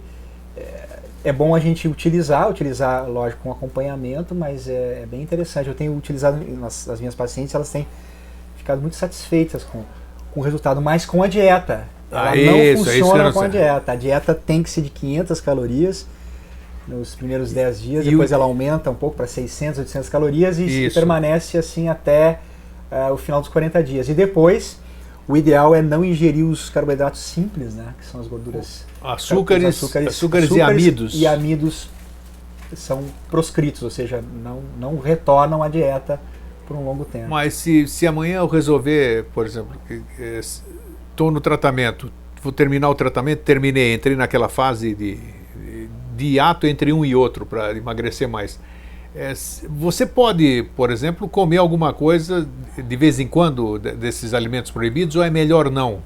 é, 0.58 0.99
é 1.24 1.34
bom 1.34 1.54
a 1.54 1.60
gente 1.60 1.88
utilizar, 1.88 2.50
utilizar, 2.50 3.08
lógico, 3.10 3.42
com 3.44 3.52
acompanhamento, 3.52 4.34
mas 4.34 4.68
é, 4.68 5.02
é 5.04 5.06
bem 5.06 5.22
interessante. 5.22 5.68
Eu 5.68 5.76
tenho 5.76 5.96
utilizado 5.96 6.38
nas, 6.58 6.88
as 6.88 7.00
minhas 7.00 7.16
pacientes, 7.16 7.54
elas 7.54 7.70
têm 7.70 7.86
ficado 8.58 8.82
muito 8.82 8.96
satisfeitas 8.96 9.64
com, 9.64 9.84
com 10.32 10.40
o 10.40 10.44
resultado, 10.44 10.82
mas 10.82 11.06
com 11.06 11.22
a 11.22 11.28
dieta. 11.28 11.88
Ela 12.12 12.32
Ah, 12.32 12.36
não 12.36 12.58
isso, 12.58 12.90
é 12.90 12.96
isso 12.98 13.00
funciona 13.06 13.24
não 13.26 13.32
com 13.34 13.42
a 13.42 13.48
dieta. 13.48 13.92
A 13.92 13.96
dieta 13.96 14.34
tem 14.34 14.64
que 14.64 14.70
ser 14.70 14.82
de 14.82 14.90
500 14.90 15.42
calorias 15.42 16.06
nos 16.88 17.14
primeiros 17.14 17.52
10 17.54 17.80
dias, 17.82 18.06
E 18.06 18.10
depois 18.10 18.32
o- 18.32 18.34
ela 18.34 18.46
aumenta 18.46 18.90
um 18.90 18.96
pouco 18.96 19.16
para 19.16 19.28
600, 19.28 19.78
800 19.80 20.10
calorias 20.10 20.58
e, 20.58 20.86
Isso. 20.88 20.96
permanece 20.96 21.58
assim 21.58 21.88
até 21.90 22.40
ah, 22.92 23.12
o 23.12 23.18
final 23.18 23.40
dos 23.42 23.50
40 23.50 23.84
dias. 23.84 24.10
E 24.10 24.14
depois, 24.16 24.80
o 25.28 25.38
ideal 25.38 25.76
é 25.76 25.82
não 25.84 26.04
ingerir 26.04 26.44
os 26.46 26.70
carboidratos 26.72 27.20
simples, 27.22 27.76
né, 27.76 27.94
que 28.00 28.06
são 28.08 28.20
as 28.20 28.26
gorduras 28.28 28.86
Açúcares, 29.02 29.82
os 29.82 29.96
açúcares, 29.96 30.52
e 30.52 30.62
amidos. 30.62 31.16
E 31.16 31.26
amidos 31.28 31.90
são 32.76 33.04
proscritos, 33.30 33.82
ou 33.82 33.90
seja, 33.90 34.24
não, 34.44 34.62
não 34.80 35.00
retornam 35.00 35.64
à 35.64 35.68
dieta 35.68 36.20
por 36.68 36.76
um 36.78 36.84
longo 36.86 37.06
tempo. 37.06 37.30
Mas 37.30 37.54
se, 37.56 37.88
se 37.88 38.06
amanhã 38.06 38.38
eu 38.40 38.48
resolver, 38.48 39.26
por 39.34 39.46
exemplo, 39.46 39.76
estou 40.20 41.32
no 41.32 41.42
tratamento, 41.42 42.12
vou 42.44 42.52
terminar 42.52 42.90
o 42.90 42.96
tratamento, 42.96 43.40
terminei, 43.40 43.94
entrei 43.94 44.16
naquela 44.16 44.48
fase 44.50 44.94
de, 44.94 45.18
de 46.16 46.40
ato 46.40 46.68
entre 46.68 46.94
um 46.94 47.04
e 47.04 47.16
outro 47.16 47.46
para 47.46 47.76
emagrecer 47.76 48.28
mais. 48.30 48.60
É, 49.16 49.34
você 49.68 50.06
pode, 50.06 50.68
por 50.76 50.92
exemplo, 50.92 51.28
comer 51.28 51.58
alguma 51.58 51.92
coisa 51.92 52.48
de 52.78 52.96
vez 52.96 53.20
em 53.20 53.28
quando 53.28 53.80
de- 53.80 53.94
desses 53.94 54.36
alimentos 54.36 54.70
proibidos 54.70 55.16
ou 55.16 55.24
é 55.24 55.32
melhor 55.32 55.72
não? 55.72 56.04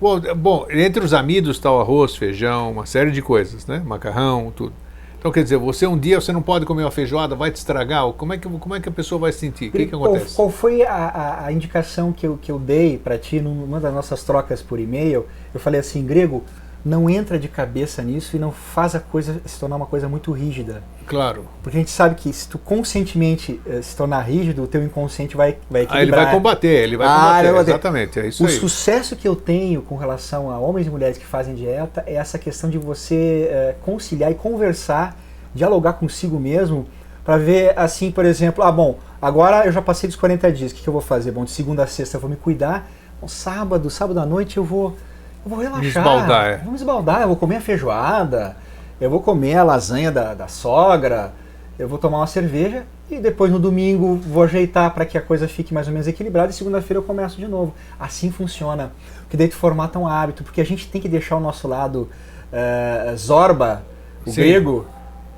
Bom, 0.00 0.18
bom, 0.36 0.66
entre 0.70 1.04
os 1.04 1.12
amidos 1.12 1.56
está 1.56 1.70
o 1.70 1.78
arroz, 1.80 2.16
feijão, 2.16 2.70
uma 2.72 2.86
série 2.86 3.10
de 3.10 3.20
coisas, 3.20 3.66
né? 3.66 3.80
Macarrão, 3.84 4.50
tudo. 4.54 4.72
Então, 5.18 5.30
quer 5.30 5.42
dizer, 5.42 5.58
você 5.58 5.86
um 5.86 5.98
dia 5.98 6.18
você 6.20 6.32
não 6.32 6.40
pode 6.42 6.64
comer 6.64 6.84
uma 6.84 6.90
feijoada, 6.90 7.36
vai 7.36 7.50
te 7.50 7.56
estragar? 7.56 8.10
Como 8.14 8.32
é 8.32 8.38
que, 8.38 8.48
como 8.48 8.74
é 8.74 8.80
que 8.80 8.88
a 8.88 8.92
pessoa 8.92 9.18
vai 9.20 9.32
se 9.32 9.40
sentir? 9.40 9.68
O 9.68 9.72
que, 9.72 9.84
que 9.86 9.94
Qual, 9.98 9.98
acontece? 10.08 10.34
qual 10.34 10.50
foi 10.50 10.82
a, 10.82 10.94
a- 10.94 11.46
a 11.46 11.52
indicação 11.52 12.12
que 12.12 12.26
eu, 12.26 12.38
que 12.40 12.50
eu 12.50 12.58
dei 12.58 12.96
para 12.98 13.18
ti 13.18 13.40
numa 13.40 13.78
das 13.78 13.92
nossas 13.92 14.22
trocas 14.24 14.62
por 14.62 14.80
e-mail? 14.80 15.26
Eu 15.52 15.60
falei 15.60 15.80
assim, 15.80 16.04
grego, 16.06 16.42
não 16.84 17.10
entra 17.10 17.38
de 17.38 17.46
cabeça 17.48 18.02
nisso 18.02 18.36
e 18.36 18.38
não 18.38 18.50
faz 18.50 18.94
a 18.94 19.00
coisa 19.00 19.40
se 19.44 19.58
tornar 19.60 19.76
uma 19.76 19.86
coisa 19.86 20.08
muito 20.08 20.32
rígida. 20.32 20.82
Claro. 21.06 21.44
Porque 21.62 21.76
a 21.76 21.80
gente 21.80 21.90
sabe 21.90 22.14
que 22.14 22.32
se 22.32 22.48
tu 22.48 22.58
conscientemente 22.58 23.60
eh, 23.66 23.82
se 23.82 23.96
tornar 23.96 24.20
rígido, 24.20 24.62
o 24.62 24.66
teu 24.66 24.82
inconsciente 24.82 25.36
vai, 25.36 25.58
vai 25.70 25.82
equilibrar. 25.82 25.98
Aí 25.98 26.02
ele 26.04 26.10
vai 26.12 26.30
combater, 26.34 26.68
ele 26.68 26.96
vai 26.96 27.06
Ah, 27.06 27.10
combater. 27.10 27.38
ele 27.38 27.42
vai 27.42 27.52
combater. 27.52 27.70
Exatamente, 27.70 28.20
é 28.20 28.26
isso 28.28 28.44
O 28.44 28.46
aí. 28.46 28.52
sucesso 28.54 29.16
que 29.16 29.26
eu 29.28 29.36
tenho 29.36 29.82
com 29.82 29.96
relação 29.96 30.50
a 30.50 30.58
homens 30.58 30.86
e 30.86 30.90
mulheres 30.90 31.18
que 31.18 31.26
fazem 31.26 31.54
dieta 31.54 32.02
é 32.06 32.14
essa 32.14 32.38
questão 32.38 32.70
de 32.70 32.78
você 32.78 33.48
eh, 33.50 33.74
conciliar 33.84 34.30
e 34.30 34.34
conversar, 34.34 35.16
dialogar 35.54 35.94
consigo 35.94 36.38
mesmo, 36.38 36.86
para 37.24 37.36
ver 37.36 37.78
assim, 37.78 38.10
por 38.10 38.24
exemplo, 38.24 38.64
ah, 38.64 38.72
bom, 38.72 38.98
agora 39.20 39.66
eu 39.66 39.72
já 39.72 39.82
passei 39.82 40.08
dos 40.08 40.16
40 40.16 40.50
dias, 40.52 40.72
o 40.72 40.74
que, 40.74 40.82
que 40.82 40.88
eu 40.88 40.92
vou 40.92 41.02
fazer? 41.02 41.30
Bom, 41.32 41.44
de 41.44 41.50
segunda 41.50 41.82
a 41.84 41.86
sexta 41.86 42.16
eu 42.16 42.20
vou 42.20 42.30
me 42.30 42.36
cuidar, 42.36 42.88
bom, 43.20 43.28
sábado, 43.28 43.90
sábado 43.90 44.18
à 44.20 44.24
noite 44.26 44.56
eu 44.56 44.64
vou, 44.64 44.96
eu 45.44 45.50
vou 45.50 45.58
relaxar. 45.58 45.84
esbaldar, 45.84 46.46
é. 46.46 46.56
Vou 46.58 46.70
me 46.72 46.76
esbaldar, 46.76 47.22
eu 47.22 47.28
vou 47.28 47.36
comer 47.36 47.56
a 47.56 47.60
feijoada, 47.60 48.56
eu 49.00 49.08
vou 49.10 49.20
comer 49.20 49.56
a 49.56 49.62
lasanha 49.62 50.10
da, 50.12 50.34
da 50.34 50.48
sogra, 50.48 51.32
eu 51.78 51.88
vou 51.88 51.98
tomar 51.98 52.18
uma 52.18 52.26
cerveja 52.26 52.84
e 53.10 53.18
depois 53.18 53.50
no 53.50 53.58
domingo 53.58 54.16
vou 54.16 54.42
ajeitar 54.44 54.92
para 54.92 55.04
que 55.04 55.16
a 55.18 55.20
coisa 55.20 55.48
fique 55.48 55.72
mais 55.74 55.86
ou 55.86 55.92
menos 55.92 56.06
equilibrada 56.06 56.50
e 56.50 56.54
segunda-feira 56.54 56.98
eu 56.98 57.02
começo 57.02 57.36
de 57.38 57.48
novo. 57.48 57.74
Assim 57.98 58.30
funciona. 58.30 58.92
Porque 59.22 59.36
daí 59.36 59.48
tu 59.48 59.56
formata 59.56 59.98
um 59.98 60.06
hábito, 60.06 60.44
porque 60.44 60.60
a 60.60 60.64
gente 60.64 60.88
tem 60.88 61.00
que 61.00 61.08
deixar 61.08 61.36
o 61.36 61.40
nosso 61.40 61.66
lado 61.66 62.08
eh, 62.52 63.14
Zorba, 63.16 63.82
o 64.26 64.30
Sim. 64.30 64.42
grego, 64.42 64.86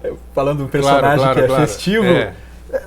eh, 0.02 0.12
falando 0.34 0.64
do 0.64 0.68
personagem 0.68 1.18
claro, 1.18 1.34
que 1.38 1.44
é 1.44 1.46
claro. 1.46 1.66
festivo, 1.66 2.04
É. 2.04 2.34
eh, 2.72 2.82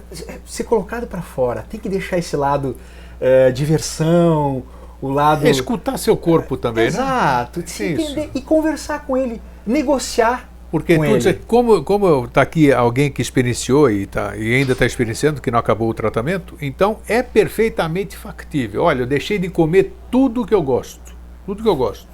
ser 0.46 0.64
colocado 0.66 1.08
para 1.08 1.22
fora. 1.22 1.64
Tem 1.70 1.80
que 1.80 1.88
deixar 1.90 2.18
esse 2.18 2.36
lado 2.36 2.76
eh, 3.22 3.52
diversão, 3.52 4.62
o 5.02 5.10
lado 5.10 5.46
É 5.46 5.50
escutar 5.50 5.98
seu 5.98 6.16
corpo 6.16 6.58
também, 6.58 6.84
né? 6.84 6.90
Exato, 6.90 7.64
se 7.66 7.94
Isso. 7.94 8.02
entender 8.02 8.30
e 8.34 8.42
conversar 8.42 9.06
com 9.06 9.18
ele, 9.18 9.42
negociar 9.66 10.50
Porque 10.72 10.96
com 10.96 11.04
tu 11.04 11.28
ele. 11.28 11.40
como 11.48 11.84
como 11.84 12.26
está 12.26 12.42
aqui 12.42 12.72
alguém 12.72 13.12
que 13.12 13.22
experienciou 13.22 13.90
e, 13.90 14.06
tá, 14.06 14.36
e 14.36 14.56
ainda 14.56 14.74
está 14.74 14.86
experienciando, 14.86 15.42
que 15.42 15.52
não 15.52 15.60
acabou 15.60 15.90
o 15.90 15.94
tratamento, 15.94 16.56
então 16.62 17.00
é 17.08 17.22
perfeitamente 17.22 18.16
factível. 18.18 18.84
Olha, 18.84 19.02
eu 19.02 19.06
deixei 19.08 19.38
de 19.38 19.50
comer 19.50 19.94
tudo 20.10 20.46
que 20.46 20.54
eu 20.54 20.62
gosto. 20.62 21.16
Tudo 21.46 21.62
que 21.62 21.70
eu 21.70 21.76
gosto. 21.76 22.08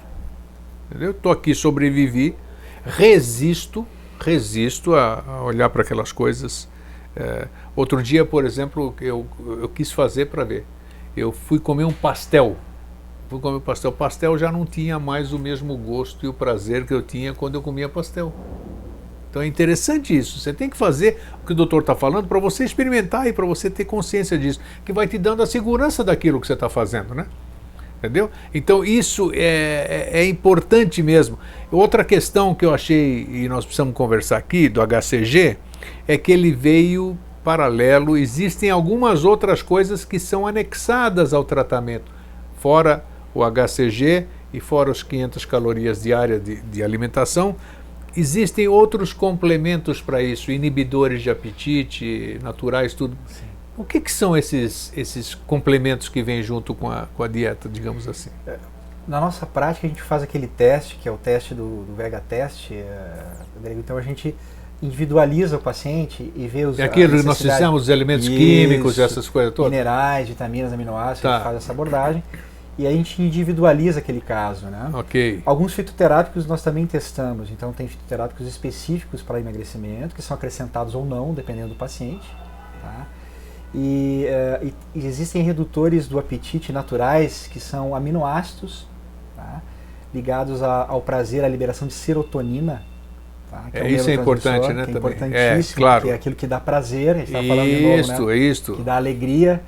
Entendeu? 0.90 1.12
Estou 1.12 1.32
aqui, 1.32 1.54
sobrevivi, 1.54 2.34
resisto, 2.84 3.86
resisto 4.20 4.94
a, 4.94 5.22
a 5.26 5.42
olhar 5.42 5.70
para 5.70 5.82
aquelas 5.82 6.12
coisas. 6.12 6.68
É, 7.16 7.48
outro 7.74 8.02
dia, 8.02 8.24
por 8.24 8.44
exemplo, 8.44 8.94
eu, 9.00 9.26
eu 9.60 9.68
quis 9.68 9.90
fazer 9.90 10.26
para 10.26 10.44
ver. 10.44 10.64
Eu 11.16 11.32
fui 11.32 11.58
comer 11.58 11.84
um 11.84 11.92
pastel. 11.92 12.56
Fui 13.32 13.40
comer 13.40 13.60
pastel. 13.60 13.90
Pastel 13.90 14.36
já 14.36 14.52
não 14.52 14.66
tinha 14.66 14.98
mais 14.98 15.32
o 15.32 15.38
mesmo 15.38 15.74
gosto 15.74 16.26
e 16.26 16.28
o 16.28 16.34
prazer 16.34 16.84
que 16.84 16.92
eu 16.92 17.00
tinha 17.00 17.32
quando 17.32 17.54
eu 17.54 17.62
comia 17.62 17.88
pastel. 17.88 18.30
Então 19.30 19.40
é 19.40 19.46
interessante 19.46 20.14
isso. 20.14 20.38
Você 20.38 20.52
tem 20.52 20.68
que 20.68 20.76
fazer 20.76 21.18
o 21.42 21.46
que 21.46 21.52
o 21.52 21.54
doutor 21.54 21.80
está 21.80 21.94
falando 21.94 22.28
para 22.28 22.38
você 22.38 22.62
experimentar 22.62 23.26
e 23.26 23.32
para 23.32 23.46
você 23.46 23.70
ter 23.70 23.86
consciência 23.86 24.36
disso, 24.36 24.60
que 24.84 24.92
vai 24.92 25.08
te 25.08 25.16
dando 25.16 25.42
a 25.42 25.46
segurança 25.46 26.04
daquilo 26.04 26.42
que 26.42 26.46
você 26.46 26.52
está 26.52 26.68
fazendo, 26.68 27.14
né? 27.14 27.24
Entendeu? 27.96 28.30
Então 28.52 28.84
isso 28.84 29.32
é, 29.32 30.10
é, 30.12 30.20
é 30.20 30.26
importante 30.26 31.02
mesmo. 31.02 31.38
Outra 31.70 32.04
questão 32.04 32.54
que 32.54 32.66
eu 32.66 32.74
achei, 32.74 33.26
e 33.30 33.48
nós 33.48 33.64
precisamos 33.64 33.94
conversar 33.94 34.36
aqui, 34.36 34.68
do 34.68 34.82
HCG, 34.86 35.56
é 36.06 36.18
que 36.18 36.32
ele 36.32 36.52
veio 36.52 37.16
paralelo. 37.42 38.14
Existem 38.14 38.68
algumas 38.68 39.24
outras 39.24 39.62
coisas 39.62 40.04
que 40.04 40.18
são 40.18 40.46
anexadas 40.46 41.32
ao 41.32 41.42
tratamento, 41.42 42.12
fora 42.58 43.10
o 43.34 43.42
HCG 43.44 44.26
e 44.52 44.60
fora 44.60 44.90
os 44.90 45.02
500 45.02 45.44
calorias 45.44 46.02
diárias 46.02 46.42
de, 46.42 46.60
de 46.60 46.82
alimentação. 46.82 47.56
Existem 48.16 48.68
outros 48.68 49.12
complementos 49.12 50.02
para 50.02 50.20
isso, 50.22 50.52
inibidores 50.52 51.22
de 51.22 51.30
apetite, 51.30 52.38
naturais, 52.42 52.92
tudo. 52.92 53.16
O 53.76 53.84
que, 53.84 54.00
que 54.00 54.12
são 54.12 54.36
esses, 54.36 54.92
esses 54.94 55.34
complementos 55.34 56.08
que 56.10 56.22
vêm 56.22 56.42
junto 56.42 56.74
com 56.74 56.90
a, 56.90 57.06
com 57.16 57.22
a 57.22 57.28
dieta, 57.28 57.68
digamos 57.70 58.06
assim? 58.06 58.30
Na 59.08 59.18
nossa 59.18 59.46
prática, 59.46 59.86
a 59.86 59.90
gente 59.90 60.02
faz 60.02 60.22
aquele 60.22 60.46
teste, 60.46 60.96
que 60.96 61.08
é 61.08 61.12
o 61.12 61.16
teste 61.16 61.54
do, 61.54 61.84
do 61.84 61.94
Vega 61.96 62.20
Test. 62.20 62.70
é, 62.70 63.16
então, 63.78 63.96
a 63.96 64.02
gente 64.02 64.34
individualiza 64.82 65.56
o 65.56 65.60
paciente 65.60 66.32
e 66.36 66.46
vê 66.46 66.66
os 66.66 66.78
É 66.78 66.84
aquilo 66.84 67.16
que 67.16 67.24
nós 67.24 67.40
fizemos, 67.40 67.82
os 67.82 67.88
elementos 67.88 68.26
Isso, 68.26 68.36
químicos, 68.36 68.98
essas 68.98 69.28
coisas 69.28 69.54
todas? 69.54 69.70
Minerais, 69.70 70.28
vitaminas, 70.28 70.72
aminoácidos, 70.72 71.22
Tá. 71.22 71.30
a 71.30 71.34
gente 71.36 71.44
faz 71.44 71.56
essa 71.56 71.72
abordagem. 71.72 72.22
E 72.78 72.86
a 72.86 72.90
gente 72.90 73.20
individualiza 73.20 73.98
aquele 73.98 74.20
caso, 74.20 74.66
né? 74.66 74.90
Ok. 74.94 75.42
Alguns 75.44 75.74
fitoterápicos 75.74 76.46
nós 76.46 76.62
também 76.62 76.86
testamos. 76.86 77.50
Então, 77.50 77.70
tem 77.72 77.86
fitoterápicos 77.86 78.46
específicos 78.46 79.20
para 79.20 79.38
emagrecimento, 79.38 80.14
que 80.14 80.22
são 80.22 80.34
acrescentados 80.34 80.94
ou 80.94 81.04
não, 81.04 81.34
dependendo 81.34 81.68
do 81.68 81.74
paciente. 81.74 82.26
Tá? 82.80 83.06
E, 83.74 84.24
eh, 84.26 84.72
e- 84.94 85.06
existem 85.06 85.42
redutores 85.42 86.08
do 86.08 86.18
apetite 86.18 86.72
naturais, 86.72 87.48
que 87.52 87.60
são 87.60 87.94
aminoácidos, 87.94 88.86
tá? 89.36 89.60
ligados 90.14 90.62
a- 90.62 90.86
ao 90.88 91.00
prazer, 91.00 91.44
à 91.44 91.48
liberação 91.48 91.86
de 91.88 91.94
serotonina. 91.94 92.82
tá? 93.50 93.64
Que 93.70 93.78
É, 93.78 93.82
um 93.84 93.86
isso 93.86 94.08
é 94.08 94.14
importante, 94.14 94.68
né, 94.68 94.74
Que 94.86 94.90
é 94.92 94.94
também. 94.94 94.96
importantíssimo, 95.12 95.76
É, 95.76 95.76
claro. 95.76 96.04
que 96.04 96.10
é 96.10 96.14
aquilo 96.14 96.34
que 96.34 96.46
dá 96.46 96.58
prazer. 96.58 97.16
A 97.16 97.18
gente 97.18 97.26
está 97.28 97.42
falando 97.42 97.68
de 97.68 97.82
novo, 97.82 98.00
Isto, 98.00 98.26
né? 98.26 98.32
é 98.32 98.36
isto. 98.38 98.76
que 98.76 98.82
dá 98.82 98.96
alegria, 98.96 99.60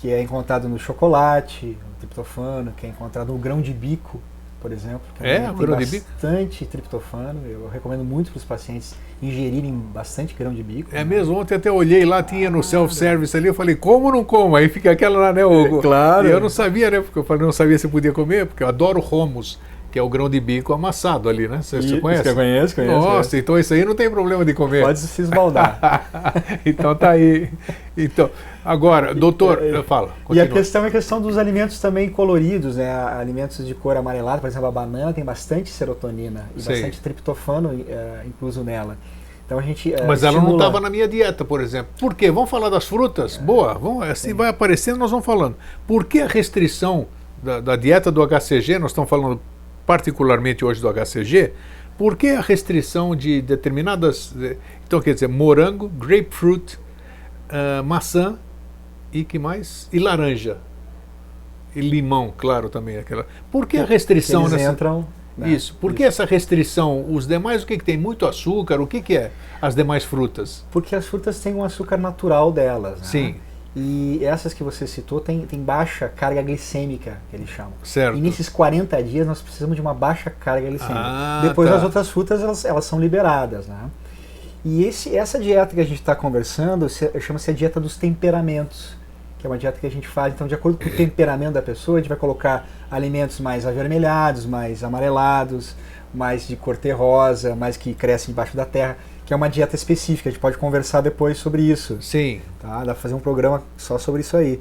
que 0.00 0.10
é 0.10 0.22
encontrado 0.22 0.68
no 0.68 0.78
chocolate, 0.78 1.66
no 1.66 1.94
triptofano, 1.98 2.72
que 2.76 2.86
é 2.86 2.88
encontrado 2.88 3.32
no 3.32 3.38
grão 3.38 3.60
de 3.60 3.72
bico, 3.72 4.20
por 4.60 4.72
exemplo. 4.72 5.02
Que 5.14 5.24
É, 5.26 5.40
tem 5.40 5.54
grão 5.54 5.76
de 5.76 5.86
bico? 5.86 6.06
bastante 6.10 6.64
triptofano. 6.66 7.40
Eu 7.46 7.68
recomendo 7.68 8.02
muito 8.04 8.30
para 8.30 8.38
os 8.38 8.44
pacientes 8.44 8.94
ingerirem 9.22 9.72
bastante 9.72 10.34
grão 10.34 10.54
de 10.54 10.62
bico. 10.62 10.88
É 10.92 11.04
mesmo, 11.04 11.36
ontem 11.38 11.54
até 11.54 11.70
olhei 11.70 12.04
lá, 12.06 12.22
tinha 12.22 12.48
no 12.50 12.62
self-service 12.62 13.36
ali, 13.36 13.48
eu 13.48 13.54
falei, 13.54 13.76
como 13.76 14.10
não 14.10 14.24
como? 14.24 14.56
Aí 14.56 14.68
fica 14.68 14.90
aquela 14.90 15.18
lá, 15.18 15.32
né, 15.32 15.44
Hugo? 15.44 15.78
É, 15.80 15.82
claro. 15.82 16.28
E 16.28 16.30
eu 16.30 16.40
não 16.40 16.48
sabia, 16.48 16.90
né, 16.90 17.00
porque 17.00 17.18
eu 17.18 17.24
falei, 17.24 17.42
não 17.44 17.52
sabia 17.52 17.78
se 17.78 17.86
podia 17.88 18.12
comer, 18.12 18.46
porque 18.46 18.62
eu 18.62 18.68
adoro 18.68 19.00
romos, 19.00 19.58
que 19.90 19.98
é 19.98 20.02
o 20.02 20.08
grão 20.08 20.28
de 20.28 20.38
bico 20.40 20.72
amassado 20.72 21.28
ali, 21.28 21.48
né? 21.48 21.60
Você, 21.62 21.78
E- 21.78 22.00
conhece? 22.00 22.22
você 22.22 22.34
conhece, 22.34 22.74
conhece, 22.74 22.94
Nossa, 22.94 23.36
então 23.38 23.58
isso 23.58 23.74
aí 23.74 23.84
não 23.84 23.94
tem 23.94 24.08
problema 24.10 24.44
de 24.44 24.54
comer. 24.54 24.82
Pode 24.82 24.98
se 24.98 25.22
esbaldar. 25.22 26.08
então 26.64 26.94
tá 26.94 27.10
aí. 27.10 27.50
Então, 27.96 28.30
agora, 28.64 29.14
doutor, 29.14 29.62
E- 29.62 29.82
fala. 29.82 30.10
E 30.30 30.40
a 30.40 30.46
questão 30.48 30.84
é 30.84 30.88
a 30.88 30.90
questão 30.90 31.20
dos 31.20 31.36
alimentos 31.36 31.80
também 31.80 32.08
coloridos, 32.08 32.76
né? 32.76 32.90
Alimentos 32.92 33.66
de 33.66 33.74
cor 33.74 33.96
amarelada, 33.96 34.40
por 34.40 34.46
exemplo, 34.46 34.68
a 34.68 34.72
banana 34.72 35.12
tem 35.12 35.24
bastante 35.24 35.70
serotonina 35.70 36.46
e 36.56 36.62
Sei. 36.62 36.74
bastante 36.76 37.00
triptofano 37.00 37.84
eh, 37.88 38.20
incluso 38.26 38.62
nela. 38.62 38.96
Então 39.44 39.58
a 39.58 39.62
gente 39.62 39.92
eh, 39.92 40.04
Mas 40.06 40.22
ela 40.22 40.34
não 40.34 40.42
estimula- 40.42 40.64
estava 40.64 40.80
na 40.80 40.88
minha 40.88 41.08
dieta, 41.08 41.44
por 41.44 41.60
exemplo. 41.60 41.88
Por 41.98 42.14
quê? 42.14 42.30
Vamos 42.30 42.48
falar 42.48 42.68
das 42.68 42.84
frutas? 42.86 43.36
Boa, 43.36 43.74
vamos, 43.74 44.04
assim 44.08 44.32
vai 44.32 44.48
aparecendo, 44.48 44.96
nós 44.96 45.10
vamos 45.10 45.26
falando. 45.26 45.56
Por 45.88 46.04
que 46.04 46.20
a 46.20 46.28
restrição 46.28 47.06
da, 47.42 47.58
da 47.58 47.74
dieta 47.74 48.12
do 48.12 48.22
HCG, 48.22 48.78
nós 48.78 48.92
estamos 48.92 49.10
falando 49.10 49.40
particularmente 49.90 50.64
hoje 50.64 50.80
do 50.80 50.88
HCG, 50.88 51.52
por 51.98 52.14
que 52.16 52.28
a 52.28 52.40
restrição 52.40 53.16
de 53.16 53.42
determinadas. 53.42 54.32
eh, 54.40 54.56
Então, 54.86 55.00
quer 55.00 55.14
dizer, 55.14 55.26
morango, 55.28 55.88
grapefruit, 55.88 56.78
ah, 57.48 57.82
maçã 57.82 58.38
e 59.12 59.24
que 59.24 59.36
mais? 59.36 59.88
E 59.92 59.98
laranja. 59.98 60.58
E 61.74 61.80
limão, 61.80 62.32
claro, 62.36 62.68
também. 62.68 62.98
Aquela. 62.98 63.26
Por 63.50 63.66
que 63.66 63.78
a 63.78 63.84
restrição 63.84 64.42
eles 64.42 64.52
nessa. 64.52 64.70
entram. 64.72 65.08
né? 65.36 65.48
Isso. 65.50 65.76
Por 65.80 65.92
que 65.92 66.04
essa 66.04 66.24
restrição? 66.24 67.04
Os 67.12 67.26
demais, 67.26 67.64
o 67.64 67.66
que, 67.66 67.76
que 67.76 67.84
tem? 67.84 67.96
Muito 67.96 68.26
açúcar? 68.26 68.80
O 68.80 68.86
que, 68.86 69.02
que 69.02 69.16
é 69.16 69.32
as 69.60 69.74
demais 69.74 70.04
frutas? 70.04 70.64
Porque 70.70 70.94
as 70.94 71.06
frutas 71.06 71.40
têm 71.40 71.52
um 71.54 71.64
açúcar 71.64 71.96
natural 71.96 72.52
delas. 72.52 72.98
né? 73.00 73.04
Sim. 73.04 73.34
E 73.74 74.24
essas 74.24 74.52
que 74.52 74.64
você 74.64 74.84
citou 74.86 75.20
têm 75.20 75.46
tem 75.46 75.60
baixa 75.62 76.08
carga 76.08 76.42
glicêmica, 76.42 77.18
que 77.30 77.36
eles 77.36 77.48
chamam. 77.48 77.72
Certo. 77.84 78.16
E 78.18 78.20
nesses 78.20 78.48
40 78.48 79.00
dias 79.02 79.26
nós 79.26 79.40
precisamos 79.40 79.76
de 79.76 79.80
uma 79.80 79.94
baixa 79.94 80.28
carga 80.28 80.66
glicêmica. 80.68 80.98
Ah, 80.98 81.40
Depois 81.46 81.70
tá. 81.70 81.76
as 81.76 81.82
outras 81.84 82.08
frutas 82.08 82.40
elas, 82.42 82.64
elas 82.64 82.84
são 82.84 83.00
liberadas. 83.00 83.66
Né? 83.68 83.90
E 84.64 84.84
esse, 84.84 85.16
essa 85.16 85.38
dieta 85.38 85.74
que 85.74 85.80
a 85.80 85.84
gente 85.84 86.00
está 86.00 86.16
conversando 86.16 86.88
se- 86.88 87.10
chama-se 87.20 87.50
a 87.50 87.54
dieta 87.54 87.78
dos 87.78 87.96
temperamentos, 87.96 88.94
que 89.38 89.46
é 89.46 89.50
uma 89.50 89.56
dieta 89.56 89.78
que 89.78 89.86
a 89.86 89.90
gente 89.90 90.08
faz. 90.08 90.34
Então, 90.34 90.48
de 90.48 90.54
acordo 90.54 90.76
com 90.76 90.88
o 90.88 90.92
temperamento 90.92 91.52
da 91.52 91.62
pessoa, 91.62 91.98
a 91.98 92.00
gente 92.00 92.08
vai 92.08 92.18
colocar 92.18 92.66
alimentos 92.90 93.38
mais 93.38 93.64
avermelhados, 93.64 94.44
mais 94.46 94.82
amarelados, 94.82 95.76
mais 96.12 96.46
de 96.46 96.56
cor 96.56 96.76
terrosa, 96.76 97.54
mais 97.54 97.76
que 97.76 97.94
crescem 97.94 98.32
embaixo 98.32 98.56
da 98.56 98.64
terra, 98.66 98.98
que 99.30 99.34
é 99.34 99.36
uma 99.36 99.48
dieta 99.48 99.76
específica. 99.76 100.28
A 100.28 100.32
gente 100.32 100.40
pode 100.40 100.58
conversar 100.58 101.02
depois 101.02 101.38
sobre 101.38 101.62
isso. 101.62 101.98
Sim. 102.02 102.40
Tá? 102.58 102.78
Dá 102.78 102.86
para 102.86 102.94
fazer 102.96 103.14
um 103.14 103.20
programa 103.20 103.62
só 103.76 103.96
sobre 103.96 104.22
isso 104.22 104.36
aí. 104.36 104.60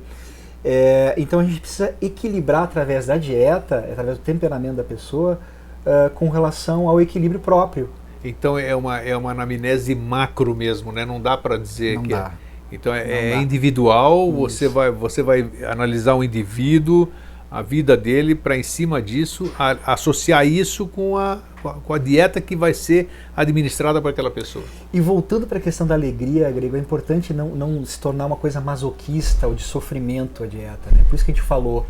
É, 0.63 1.15
então 1.17 1.39
a 1.39 1.43
gente 1.43 1.59
precisa 1.59 1.95
equilibrar 1.99 2.65
através 2.65 3.07
da 3.07 3.17
dieta, 3.17 3.79
através 3.79 4.19
do 4.19 4.23
temperamento 4.23 4.75
da 4.75 4.83
pessoa, 4.83 5.39
ah, 5.83 6.11
com 6.13 6.29
relação 6.29 6.87
ao 6.87 7.01
equilíbrio 7.01 7.39
próprio. 7.39 7.89
Então 8.23 8.59
é 8.59 8.75
uma, 8.75 8.99
é 8.99 9.17
uma 9.17 9.31
anamnese 9.31 9.95
macro 9.95 10.53
mesmo, 10.53 10.91
né? 10.91 11.03
Não 11.03 11.19
dá 11.19 11.35
para 11.35 11.57
dizer 11.57 11.95
Não 11.95 12.03
que 12.03 12.09
dá. 12.09 12.31
é. 12.71 12.75
Então 12.75 12.93
é, 12.93 13.31
é 13.31 13.37
individual, 13.41 14.27
Isso. 14.27 14.37
você 14.37 14.67
vai, 14.67 14.91
você 14.91 15.23
vai 15.23 15.49
analisar 15.67 16.13
o 16.13 16.23
indivíduo, 16.23 17.09
a 17.51 17.61
vida 17.61 17.97
dele, 17.97 18.35
para 18.35 18.55
em 18.57 18.61
cima 18.63 19.01
disso 19.01 19.51
a- 19.57 19.75
associar 19.93 20.45
isso 20.45 20.85
com 20.87 21.17
a, 21.17 21.39
com 21.85 21.93
a- 21.93 21.97
dieta 21.97 22.39
que 22.39 22.55
vai 22.55 22.73
ser 22.73 23.09
administrada 23.35 23.99
para 24.01 24.11
aquela 24.11 24.29
pessoa. 24.29 24.63
E 24.93 24.99
voltando 25.01 25.47
para 25.47 25.57
a 25.57 25.61
questão 25.61 25.87
da 25.87 25.95
alegria, 25.95 26.51
Grego, 26.51 26.75
é 26.75 26.79
importante 26.79 27.33
não, 27.33 27.49
não 27.49 27.83
se 27.85 27.99
tornar 27.99 28.27
uma 28.27 28.35
coisa 28.35 28.61
masoquista 28.61 29.47
ou 29.47 29.55
de 29.55 29.63
sofrimento 29.63 30.43
a 30.43 30.47
dieta. 30.47 30.89
Né? 30.91 31.03
Por 31.09 31.15
isso 31.15 31.25
que 31.25 31.31
a 31.31 31.33
gente 31.33 31.43
falou, 31.43 31.85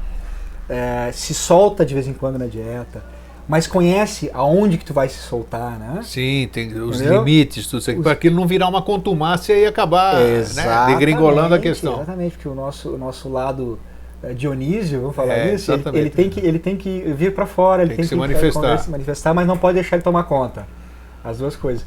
é, 0.69 1.11
se 1.11 1.33
solta 1.33 1.85
de 1.85 1.93
vez 1.93 2.07
em 2.07 2.13
quando 2.13 2.37
na 2.39 2.45
dieta, 2.45 3.03
mas 3.47 3.65
conhece 3.65 4.29
aonde 4.33 4.77
que 4.77 4.85
tu 4.85 4.93
vai 4.93 5.09
se 5.09 5.17
soltar, 5.17 5.77
né? 5.79 6.01
Sim, 6.03 6.47
tem 6.53 6.71
os 6.79 7.01
Entendeu? 7.01 7.17
limites, 7.19 7.65
tudo 7.65 7.79
isso 7.79 7.89
aqui, 7.89 7.99
Os- 7.99 8.03
para 8.03 8.11
aquilo 8.13 8.35
não 8.35 8.45
virar 8.47 8.67
uma 8.67 8.81
contumácia 8.81 9.53
e 9.57 9.65
acabar 9.65 10.15
né, 10.15 10.85
degringolando 10.87 11.55
a 11.55 11.59
questão. 11.59 11.95
Exatamente, 11.95 12.33
porque 12.35 12.47
o 12.47 12.53
nosso, 12.53 12.91
o 12.93 12.97
nosso 12.97 13.27
lado 13.27 13.79
Dionísio, 14.35 14.99
vamos 15.01 15.15
falar 15.15 15.33
É, 15.37 15.53
isso, 15.55 15.71
ele, 15.71 15.83
ele 15.93 16.09
tem 16.09 16.29
que, 16.29 16.39
ele 16.41 16.59
tem 16.59 16.75
que 16.77 16.99
vir 17.13 17.33
para 17.33 17.45
fora, 17.45 17.81
ele 17.83 17.89
Tem 17.89 17.97
tem, 17.97 18.03
que 18.03 18.09
se 18.09 18.15
manifestar. 18.15 18.61
conversa- 18.61 18.83
se 18.85 18.89
manifestar, 18.91 19.33
mas 19.33 19.47
não 19.47 19.57
pode 19.57 19.75
deixar 19.75 19.95
ele 19.95 20.03
tomar 20.03 20.23
conta. 20.23 20.67
As 21.23 21.37
duas 21.37 21.55
coisas. 21.55 21.85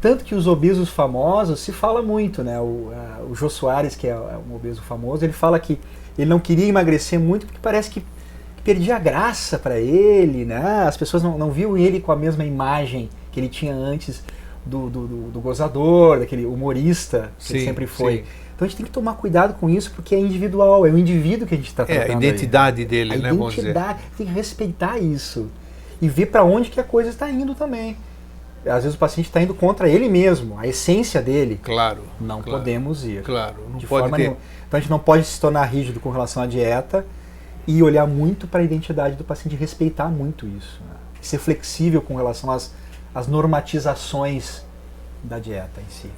Tanto 0.00 0.24
que 0.24 0.34
os 0.34 0.46
obesos 0.48 0.88
famosos 0.90 1.60
se 1.60 1.72
fala 1.72 2.02
muito, 2.02 2.42
né? 2.42 2.58
O, 2.60 2.90
ah, 2.92 3.20
o 3.30 3.34
Jô 3.34 3.48
Soares, 3.48 3.94
que 3.96 4.08
é 4.08 4.16
um 4.16 4.54
obeso 4.54 4.82
famoso, 4.82 5.24
ele 5.24 5.32
fala 5.32 5.58
que 5.60 5.78
ele 6.18 6.28
não 6.28 6.40
queria 6.40 6.66
emagrecer 6.66 7.18
muito 7.20 7.46
porque 7.46 7.60
parece 7.62 7.90
que, 7.90 8.00
que 8.00 8.62
perdia 8.64 8.96
a 8.96 8.98
graça 8.98 9.58
para 9.58 9.78
ele, 9.78 10.44
né? 10.44 10.84
As 10.86 10.96
pessoas 10.96 11.22
não, 11.22 11.38
não 11.38 11.50
viam 11.50 11.76
ele 11.78 12.00
com 12.00 12.10
a 12.12 12.16
mesma 12.16 12.44
imagem 12.44 13.08
que 13.30 13.38
ele 13.40 13.48
tinha 13.48 13.74
antes 13.74 14.22
do, 14.66 14.88
do, 14.90 15.06
do- 15.06 15.30
do 15.30 15.40
gozador, 15.40 16.18
daquele 16.20 16.44
humorista 16.46 17.30
que 17.44 17.52
ele 17.52 17.60
Sim, 17.60 17.64
sempre 17.66 17.86
foi. 17.86 18.18
sim. 18.18 18.24
Então 18.62 18.66
a 18.66 18.68
gente 18.68 18.76
tem 18.76 18.86
que 18.86 18.92
tomar 18.92 19.14
cuidado 19.14 19.54
com 19.54 19.68
isso 19.68 19.90
porque 19.90 20.14
é 20.14 20.20
individual, 20.20 20.86
é 20.86 20.90
o 20.90 20.96
indivíduo 20.96 21.48
que 21.48 21.54
a 21.54 21.56
gente 21.56 21.66
está 21.66 21.82
É, 21.82 21.86
tratando. 21.86 22.10
a 22.10 22.12
aí. 22.12 22.16
identidade 22.28 22.84
dele, 22.84 23.14
A 23.14 23.18
né? 23.18 23.28
Vamos 23.30 23.54
dizer. 23.54 23.70
identidade, 23.70 23.98
tem 24.16 24.24
que 24.26 24.32
respeitar 24.32 24.98
isso. 24.98 25.48
E 26.00 26.08
ver 26.08 26.26
para 26.26 26.44
onde 26.44 26.70
que 26.70 26.78
a 26.78 26.84
coisa 26.84 27.10
está 27.10 27.28
indo 27.28 27.54
também. 27.56 27.96
Às 28.64 28.84
vezes 28.84 28.94
o 28.94 28.98
paciente 28.98 29.26
está 29.26 29.42
indo 29.42 29.52
contra 29.54 29.88
ele 29.88 30.08
mesmo, 30.08 30.56
a 30.60 30.66
essência 30.68 31.20
dele. 31.20 31.58
Claro. 31.60 32.02
Não 32.20 32.40
claro, 32.40 32.58
podemos 32.60 33.04
ir. 33.04 33.22
Claro, 33.24 33.56
não 33.68 33.78
de 33.78 33.86
pode 33.88 34.02
forma 34.02 34.16
ter. 34.16 34.22
nenhuma. 34.22 34.38
Então 34.68 34.78
a 34.78 34.80
gente 34.80 34.90
não 34.90 34.98
pode 35.00 35.24
se 35.24 35.40
tornar 35.40 35.64
rígido 35.64 35.98
com 35.98 36.10
relação 36.10 36.40
à 36.40 36.46
dieta 36.46 37.04
e 37.66 37.82
olhar 37.82 38.06
muito 38.06 38.46
para 38.46 38.60
a 38.60 38.62
identidade 38.62 39.16
do 39.16 39.24
paciente, 39.24 39.56
respeitar 39.56 40.06
muito 40.08 40.46
isso. 40.46 40.80
né? 40.88 40.94
Ser 41.20 41.38
flexível 41.38 42.00
com 42.00 42.14
relação 42.14 42.48
às, 42.52 42.72
às 43.12 43.26
normatizações 43.26 44.62
da 45.24 45.40
dieta 45.40 45.80
em 45.80 45.90
si. 45.92 46.10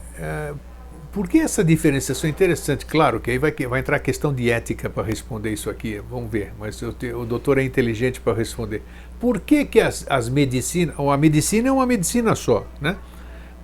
Por 1.14 1.28
que 1.28 1.38
essa 1.38 1.62
diferenciação 1.62 2.26
é 2.26 2.30
interessante? 2.30 2.84
Claro 2.84 3.20
que 3.20 3.30
aí 3.30 3.38
vai, 3.38 3.52
vai 3.52 3.78
entrar 3.80 3.96
a 3.96 4.00
questão 4.00 4.34
de 4.34 4.50
ética 4.50 4.90
para 4.90 5.04
responder 5.04 5.52
isso 5.52 5.70
aqui, 5.70 6.00
vamos 6.10 6.28
ver, 6.30 6.52
mas 6.58 6.76
te- 6.98 7.12
o 7.12 7.24
doutor 7.24 7.56
é 7.58 7.62
inteligente 7.62 8.20
para 8.20 8.32
responder. 8.36 8.82
Por 9.20 9.38
que, 9.38 9.64
que 9.64 9.80
as, 9.80 10.04
as 10.10 10.28
medicinas, 10.28 10.92
ou 10.98 11.12
a 11.12 11.16
medicina 11.16 11.68
é 11.68 11.72
uma 11.72 11.86
medicina 11.86 12.34
só, 12.34 12.66
né? 12.80 12.96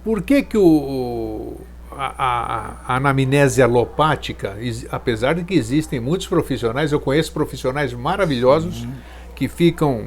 Por 0.05 0.22
que, 0.22 0.44
que 0.44 0.57
o, 0.57 1.57
a, 1.90 2.14
a- 2.24 2.76
a 2.86 2.96
anamnese 2.96 3.61
alopática, 3.61 4.57
apesar 4.90 5.34
de 5.34 5.42
que 5.42 5.55
existem 5.55 5.98
muitos 5.98 6.28
profissionais, 6.28 6.92
eu 6.92 7.01
conheço 7.01 7.32
profissionais 7.32 7.92
maravilhosos 7.92 8.86
que 9.34 9.48
ficam, 9.48 10.07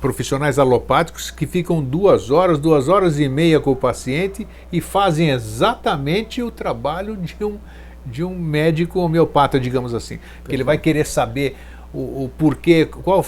profissionais 0.00 0.58
alopáticos, 0.58 1.30
que 1.30 1.46
ficam 1.46 1.82
duas 1.82 2.30
horas, 2.30 2.58
duas 2.58 2.88
horas 2.88 3.18
e 3.18 3.28
meia 3.28 3.60
com 3.60 3.72
o 3.72 3.76
paciente 3.76 4.46
e 4.72 4.80
fazem 4.80 5.30
exatamente 5.30 6.42
o 6.42 6.50
trabalho 6.50 7.16
de 7.16 7.36
um, 7.42 7.58
de 8.04 8.24
um 8.24 8.38
médico 8.38 9.00
homeopata, 9.00 9.58
digamos 9.58 9.94
assim. 9.94 10.18
Porque 10.42 10.54
ele 10.54 10.64
vai 10.64 10.78
querer 10.78 11.06
saber 11.06 11.56
o, 11.92 12.24
o 12.24 12.30
porquê, 12.36 12.86
qual 12.86 13.24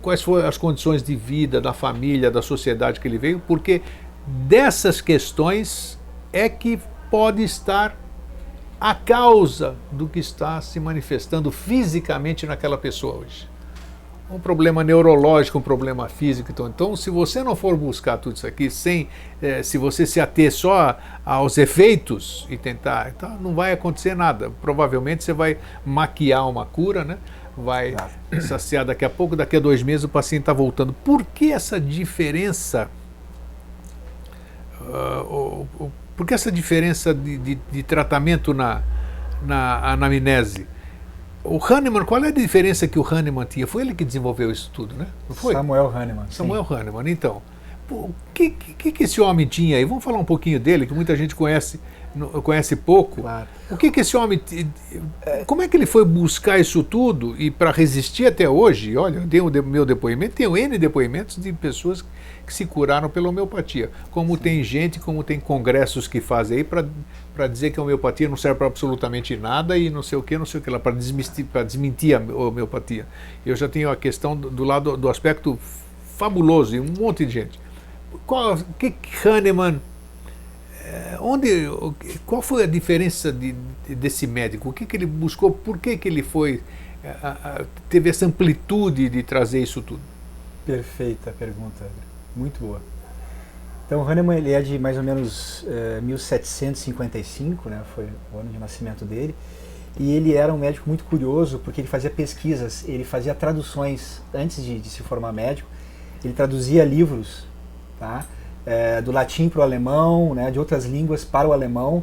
quais 0.00 0.22
foram 0.22 0.48
as 0.48 0.56
condições 0.56 1.02
de 1.02 1.14
vida 1.14 1.60
da 1.60 1.72
família, 1.72 2.30
da 2.30 2.42
sociedade 2.42 3.00
que 3.00 3.06
ele 3.06 3.18
veio, 3.18 3.42
porque 3.46 3.82
dessas 4.26 5.00
questões 5.00 5.98
é 6.32 6.48
que 6.48 6.78
pode 7.10 7.42
estar 7.42 7.96
a 8.80 8.94
causa 8.94 9.76
do 9.92 10.08
que 10.08 10.18
está 10.18 10.60
se 10.62 10.80
manifestando 10.80 11.50
fisicamente 11.50 12.46
naquela 12.46 12.78
pessoa 12.78 13.16
hoje. 13.16 13.49
Um 14.30 14.38
problema 14.38 14.84
neurológico, 14.84 15.58
um 15.58 15.62
problema 15.62 16.08
físico. 16.08 16.52
Então, 16.52 16.68
então 16.68 16.94
se 16.96 17.10
você 17.10 17.42
não 17.42 17.56
for 17.56 17.76
buscar 17.76 18.16
tudo 18.18 18.36
isso 18.36 18.46
aqui, 18.46 18.70
sem, 18.70 19.08
eh, 19.42 19.62
se 19.62 19.76
você 19.76 20.06
se 20.06 20.20
ater 20.20 20.52
só 20.52 20.96
aos 21.24 21.58
efeitos 21.58 22.46
e 22.48 22.56
tentar, 22.56 23.12
então 23.16 23.36
não 23.40 23.54
vai 23.54 23.72
acontecer 23.72 24.14
nada. 24.14 24.50
Provavelmente 24.62 25.24
você 25.24 25.32
vai 25.32 25.58
maquiar 25.84 26.48
uma 26.48 26.64
cura, 26.64 27.04
né? 27.04 27.18
vai 27.56 27.88
Exato. 27.88 28.12
saciar 28.42 28.84
daqui 28.84 29.04
a 29.04 29.10
pouco, 29.10 29.34
daqui 29.34 29.56
a 29.56 29.60
dois 29.60 29.82
meses 29.82 30.04
o 30.04 30.08
paciente 30.08 30.42
está 30.42 30.52
voltando. 30.52 30.92
Por 30.92 31.24
que 31.24 31.52
essa 31.52 31.80
diferença? 31.80 32.88
o- 35.78 35.90
por 36.16 36.26
que 36.26 36.34
essa 36.34 36.50
diferença 36.52 37.12
de, 37.14 37.36
de- 37.38 37.58
de 37.70 37.82
tratamento 37.82 38.52
na, 38.54 38.82
na 39.42 39.92
anamnese? 39.92 40.66
O 41.42 41.58
Hahnemann, 41.58 42.04
qual 42.04 42.22
é 42.24 42.28
a 42.28 42.32
diferença 42.32 42.86
que 42.86 42.98
o 42.98 43.06
Hahnemann 43.06 43.46
tinha? 43.46 43.66
Foi 43.66 43.82
ele 43.82 43.94
que 43.94 44.04
desenvolveu 44.04 44.50
isso 44.50 44.70
tudo, 44.72 44.94
né? 44.94 45.06
Não 45.28 45.34
foi? 45.34 45.54
Samuel 45.54 45.88
Hahnemann. 45.88 46.26
sim. 46.26 46.36
Samuel 46.36 46.66
Hahnemann, 46.68 47.10
então. 47.10 47.40
O 47.90 48.10
que, 48.32 48.50
que, 48.50 48.92
que 48.92 49.02
esse 49.02 49.20
homem 49.20 49.46
tinha 49.46 49.76
aí? 49.76 49.84
Vamos 49.84 50.04
falar 50.04 50.18
um 50.18 50.24
pouquinho 50.24 50.60
dele, 50.60 50.86
que 50.86 50.94
muita 50.94 51.16
gente 51.16 51.34
conhece, 51.34 51.80
conhece 52.42 52.74
pouco. 52.76 53.20
Claro. 53.22 53.46
O 53.70 53.76
que, 53.76 53.90
que 53.90 54.00
esse 54.00 54.16
homem. 54.16 54.38
t- 54.38 54.66
Como 55.46 55.62
é 55.62 55.68
que 55.68 55.76
ele 55.76 55.86
foi 55.86 56.04
buscar 56.04 56.58
isso 56.58 56.82
tudo 56.82 57.34
e 57.40 57.50
para 57.50 57.70
resistir 57.70 58.26
até 58.26 58.48
hoje? 58.48 58.96
Olha, 58.96 59.18
eu 59.18 59.26
dei 59.26 59.40
o 59.40 59.50
de- 59.50 59.62
meu 59.62 59.86
depoimento, 59.86 60.34
tenho 60.34 60.56
N 60.56 60.76
depoimentos 60.78 61.36
de 61.36 61.52
pessoas 61.52 62.04
que 62.46 62.52
se 62.52 62.66
curaram 62.66 63.08
pela 63.08 63.28
homeopatia. 63.28 63.90
Como 64.10 64.36
tem 64.36 64.62
gente, 64.64 64.98
como 64.98 65.22
tem 65.22 65.38
congressos 65.38 66.08
que 66.08 66.20
fazem 66.20 66.58
aí 66.58 66.64
para 66.64 67.46
dizer 67.46 67.70
que 67.70 67.78
a 67.78 67.82
homeopatia 67.82 68.28
não 68.28 68.36
serve 68.36 68.58
para 68.58 68.66
absolutamente 68.66 69.36
nada 69.36 69.78
e 69.78 69.88
não 69.88 70.02
sei 70.02 70.18
o 70.18 70.22
que, 70.22 70.36
não 70.36 70.44
sei 70.46 70.60
o 70.60 70.62
que 70.62 70.68
lá, 70.70 70.80
para 70.80 70.92
desmentir, 70.92 72.14
a 72.16 72.18
homeopatia. 72.34 73.06
Eu 73.46 73.54
já 73.54 73.68
tenho 73.68 73.88
a 73.88 73.94
questão 73.96 74.36
do, 74.36 74.50
do 74.50 74.64
lado 74.64 74.96
do 74.96 75.08
aspecto 75.08 75.56
fabuloso 76.18 76.74
e 76.74 76.80
um 76.80 76.86
monte 76.98 77.24
de 77.24 77.32
gente. 77.32 77.60
Qual, 78.26 78.54
o 78.54 78.64
que 78.78 78.92
Hahnemann 79.24 79.76
eh, 79.76 79.78
onde, 81.20 81.66
o 81.68 81.92
que- 81.92 82.18
qual 82.20 82.42
foi 82.42 82.64
a 82.64 82.66
diferença 82.66 83.32
de- 83.32 83.54
de- 83.86 83.94
desse 83.94 84.26
médico? 84.26 84.70
O 84.70 84.72
que, 84.72 84.86
que 84.86 84.96
ele 84.96 85.06
buscou? 85.06 85.50
Por 85.50 85.78
que, 85.78 85.96
que 85.96 86.08
ele 86.08 86.22
foi 86.22 86.62
a- 87.22 87.64
teve 87.88 88.10
essa 88.10 88.26
amplitude 88.26 89.08
de 89.08 89.22
trazer 89.22 89.60
isso 89.62 89.80
tudo? 89.82 90.00
Perfeita 90.66 91.32
pergunta, 91.38 91.86
muito 92.36 92.60
boa. 92.60 92.80
Então, 93.86 94.08
Hahnemann 94.08 94.38
ele 94.38 94.52
é 94.52 94.60
de 94.62 94.78
mais 94.78 94.96
ou 94.96 95.02
menos 95.02 95.64
eh, 95.66 96.00
1755, 96.02 97.68
né, 97.68 97.82
foi 97.94 98.06
o 98.32 98.38
ano 98.38 98.50
de 98.50 98.58
nascimento 98.58 99.04
dele, 99.04 99.34
e 99.98 100.12
ele 100.12 100.34
era 100.34 100.52
um 100.54 100.58
médico 100.58 100.88
muito 100.88 101.02
curioso 101.04 101.58
porque 101.64 101.80
ele 101.80 101.88
fazia 101.88 102.08
pesquisas, 102.10 102.84
ele 102.86 103.02
fazia 103.04 103.34
traduções 103.34 104.22
antes 104.32 104.62
de, 104.64 104.78
de 104.78 104.88
se 104.88 105.02
formar 105.02 105.32
médico, 105.32 105.68
ele 106.24 106.32
traduzia 106.34 106.84
livros, 106.84 107.46
tá, 107.98 108.24
eh, 108.66 109.00
do 109.02 109.10
latim 109.12 109.48
para 109.48 109.60
o 109.60 109.62
alemão, 109.62 110.34
né, 110.34 110.50
de 110.50 110.58
outras 110.58 110.84
línguas 110.84 111.24
para 111.24 111.48
o 111.48 111.52
alemão, 111.52 112.02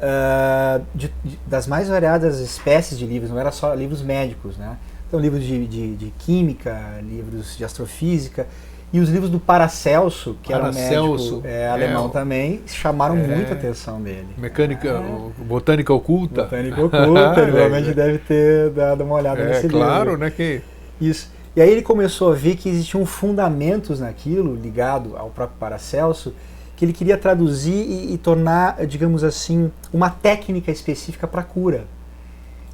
ah, 0.00 0.80
de- 0.94 1.12
de- 1.24 1.38
das 1.46 1.66
mais 1.66 1.88
variadas 1.88 2.38
espécies 2.40 2.98
de 2.98 3.06
livros, 3.06 3.30
não 3.30 3.38
era 3.38 3.50
só 3.50 3.74
livros 3.74 4.02
médicos, 4.02 4.56
né? 4.56 4.76
Então, 5.06 5.18
livros 5.18 5.42
de, 5.42 5.66
de, 5.66 5.96
de 5.96 6.10
química, 6.18 6.78
livros 7.02 7.56
de 7.56 7.64
astrofísica, 7.64 8.46
e 8.92 9.00
os 9.00 9.08
livros 9.10 9.30
do 9.30 9.38
Paracelso, 9.38 10.36
que 10.42 10.50
Paracelso, 10.52 10.92
era 10.94 11.02
um 11.02 11.10
médico 11.12 11.42
é, 11.46 11.62
é, 11.62 11.68
alemão 11.68 12.06
o- 12.06 12.08
também, 12.10 12.62
chamaram 12.66 13.16
é. 13.16 13.26
muita 13.26 13.52
atenção 13.54 14.00
dele. 14.00 14.28
Mecânica, 14.38 14.88
É. 14.88 15.42
botânica 15.44 15.92
oculta. 15.92 16.44
Botânica 16.44 16.80
oculta, 16.84 17.40
ele 17.40 17.52
provavelmente 17.52 17.94
deve 17.94 18.18
ter 18.18 18.70
dado 18.70 19.04
uma 19.04 19.16
olhada 19.16 19.40
É 19.42 19.48
nesse 19.48 19.68
claro, 19.68 20.10
livro. 20.10 20.18
né? 20.24 20.30
Que 20.30 20.62
Isso. 21.00 21.30
E 21.58 21.60
aí 21.60 21.70
ele 21.70 21.82
começou 21.82 22.30
a 22.30 22.36
ver 22.36 22.54
que 22.54 22.68
existiam 22.68 23.04
fundamentos 23.04 23.98
naquilo, 23.98 24.54
ligado 24.54 25.16
ao 25.16 25.28
próprio 25.28 25.58
Paracelso, 25.58 26.32
que 26.76 26.84
ele 26.84 26.92
queria 26.92 27.18
traduzir 27.18 27.72
e, 27.74 28.14
e 28.14 28.16
tornar, 28.16 28.86
digamos 28.86 29.24
assim, 29.24 29.68
uma 29.92 30.08
técnica 30.08 30.70
específica 30.70 31.26
para 31.26 31.42
cura. 31.42 31.84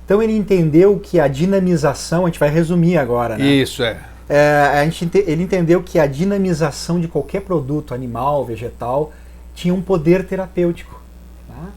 Então 0.05 0.23
ele 0.23 0.37
entendeu 0.37 1.01
que 1.03 1.19
a 1.19 1.27
dinamização, 1.27 2.25
a 2.25 2.27
gente 2.29 2.39
vai 2.39 2.51
resumir 2.51 2.99
agora, 2.99 3.39
né? 3.39 3.47
isso 3.47 3.83
é. 3.83 3.97
É, 4.29 4.69
a 4.75 4.85
gente, 4.85 5.07
ente- 5.07 5.25
ele 5.27 5.43
entendeu 5.43 5.83
que 5.83 5.99
a 5.99 6.07
dinamização 6.07 7.01
de 7.01 7.09
qualquer 7.09 7.41
produto, 7.41 7.95
animal, 7.95 8.45
vegetal, 8.45 9.15
tinha 9.55 9.73
um 9.73 9.81
poder 9.81 10.27
terapêutico. 10.27 11.01
tá? 11.49 11.71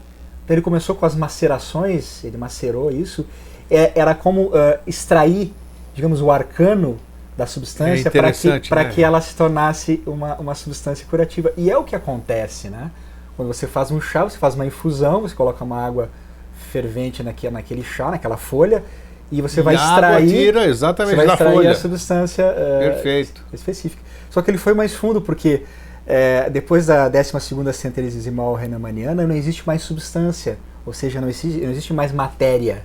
Então 0.44 0.54
ele 0.54 0.60
começou 0.60 0.94
com 0.94 1.06
as 1.06 1.14
macerações, 1.14 2.22
ele 2.22 2.36
macerou 2.36 2.90
isso, 2.90 3.24
é, 3.70 3.92
era 3.98 4.14
como 4.14 4.50
ah, 4.52 4.78
extrair, 4.86 5.54
digamos, 5.98 6.22
o 6.22 6.30
arcano 6.30 6.96
da 7.36 7.44
substância 7.44 8.06
é 8.06 8.10
para 8.10 8.30
que, 8.30 8.48
né? 8.48 8.84
que 8.94 9.02
ela 9.02 9.20
se 9.20 9.34
tornasse 9.34 10.00
uma, 10.06 10.36
uma 10.36 10.54
substância 10.54 11.04
curativa. 11.10 11.52
E 11.56 11.68
é 11.68 11.76
o 11.76 11.82
que 11.82 11.96
acontece, 11.96 12.68
né? 12.68 12.92
Quando 13.36 13.48
você 13.48 13.66
faz 13.66 13.90
um 13.90 14.00
chá, 14.00 14.22
você 14.22 14.38
faz 14.38 14.54
uma 14.54 14.64
infusão, 14.64 15.22
você 15.22 15.34
coloca 15.34 15.64
uma 15.64 15.84
água 15.84 16.08
fervente 16.70 17.20
naquele, 17.20 17.52
naquele 17.52 17.82
chá, 17.82 18.12
naquela 18.12 18.36
folha, 18.36 18.84
e 19.30 19.42
você 19.42 19.58
e 19.58 19.62
vai 19.64 19.74
extrair. 19.74 20.28
Tira 20.28 20.66
exatamente 20.66 21.16
você 21.16 21.26
vai 21.26 21.34
extrair 21.34 21.54
folha. 21.54 21.70
a 21.72 21.74
substância 21.74 22.46
uh, 22.46 22.78
Perfeito. 22.78 23.44
específica. 23.52 24.00
Só 24.30 24.40
que 24.40 24.52
ele 24.52 24.58
foi 24.58 24.72
mais 24.72 24.94
fundo, 24.94 25.20
porque 25.20 25.64
é, 26.06 26.48
depois 26.48 26.86
da 26.86 27.08
12 27.08 27.32
centelesimal 27.72 28.54
riemanniana 28.54 29.26
não 29.26 29.34
existe 29.34 29.66
mais 29.66 29.82
substância, 29.82 30.58
ou 30.86 30.92
seja, 30.92 31.20
não 31.20 31.28
existe, 31.28 31.60
não 31.60 31.72
existe 31.72 31.92
mais 31.92 32.12
matéria. 32.12 32.84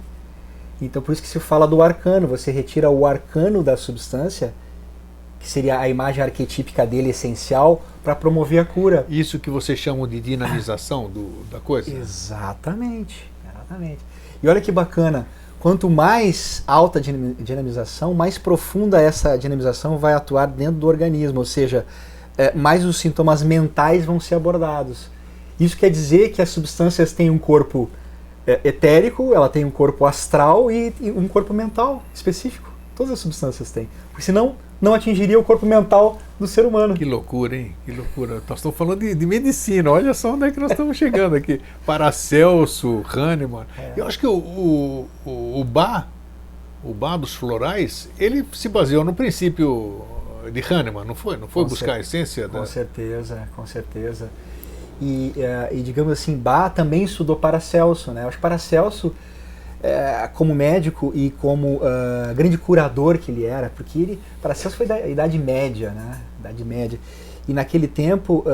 Então 0.86 1.02
por 1.02 1.12
isso 1.12 1.22
que 1.22 1.28
se 1.28 1.40
fala 1.40 1.68
do 1.68 1.82
arcano, 1.82 2.28
você 2.28 2.52
retira 2.52 2.90
o 2.90 3.06
arcano 3.06 3.64
da 3.64 3.78
substância, 3.78 4.54
que 5.40 5.50
seria 5.50 5.80
a 5.80 5.90
imagem 5.90 6.24
arquetípica 6.24 6.86
dele 6.86 7.10
essencial, 7.10 7.82
para 8.04 8.16
promover 8.16 8.60
a 8.60 8.66
cura. 8.66 9.06
Isso 9.10 9.40
que 9.40 9.50
você 9.50 9.76
chama 9.76 10.08
de 10.08 10.20
dinamização 10.20 11.10
do, 11.10 11.44
da 11.50 11.60
coisa? 11.60 11.90
Exatamente, 11.90 13.30
exatamente. 13.50 14.00
E 14.42 14.48
olha 14.48 14.60
que 14.60 14.72
bacana, 14.72 15.28
quanto 15.60 15.90
mais 15.90 16.64
alta 16.68 17.00
a 17.00 17.02
dinamização, 17.42 18.14
mais 18.14 18.38
profunda 18.38 19.02
essa 19.02 19.38
dinamização 19.38 19.98
vai 19.98 20.14
atuar 20.14 20.48
dentro 20.48 20.76
do 20.76 20.88
organismo, 20.88 21.40
ou 21.40 21.46
seja, 21.46 21.86
é, 22.38 22.54
mais 22.54 22.84
os 22.84 22.98
sintomas 22.98 23.42
mentais 23.42 24.06
vão 24.06 24.20
ser 24.20 24.36
abordados. 24.36 25.10
Isso 25.60 25.78
quer 25.78 25.90
dizer 25.90 26.32
que 26.32 26.42
as 26.42 26.50
substâncias 26.50 27.14
têm 27.14 27.30
um 27.30 27.38
corpo 27.38 27.90
é, 28.46 28.60
etérico, 28.64 29.34
ela 29.34 29.50
tem 29.50 29.64
um 29.66 29.72
corpo 29.72 30.06
astral 30.06 30.72
e, 30.72 30.94
e, 31.00 31.12
um 31.12 31.28
corpo 31.28 31.54
mental 31.54 32.04
específico. 32.14 32.72
Todas 32.96 33.14
as 33.14 33.20
substâncias 33.20 33.72
têm. 33.72 33.90
Porque 34.10 34.22
senão 34.22 34.56
não 34.82 34.94
atingiria 34.94 35.40
o 35.40 35.44
corpo 35.44 35.66
mental 35.66 36.20
do 36.40 36.46
ser 36.46 36.66
humano. 36.66 36.94
Que 36.94 37.06
loucura, 37.06 37.56
hein? 37.56 37.74
Que 37.86 37.92
loucura. 37.92 38.42
Nós 38.48 38.60
estamos 38.60 38.78
falando 38.78 39.00
de, 39.00 39.16
de 39.16 39.26
medicina, 39.26 39.90
olha 39.90 40.14
só 40.14 40.34
onde 40.34 40.46
é 40.46 40.52
que 40.52 40.60
nós 40.60 40.72
estamos 40.72 40.98
chegando 40.98 41.36
aqui. 41.36 41.62
Paracelso, 41.86 43.04
Hahnemann. 43.08 43.66
É. 43.78 43.94
Eu 43.96 44.06
acho 44.06 44.20
que 44.20 44.28
o, 44.28 44.36
o, 44.36 45.10
o, 45.26 45.62
o 45.62 45.64
Bach, 45.64 46.08
o 46.84 46.94
Bach 46.94 47.18
dos 47.18 47.34
florais, 47.34 48.10
ele 48.20 48.46
se 48.52 48.68
baseou 48.68 49.06
no 49.06 49.14
princípio 49.14 50.06
de 50.52 50.62
Hahnemann, 50.62 51.06
não 51.06 51.16
foi? 51.16 51.38
Não 51.38 51.48
foi 51.48 51.64
com 51.64 51.70
buscar 51.70 51.94
a 51.94 52.00
essência? 52.02 52.50
Com 52.50 52.60
da... 52.60 52.66
certeza, 52.66 53.48
com 53.56 53.66
certeza. 53.66 54.30
E, 55.02 55.34
uh, 55.38 55.76
e, 55.76 55.82
digamos 55.82 56.12
assim, 56.14 56.38
Bach 56.38 56.74
também 56.74 57.04
estudou 57.04 57.36
Paracelso, 57.36 58.12
né? 58.12 58.24
Eu 58.24 58.28
acho 58.28 58.38
que 58.38 58.42
Paracelso, 58.42 59.08
uh, 59.08 60.30
como 60.34 60.54
médico 60.54 61.12
e 61.16 61.30
como 61.32 61.76
uh, 61.76 62.34
grande 62.36 62.58
curador 62.58 63.18
que 63.18 63.32
ele 63.32 63.46
era, 63.46 63.70
porque 63.70 64.00
ele, 64.00 64.20
Paracelso 64.42 64.78
foi 64.78 64.86
da 64.86 65.00
Idade 65.08 65.38
Média, 65.38 65.92
né? 65.92 66.20
Idade 66.40 66.64
Média. 66.64 67.00
E 67.46 67.54
naquele 67.54 67.90
tempo 67.90 68.46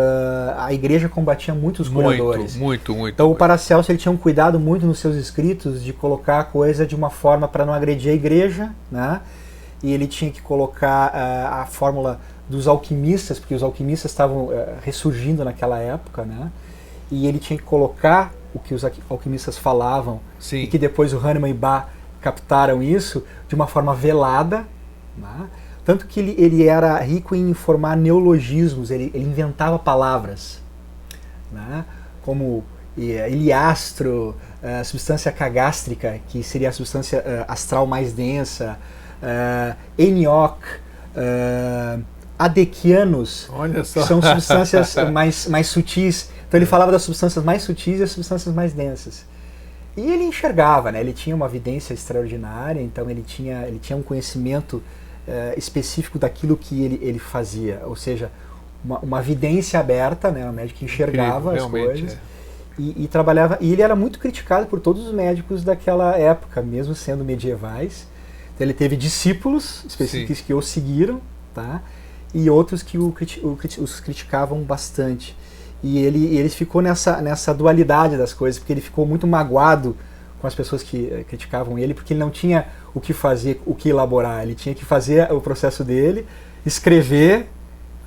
a 0.57 0.73
igreja 0.73 1.07
combatia 1.07 1.53
muito 1.53 1.83
os 1.83 1.87
curadores. 1.89 2.55
Muito, 2.55 2.91
muito, 2.91 2.95
muito. 2.95 3.13
Então 3.13 3.27
muito. 3.27 3.35
o 3.35 3.37
Paracelso 3.37 3.91
ele 3.91 3.99
tinha 3.99 4.11
um 4.11 4.17
cuidado 4.17 4.59
muito 4.59 4.83
nos 4.83 4.97
seus 4.97 5.15
escritos 5.15 5.83
de 5.83 5.93
colocar 5.93 6.39
a 6.39 6.43
coisa 6.43 6.87
de 6.87 6.95
uma 6.95 7.11
forma 7.11 7.47
para 7.47 7.63
não 7.63 7.71
agredir 7.71 8.11
a 8.11 8.15
igreja, 8.15 8.71
né? 8.91 9.21
E 9.83 9.93
ele 9.93 10.07
tinha 10.07 10.31
que 10.31 10.41
colocar 10.41 11.11
a 11.13 11.67
fórmula 11.67 12.19
dos 12.49 12.67
alquimistas, 12.67 13.39
porque 13.39 13.53
os 13.53 13.61
alquimistas 13.61 14.11
estavam 14.11 14.45
uh, 14.45 14.51
ressurgindo 14.81 15.45
naquela 15.45 15.79
época, 15.79 16.23
né? 16.23 16.51
E 17.11 17.27
ele 17.27 17.39
tinha 17.39 17.57
que 17.57 17.63
colocar 17.63 18.33
o 18.53 18.59
que 18.59 18.73
os 18.73 18.83
alquimistas 19.09 19.57
falavam 19.57 20.19
Sim. 20.39 20.63
e 20.63 20.67
que 20.67 20.77
depois 20.77 21.13
o 21.13 21.17
Hahnemann 21.17 21.51
e 21.51 21.53
Bach 21.53 21.87
captaram 22.19 22.81
isso 22.81 23.23
de 23.47 23.55
uma 23.55 23.67
forma 23.67 23.93
velada, 23.93 24.65
né? 25.17 25.47
tanto 25.85 26.07
que 26.07 26.19
ele, 26.19 26.35
ele 26.37 26.67
era 26.67 26.97
rico 26.99 27.35
em 27.35 27.53
formar 27.53 27.95
neologismos, 27.95 28.91
ele, 28.91 29.11
ele 29.13 29.25
inventava 29.25 29.79
palavras, 29.79 30.61
né? 31.51 31.85
como 32.23 32.63
iliastro, 32.97 34.35
uh, 34.61 34.83
substância 34.83 35.31
cagástrica, 35.31 36.19
que 36.27 36.43
seria 36.43 36.69
a 36.69 36.71
substância 36.71 37.19
uh, 37.19 37.51
astral 37.51 37.87
mais 37.87 38.11
densa, 38.11 38.77
uh, 39.23 39.75
enioc, 39.97 40.57
uh, 41.15 42.03
adequianos, 42.39 43.49
que 43.73 43.83
são 43.83 44.21
substâncias 44.21 44.95
mais, 45.11 45.45
mais 45.47 45.67
sutis. 45.67 46.29
Então 46.47 46.57
ele 46.57 46.65
falava 46.65 46.89
das 46.89 47.01
substâncias 47.01 47.43
mais 47.43 47.61
sutis 47.63 47.99
e 47.99 48.03
as 48.03 48.11
substâncias 48.11 48.55
mais 48.55 48.71
densas. 48.71 49.25
E 49.97 50.01
ele 50.01 50.23
enxergava, 50.23 50.89
né? 50.93 51.01
ele 51.01 51.11
tinha 51.11 51.35
uma 51.35 51.49
vidência 51.49 51.93
extraordinária, 51.93 52.81
então 52.81 53.09
ele 53.09 53.21
tinha, 53.21 53.67
ele 53.67 53.79
tinha 53.79 53.97
um 53.97 54.01
conhecimento 54.01 54.75
uh, 54.77 55.57
específico 55.57 56.17
daquilo 56.17 56.55
que 56.55 56.81
ele, 56.81 56.99
ele 57.01 57.19
fazia, 57.19 57.81
ou 57.85 57.97
seja, 57.97 58.31
uma, 58.85 58.99
uma 58.99 59.21
vidência 59.21 59.77
aberta, 59.77 60.31
né? 60.31 60.49
um 60.49 60.53
médico 60.53 60.79
que 60.79 60.85
enxergava 60.85 61.53
Incrível, 61.53 61.65
as 61.65 61.71
coisas. 61.71 62.13
É. 62.13 62.17
E, 62.77 63.03
e, 63.03 63.07
trabalhava 63.09 63.57
e 63.59 63.73
ele 63.73 63.81
era 63.81 63.93
muito 63.93 64.19
criticado 64.19 64.65
por 64.67 64.79
todos 64.79 65.05
os 65.05 65.13
médicos 65.13 65.65
daquela 65.65 66.15
época, 66.17 66.61
mesmo 66.61 66.95
sendo 66.95 67.25
medievais. 67.25 68.07
Então, 68.55 68.65
ele 68.65 68.73
teve 68.73 68.95
discípulos 68.95 69.83
específicos 69.85 70.37
Sim. 70.37 70.43
que 70.45 70.53
o 70.53 70.61
seguiram, 70.61 71.19
tá? 71.53 71.81
E 72.33 72.49
outros 72.49 72.83
que 72.83 72.97
o, 72.97 73.13
o, 73.43 73.57
os 73.81 73.99
criticavam 73.99 74.61
bastante. 74.61 75.35
E 75.81 75.99
ele, 75.99 76.35
ele 76.37 76.49
ficou 76.49 76.81
nessa, 76.81 77.21
nessa 77.21 77.53
dualidade 77.53 78.17
das 78.17 78.33
coisas, 78.33 78.59
porque 78.59 78.73
ele 78.73 78.81
ficou 78.81 79.05
muito 79.05 79.25
magoado 79.25 79.95
com 80.39 80.47
as 80.47 80.55
pessoas 80.55 80.83
que 80.83 81.09
eh, 81.11 81.23
criticavam 81.27 81.77
ele, 81.77 81.93
porque 81.93 82.13
ele 82.13 82.19
não 82.19 82.29
tinha 82.29 82.65
o 82.93 82.99
que 82.99 83.13
fazer, 83.13 83.61
o 83.65 83.73
que 83.73 83.89
elaborar. 83.89 84.43
Ele 84.43 84.55
tinha 84.55 84.73
que 84.75 84.85
fazer 84.85 85.31
o 85.31 85.41
processo 85.41 85.83
dele, 85.83 86.25
escrever, 86.65 87.47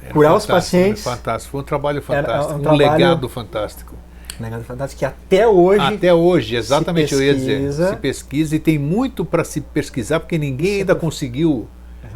era 0.02 0.12
curar 0.12 0.34
os 0.34 0.46
pacientes. 0.46 1.02
Fantástico, 1.02 1.52
foi 1.52 1.60
um 1.60 1.64
trabalho 1.64 2.02
fantástico, 2.02 2.54
um, 2.54 2.56
um 2.56 2.60
trabalho, 2.60 2.92
legado 2.92 3.28
fantástico. 3.28 3.94
Um 4.38 4.44
legado 4.44 4.64
fantástico 4.64 4.98
que 4.98 5.04
até 5.04 5.46
hoje. 5.46 5.94
Até 5.94 6.12
hoje, 6.12 6.56
exatamente, 6.56 7.14
eu 7.14 7.22
ia 7.22 7.34
dizer. 7.34 7.72
Se 7.72 7.96
pesquisa 7.96 8.56
e 8.56 8.58
tem 8.58 8.78
muito 8.78 9.24
para 9.24 9.44
se 9.44 9.60
pesquisar, 9.60 10.20
porque 10.20 10.38
ninguém 10.38 10.80
ainda 10.80 10.94
conseguiu 10.94 11.68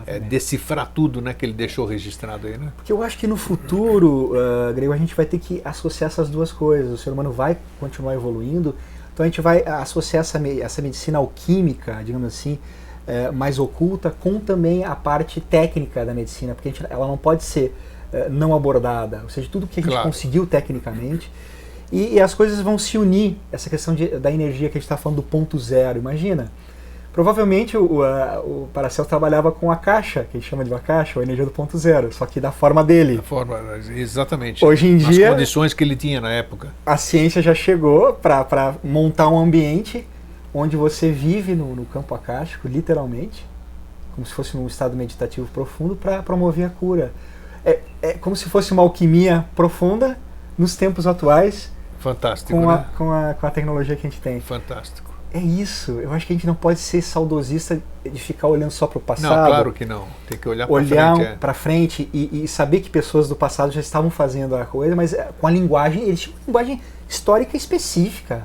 é, 0.06 0.20
decifrar 0.20 0.90
tudo 0.94 1.20
né, 1.20 1.34
que 1.34 1.44
ele 1.44 1.52
deixou 1.52 1.84
registrado 1.84 2.46
aí, 2.46 2.56
né? 2.56 2.72
Porque 2.76 2.92
eu 2.92 3.02
acho 3.02 3.18
que 3.18 3.26
no 3.26 3.36
futuro, 3.36 4.32
uh, 4.32 4.72
Grego, 4.72 4.92
a 4.92 4.96
gente 4.96 5.14
vai 5.14 5.26
ter 5.26 5.38
que 5.38 5.60
associar 5.64 6.08
essas 6.08 6.28
duas 6.28 6.52
coisas. 6.52 6.92
O 6.92 6.96
ser 6.96 7.10
humano 7.10 7.32
vai 7.32 7.58
continuar 7.80 8.14
evoluindo, 8.14 8.74
então 9.12 9.24
a 9.24 9.26
gente 9.26 9.40
vai 9.40 9.64
associar 9.64 10.20
essa, 10.20 10.40
essa 10.60 10.80
medicina 10.80 11.18
alquímica, 11.18 12.02
digamos 12.04 12.28
assim, 12.28 12.58
uh, 13.08 13.32
mais 13.32 13.58
oculta, 13.58 14.10
com 14.10 14.38
também 14.38 14.84
a 14.84 14.94
parte 14.94 15.40
técnica 15.40 16.04
da 16.04 16.14
medicina, 16.14 16.54
porque 16.54 16.70
gente, 16.70 16.86
ela 16.88 17.06
não 17.06 17.18
pode 17.18 17.42
ser 17.42 17.74
uh, 18.12 18.30
não 18.30 18.54
abordada, 18.54 19.22
ou 19.24 19.28
seja, 19.28 19.48
tudo 19.50 19.66
que 19.66 19.80
a 19.80 19.82
gente 19.82 19.92
claro. 19.92 20.08
conseguiu 20.08 20.46
tecnicamente. 20.46 21.30
E, 21.90 22.14
e, 22.14 22.20
as 22.20 22.34
coisas 22.34 22.60
vão 22.60 22.78
se 22.78 22.98
unir, 22.98 23.36
essa 23.52 23.70
questão 23.70 23.94
de, 23.94 24.08
da 24.18 24.30
energia 24.30 24.68
que 24.68 24.76
a 24.76 24.80
gente 24.80 24.86
está 24.86 24.96
falando 24.96 25.16
do 25.16 25.22
ponto 25.22 25.56
zero. 25.56 25.98
Imagina, 25.98 26.50
Provavelmente 27.16 27.78
o, 27.78 28.02
a, 28.02 28.40
o 28.40 28.68
Paracel 28.74 29.06
trabalhava 29.06 29.50
com 29.50 29.72
a 29.72 29.76
caixa, 29.76 30.24
que 30.24 30.36
gente 30.36 30.50
chama 30.50 30.62
de 30.62 30.70
uma 30.70 30.78
caixa, 30.78 31.18
ou 31.18 31.22
energia 31.22 31.46
do 31.46 31.50
ponto 31.50 31.78
zero, 31.78 32.12
só 32.12 32.26
que 32.26 32.38
da 32.38 32.52
forma 32.52 32.84
dele. 32.84 33.16
Da 33.16 33.22
forma, 33.22 33.58
exatamente. 33.96 34.62
Hoje 34.62 34.86
em 34.86 34.98
dia. 34.98 35.28
As 35.28 35.32
condições 35.32 35.72
que 35.72 35.82
ele 35.82 35.96
tinha 35.96 36.20
na 36.20 36.30
época. 36.30 36.74
A 36.84 36.98
ciência 36.98 37.40
já 37.40 37.54
chegou 37.54 38.12
para 38.12 38.74
montar 38.84 39.30
um 39.30 39.38
ambiente 39.38 40.06
onde 40.52 40.76
você 40.76 41.10
vive 41.10 41.54
no, 41.54 41.74
no 41.74 41.86
campo 41.86 42.14
acástico, 42.14 42.68
literalmente, 42.68 43.46
como 44.14 44.26
se 44.26 44.34
fosse 44.34 44.54
num 44.54 44.66
estado 44.66 44.94
meditativo 44.94 45.48
profundo, 45.54 45.96
para 45.96 46.22
promover 46.22 46.66
a 46.66 46.70
cura. 46.70 47.12
É, 47.64 47.80
é 48.02 48.12
como 48.12 48.36
se 48.36 48.44
fosse 48.50 48.72
uma 48.72 48.82
alquimia 48.82 49.46
profunda 49.56 50.18
nos 50.58 50.76
tempos 50.76 51.06
atuais. 51.06 51.72
Fantástico. 51.98 52.52
Com, 52.52 52.66
né? 52.66 52.74
a, 52.74 52.78
com, 52.94 53.10
a, 53.10 53.32
com 53.32 53.46
a 53.46 53.50
tecnologia 53.50 53.96
que 53.96 54.06
a 54.06 54.10
gente 54.10 54.20
tem. 54.20 54.38
Fantástico. 54.38 55.05
É 55.36 55.38
isso. 55.38 55.92
Eu 56.00 56.12
acho 56.14 56.26
que 56.26 56.32
a 56.32 56.36
gente 56.36 56.46
não 56.46 56.54
pode 56.54 56.78
ser 56.78 57.02
saudosista 57.02 57.78
de 58.02 58.18
ficar 58.18 58.48
olhando 58.48 58.70
só 58.70 58.86
para 58.86 58.96
o 58.96 59.00
passado. 59.02 59.36
Não, 59.36 59.46
claro 59.46 59.70
que 59.70 59.84
não. 59.84 60.06
Tem 60.26 60.38
que 60.38 60.48
olhar 60.48 60.66
para 60.66 60.76
frente. 60.76 60.92
Olhar 60.92 61.20
é. 61.20 61.36
para 61.36 61.52
frente 61.52 62.08
e, 62.10 62.44
e, 62.44 62.48
saber 62.48 62.80
que 62.80 62.88
pessoas 62.88 63.28
do 63.28 63.36
passado 63.36 63.70
já 63.70 63.80
estavam 63.80 64.08
fazendo 64.08 64.56
a 64.56 64.64
coisa, 64.64 64.96
mas 64.96 65.12
eh, 65.12 65.28
com 65.38 65.46
a 65.46 65.50
linguagem, 65.50 66.04
eles 66.04 66.20
tinham 66.20 66.36
uma 66.36 66.46
linguagem 66.46 66.80
histórica 67.06 67.54
específica. 67.54 68.44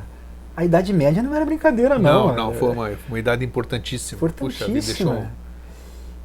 A 0.56 0.66
Idade 0.66 0.92
Média 0.92 1.24
não 1.24 1.34
era 1.34 1.46
brincadeira, 1.46 1.98
não. 1.98 2.28
Não, 2.28 2.36
não, 2.36 2.54
foi 2.54 2.72
uma, 2.72 2.92
uma 3.08 3.20
idade 3.20 3.46
importantíssima. 3.46 4.18
Importantíssima. 4.18 5.12
Puxa, 5.12 5.22
deixou... 5.22 5.42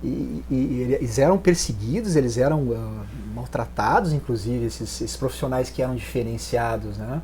E, 0.03 0.43
e, 0.51 0.55
e, 0.55 0.97
eles 1.01 1.19
eram 1.19 1.39
perseguidos, 1.39 2.17
eles 2.17 2.37
eram 2.37 2.63
uh, 2.63 3.07
maltratados, 3.33 4.13
inclusive, 4.13 4.67
esses, 4.67 5.01
esses 5.01 5.17
profissionais 5.17 5.71
que 5.71 5.81
eram 5.81 5.95
diferenciados, 5.95 6.99
né? 6.99 7.23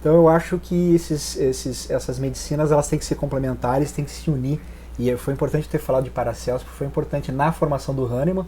Então 0.00 0.14
eu 0.14 0.28
acho 0.28 0.58
que 0.58 0.94
esses, 0.94 1.36
esses, 1.36 1.90
essas 1.90 2.18
medicinas 2.18 2.72
elas 2.72 2.88
têm 2.88 2.98
que 2.98 3.04
ser 3.04 3.16
complementares, 3.16 3.92
têm 3.92 4.04
que 4.04 4.10
se 4.10 4.30
unir. 4.30 4.58
E 4.98 5.14
foi 5.16 5.34
importante 5.34 5.68
ter 5.68 5.78
falado 5.78 6.04
de 6.04 6.10
Paracelso, 6.10 6.64
porque 6.64 6.78
foi 6.78 6.86
importante 6.86 7.30
na 7.30 7.52
formação 7.52 7.94
do 7.94 8.04
Hahnemann, 8.06 8.46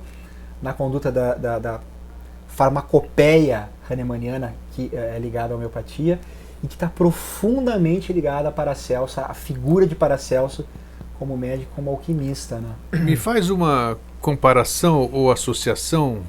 na 0.62 0.72
conduta 0.72 1.12
da, 1.12 1.34
da, 1.34 1.58
da 1.58 1.80
farmacopeia 2.48 3.68
hahnemanniana, 3.88 4.54
que 4.72 4.90
é 4.92 5.18
ligada 5.18 5.54
à 5.54 5.56
homeopatia, 5.56 6.18
e 6.62 6.66
que 6.66 6.74
está 6.74 6.88
profundamente 6.88 8.12
ligada 8.12 8.48
a 8.48 8.52
Paracelso, 8.52 9.20
a 9.20 9.34
figura 9.34 9.86
de 9.86 9.94
Paracelso 9.94 10.64
como 11.18 11.36
médico, 11.36 11.72
como 11.74 11.90
alquimista. 11.90 12.58
Né? 12.58 12.70
Me 13.00 13.16
faz 13.16 13.50
uma 13.50 13.98
comparação 14.20 15.08
ou 15.12 15.30
associação, 15.30 16.22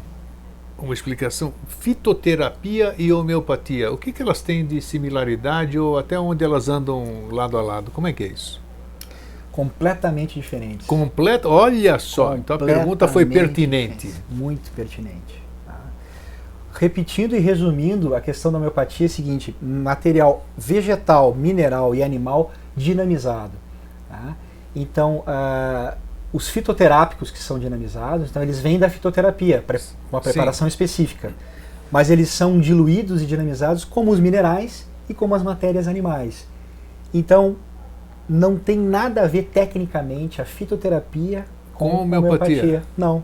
uma 0.83 0.93
explicação, 0.93 1.53
fitoterapia 1.67 2.93
e 2.97 3.11
homeopatia, 3.11 3.91
o 3.91 3.97
que, 3.97 4.11
que 4.11 4.21
elas 4.21 4.41
têm 4.41 4.65
de 4.65 4.81
similaridade 4.81 5.79
ou 5.79 5.97
até 5.97 6.19
onde 6.19 6.43
elas 6.43 6.67
andam 6.67 7.29
lado 7.31 7.57
a 7.57 7.61
lado? 7.61 7.89
Como 7.91 8.05
é 8.05 8.13
que 8.13 8.23
é 8.23 8.27
isso? 8.27 8.61
Completamente 9.51 10.35
diferentes. 10.35 10.85
Completa, 10.85 11.47
olha 11.47 11.97
só, 11.99 12.35
então 12.35 12.55
a 12.55 12.59
pergunta 12.59 13.07
foi 13.07 13.25
pertinente. 13.25 14.13
Muito 14.29 14.71
pertinente. 14.71 15.41
Tá? 15.65 15.79
Repetindo 16.73 17.35
e 17.35 17.39
resumindo, 17.39 18.15
a 18.15 18.19
questão 18.19 18.51
da 18.51 18.57
homeopatia 18.57 19.05
é 19.05 19.07
a 19.07 19.09
seguinte: 19.09 19.55
material 19.61 20.45
vegetal, 20.57 21.33
mineral 21.33 21.95
e 21.95 22.03
animal 22.03 22.51
dinamizado. 22.75 23.53
Tá? 24.09 24.35
Então, 24.75 25.23
uh, 25.27 25.95
os 26.33 26.49
fitoterápicos 26.49 27.29
que 27.29 27.37
são 27.37 27.59
dinamizados, 27.59 28.31
então 28.31 28.41
eles 28.41 28.59
vêm 28.59 28.79
da 28.79 28.89
fitoterapia, 28.89 29.63
uma 30.11 30.19
preparação 30.19 30.65
Sim. 30.65 30.69
específica. 30.69 31.31
Mas 31.91 32.09
eles 32.09 32.29
são 32.29 32.59
diluídos 32.59 33.21
e 33.21 33.25
dinamizados 33.27 33.85
como 33.85 34.09
os 34.09 34.19
minerais 34.19 34.87
e 35.07 35.13
como 35.13 35.35
as 35.35 35.43
matérias 35.43 35.87
animais. 35.87 36.47
Então, 37.13 37.55
não 38.27 38.57
tem 38.57 38.79
nada 38.79 39.21
a 39.21 39.27
ver 39.27 39.43
tecnicamente 39.53 40.41
a 40.41 40.45
fitoterapia 40.45 41.45
com, 41.75 41.91
com 41.91 41.97
homeopatia. 41.97 42.63
homeopatia. 42.63 42.83
Não. 42.97 43.23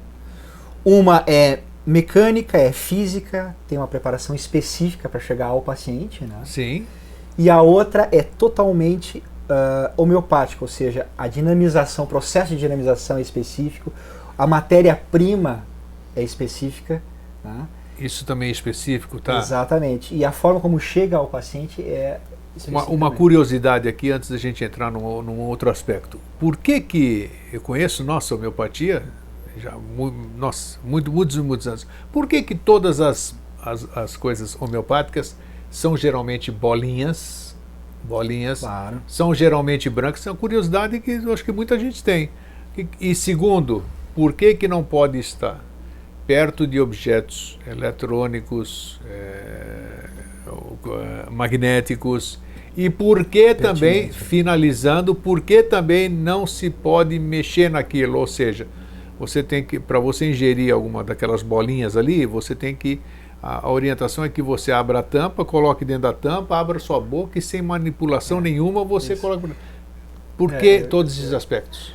Uma 0.86 1.24
é 1.26 1.62
mecânica, 1.84 2.60
é 2.60 2.72
física, 2.72 3.56
tem 3.68 3.80
uma 3.80 3.88
preparação 3.88 4.36
específica 4.36 5.10
para 5.10 5.20
chegar 5.20 5.48
ao 5.48 5.64
paciente, 5.64 6.24
né? 6.24 6.36
Sim. 6.46 6.86
E 7.36 7.50
a 7.50 7.62
outra 7.64 8.08
é 8.12 8.22
totalmente 8.22 9.24
uh, 9.50 9.92
homeopática, 10.02 10.64
ou 10.64 10.68
seja, 10.68 11.08
a 11.18 11.28
dinamização, 11.28 12.06
o 12.06 12.08
processo 12.08 12.50
de 12.50 12.58
dinamização 12.58 13.18
é 13.18 13.22
específico, 13.22 13.92
a 14.38 14.48
matéria-prima 14.48 15.64
é 16.16 16.24
específica. 16.24 17.02
Tá? 17.44 17.68
Isso 17.98 18.26
também 18.26 18.50
é 18.50 18.52
específico, 18.52 19.20
tá? 19.20 19.38
Exatamente. 19.38 20.16
E 20.16 20.24
a 20.24 20.32
forma 20.32 20.60
como 20.60 20.80
chega 20.80 21.18
ao 21.18 21.28
paciente 21.28 21.82
é 21.82 22.20
uma, 22.68 22.86
uma, 22.86 23.12
curiosidade 23.12 23.88
aqui 23.88 24.12
antes 24.12 24.30
da 24.30 24.38
gente 24.38 24.64
entrar 24.64 24.92
num, 24.92 25.22
num, 25.22 25.40
outro 25.40 25.70
aspecto. 25.70 26.20
Por 26.40 26.58
que 26.58 26.80
que 26.80 27.32
eu 27.52 27.62
conheço 27.62 28.04
nossa 28.04 28.34
homeopatia 28.36 29.04
já 29.60 29.78
nossa, 30.38 30.80
muito, 30.84 31.12
muitos 31.12 31.36
e 31.36 31.42
muitos 31.42 31.68
anos. 31.68 31.88
Por 32.12 32.28
que 32.28 32.42
que 32.42 32.56
todas 32.56 33.00
as, 33.02 33.36
as, 33.62 33.86
as 33.96 34.18
coisas 34.18 34.60
homeopáticas 34.60 35.36
são 35.70 35.96
geralmente 35.96 36.52
bolinhas 36.52 37.49
bolinhas, 38.10 38.62
claro. 38.62 39.02
são 39.08 39.34
geralmente 39.34 39.90
brancas. 39.90 40.26
É 40.26 40.32
uma 40.32 40.38
curiosidade 40.38 41.00
que 41.00 41.12
eu 41.12 41.32
acho 41.32 41.46
que 41.46 41.52
muita 41.52 41.78
gente 41.80 42.04
tem. 42.04 42.30
E, 42.78 42.88
e 43.00 43.16
segundo, 43.16 43.84
por 44.16 44.34
que, 44.34 44.56
que 44.56 44.68
não 44.68 44.84
pode 44.84 45.20
estar 45.20 45.64
perto 46.26 46.68
de 46.68 46.80
objetos 46.80 47.58
eletrônicos, 47.66 49.00
é, 49.06 50.10
magnéticos? 51.30 52.40
E 52.76 52.90
por 52.90 53.26
que 53.26 53.54
também, 53.54 54.10
finalizando, 54.12 55.14
por 55.14 55.42
que 55.42 55.62
também 55.64 56.08
não 56.08 56.48
se 56.48 56.70
pode 56.70 57.20
mexer 57.20 57.70
naquilo? 57.70 58.20
Ou 58.20 58.28
seja, 58.28 58.68
você 59.20 59.44
tem 59.44 59.64
que, 59.64 59.80
para 59.80 60.00
você 60.00 60.30
ingerir 60.30 60.74
alguma 60.74 61.04
daquelas 61.04 61.44
bolinhas 61.44 61.98
ali, 61.98 62.26
você 62.26 62.56
tem 62.56 62.74
que 62.74 63.02
a, 63.42 63.66
a, 63.66 63.72
orientação 63.72 64.24
é 64.24 64.30
que 64.30 64.42
você 64.42 64.72
abra 64.72 65.00
a 65.00 65.04
tampa, 65.04 65.46
coloque 65.46 65.86
dentro 65.86 66.04
da 66.04 66.14
tampa, 66.14 66.58
abra 66.58 66.80
sua 66.80 67.00
boca 67.00 67.40
e 67.40 67.42
sem 67.42 67.62
manipulação 67.62 68.40
é, 68.40 68.42
nenhuma 68.42 68.84
você 68.84 69.14
isso. 69.14 69.22
coloca. 69.22 69.50
Por 70.38 70.54
que 70.54 70.70
é, 70.70 70.84
todos 70.84 71.18
esses 71.18 71.34
aspectos? 71.34 71.94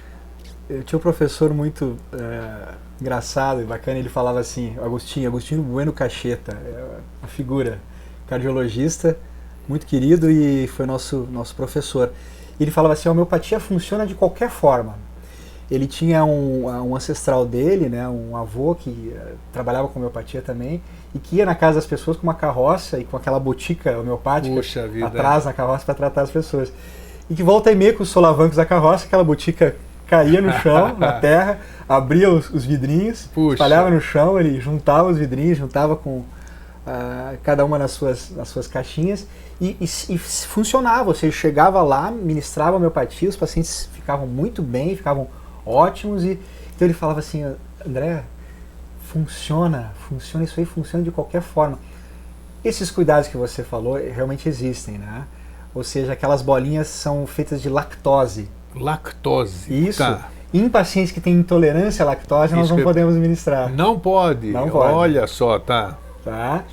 Eu 0.69 0.83
tinha 0.83 0.99
um 0.99 1.03
professor 1.03 1.53
muito 1.53 1.97
é, 2.13 2.75
engraçado 3.01 3.61
e 3.61 3.65
bacana, 3.65 3.99
ele 3.99 4.09
falava 4.09 4.41
assim, 4.41 4.77
Agostinho, 4.83 5.29
Agostinho 5.29 5.63
Bueno 5.63 5.93
Cacheta, 5.93 6.53
é 6.53 6.99
uma 7.23 7.29
figura, 7.29 7.79
cardiologista, 8.27 9.17
muito 9.69 9.87
querido 9.87 10.31
e 10.31 10.67
foi 10.69 10.87
nosso, 10.87 11.29
nosso 11.31 11.55
professor. 11.55 12.13
Ele 12.59 12.71
falava 12.71 12.95
assim, 12.95 13.09
a 13.09 13.13
homeopatia 13.13 13.61
funciona 13.61 14.07
de 14.07 14.15
qualquer 14.15 14.49
forma, 14.49 14.97
ele 15.71 15.87
tinha 15.87 16.25
um, 16.25 16.67
um, 16.67 16.95
ancestral 16.95 17.47
dele, 17.47 17.89
né, 17.89 18.07
um 18.09 18.37
avô 18.37 18.75
que 18.75 18.91
uh, 18.91 19.37
trabalhava 19.53 19.89
com 19.89 19.99
homeopatia 19.99 20.43
também, 20.43 20.83
e 21.15 21.19
que 21.19 21.37
ia 21.37 21.47
na 21.47 21.55
casa 21.55 21.77
das 21.77 21.87
pessoas 21.87 22.17
com 22.17 22.25
uma 22.25 22.35
carroça 22.35 22.99
e 22.99 23.05
com 23.05 23.17
aquela 23.17 23.39
botica 23.39 23.99
homeopática 23.99 24.89
vida, 24.89 25.07
atrás 25.07 25.45
na 25.45 25.53
carroça 25.53 25.85
para 25.85 25.95
tratar 25.95 26.23
as 26.23 26.31
pessoas. 26.31 26.73
E 27.31 27.35
que 27.35 27.43
volta 27.43 27.71
e 27.71 27.75
meia 27.75 27.93
com 27.93 28.03
os 28.03 28.09
solavancos 28.09 28.57
da 28.57 28.67
carroça, 28.67 29.07
aquela 29.07 29.25
botica 29.25 29.77
caía 30.07 30.41
no 30.41 30.53
chão, 30.61 30.97
na 30.99 31.13
terra, 31.13 31.61
abria 31.89 32.31
os, 32.31 32.51
os 32.51 32.65
vidrinhos, 32.65 33.29
Puxa. 33.33 33.55
espalhava 33.55 33.91
no 33.91 34.01
chão, 34.01 34.39
ele 34.39 34.61
juntava 34.61 35.09
os 35.09 35.17
vidrinhos, 35.17 35.57
juntava 35.57 35.97
com 35.97 36.19
uh, 36.19 37.39
cada 37.43 37.65
uma 37.65 37.79
nas 37.79 37.93
suas, 37.93 38.31
nas 38.31 38.49
suas 38.49 38.67
caixinhas 38.67 39.27
e, 39.61 39.77
e, 39.81 40.15
e 40.15 40.19
funcionava. 40.19 41.09
Ou 41.09 41.15
seja, 41.15 41.33
chegava 41.33 41.83
lá, 41.83 42.11
ministrava 42.11 42.77
homeopatia, 42.77 43.29
os 43.29 43.37
pacientes 43.37 43.89
ficavam 43.93 44.27
muito 44.27 44.63
bem, 44.63 44.97
ficavam 44.97 45.29
ótimos. 45.65 46.25
E, 46.25 46.39
então 46.75 46.87
ele 46.87 46.95
falava 46.95 47.21
assim, 47.21 47.45
André, 47.87 48.25
funciona, 49.15 49.93
funciona, 50.09 50.45
isso 50.45 50.59
aí 50.59 50.67
funciona 50.67 51.05
de 51.05 51.13
qualquer 51.13 51.41
forma. 51.41 51.79
Esses 52.65 52.91
cuidados 52.91 53.29
que 53.29 53.37
você 53.37 53.63
falou 53.63 53.95
realmente 53.95 54.49
existem, 54.49 54.99
né? 54.99 55.25
Ou 55.73 55.85
seja, 55.85 56.13
aquelas 56.13 56.43
bolinhas 56.43 56.89
são 56.89 57.25
feitas 57.25 57.63
de 57.63 57.69
lactose. 57.69 58.49
Lactose. 58.75 59.73
Isso. 59.73 59.99
Tá. 59.99 60.29
Em 60.53 60.69
pacientes 60.69 61.13
que 61.13 61.21
têm 61.21 61.35
intolerância 61.35 62.03
à 62.05 62.07
lactose, 62.07 62.47
isso 62.47 62.57
nós 62.57 62.71
não 62.71 62.83
podemos 62.83 63.15
ministrar. 63.15 63.71
Não 63.71 63.99
pode. 63.99 64.51
Não 64.51 64.69
pode. 64.69 64.93
Olha 64.93 65.27
só, 65.29 65.61
tá. 65.61 65.97
Tá. 66.25 66.65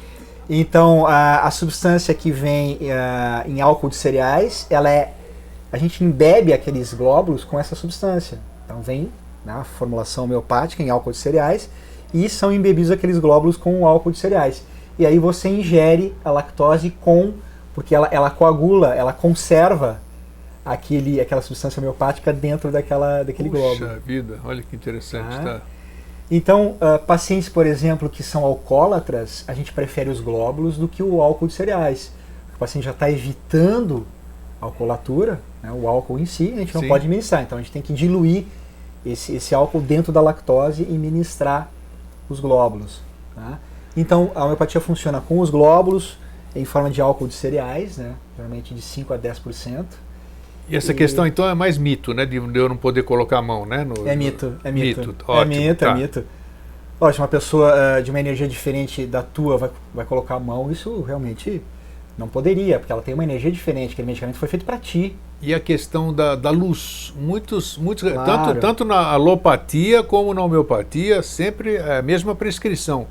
Então, 0.50 1.06
a, 1.06 1.42
a 1.42 1.52
substância 1.52 2.14
que 2.14 2.32
vem 2.32 2.80
a, 2.92 3.44
em 3.46 3.62
álcool 3.62 3.90
de 3.90 3.96
cereais, 3.96 4.66
ela 4.70 4.90
é. 4.90 5.14
A 5.72 5.78
gente 5.78 6.04
embebe 6.04 6.54
aqueles 6.54 6.94
glóbulos 6.94 7.44
com 7.44 7.60
essa 7.60 7.76
substância. 7.76 8.40
Então 8.66 8.82
vem 8.82 9.12
na 9.46 9.60
né, 9.60 9.66
formulação 9.78 10.26
homeopática 10.26 10.84
em 10.84 10.90
álcool 10.90 11.12
de 11.12 11.18
cereais 11.18 11.70
e 12.14 12.28
são 12.30 12.52
embebidos 12.52 12.92
aqueles 12.92 13.18
glóbulos 13.20 13.58
com 13.58 13.82
o 13.82 13.86
álcool 13.86 14.12
de 14.12 14.18
cereais. 14.18 14.64
E 14.98 15.06
aí 15.06 15.18
você 15.18 15.50
ingere 15.50 16.14
a 16.24 16.32
lactose 16.32 16.92
com, 17.02 17.34
porque 17.74 17.96
ela, 17.96 18.08
ela 18.12 18.30
coagula, 18.30 18.94
ela 18.94 19.14
conserva 19.14 20.00
aquele, 20.66 21.20
aquela 21.20 21.42
substância 21.42 21.80
homeopática 21.80 22.32
dentro 22.32 22.72
daquela, 22.72 23.24
daquele 23.24 23.50
Puxa 23.50 23.62
glóbulo. 23.62 23.88
Puxa 23.88 24.00
vida, 24.06 24.40
olha 24.44 24.62
que 24.62 24.76
interessante. 24.76 25.36
Tá? 25.38 25.44
tá. 25.44 25.62
Então, 26.30 26.78
uh, 26.80 26.98
pacientes, 27.06 27.50
por 27.50 27.66
exemplo, 27.66 28.10
que 28.10 28.24
são 28.24 28.46
alcoólatras, 28.46 29.44
a 29.48 29.54
gente 29.54 29.74
prefere 29.74 30.10
os 30.10 30.22
glóbulos 30.22 30.78
do 30.78 30.88
que 30.88 31.04
o 31.04 31.22
álcool 31.22 31.48
de 31.48 31.54
cereais. 31.54 32.12
O 32.56 32.58
paciente 32.58 32.86
já 32.86 32.92
está 32.92 33.12
evitando 33.12 34.08
a 34.62 34.66
alcoolatura, 34.66 35.42
né, 35.62 35.72
o 35.74 35.88
álcool 35.88 36.20
em 36.20 36.26
si, 36.26 36.54
a 36.54 36.60
gente 36.60 36.74
não 36.74 36.82
Sim. 36.82 36.88
pode 36.88 37.08
ministrar. 37.08 37.42
Então 37.42 37.58
a 37.58 37.62
gente 37.62 37.72
tem 37.72 37.82
que 37.82 37.92
diluir 37.92 38.46
esse, 39.06 39.36
esse 39.36 39.54
álcool 39.54 39.82
dentro 39.82 40.14
da 40.14 40.22
lactose 40.22 40.84
e 40.84 40.94
ministrar 40.94 41.70
os 42.32 42.40
glóbulos. 42.40 43.02
Tá? 43.36 43.60
Então 43.96 44.32
a 44.34 44.44
homeopatia 44.44 44.82
funciona 44.82 45.22
com 45.22 45.40
os 45.40 45.50
glóbulos 45.50 46.18
em 46.56 46.66
forma 46.66 46.90
de 46.90 47.02
álcool 47.02 47.28
de 47.28 47.34
cereais, 47.34 47.98
né? 47.98 48.16
geralmente 48.36 48.74
de 48.74 48.82
5 48.82 49.14
a 49.14 49.18
10%. 49.18 49.86
E 50.70 50.76
essa 50.76 50.92
e... 50.92 50.96
questão 50.96 51.26
então 51.26 51.48
é 51.48 51.54
mais 51.54 51.78
mito, 51.78 52.14
né? 52.14 52.26
De 52.26 52.38
eu 52.38 52.70
não 52.70 52.78
poder 52.78 53.04
colocar 53.04 53.40
a 53.40 53.42
mão, 53.42 53.66
né? 53.66 53.84
No, 53.84 54.08
é 54.08 54.16
mito, 54.16 54.58
é 54.64 54.72
mito. 54.72 55.02
mito 55.02 55.26
ótimo, 55.28 55.54
é 55.54 55.58
mito, 55.58 55.84
é 55.84 55.88
tá. 55.88 55.92
é 55.92 55.96
mito. 55.96 56.24
Lógico, 57.00 57.22
uma 57.24 57.28
pessoa 57.28 57.74
uh, 57.74 58.04
de 58.04 58.12
uma 58.12 58.20
energia 58.20 58.48
diferente 58.48 59.06
da 59.08 59.24
tua 59.24 59.58
vai, 59.58 59.72
vai 59.94 60.06
colocar 60.06 60.36
a 60.36 60.40
mão, 60.40 60.72
isso 60.72 61.02
realmente 61.02 61.62
não 62.18 62.28
poderia, 62.28 62.78
porque 62.78 62.92
ela 62.92 63.02
tem 63.02 63.14
uma 63.14 63.24
energia 63.24 63.52
diferente, 63.52 63.94
aquele 63.94 64.06
medicamento 64.06 64.38
foi 64.38 64.48
feito 64.48 64.64
para 64.64 64.78
ti. 64.78 65.16
E 65.42 65.54
a 65.54 65.60
questão 65.60 66.14
da, 66.14 66.36
da 66.36 66.52
luz. 66.52 67.14
Muitos, 67.20 67.78
muitos 67.78 68.12
claro. 68.12 68.26
tanto, 68.26 68.60
tanto 68.60 68.86
na 68.86 69.08
alopatia 69.12 70.04
como 70.04 70.34
na 70.34 70.44
homeopatia, 70.44 71.24
sempre 71.24 71.76
é 71.76 71.98
a 71.98 72.02
mesma 72.02 72.36
prescrição. 72.36 73.08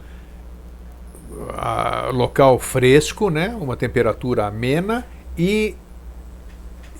A, 1.56 2.10
local 2.12 2.58
fresco, 2.58 3.30
né? 3.30 3.56
uma 3.60 3.76
temperatura 3.76 4.46
amena 4.46 5.04
e 5.36 5.74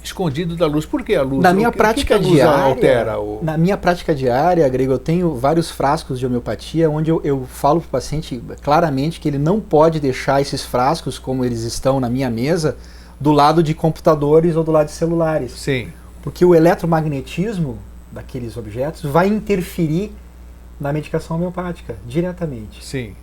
escondido 0.03 0.57
da 0.57 0.66
luz. 0.66 0.87
Por 0.87 1.03
que 1.03 1.14
a 1.14 1.22
luz? 1.22 1.43
Na 1.43 1.53
minha 1.53 1.70
prática 1.70 2.18
que 2.18 2.24
diária, 2.24 2.64
altera 2.64 3.20
o... 3.20 3.41
na 3.43 3.57
minha 3.57 3.76
prática 3.76 4.14
diária, 4.14 4.68
Grego, 4.68 4.93
eu 4.93 4.99
tenho 4.99 5.35
vários 5.35 5.70
frascos 5.70 6.18
de 6.18 6.26
homeopatia 6.26 6.91
onde 6.91 7.11
eu, 7.11 7.20
eu 7.22 7.47
falo 7.47 7.81
para 7.81 7.89
o 7.89 7.91
paciente 7.91 8.43
claramente 8.62 9.20
que 9.20 9.28
ele 9.28 9.39
não 9.39 9.61
pode 9.61 10.01
deixar 10.01 10.41
esses 10.41 10.64
frascos 10.64 11.18
como 11.18 11.45
eles 11.45 11.62
estão 11.62 12.01
na 12.01 12.09
minha 12.09 12.31
mesa 12.31 12.76
do 13.21 13.33
lado 13.33 13.62
de 13.62 13.75
computadores 13.75 14.57
ou 14.57 14.64
do 14.64 14.73
lado 14.73 14.87
de 14.87 14.93
celulares. 14.93 15.53
Sim. 15.53 15.93
Porque 16.23 16.45
o 16.45 16.55
eletromagnetismo 16.55 17.79
daqueles 18.11 18.57
objetos 18.57 19.03
vai 19.03 19.29
interferir 19.29 20.12
na 20.81 20.93
medicação 20.93 21.37
homeopática 21.37 21.97
diretamente. 22.07 22.85
Sim. 22.85 23.14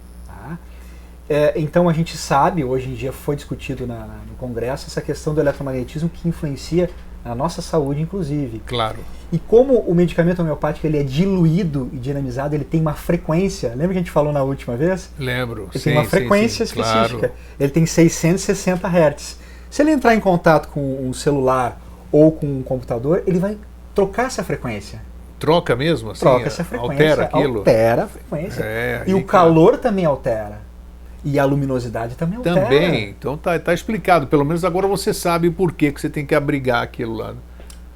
É, 1.30 1.54
então 1.58 1.90
a 1.90 1.94
gente 1.94 2.16
sabe, 2.16 2.64
hoje 2.64 2.90
em 2.90 2.94
dia 2.94 3.12
foi 3.12 3.36
discutido 3.36 3.86
na, 3.86 4.08
no 4.28 4.36
Congresso, 4.38 4.88
essa 4.88 5.02
questão 5.02 5.34
do 5.34 5.42
eletromagnetismo 5.42 6.08
que 6.08 6.28
influencia 6.28 6.90
na 7.26 7.36
nossa 7.36 7.62
saúde, 7.62 8.02
inclusive. 8.02 8.62
Claro. 8.66 9.00
E 9.32 9.38
como 9.38 9.80
o 9.80 9.94
medicamento 9.94 10.40
homeopático 10.40 10.88
ele 10.88 10.98
é 10.98 11.04
diluído 11.04 11.90
e 11.92 11.98
dinamizado, 11.98 12.56
ele 12.56 12.64
tem 12.64 12.80
uma 12.80 12.94
frequência. 12.94 13.70
Lembra 13.70 13.88
que 13.90 13.94
a 13.96 14.02
gente 14.02 14.12
falou 14.12 14.32
na 14.32 14.42
última 14.42 14.78
vez? 14.78 15.10
Lembro. 15.20 15.64
Ele 15.64 15.80
sim, 15.80 15.90
tem 15.90 15.94
uma 15.94 16.04
sim, 16.06 16.10
frequência 16.10 16.66
sim, 16.66 16.72
específica. 16.72 17.28
Claro. 17.28 17.34
Ele 17.60 17.72
tem 17.72 17.86
660 17.86 18.88
Hz. 18.88 19.38
Se 19.78 19.84
ele 19.84 19.92
entrar 19.92 20.16
em 20.16 20.20
contato 20.20 20.70
com 20.70 21.08
um 21.08 21.14
celular 21.14 21.80
ou 22.12 22.32
com 22.32 22.48
um 22.48 22.64
computador, 22.64 23.22
ele 23.28 23.38
vai 23.38 23.56
trocar 23.94 24.26
essa 24.26 24.44
frequência. 24.44 25.00
Troca 25.38 25.76
mesmo? 25.76 26.10
Assim, 26.10 26.22
Troca 26.22 26.48
essa 26.48 26.64
frequência. 26.64 27.12
Altera 27.12 27.24
aquilo? 27.26 27.58
Altera 27.60 28.04
a 28.06 28.08
frequência. 28.08 28.64
É, 28.64 29.04
e 29.06 29.14
o 29.14 29.24
calor 29.24 29.78
também 29.78 30.04
altera. 30.04 30.62
E 31.24 31.38
a 31.38 31.46
luminosidade 31.46 32.16
também 32.16 32.38
altera. 32.38 32.60
Também. 32.60 33.10
Então 33.10 33.38
tá, 33.38 33.60
tá 33.60 33.72
explicado. 33.72 34.26
Pelo 34.26 34.44
menos 34.44 34.66
agora 34.66 34.88
você 34.88 35.14
sabe 35.14 35.52
por 35.52 35.72
que, 35.72 35.92
que 35.92 36.02
você 36.02 36.10
tem 36.10 36.26
que 36.26 36.34
abrigar 36.34 36.82
aquilo 36.82 37.14
lá. 37.14 37.36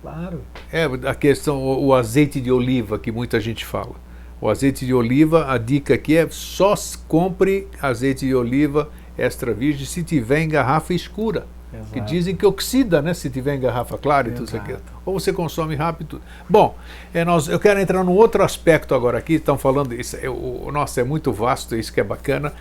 Claro. 0.03 0.43
É 0.71 0.83
a 0.83 1.15
questão, 1.15 1.57
o, 1.57 1.87
o 1.87 1.95
azeite 1.95 2.39
de 2.39 2.51
oliva 2.51 2.99
que 2.99 3.11
muita 3.11 3.39
gente 3.39 3.65
fala. 3.65 3.95
O 4.39 4.47
azeite 4.47 4.85
de 4.85 4.93
oliva, 4.93 5.51
a 5.51 5.57
dica 5.57 5.95
aqui 5.95 6.15
é 6.15 6.27
só 6.29 6.75
compre 7.07 7.67
azeite 7.81 8.27
de 8.27 8.35
oliva 8.35 8.87
extra 9.17 9.51
virgem 9.51 9.87
se 9.87 10.03
tiver 10.03 10.41
em 10.41 10.47
garrafa 10.47 10.93
escura. 10.93 11.47
Que 11.71 11.77
Exato. 11.77 12.11
dizem 12.11 12.35
que 12.35 12.45
oxida, 12.45 13.01
né? 13.01 13.13
Se 13.13 13.29
tiver 13.29 13.55
em 13.55 13.59
garrafa 13.59 13.97
clara 13.97 14.27
e 14.27 14.31
tudo 14.31 14.45
isso 14.45 14.57
aqui. 14.57 14.75
Ou 15.05 15.17
você 15.17 15.31
consome 15.31 15.73
rápido. 15.75 16.21
Bom, 16.49 16.75
é, 17.13 17.23
nós, 17.23 17.47
eu 17.47 17.59
quero 17.59 17.79
entrar 17.79 18.03
num 18.03 18.11
outro 18.11 18.43
aspecto 18.43 18.93
agora 18.93 19.17
aqui. 19.17 19.35
Estão 19.35 19.57
falando 19.57 19.93
isso. 19.93 20.17
É, 20.21 20.29
o, 20.29 20.69
nossa, 20.71 20.99
é 20.99 21.03
muito 21.03 21.31
vasto, 21.31 21.75
isso 21.75 21.93
que 21.93 22.01
é 22.01 22.03
bacana. 22.03 22.53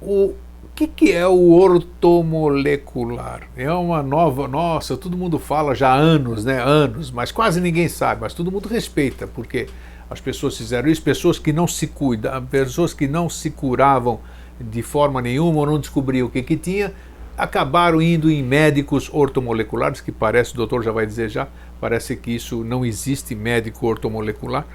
O 0.00 0.34
que, 0.74 0.86
que 0.86 1.12
é 1.12 1.26
o 1.26 1.50
ortomolecular? 1.52 3.42
É 3.54 3.70
uma 3.70 4.02
nova. 4.02 4.48
Nossa, 4.48 4.96
todo 4.96 5.14
mundo 5.14 5.38
fala 5.38 5.74
já 5.74 5.90
há 5.90 5.96
anos, 5.96 6.42
né? 6.42 6.58
Anos, 6.58 7.10
mas 7.10 7.30
quase 7.30 7.60
ninguém 7.60 7.86
sabe, 7.86 8.22
mas 8.22 8.32
todo 8.32 8.50
mundo 8.50 8.66
respeita, 8.66 9.26
porque 9.26 9.68
as 10.08 10.22
pessoas 10.22 10.56
fizeram 10.56 10.88
isso, 10.88 11.02
pessoas 11.02 11.38
que 11.38 11.52
não 11.52 11.66
se 11.68 11.86
cuidam, 11.86 12.46
pessoas 12.46 12.94
que 12.94 13.06
não 13.06 13.28
se 13.28 13.50
curavam 13.50 14.20
de 14.58 14.82
forma 14.82 15.20
nenhuma 15.20 15.58
ou 15.60 15.66
não 15.66 15.78
descobriam 15.78 16.26
o 16.26 16.30
que, 16.30 16.42
que 16.42 16.56
tinha, 16.56 16.92
acabaram 17.36 18.00
indo 18.02 18.30
em 18.30 18.42
médicos 18.42 19.08
ortomoleculares, 19.12 20.00
que 20.00 20.12
parece, 20.12 20.52
o 20.54 20.56
doutor 20.56 20.82
já 20.82 20.92
vai 20.92 21.06
dizer 21.06 21.28
já, 21.28 21.48
parece 21.80 22.16
que 22.16 22.30
isso 22.30 22.62
não 22.64 22.84
existe 22.84 23.34
médico 23.34 23.86
ortomolecular. 23.86 24.66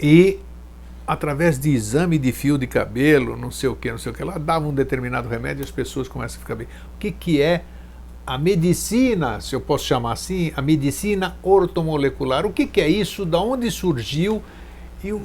E 0.00 0.38
através 1.06 1.58
de 1.58 1.70
exame 1.70 2.18
de 2.18 2.30
fio 2.30 2.56
de 2.56 2.66
cabelo, 2.66 3.36
não 3.36 3.50
sei 3.50 3.68
o 3.68 3.74
que, 3.74 3.90
não 3.90 3.98
sei 3.98 4.12
o 4.12 4.14
que 4.14 4.22
lá, 4.22 4.38
dava 4.38 4.68
um 4.68 4.72
determinado 4.72 5.28
remédio 5.28 5.62
e 5.62 5.64
as 5.64 5.70
pessoas 5.70 6.06
começam 6.06 6.38
a 6.38 6.40
ficar 6.40 6.54
bem. 6.54 6.68
O 6.94 6.98
que, 6.98 7.10
que 7.10 7.42
é 7.42 7.64
a 8.24 8.38
medicina, 8.38 9.40
se 9.40 9.54
eu 9.56 9.60
posso 9.60 9.84
chamar 9.84 10.12
assim, 10.12 10.52
a 10.56 10.62
medicina 10.62 11.36
ortomolecular? 11.42 12.46
O 12.46 12.52
que, 12.52 12.64
que 12.64 12.80
é 12.80 12.88
isso? 12.88 13.24
Da 13.24 13.40
onde 13.40 13.68
surgiu? 13.72 14.40
E 15.02 15.12
o, 15.12 15.20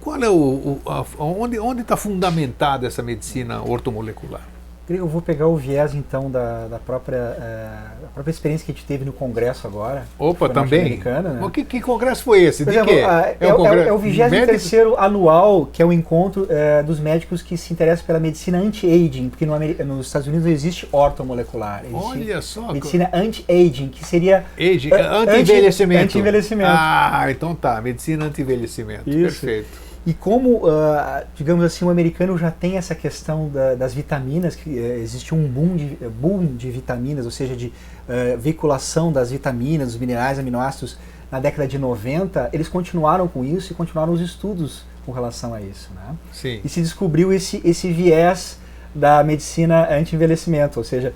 qual 0.00 0.22
é 0.22 0.30
o, 0.30 0.34
o 0.34 0.82
a, 0.86 1.04
onde 1.22 1.82
está 1.82 1.96
fundamentada 1.96 2.86
essa 2.86 3.02
medicina 3.02 3.60
ortomolecular? 3.60 4.55
Eu 4.88 5.08
vou 5.08 5.20
pegar 5.20 5.48
o 5.48 5.56
viés 5.56 5.94
então 5.94 6.30
da, 6.30 6.68
da 6.68 6.78
própria 6.78 7.16
eh, 7.16 7.68
da 8.02 8.08
própria 8.14 8.30
experiência 8.30 8.64
que 8.64 8.70
a 8.70 8.74
gente 8.74 8.84
teve 8.86 9.04
no 9.04 9.12
congresso 9.12 9.66
agora. 9.66 10.04
Opa, 10.16 10.48
também. 10.48 10.96
né? 11.04 11.38
Mas 11.40 11.50
que, 11.50 11.64
que 11.64 11.80
congresso 11.80 12.22
foi 12.22 12.42
esse? 12.44 12.64
De 12.64 12.70
exemplo, 12.70 12.94
quê? 12.94 13.02
ah, 13.02 13.34
é, 13.40 13.52
um 13.52 13.60
o- 13.62 13.66
é 13.66 13.92
o 13.92 13.98
de 13.98 14.04
23 14.10 14.30
médicos? 14.30 14.98
anual, 14.98 15.66
que 15.72 15.82
é 15.82 15.84
o 15.84 15.92
encontro 15.92 16.46
eh, 16.48 16.84
dos 16.84 17.00
médicos 17.00 17.42
que 17.42 17.56
se 17.56 17.72
interessam 17.72 18.06
pela 18.06 18.20
medicina 18.20 18.58
anti-aging, 18.58 19.28
porque 19.28 19.44
no 19.44 19.58
nos 19.84 20.06
Estados 20.06 20.28
Unidos 20.28 20.46
não 20.46 20.52
existe 20.52 20.88
ortomolecular. 20.92 21.82
Existe 21.84 22.04
Olha 22.06 22.40
só. 22.42 22.72
medicina 22.72 23.10
anti-aging, 23.12 23.88
que 23.88 24.04
seria 24.04 24.44
anti-envelhecimento. 24.56 26.04
anti-envelhecimento. 26.04 26.70
Ah, 26.72 27.26
então 27.30 27.54
tá. 27.54 27.80
Medicina 27.80 28.26
anti-envelhecimento. 28.26 29.04
Perfeito. 29.04 29.85
E 30.06 30.14
como, 30.14 30.62
ah, 30.68 31.24
digamos 31.34 31.64
assim, 31.64 31.84
o 31.84 31.90
americano 31.90 32.38
já 32.38 32.50
tem 32.50 32.76
essa 32.76 32.94
questão 32.94 33.48
da- 33.48 33.74
das 33.74 33.92
vitaminas, 33.92 34.54
que 34.54 34.78
eh, 34.78 34.98
existe 35.00 35.34
um 35.34 35.48
boom 35.48 35.74
de, 35.76 35.96
boom 36.20 36.46
de 36.56 36.70
vitaminas, 36.70 37.24
ou 37.24 37.30
seja, 37.32 37.56
de 37.56 37.72
eh, 38.08 38.36
veiculação 38.38 39.10
das 39.10 39.32
vitaminas, 39.32 39.88
dos 39.88 39.96
minerais, 39.98 40.38
aminoácidos 40.38 40.96
na 41.30 41.40
década 41.40 41.66
de 41.66 41.76
90, 41.76 42.50
eles 42.52 42.68
continuaram 42.68 43.26
com 43.26 43.44
isso 43.44 43.72
e 43.72 43.74
continuaram 43.74 44.12
os 44.12 44.20
estudos 44.20 44.84
com 45.04 45.10
relação 45.10 45.52
a 45.52 45.60
isso. 45.60 45.90
Né? 45.92 46.14
Sim. 46.32 46.60
E 46.64 46.68
se 46.68 46.80
descobriu 46.80 47.32
esse, 47.32 47.60
esse 47.64 47.92
viés 47.92 48.58
da 48.94 49.24
medicina 49.24 49.88
anti-envelhecimento, 49.90 50.78
ou 50.78 50.84
seja, 50.84 51.12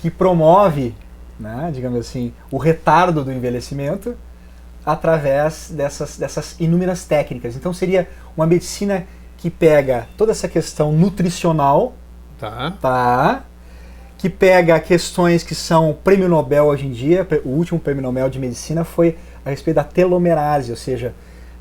que 0.00 0.10
promove, 0.10 0.94
né, 1.40 1.70
digamos 1.74 1.98
assim, 1.98 2.32
o 2.50 2.58
retardo 2.58 3.24
do 3.24 3.32
envelhecimento 3.32 4.14
através 4.84 5.70
dessas, 5.70 6.16
dessas 6.18 6.56
inúmeras 6.60 7.04
técnicas. 7.04 7.56
Então 7.56 7.72
seria 7.72 8.08
uma 8.36 8.46
medicina 8.46 9.04
que 9.38 9.50
pega 9.50 10.06
toda 10.16 10.32
essa 10.32 10.48
questão 10.48 10.92
nutricional, 10.92 11.94
Tá. 12.38 12.72
tá? 12.80 13.44
Que 14.18 14.28
pega 14.28 14.78
questões 14.80 15.42
que 15.42 15.54
são 15.54 15.96
prêmio 16.02 16.28
Nobel 16.28 16.64
hoje 16.64 16.86
em 16.86 16.92
dia. 16.92 17.26
O 17.44 17.50
último 17.50 17.78
prêmio 17.78 18.02
Nobel 18.02 18.28
de 18.28 18.38
medicina 18.38 18.84
foi 18.84 19.16
a 19.44 19.50
respeito 19.50 19.76
da 19.76 19.84
telomerase, 19.84 20.70
ou 20.70 20.76
seja, 20.76 21.14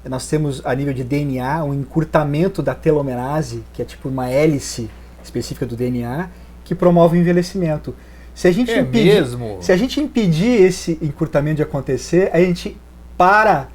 nós 0.09 0.27
temos 0.27 0.61
a 0.65 0.73
nível 0.75 0.93
de 0.93 1.03
DNA 1.03 1.63
um 1.63 1.73
encurtamento 1.73 2.61
da 2.61 2.73
telomerase, 2.73 3.63
que 3.73 3.81
é 3.81 3.85
tipo 3.85 4.09
uma 4.09 4.29
hélice 4.29 4.89
específica 5.23 5.65
do 5.65 5.75
DNA, 5.75 6.29
que 6.63 6.73
promove 6.75 7.17
o 7.17 7.21
envelhecimento. 7.21 7.93
Se 8.33 8.47
a 8.47 8.51
gente 8.51 8.71
É 8.71 8.79
impedir, 8.79 9.13
mesmo? 9.13 9.57
se 9.61 9.71
a 9.71 9.77
gente 9.77 9.99
impedir 10.01 10.61
esse 10.61 10.97
encurtamento 11.01 11.57
de 11.57 11.63
acontecer, 11.63 12.29
a 12.33 12.39
gente 12.39 12.75
para 13.17 13.67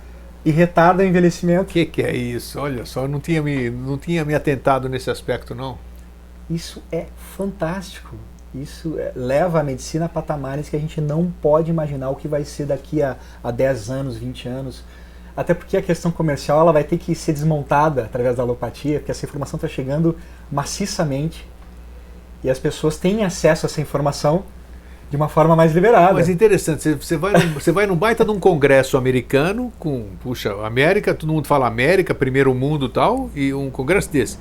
e 0.44 0.50
retarda 0.50 1.02
o 1.02 1.06
O 1.06 1.08
envelhecimento. 1.08 1.64
que, 1.64 1.84
que 1.86 2.02
é 2.02 2.14
isso? 2.16 2.58
Olha 2.60 2.84
só, 2.86 3.02
eu 3.02 3.08
não 3.08 3.20
tinha, 3.20 3.42
me, 3.42 3.70
não 3.70 3.98
tinha 3.98 4.24
me 4.24 4.34
atentado 4.34 4.88
nesse 4.88 5.10
aspecto, 5.10 5.54
não. 5.54 5.78
Isso 6.48 6.82
é 6.90 7.06
fantástico. 7.36 8.14
Isso 8.54 8.98
é- 8.98 9.12
leva 9.14 9.60
a 9.60 9.62
medicina 9.62 10.06
a 10.06 10.08
patamares 10.08 10.68
que 10.68 10.76
a 10.76 10.78
gente 10.78 11.00
não 11.00 11.30
pode 11.42 11.70
imaginar 11.70 12.10
o 12.10 12.16
que 12.16 12.26
vai 12.26 12.44
ser 12.44 12.66
daqui 12.66 13.02
a, 13.02 13.16
a 13.44 13.50
10 13.50 13.90
anos, 13.90 14.16
20 14.16 14.48
anos. 14.48 14.82
Até 15.36 15.54
porque 15.54 15.76
a 15.76 15.82
questão 15.82 16.10
comercial 16.10 16.60
ela 16.60 16.72
vai 16.72 16.82
ter 16.82 16.98
que 16.98 17.14
ser 17.14 17.32
desmontada 17.32 18.04
através 18.04 18.36
da 18.36 18.42
alopatia, 18.42 18.98
porque 18.98 19.10
essa 19.12 19.24
informação 19.24 19.56
está 19.56 19.68
chegando 19.68 20.16
maciçamente 20.50 21.46
e 22.42 22.50
as 22.50 22.58
pessoas 22.58 22.96
têm 22.96 23.24
acesso 23.24 23.66
a 23.66 23.68
essa 23.68 23.80
informação 23.80 24.44
de 25.10 25.16
uma 25.16 25.28
forma 25.28 25.56
mais 25.56 25.72
liberada. 25.74 26.12
Mas 26.14 26.28
interessante, 26.28 26.82
você- 26.82 26.94
você 26.94 27.16
vai, 27.16 27.32
num, 27.32 27.52
você 27.54 27.72
vai 27.72 27.86
num 27.86 27.96
baita 27.96 28.24
de 28.24 28.30
um 28.30 28.38
congresso 28.38 28.96
americano, 28.96 29.72
com, 29.78 30.06
puxa, 30.22 30.52
América, 30.66 31.14
todo 31.14 31.32
mundo 31.32 31.46
fala 31.46 31.66
América, 31.66 32.14
primeiro 32.14 32.54
mundo 32.54 32.88
tal, 32.88 33.30
e 33.34 33.52
um 33.54 33.70
congresso 33.70 34.10
desse. 34.12 34.38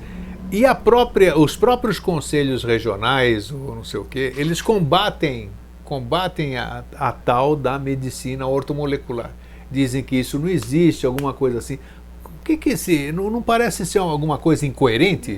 E 0.52 0.64
a 0.64 0.74
própria, 0.74 1.38
os 1.38 1.56
próprios 1.56 1.98
conselhos 1.98 2.64
regionais, 2.64 3.50
ou 3.50 3.74
não 3.74 3.84
sei 3.84 4.00
o 4.00 4.04
quê, 4.04 4.32
eles 4.36 4.60
combatem, 4.62 5.50
combatem 5.84 6.56
a, 6.58 6.84
a 6.96 7.12
tal 7.12 7.54
da 7.56 7.78
medicina 7.78 8.46
ortomolecular. 8.46 9.30
Dizem 9.70 10.02
que 10.02 10.16
isso 10.16 10.38
não 10.38 10.48
existe, 10.48 11.04
alguma 11.06 11.32
coisa 11.34 11.58
assim. 11.58 11.78
O 12.24 12.44
que 12.44 12.56
que 12.56 12.70
esse, 12.70 13.12
não, 13.12 13.28
não 13.30 13.42
parece 13.42 13.84
ser 13.84 13.98
alguma 13.98 14.38
coisa 14.38 14.66
incoerente? 14.66 15.32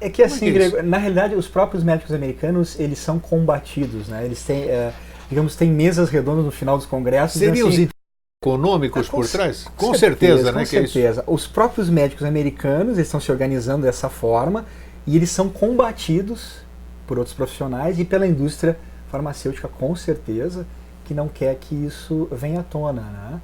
É 0.00 0.10
que 0.10 0.22
Como 0.22 0.34
é 0.34 0.36
assim, 0.36 0.44
que 0.50 0.50
é 0.50 0.52
Grego, 0.52 0.82
na 0.82 0.98
realidade, 0.98 1.34
os 1.34 1.48
próprios 1.48 1.82
médicos 1.82 2.14
americanos, 2.14 2.78
eles 2.78 2.98
são 2.98 3.18
combatidos, 3.18 4.08
né? 4.08 4.24
Eles 4.24 4.42
têm, 4.44 4.64
eh, 4.64 4.92
digamos, 5.28 5.56
têm 5.56 5.70
mesas 5.70 6.10
redondas 6.10 6.44
no 6.44 6.50
final 6.50 6.76
dos 6.76 6.86
congressos. 6.86 7.38
Seriam 7.38 7.68
os 7.68 7.74
assim, 7.74 7.82
interesses 7.84 7.96
econômicos 8.42 9.08
Ah, 9.08 9.10
por 9.10 9.28
trás? 9.28 9.64
Com 9.76 9.94
certeza, 9.94 10.52
né? 10.52 10.52
Com 10.52 10.60
é 10.60 10.64
certeza. 10.64 11.24
Os 11.26 11.46
próprios 11.46 11.88
médicos 11.88 12.24
americanos 12.26 12.94
eles 12.98 13.08
estão 13.08 13.20
se 13.20 13.30
organizando 13.32 13.82
dessa 13.82 14.08
forma 14.08 14.66
e 15.06 15.16
eles 15.16 15.30
são 15.30 15.48
combatidos 15.48 16.58
por 17.06 17.18
outros 17.18 17.34
profissionais 17.34 17.98
e 17.98 18.04
pela 18.04 18.26
indústria 18.26 18.78
farmacêutica, 19.10 19.68
com 19.68 19.94
certeza, 19.96 20.66
que 21.04 21.14
não 21.14 21.28
quer 21.28 21.54
que 21.56 21.74
isso 21.74 22.28
venha 22.32 22.60
à 22.60 22.62
tona, 22.62 23.02
né? 23.02 23.40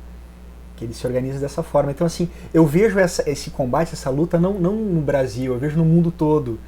Que 0.82 0.86
eles 0.86 0.96
se 0.96 1.06
organizem 1.06 1.40
dessa 1.40 1.62
forma. 1.62 1.90
Então, 1.92 2.06
assim, 2.06 2.28
eu 2.52 2.66
vejo 2.66 2.98
essa- 2.98 3.22
esse 3.30 3.50
combate, 3.50 3.92
essa 3.92 4.10
luta, 4.10 4.38
não, 4.38 4.54
não 4.54 4.74
no 4.74 5.00
Brasil, 5.00 5.52
eu 5.54 5.58
vejo 5.58 5.76
no 5.76 5.84
mundo 5.84 6.10
todo. 6.10 6.58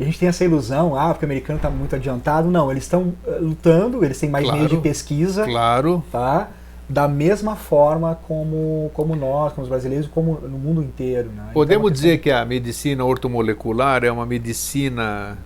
E 0.00 0.02
a 0.02 0.06
gente 0.06 0.18
tem 0.18 0.28
essa 0.28 0.42
ilusão, 0.44 0.96
ah, 0.96 1.10
porque 1.12 1.24
o 1.24 1.28
americano 1.28 1.58
está 1.58 1.70
muito 1.70 1.94
adiantado. 1.94 2.50
Não, 2.50 2.70
eles 2.70 2.82
estão 2.84 3.12
eh, 3.26 3.38
lutando, 3.40 4.04
eles 4.04 4.18
têm 4.18 4.28
mais 4.30 4.44
Claro. 4.44 4.58
meios 4.58 4.72
de 4.72 4.78
pesquisa 4.82 5.44
Claro. 5.44 6.02
tá? 6.10 6.48
Da 6.88 7.06
mesma 7.06 7.54
forma 7.56 8.18
como, 8.26 8.90
como 8.94 9.14
nós, 9.14 9.52
como 9.52 9.62
os 9.62 9.68
brasileiros, 9.68 10.08
como 10.08 10.40
no 10.42 10.58
mundo 10.58 10.82
inteiro. 10.82 11.28
Né? 11.28 11.34
Então, 11.42 11.52
Podemos 11.52 11.84
uma 11.86 11.90
dizer 11.92 12.18
que 12.18 12.30
a 12.30 12.44
medicina 12.44 13.04
ortomolecular 13.04 14.02
é 14.04 14.10
uma 14.10 14.26
medicina 14.26 15.38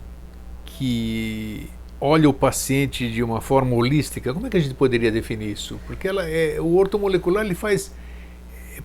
que 0.65 1.69
olha 2.01 2.29
o 2.29 2.33
paciente 2.33 3.11
de 3.11 3.23
uma 3.23 3.41
forma 3.41 3.75
holística. 3.75 4.33
Como 4.33 4.47
é 4.47 4.51
que 4.51 4.57
a 4.57 4.61
gente 4.61 4.75
poderia 4.75 5.11
definir 5.11 5.53
isso? 5.53 5.79
Porque 5.87 6.07
ela 6.09 6.29
é, 6.29 6.57
o 6.61 6.77
ortomolecular 6.77 7.45
ele 7.45 7.55
faz 7.55 7.93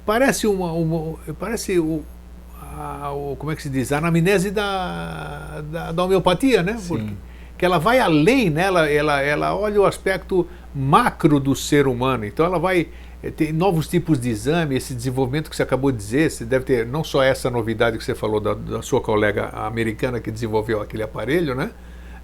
parece 0.06 0.48
uma, 0.48 0.72
uma 0.74 1.18
parece 1.40 1.80
o, 1.80 2.04
a, 2.78 3.12
o- 3.12 3.36
como 3.36 3.52
é 3.52 3.56
que 3.56 3.62
se 3.64 3.70
diz 3.70 3.92
a 3.92 3.98
anamnese 3.98 4.52
da, 4.52 5.62
da, 5.72 5.92
da 5.92 6.04
homeopatia, 6.04 6.64
né? 6.64 6.78
Sim. 6.78 6.88
Porque, 6.88 7.14
que 7.58 7.66
ela 7.66 7.78
vai 7.78 8.00
além, 8.00 8.50
né? 8.50 8.64
ela, 8.64 8.90
ela, 8.90 9.22
ela 9.22 9.56
olha 9.56 9.80
o 9.80 9.86
aspecto 9.86 10.48
macro 10.74 11.40
do 11.40 11.56
ser 11.56 11.86
humano. 11.86 12.26
Então 12.26 12.44
ela 12.44 12.58
vai 12.58 12.88
eh, 13.22 13.30
ter 13.30 13.54
novos 13.54 13.88
tipos 13.88 14.20
de 14.20 14.30
exame, 14.30 14.76
esse 14.76 14.96
desenvolvimento 14.96 15.48
que 15.48 15.56
você 15.56 15.62
acabou 15.62 15.92
de 15.92 15.98
dizer, 16.00 16.32
você 16.32 16.44
deve 16.44 16.66
ter 16.66 16.88
não 16.88 17.04
só 17.04 17.22
essa 17.22 17.52
novidade 17.52 18.00
que 18.00 18.04
você 18.04 18.16
falou 18.16 18.40
da, 18.40 18.56
da 18.56 18.82
sua 18.82 19.00
colega 19.00 19.50
americana 19.50 20.20
que 20.20 20.32
desenvolveu 20.32 20.82
aquele 20.82 21.04
aparelho, 21.04 21.54
né? 21.54 21.70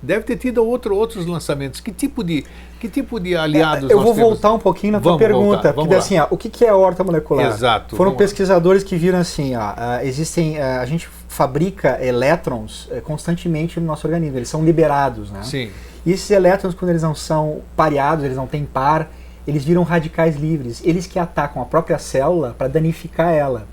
Deve 0.01 0.23
ter 0.23 0.37
tido 0.37 0.63
outro, 0.63 0.95
outros 0.95 1.25
lançamentos. 1.25 1.79
Que 1.79 1.91
tipo 1.91 2.23
de, 2.23 2.45
que 2.79 2.87
tipo 2.87 3.19
de 3.19 3.35
aliados 3.35 3.89
é, 3.89 3.93
Eu 3.93 4.01
vou 4.01 4.13
temos? 4.13 4.29
voltar 4.29 4.53
um 4.53 4.59
pouquinho 4.59 4.93
na 4.93 4.99
vamos 4.99 5.17
tua 5.17 5.27
pergunta. 5.27 5.55
Voltar, 5.55 5.73
porque 5.73 5.95
assim, 5.95 6.19
ó, 6.19 6.27
o 6.29 6.37
que 6.37 6.63
é 6.63 6.69
a 6.69 6.75
horta 6.75 7.03
molecular? 7.03 7.47
Exato. 7.47 7.95
Foram 7.95 8.15
pesquisadores 8.15 8.83
lá. 8.83 8.89
que 8.89 8.95
viram 8.95 9.17
assim, 9.17 9.55
ó, 9.55 9.71
uh, 9.71 10.05
existem, 10.05 10.57
uh, 10.57 10.81
a 10.81 10.85
gente 10.85 11.09
fabrica 11.27 11.97
elétrons 12.03 12.85
uh, 12.85 13.01
constantemente 13.01 13.79
no 13.79 13.87
nosso 13.87 14.05
organismo, 14.05 14.37
eles 14.37 14.49
são 14.49 14.63
liberados, 14.63 15.31
né? 15.31 15.41
Sim. 15.41 15.71
E 16.05 16.11
esses 16.11 16.29
elétrons, 16.29 16.75
quando 16.75 16.89
eles 16.91 17.01
não 17.01 17.15
são 17.15 17.61
pareados, 17.75 18.23
eles 18.23 18.37
não 18.37 18.47
têm 18.47 18.65
par, 18.65 19.11
eles 19.47 19.65
viram 19.65 19.81
radicais 19.81 20.35
livres. 20.35 20.81
Eles 20.85 21.07
que 21.07 21.17
atacam 21.17 21.61
a 21.61 21.65
própria 21.65 21.97
célula 21.97 22.55
para 22.55 22.67
danificar 22.67 23.33
ela. 23.33 23.65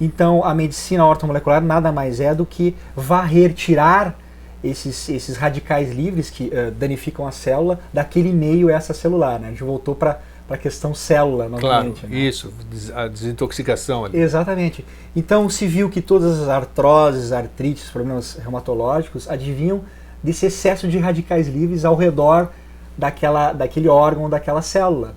Então, 0.00 0.42
a 0.44 0.52
medicina 0.52 1.06
ortomolecular 1.06 1.62
nada 1.62 1.92
mais 1.92 2.18
é 2.18 2.34
do 2.34 2.44
que 2.44 2.74
varrer, 2.96 3.54
tirar 3.54 4.18
esses, 4.62 5.08
esses 5.08 5.36
radicais 5.36 5.90
livres 5.90 6.30
que 6.30 6.44
uh, 6.44 6.70
danificam 6.70 7.26
a 7.26 7.32
célula 7.32 7.80
daquele 7.92 8.32
meio 8.32 8.70
extracelular. 8.70 9.40
Né? 9.40 9.48
A 9.48 9.50
gente 9.50 9.64
voltou 9.64 9.94
para 9.94 10.20
a 10.48 10.56
questão 10.56 10.94
célula 10.94 11.48
novamente. 11.48 12.00
Claro, 12.00 12.14
né? 12.14 12.20
isso, 12.20 12.52
a 12.94 13.08
desintoxicação 13.08 14.04
ali. 14.04 14.18
Exatamente. 14.18 14.84
Então 15.16 15.48
se 15.48 15.66
viu 15.66 15.88
que 15.88 16.00
todas 16.00 16.40
as 16.40 16.48
artroses, 16.48 17.32
artrites, 17.32 17.90
problemas 17.90 18.34
reumatológicos 18.34 19.28
adivinham 19.28 19.82
desse 20.22 20.46
excesso 20.46 20.86
de 20.88 20.98
radicais 20.98 21.48
livres 21.48 21.84
ao 21.84 21.96
redor 21.96 22.50
daquela, 22.96 23.52
daquele 23.52 23.88
órgão, 23.88 24.28
daquela 24.28 24.62
célula. 24.62 25.14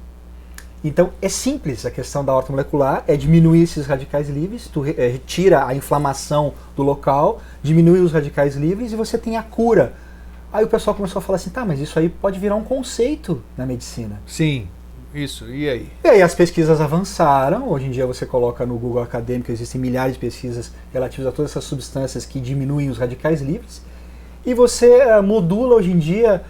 Então 0.86 1.10
é 1.20 1.28
simples 1.28 1.84
a 1.84 1.90
questão 1.90 2.24
da 2.24 2.32
horta 2.32 2.52
molecular, 2.52 3.04
é 3.08 3.18
diminuir 3.18 3.64
esses 3.64 3.88
radicais 3.88 4.30
livres, 4.30 4.68
tu 4.68 4.82
retira 4.82 5.66
a 5.66 5.74
inflamação 5.74 6.54
do 6.76 6.84
local, 6.84 7.42
diminui 7.64 8.02
os 8.02 8.12
radicais 8.12 8.56
livres 8.56 8.92
e 8.92 8.96
você 8.96 9.18
tem 9.18 9.36
a 9.36 9.42
cura. 9.42 9.94
Aí 10.54 10.64
o 10.64 10.68
pessoal 10.68 10.96
começou 10.96 11.20
a 11.20 11.24
falar 11.24 11.38
assim, 11.38 11.50
tá, 11.50 11.66
mas 11.66 11.80
isso 11.80 11.98
aí 11.98 12.08
pode 12.08 12.40
virar 12.40 12.56
um 12.56 12.64
conceito 12.64 13.42
na 13.58 13.66
medicina. 13.66 14.22
Sim, 14.28 14.68
isso, 15.12 15.50
e 15.50 15.68
aí? 15.68 15.90
E 16.04 16.08
aí 16.08 16.22
as 16.22 16.36
pesquisas 16.36 16.80
avançaram, 16.80 17.68
hoje 17.68 17.88
em 17.88 17.90
dia 17.90 18.06
você 18.06 18.24
coloca 18.24 18.64
no 18.64 18.78
Google 18.78 19.02
Acadêmico, 19.02 19.52
existem 19.52 19.82
milhares 19.82 20.14
de 20.14 20.20
pesquisas 20.20 20.72
relativas 20.94 21.26
a 21.26 21.32
todas 21.32 21.50
essas 21.50 21.64
substâncias 21.64 22.28
que 22.28 22.40
diminuem 22.40 22.92
os 22.92 23.00
radicais 23.00 23.42
livres, 23.42 23.82
e 24.46 24.54
você 24.54 25.18
uh, 25.18 25.24
modula 25.24 25.78
hoje 25.78 25.90
em 25.90 25.98
dia 25.98 26.44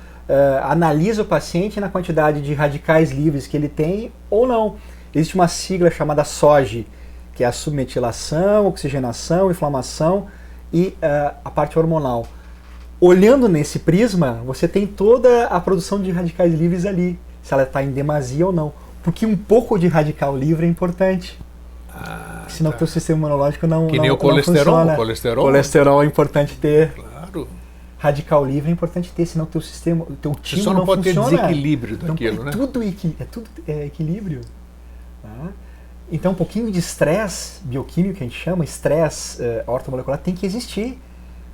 analisa 0.63 1.21
o 1.21 1.26
paciente 1.26 1.80
na 1.80 1.89
quantidade 1.89 2.41
de 2.41 2.53
radicais 2.53 3.11
livres 3.11 3.47
que 3.47 3.55
ele 3.55 3.69
tem 3.69 4.11
ou 4.30 4.47
não. 4.47 4.76
Existe 5.13 5.36
uma 5.36 5.47
sigla 5.47 5.89
chamada 5.89 6.23
SOG, 6.23 6.86
que 7.34 7.43
é 7.43 7.47
a 7.47 7.51
submetilação, 7.51 8.67
oxigenação, 8.67 9.51
inflamação 9.51 10.28
e 10.73 10.88
uh, 11.01 11.36
a 11.43 11.49
parte 11.49 11.78
hormonal. 11.78 12.26
Olhando 12.99 13.47
nesse 13.47 13.80
prisma, 13.80 14.41
você 14.45 14.67
tem 14.67 14.88
toda 14.88 15.47
a 15.47 15.59
produção 15.59 16.01
de 16.01 16.11
radicais 16.11 16.53
livres 16.53 16.86
ali, 16.86 17.19
se 17.43 17.53
ela 17.53 17.63
está 17.63 17.84
em 17.84 17.91
demasia 17.91 18.45
ou 18.45 18.51
não. 18.51 18.73
Porque 19.03 19.26
um 19.26 19.38
pouco 19.38 19.78
de 19.78 19.88
radical 19.88 20.36
livre 20.36 20.65
é 20.65 20.69
importante. 20.69 21.39
Ah, 21.93 22.45
senão 22.47 22.71
o 22.71 22.73
tá. 22.73 22.80
teu 22.80 22.88
sistema 22.88 23.19
imunológico 23.19 23.67
não 23.67 23.88
Que 23.88 23.97
não, 23.97 24.01
nem 24.01 24.11
o 24.11 24.17
colesterol, 24.17 24.86
o 24.86 24.95
colesterol. 24.95 25.45
Colesterol 25.45 26.03
é 26.03 26.05
importante 26.05 26.57
ter. 26.57 26.93
Claro 26.93 27.47
radical 27.97 28.45
livre 28.45 28.69
é 28.69 28.73
importante 28.73 29.11
ter, 29.11 29.25
senão 29.25 29.45
o 29.45 29.47
teu 29.47 29.61
sistema, 29.61 30.03
o 30.03 30.15
teu 30.15 30.33
time 30.35 30.61
só 30.61 30.71
não, 30.71 30.79
não 30.79 30.85
pode 30.85 31.03
funciona. 31.03 31.29
ter 31.29 31.35
desequilíbrio 31.37 31.97
daquilo, 31.97 32.35
não, 32.37 32.41
é 32.43 32.45
né? 32.45 32.51
Tudo 32.51 32.83
é 32.83 33.25
tudo 33.25 33.49
é 33.67 33.85
equilíbrio. 33.85 34.41
Tá? 35.21 35.49
Então, 36.11 36.33
um 36.33 36.35
pouquinho 36.35 36.71
de 36.71 36.79
estresse 36.79 37.61
bioquímico 37.63 38.17
que 38.17 38.23
a 38.23 38.27
gente 38.27 38.39
chama, 38.39 38.63
estresse 38.63 39.41
uh, 39.41 39.63
ortomolecular, 39.71 40.19
tem 40.19 40.35
que 40.35 40.45
existir. 40.45 40.99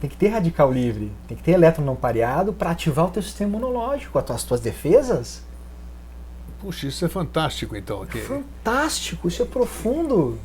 Tem 0.02 0.10
que 0.10 0.18
ter 0.18 0.30
radical 0.30 0.72
livre, 0.72 1.12
tem 1.28 1.38
que 1.38 1.44
ter 1.44 1.52
elétron 1.52 1.86
não 1.86 1.96
pareado 1.96 2.52
para 2.52 2.72
ativar 2.72 3.06
o 3.06 3.12
teu 3.12 3.22
sistema 3.22 3.52
imunológico, 3.52 4.18
as 4.18 4.26
tuas, 4.26 4.38
as 4.38 4.44
tuas 4.44 4.60
defesas. 4.60 5.44
Puxa, 6.60 6.88
isso 6.88 7.06
é 7.06 7.08
fantástico, 7.08 7.76
então. 7.76 8.02
Aqui. 8.02 8.20
Fantástico, 8.20 9.28
isso 9.28 9.44
é 9.44 9.46
profundo. 9.46 10.40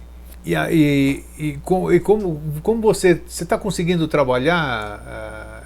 E, 0.45 0.55
e, 0.55 1.25
e, 1.39 1.57
com, 1.65 1.91
e 1.91 1.99
como, 1.99 2.41
como 2.63 2.83
você 2.83 3.21
está 3.27 3.57
conseguindo 3.57 4.07
trabalhar 4.07 5.01
uh, 5.01 5.66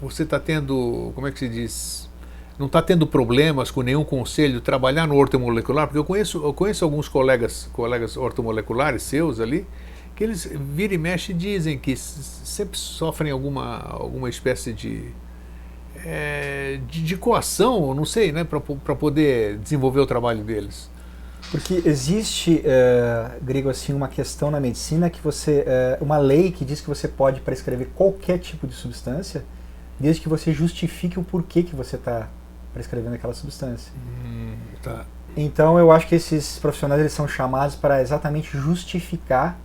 você 0.00 0.22
está 0.22 0.38
tendo, 0.38 1.12
como 1.14 1.26
é 1.26 1.32
que 1.32 1.38
se 1.38 1.48
diz? 1.48 2.08
Não 2.58 2.66
está 2.66 2.82
tendo 2.82 3.06
problemas 3.06 3.70
com 3.70 3.82
nenhum 3.82 4.04
conselho 4.04 4.60
trabalhar 4.60 5.06
no 5.06 5.16
ortomolecular? 5.16 5.86
Porque 5.86 5.98
eu 5.98 6.04
conheço, 6.04 6.42
eu 6.42 6.52
conheço 6.52 6.84
alguns 6.84 7.08
colegas, 7.08 7.70
colegas 7.72 8.16
ortomoleculares 8.16 9.02
seus 9.02 9.38
ali, 9.38 9.66
que 10.16 10.24
eles 10.24 10.50
vira 10.74 10.94
e 10.94 10.98
mexe 10.98 11.32
dizem 11.32 11.78
que 11.78 11.96
sempre 11.96 12.76
sofrem 12.76 13.30
alguma, 13.30 13.78
alguma 13.78 14.28
espécie 14.28 14.72
de, 14.72 15.04
é, 16.04 16.80
de, 16.88 17.02
de 17.02 17.16
coação, 17.16 17.94
não 17.94 18.04
sei, 18.04 18.32
né, 18.32 18.42
para 18.42 18.94
poder 18.96 19.58
desenvolver 19.58 20.00
o 20.00 20.06
trabalho 20.06 20.42
deles. 20.42 20.90
Porque 21.50 21.82
existe, 21.86 22.62
uh, 22.62 23.42
Grego, 23.42 23.70
assim, 23.70 23.94
uma 23.94 24.08
questão 24.08 24.50
na 24.50 24.60
medicina 24.60 25.08
que 25.08 25.20
você. 25.22 25.64
Uh, 26.00 26.04
uma 26.04 26.18
lei 26.18 26.50
que 26.50 26.64
diz 26.64 26.80
que 26.80 26.88
você 26.88 27.08
pode 27.08 27.40
prescrever 27.40 27.88
qualquer 27.94 28.38
tipo 28.38 28.66
de 28.66 28.74
substância, 28.74 29.44
desde 29.98 30.20
que 30.20 30.28
você 30.28 30.52
justifique 30.52 31.18
o 31.18 31.22
porquê 31.22 31.62
que 31.62 31.74
você 31.74 31.96
está 31.96 32.28
prescrevendo 32.74 33.14
aquela 33.14 33.32
substância. 33.32 33.92
Hum, 33.96 34.54
tá. 34.82 35.06
Então 35.36 35.78
eu 35.78 35.90
acho 35.90 36.06
que 36.06 36.14
esses 36.14 36.58
profissionais 36.58 37.00
eles 37.00 37.12
são 37.12 37.26
chamados 37.26 37.74
para 37.74 38.02
exatamente 38.02 38.56
justificar 38.56 39.58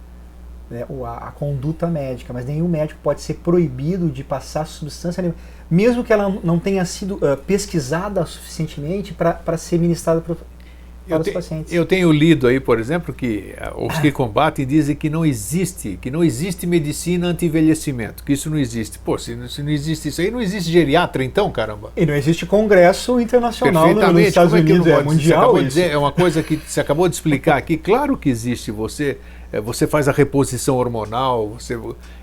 né, 0.69 0.85
a, 1.05 1.27
a, 1.27 1.31
conduta 1.31 1.87
médica, 1.87 2.31
mas 2.31 2.45
nenhum 2.45 2.67
médico 2.67 2.99
pode 3.03 3.21
ser 3.21 3.35
proibido 3.35 4.09
de 4.09 4.23
passar 4.23 4.65
substância 4.65 5.21
nenhuma, 5.21 5.39
mesmo 5.69 6.03
que 6.03 6.13
ela 6.13 6.29
não 6.43 6.59
tenha 6.59 6.85
sido 6.85 7.15
uh, 7.15 7.37
pesquisada 7.45 8.25
suficientemente 8.25 9.13
para 9.13 9.57
ser 9.57 9.77
ministrada 9.77 10.23
para 11.07 11.17
eu 11.17 11.21
os 11.21 11.29
pacientes. 11.29 11.73
Eu 11.73 11.85
tenho 11.85 12.11
lido 12.11 12.47
aí, 12.47 12.59
por 12.59 12.79
exemplo, 12.79 13.13
que 13.13 13.53
uh, 13.75 13.85
os 13.85 13.97
que 13.99 14.11
combatem 14.11 14.65
dizem 14.65 14.95
que 14.95 15.09
não 15.09 15.25
existe, 15.25 15.97
que 16.01 16.09
não 16.09 16.23
existe 16.23 16.65
medicina 16.65 17.27
anti-envelhecimento, 17.27 18.23
que 18.23 18.33
isso 18.33 18.49
não 18.49 18.57
existe. 18.57 18.97
Pô, 18.99 19.17
se, 19.17 19.37
se, 19.49 19.63
não 19.63 19.69
existe 19.69 20.09
isso 20.09 20.21
aí, 20.21 20.31
não 20.31 20.41
existe 20.41 20.71
geriatra 20.71 21.23
então, 21.23 21.51
caramba? 21.51 21.91
E 21.95 22.05
não 22.05 22.13
existe 22.13 22.45
congresso 22.45 23.19
internacional 23.19 23.93
nos 23.93 24.21
Estados 24.21 24.53
é 24.53 24.57
Unidos, 24.57 24.87
é, 24.87 25.03
mundial 25.03 25.57
isso. 25.57 25.67
Dizer, 25.67 25.91
é 25.91 25.97
uma 25.97 26.11
coisa 26.11 26.41
que 26.41 26.57
você 26.57 26.79
acabou 26.79 27.07
de 27.07 27.15
explicar 27.15 27.57
aqui, 27.57 27.77
claro 27.77 28.17
que 28.17 28.29
existe, 28.29 28.71
você, 28.71 29.17
é, 29.51 29.59
você 29.59 29.85
faz 29.87 30.07
a 30.07 30.11
reposição 30.11 30.77
hormonal, 30.77 31.49
você, 31.49 31.77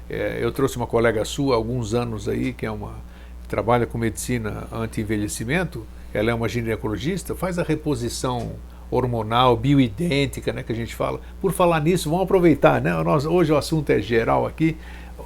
é, 0.08 0.38
eu 0.40 0.50
trouxe 0.52 0.76
uma 0.76 0.86
colega 0.86 1.24
sua 1.24 1.54
há 1.54 1.56
alguns 1.56 1.94
anos 1.94 2.28
aí, 2.28 2.52
que 2.52 2.66
é 2.66 2.70
uma 2.70 3.10
trabalha 3.50 3.84
com 3.84 3.98
medicina 3.98 4.68
anti-envelhecimento, 4.72 5.84
ela 6.12 6.30
é 6.30 6.34
uma 6.34 6.48
ginecologista, 6.48 7.34
faz 7.34 7.58
a 7.58 7.62
reposição 7.62 8.52
hormonal, 8.90 9.56
bioidêntica, 9.56 10.52
né, 10.52 10.62
que 10.62 10.72
a 10.72 10.74
gente 10.74 10.94
fala. 10.94 11.20
Por 11.40 11.52
falar 11.52 11.80
nisso, 11.80 12.10
vamos 12.10 12.24
aproveitar, 12.24 12.80
né? 12.80 12.92
Nós, 13.02 13.24
hoje 13.24 13.52
o 13.52 13.56
assunto 13.56 13.90
é 13.90 14.00
geral 14.00 14.46
aqui. 14.46 14.76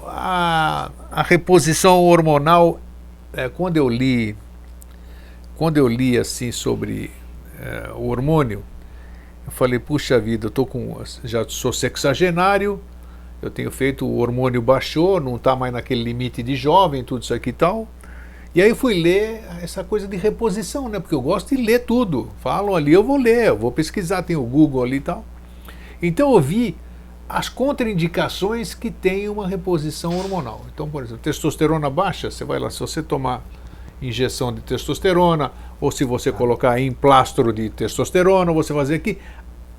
A, 0.06 0.90
a 1.10 1.22
reposição 1.22 2.02
hormonal, 2.02 2.78
é, 3.32 3.48
quando 3.48 3.78
eu 3.78 3.88
li, 3.88 4.36
quando 5.56 5.78
eu 5.78 5.88
li 5.88 6.18
assim 6.18 6.52
sobre 6.52 7.10
é, 7.58 7.90
o 7.94 8.08
hormônio, 8.08 8.62
eu 9.46 9.52
falei, 9.52 9.78
puxa 9.78 10.18
vida, 10.18 10.46
eu 10.46 10.50
tô 10.50 10.66
com, 10.66 11.02
já 11.22 11.46
sou 11.48 11.72
sexagenário, 11.72 12.80
eu 13.40 13.50
tenho 13.50 13.70
feito, 13.70 14.06
o 14.06 14.18
hormônio 14.18 14.60
baixou, 14.60 15.20
não 15.20 15.36
está 15.36 15.54
mais 15.56 15.72
naquele 15.72 16.02
limite 16.02 16.42
de 16.42 16.56
jovem, 16.56 17.04
tudo 17.04 17.22
isso 17.22 17.34
aqui 17.34 17.50
e 17.50 17.52
tal. 17.52 17.88
E 18.54 18.62
aí 18.62 18.72
fui 18.72 18.94
ler 18.94 19.42
essa 19.60 19.82
coisa 19.82 20.06
de 20.06 20.16
reposição, 20.16 20.88
né? 20.88 21.00
Porque 21.00 21.14
eu 21.14 21.20
gosto 21.20 21.56
de 21.56 21.60
ler 21.60 21.80
tudo. 21.80 22.30
Falam 22.38 22.76
ali, 22.76 22.92
eu 22.92 23.02
vou 23.02 23.16
ler, 23.16 23.48
eu 23.48 23.58
vou 23.58 23.72
pesquisar, 23.72 24.22
tem 24.22 24.36
o 24.36 24.44
Google 24.44 24.84
ali 24.84 24.98
e 24.98 25.00
tal. 25.00 25.24
Então 26.00 26.32
eu 26.32 26.40
vi 26.40 26.76
as 27.28 27.48
contraindicações 27.48 28.72
que 28.72 28.92
tem 28.92 29.28
uma 29.28 29.48
reposição 29.48 30.16
hormonal. 30.16 30.64
Então, 30.72 30.88
por 30.88 31.02
exemplo, 31.02 31.20
testosterona 31.20 31.90
baixa, 31.90 32.30
você 32.30 32.44
vai 32.44 32.60
lá, 32.60 32.70
se 32.70 32.78
você 32.78 33.02
tomar 33.02 33.42
injeção 34.00 34.52
de 34.52 34.60
testosterona, 34.60 35.50
ou 35.80 35.90
se 35.90 36.04
você 36.04 36.30
colocar 36.30 36.78
em 36.78 36.92
plastro 36.92 37.52
de 37.52 37.70
testosterona, 37.70 38.52
você 38.52 38.72
fazer 38.72 38.96
aqui, 38.96 39.18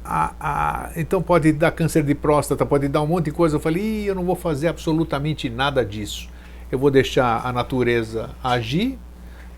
a, 0.03 0.33
a, 0.37 0.91
então 0.97 1.21
pode 1.21 1.53
dar 1.53 1.71
câncer 1.71 2.03
de 2.03 2.13
próstata, 2.13 2.65
pode 2.65 2.89
dar 2.89 3.01
um 3.03 3.07
monte 3.07 3.25
de 3.25 3.31
coisa. 3.31 3.55
Eu 3.55 3.59
falei, 3.61 4.09
eu 4.09 4.15
não 4.15 4.25
vou 4.25 4.35
fazer 4.35 4.67
absolutamente 4.67 5.49
nada 5.49 5.85
disso 5.85 6.34
eu 6.71 6.79
vou 6.79 6.91
deixar 6.91 7.45
a 7.45 7.53
natureza 7.53 8.29
agir, 8.43 8.97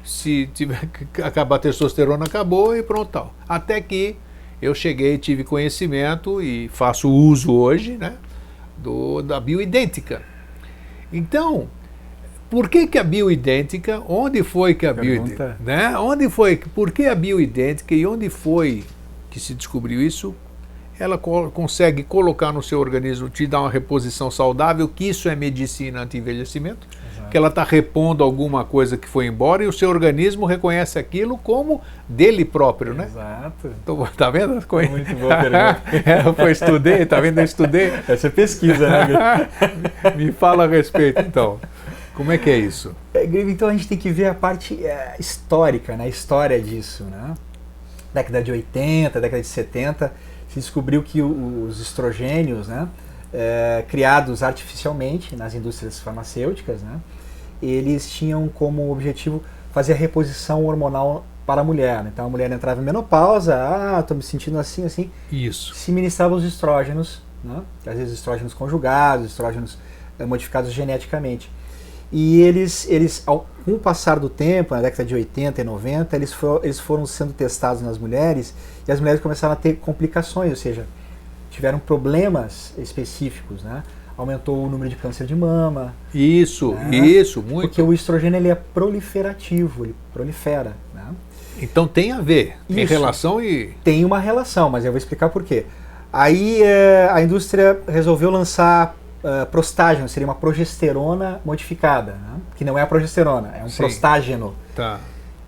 se 0.04 0.50
tiver 0.54 0.88
que 1.14 1.22
acabar 1.22 1.58
a 1.58 1.60
testosterona, 1.60 2.26
acabou 2.26 2.76
e 2.76 2.84
pronto. 2.84 3.10
Tal. 3.10 3.34
Até 3.48 3.82
que 3.82 4.16
eu 4.62 4.74
cheguei, 4.74 5.18
tive 5.18 5.44
conhecimento 5.44 6.42
e 6.42 6.68
faço 6.70 7.10
uso 7.10 7.54
hoje 7.54 7.98
né, 7.98 8.16
do, 8.78 9.22
da 9.22 9.40
bioidêntica. 9.40 10.22
Então, 11.12 11.70
por 12.50 12.70
que, 12.70 12.88
que 12.88 12.98
a 12.98 13.04
bioidêntica, 13.04 14.02
onde 14.08 14.42
foi 14.44 14.74
que 14.74 14.86
a 14.86 14.94
bioidêntica, 14.94 15.58
né? 15.60 15.98
Onde 15.98 16.30
foi, 16.30 16.58
por 16.58 16.92
que 16.92 17.06
a 17.06 17.16
bioidêntica 17.16 17.94
e 17.94 18.06
onde 18.06 18.30
foi 18.30 18.84
que 19.30 19.40
se 19.40 19.54
descobriu 19.54 20.02
isso? 20.02 20.34
Ela 21.00 21.18
co 21.18 21.52
consegue 21.52 22.04
colocar 22.04 22.52
no 22.52 22.64
seu 22.64 22.80
organismo, 22.80 23.30
te 23.30 23.46
dar 23.46 23.62
uma 23.62 23.70
reposição 23.70 24.32
saudável, 24.32 24.88
que 24.88 25.10
isso 25.10 25.30
é 25.30 25.36
medicina 25.36 26.02
anti-envelhecimento, 26.02 26.88
que 27.30 27.38
ela 27.38 27.50
está 27.50 27.64
repondo 27.64 28.24
alguma 28.24 28.64
coisa 28.64 28.98
que 28.98 29.08
foi 29.08 29.28
embora 29.28 29.64
e 29.64 29.68
o 29.68 29.74
seu 29.74 29.90
organismo 29.90 30.46
reconhece 30.46 30.98
aquilo 30.98 31.38
como 31.38 31.82
dele 32.08 32.46
próprio, 32.46 32.94
né? 32.94 33.06
Exato. 33.06 33.72
Então, 33.84 34.08
tá 34.18 34.30
vendo? 34.30 34.54
Muito 34.54 35.16
boa 35.16 35.38
pergunta. 35.38 35.82
é, 36.42 36.44
eu 36.44 36.52
estudei, 36.52 37.06
tá 37.06 37.20
vendo? 37.20 37.40
Eu 37.40 37.46
estudei. 37.46 37.94
Essa 38.08 38.28
é 38.28 38.30
pesquisa, 38.30 38.90
né? 38.90 39.50
Me 40.16 40.32
fala 40.32 40.64
a 40.64 40.68
respeito, 40.68 41.22
então. 41.22 41.60
Como 42.16 42.32
é 42.32 42.38
que 42.38 42.50
é 42.50 42.58
isso? 42.58 42.96
É, 43.14 43.26
então 43.26 43.68
a 43.68 43.72
gente 43.72 43.88
tem 43.88 43.98
que 43.98 44.10
ver 44.10 44.26
a 44.26 44.34
parte 44.34 44.84
é, 44.84 45.16
histórica, 45.20 45.96
né? 45.96 46.06
a 46.06 46.08
história 46.08 46.60
disso. 46.60 47.04
Né? 47.04 47.36
Década 48.12 48.42
de 48.42 48.52
80, 48.52 49.22
década 49.22 49.42
de 49.42 49.48
70, 49.48 50.12
se 50.50 50.60
descobriu 50.60 51.04
que 51.04 51.22
os 51.22 51.80
estrogênios, 51.80 52.68
né, 52.68 52.88
é, 53.34 53.84
criados 53.88 54.42
artificialmente 54.42 55.36
nas 55.36 55.54
indústrias 55.54 56.00
farmacêuticas, 56.00 56.82
né, 56.82 57.00
eles 57.62 58.10
tinham 58.10 58.48
como 58.48 58.92
objetivo 58.92 59.44
fazer 59.72 59.94
a 59.94 59.96
reposição 59.96 60.66
hormonal 60.66 61.26
para 61.46 61.62
a 61.62 61.64
mulher. 61.64 62.06
Então 62.08 62.26
a 62.26 62.30
mulher 62.30 62.52
entrava 62.52 62.82
em 62.82 62.84
menopausa, 62.84 63.56
ah, 63.56 64.00
estou 64.00 64.18
me 64.18 64.24
sentindo 64.24 64.60
assim, 64.60 64.86
assim. 64.86 65.12
Isso. 65.32 65.74
Se 65.76 65.92
ministrava 65.92 66.36
os 66.36 66.44
estrógenos, 66.44 67.22
né, 67.44 67.62
às 67.86 67.96
vezes 67.96 68.14
estrógenos 68.14 68.54
conjugados, 68.54 69.28
estrógenos 69.28 69.78
é, 70.20 70.26
modificados 70.26 70.72
geneticamente. 70.72 71.52
E 72.12 72.42
eles, 72.42 72.88
eles 72.90 73.22
ao, 73.26 73.48
com 73.66 73.74
o 73.74 73.80
passar 73.80 74.20
do 74.20 74.30
tempo, 74.30 74.74
na 74.74 74.82
década 74.82 75.04
de 75.04 75.14
80 75.14 75.62
e 75.62 75.64
90, 75.64 76.16
eles, 76.16 76.32
for, 76.32 76.62
eles 76.64 76.80
foram 76.80 77.06
sendo 77.06 77.34
testados 77.34 77.82
nas 77.82 77.98
mulheres 77.98 78.54
e 78.88 78.92
as 78.92 79.00
mulheres 79.00 79.22
começaram 79.22 79.54
a 79.54 79.56
ter 79.56 79.76
complicações, 79.76 80.50
ou 80.50 80.56
seja, 80.56 80.86
tiveram 81.52 81.80
problemas 81.80 82.74
específicos, 82.78 83.64
né? 83.64 83.84
Aumentou 84.16 84.66
o 84.66 84.70
número 84.70 84.90
de 84.90 84.96
câncer 84.96 85.28
de 85.28 85.36
mama. 85.36 85.94
Isso, 86.14 86.74
né? 86.74 86.98
isso, 86.98 87.42
muito. 87.42 87.68
Porque 87.68 87.82
o 87.82 87.94
estrogênio 87.94 88.38
ele 88.38 88.48
é 88.48 88.56
proliferativo, 88.56 89.86
ele 89.86 89.96
prolifera. 90.12 90.74
Né? 90.94 91.04
Então 91.62 91.88
tem 91.88 92.12
a 92.12 92.20
ver, 92.20 92.58
tem 92.68 92.84
isso. 92.84 92.94
relação 92.94 93.42
e. 93.42 93.76
Tem 93.84 94.04
uma 94.04 94.20
relação, 94.20 94.70
mas 94.70 94.86
eu 94.86 94.92
vou 94.92 94.98
explicar 94.98 95.30
por 95.30 95.44
quê. 95.44 95.66
Aí 96.12 96.64
é, 96.64 97.10
a 97.12 97.22
indústria 97.22 97.80
resolveu 97.88 98.32
lançar 98.32 98.96
uh, 99.24 99.46
prostágeno, 99.48 100.08
seria 100.08 100.26
uma 100.26 100.36
progesterona 100.36 101.42
modificada, 101.46 102.14
né? 102.14 102.40
que 102.56 102.64
não 102.64 102.78
é 102.78 102.82
a 102.82 102.88
progesterona, 102.88 103.54
é 103.56 103.64
um 103.64 103.70
Sim. 103.70 103.78
prostágeno. 103.78 104.56
Tá. 104.76 105.00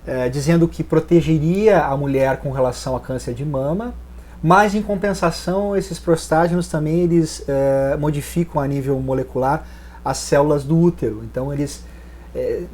Uh, 0.10 0.30
dizendo 0.30 0.68
que 0.68 0.84
protegeria 0.84 1.84
a 1.86 1.96
mulher 1.96 2.38
com 2.38 2.52
relação 2.52 2.96
a 2.96 3.00
câncer 3.00 3.34
de 3.36 3.46
mama, 3.46 3.94
mas 4.42 4.74
em 4.74 4.82
compensação 4.82 5.78
esses 5.78 6.00
prostágenos 6.00 6.68
também 6.68 7.02
eles 7.02 7.40
uh, 7.42 8.00
modificam 8.00 8.60
a 8.60 8.68
nível 8.68 9.00
molecular 9.00 9.68
as 10.04 10.18
células 10.18 10.64
do 10.64 10.80
útero. 10.80 11.22
Então 11.24 11.54
eles 11.54 11.84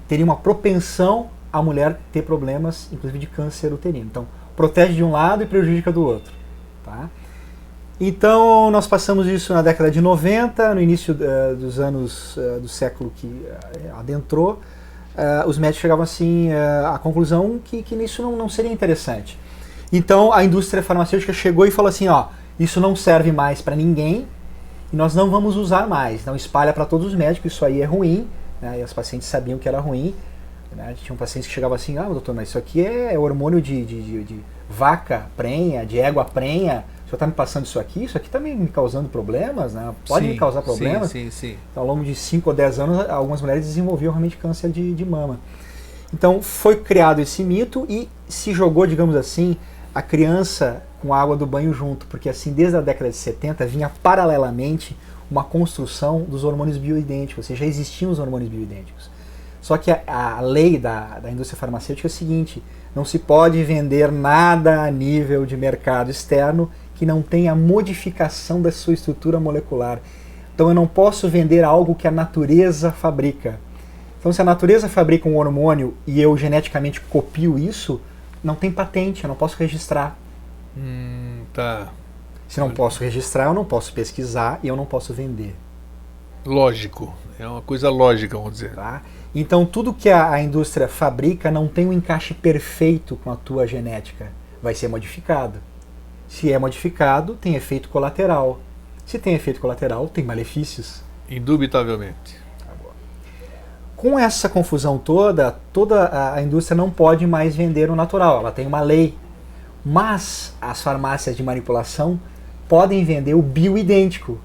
teriam 0.07 0.25
uma 0.25 0.36
propensão 0.36 1.29
a 1.51 1.61
mulher 1.61 1.97
ter 2.11 2.21
problemas, 2.21 2.89
inclusive 2.91 3.17
de 3.17 3.27
câncer 3.27 3.71
uterino. 3.73 4.05
Então 4.05 4.27
protege 4.55 4.93
de 4.93 5.03
um 5.03 5.11
lado 5.11 5.43
e 5.43 5.45
prejudica 5.45 5.91
do 5.91 6.03
outro. 6.03 6.33
Tá? 6.83 7.09
Então, 7.99 8.69
nós 8.71 8.88
passamos 8.88 9.25
isso 9.27 9.53
na 9.53 9.61
década 9.61 9.89
de 9.89 10.01
90, 10.01 10.75
no 10.75 10.81
início 10.81 11.13
uh, 11.13 11.55
dos 11.55 11.79
anos 11.79 12.36
uh, 12.36 12.59
do 12.59 12.67
século 12.67 13.11
que 13.15 13.27
uh, 13.27 13.97
adentrou. 13.97 14.59
Os 15.47 15.57
médicos 15.57 15.82
chegavam 15.82 16.03
assim 16.03 16.49
à 16.53 16.97
conclusão 16.97 17.59
que, 17.63 17.82
que 17.82 17.95
isso 17.95 18.22
não, 18.22 18.36
não 18.36 18.49
seria 18.49 18.72
interessante. 18.72 19.38
Então, 19.91 20.34
a 20.34 20.43
indústria 20.43 20.84
farmacêutica 20.84 21.32
chegou 21.32 21.66
e 21.66 21.72
falou 21.72 21.89
assim: 21.89 22.07
ó, 22.07 22.28
isso 22.59 22.80
não 22.80 22.95
serve 22.95 23.32
mais 23.32 23.61
para 23.61 23.76
ninguém 23.76 24.28
e 24.91 24.95
nós 24.95 25.16
não 25.16 25.30
vamos 25.30 25.56
usar 25.56 25.88
mais. 25.88 26.22
Então, 26.22 26.35
espalha 26.35 26.73
para 26.73 26.85
todos 26.85 27.07
os 27.07 27.15
médicos, 27.15 27.53
isso 27.53 27.65
aí 27.65 27.81
é 27.81 27.85
ruim. 27.85 28.27
Né? 28.61 28.80
E 28.80 28.84
os 28.84 28.94
pacientes 28.94 29.27
sabiam 29.27 29.57
que 29.57 29.68
era 29.68 29.80
ruim. 29.80 30.15
Né? 30.76 30.95
Tinham 31.02 31.15
pacientes 31.15 31.48
que 31.48 31.53
chegavam 31.53 31.76
assim: 31.76 31.98
ah, 31.98 32.03
doutor, 32.03 32.35
mas 32.35 32.49
isso 32.49 32.57
aqui 32.57 32.85
é 32.85 33.18
hormônio 33.18 33.61
de, 33.61 33.85
de, 33.85 34.02
de, 34.02 34.23
de 34.23 34.39
vaca 34.69 35.27
prenha, 35.38 35.85
de 35.85 35.99
égua 35.99 36.26
prenha 36.26 36.84
o 37.06 37.07
senhor 37.07 37.15
está 37.18 37.27
me 37.27 37.34
passando 37.34 37.65
isso 37.65 37.80
aqui, 37.80 38.03
isso 38.03 38.18
aqui 38.18 38.26
está 38.27 38.40
me 38.40 38.68
causando 38.68 39.07
problemas, 39.07 39.73
né? 39.73 39.94
pode 40.07 40.26
sim, 40.26 40.32
me 40.32 40.38
causar 40.38 40.64
problemas. 40.64 41.11
Sim, 41.11 41.30
sim, 41.30 41.49
sim. 41.49 41.57
Então, 41.72 41.84
ao 41.84 41.88
longo 41.88 42.03
de 42.03 42.15
5 42.15 42.49
ou 42.49 42.56
10 42.56 42.80
anos, 42.80 43.10
algumas 43.10 43.41
mulheres 43.41 43.64
desenvolviam 43.65 44.11
realmente 44.11 44.38
câncer 44.38 44.72
de, 44.72 44.94
de 44.94 45.06
mama. 45.06 45.40
Então 46.14 46.41
foi 46.41 46.77
criado 46.77 47.19
esse 47.19 47.44
mito 47.44 47.86
e 47.90 48.10
se 48.27 48.53
jogou, 48.53 48.88
digamos 48.88 49.15
assim, 49.15 49.57
a 49.94 50.02
criança 50.02 50.84
com 51.02 51.14
a 51.14 51.22
água 51.22 51.36
do 51.36 51.45
banho 51.45 51.73
junto, 51.73 52.06
porque 52.07 52.30
assim, 52.30 52.52
desde 52.52 52.77
a 52.77 52.82
década 52.82 53.10
de 53.10 53.18
70 53.18 53.65
vinha 53.65 53.91
paralelamente 54.02 54.98
uma 55.30 55.44
construção 55.44 56.22
dos 56.22 56.44
hormônios 56.44 56.77
bioidênticos, 56.77 57.44
ou 57.44 57.44
seja, 57.44 57.60
já 57.60 57.65
existiam 57.65 58.11
os 58.11 58.19
hormônios 58.19 58.49
bioidênticos. 58.49 59.10
Só 59.61 59.77
que 59.77 59.91
a, 59.91 60.03
a 60.07 60.41
lei 60.41 60.77
da, 60.77 61.19
da 61.19 61.32
indústria 61.32 61.60
farmacêutica 61.60 62.07
é 62.07 62.10
a 62.10 62.11
seguinte: 62.11 62.64
não 62.95 63.03
se 63.03 63.19
pode 63.19 63.64
vender 63.64 64.11
nada 64.11 64.84
a 64.84 64.91
nível 64.91 65.45
de 65.45 65.57
mercado 65.57 66.11
externo 66.11 66.72
que 66.95 67.05
não 67.05 67.22
tenha 67.22 67.53
modificação 67.53 68.61
da 68.61 68.72
sua 68.72 68.93
estrutura 68.93 69.39
molecular. 69.39 69.99
Então 70.53 70.69
eu 70.69 70.73
não 70.73 70.88
posso 70.88 71.30
vender 71.30 71.63
algo 71.63 71.93
que 71.93 72.07
a 72.07 72.11
natureza 72.11 72.91
fabrica. 72.91 73.59
Então 74.19 74.31
se 74.34 74.41
a 74.41 74.45
natureza 74.45 74.89
fabrica 74.89 75.30
um 75.30 75.38
hormônio 75.38 75.95
e 76.07 76.19
eu 76.19 76.35
geneticamente 76.35 77.01
copio 77.01 77.59
isso, 77.59 78.01
não 78.43 78.55
tem 78.55 78.72
patente, 78.72 79.23
eu 79.23 79.27
não 79.27 79.35
posso 79.35 79.57
registrar. 79.57 80.17
Hum, 80.77 81.43
tá. 81.53 81.89
Se 82.47 82.59
não 82.59 82.69
posso 82.69 83.03
registrar, 83.03 83.45
eu 83.45 83.53
não 83.53 83.65
posso 83.65 83.91
pesquisar 83.93 84.59
e 84.63 84.67
eu 84.67 84.76
não 84.76 84.85
posso 84.85 85.13
vender. 85.13 85.55
Lógico, 86.45 87.13
é 87.39 87.47
uma 87.47 87.61
coisa 87.61 87.89
lógica, 87.89 88.38
vamos 88.38 88.53
dizer. 88.53 88.73
Tá? 88.73 89.01
Então 89.34 89.65
tudo 89.65 89.93
que 89.93 90.09
a, 90.09 90.31
a 90.31 90.41
indústria 90.41 90.88
fabrica 90.88 91.51
não 91.51 91.67
tem 91.67 91.85
um 91.85 91.93
encaixe 91.93 92.34
perfeito 92.34 93.17
com 93.17 93.31
a 93.31 93.35
tua 93.35 93.67
genética, 93.67 94.31
vai 94.61 94.73
ser 94.73 94.88
modificado. 94.88 95.59
Se 96.27 96.52
é 96.52 96.57
modificado, 96.57 97.35
tem 97.35 97.56
efeito 97.56 97.89
colateral. 97.89 98.60
Se 99.06 99.19
tem 99.19 99.34
efeito 99.34 99.60
colateral, 99.60 100.07
tem 100.07 100.23
malefícios. 100.23 101.02
Indubitavelmente. 101.30 102.43
Com 103.95 104.19
essa 104.19 104.49
confusão 104.49 104.97
toda, 104.97 105.56
toda 105.72 106.34
a 106.34 106.41
indústria 106.41 106.76
não 106.76 106.89
pode 106.89 107.26
mais 107.26 107.56
vender 107.56 107.89
o 107.89 107.95
natural, 107.95 108.39
ela 108.39 108.52
tem 108.52 108.68
uma 108.68 108.81
lei. 108.81 109.15
Mas 109.84 110.53
as 110.60 110.81
farmácias 110.81 111.35
de 111.35 111.43
manipulação 111.43 112.19
podem 112.68 113.06
vender 113.06 113.35
o 113.35 113.41
bioidêntico, 113.41 114.38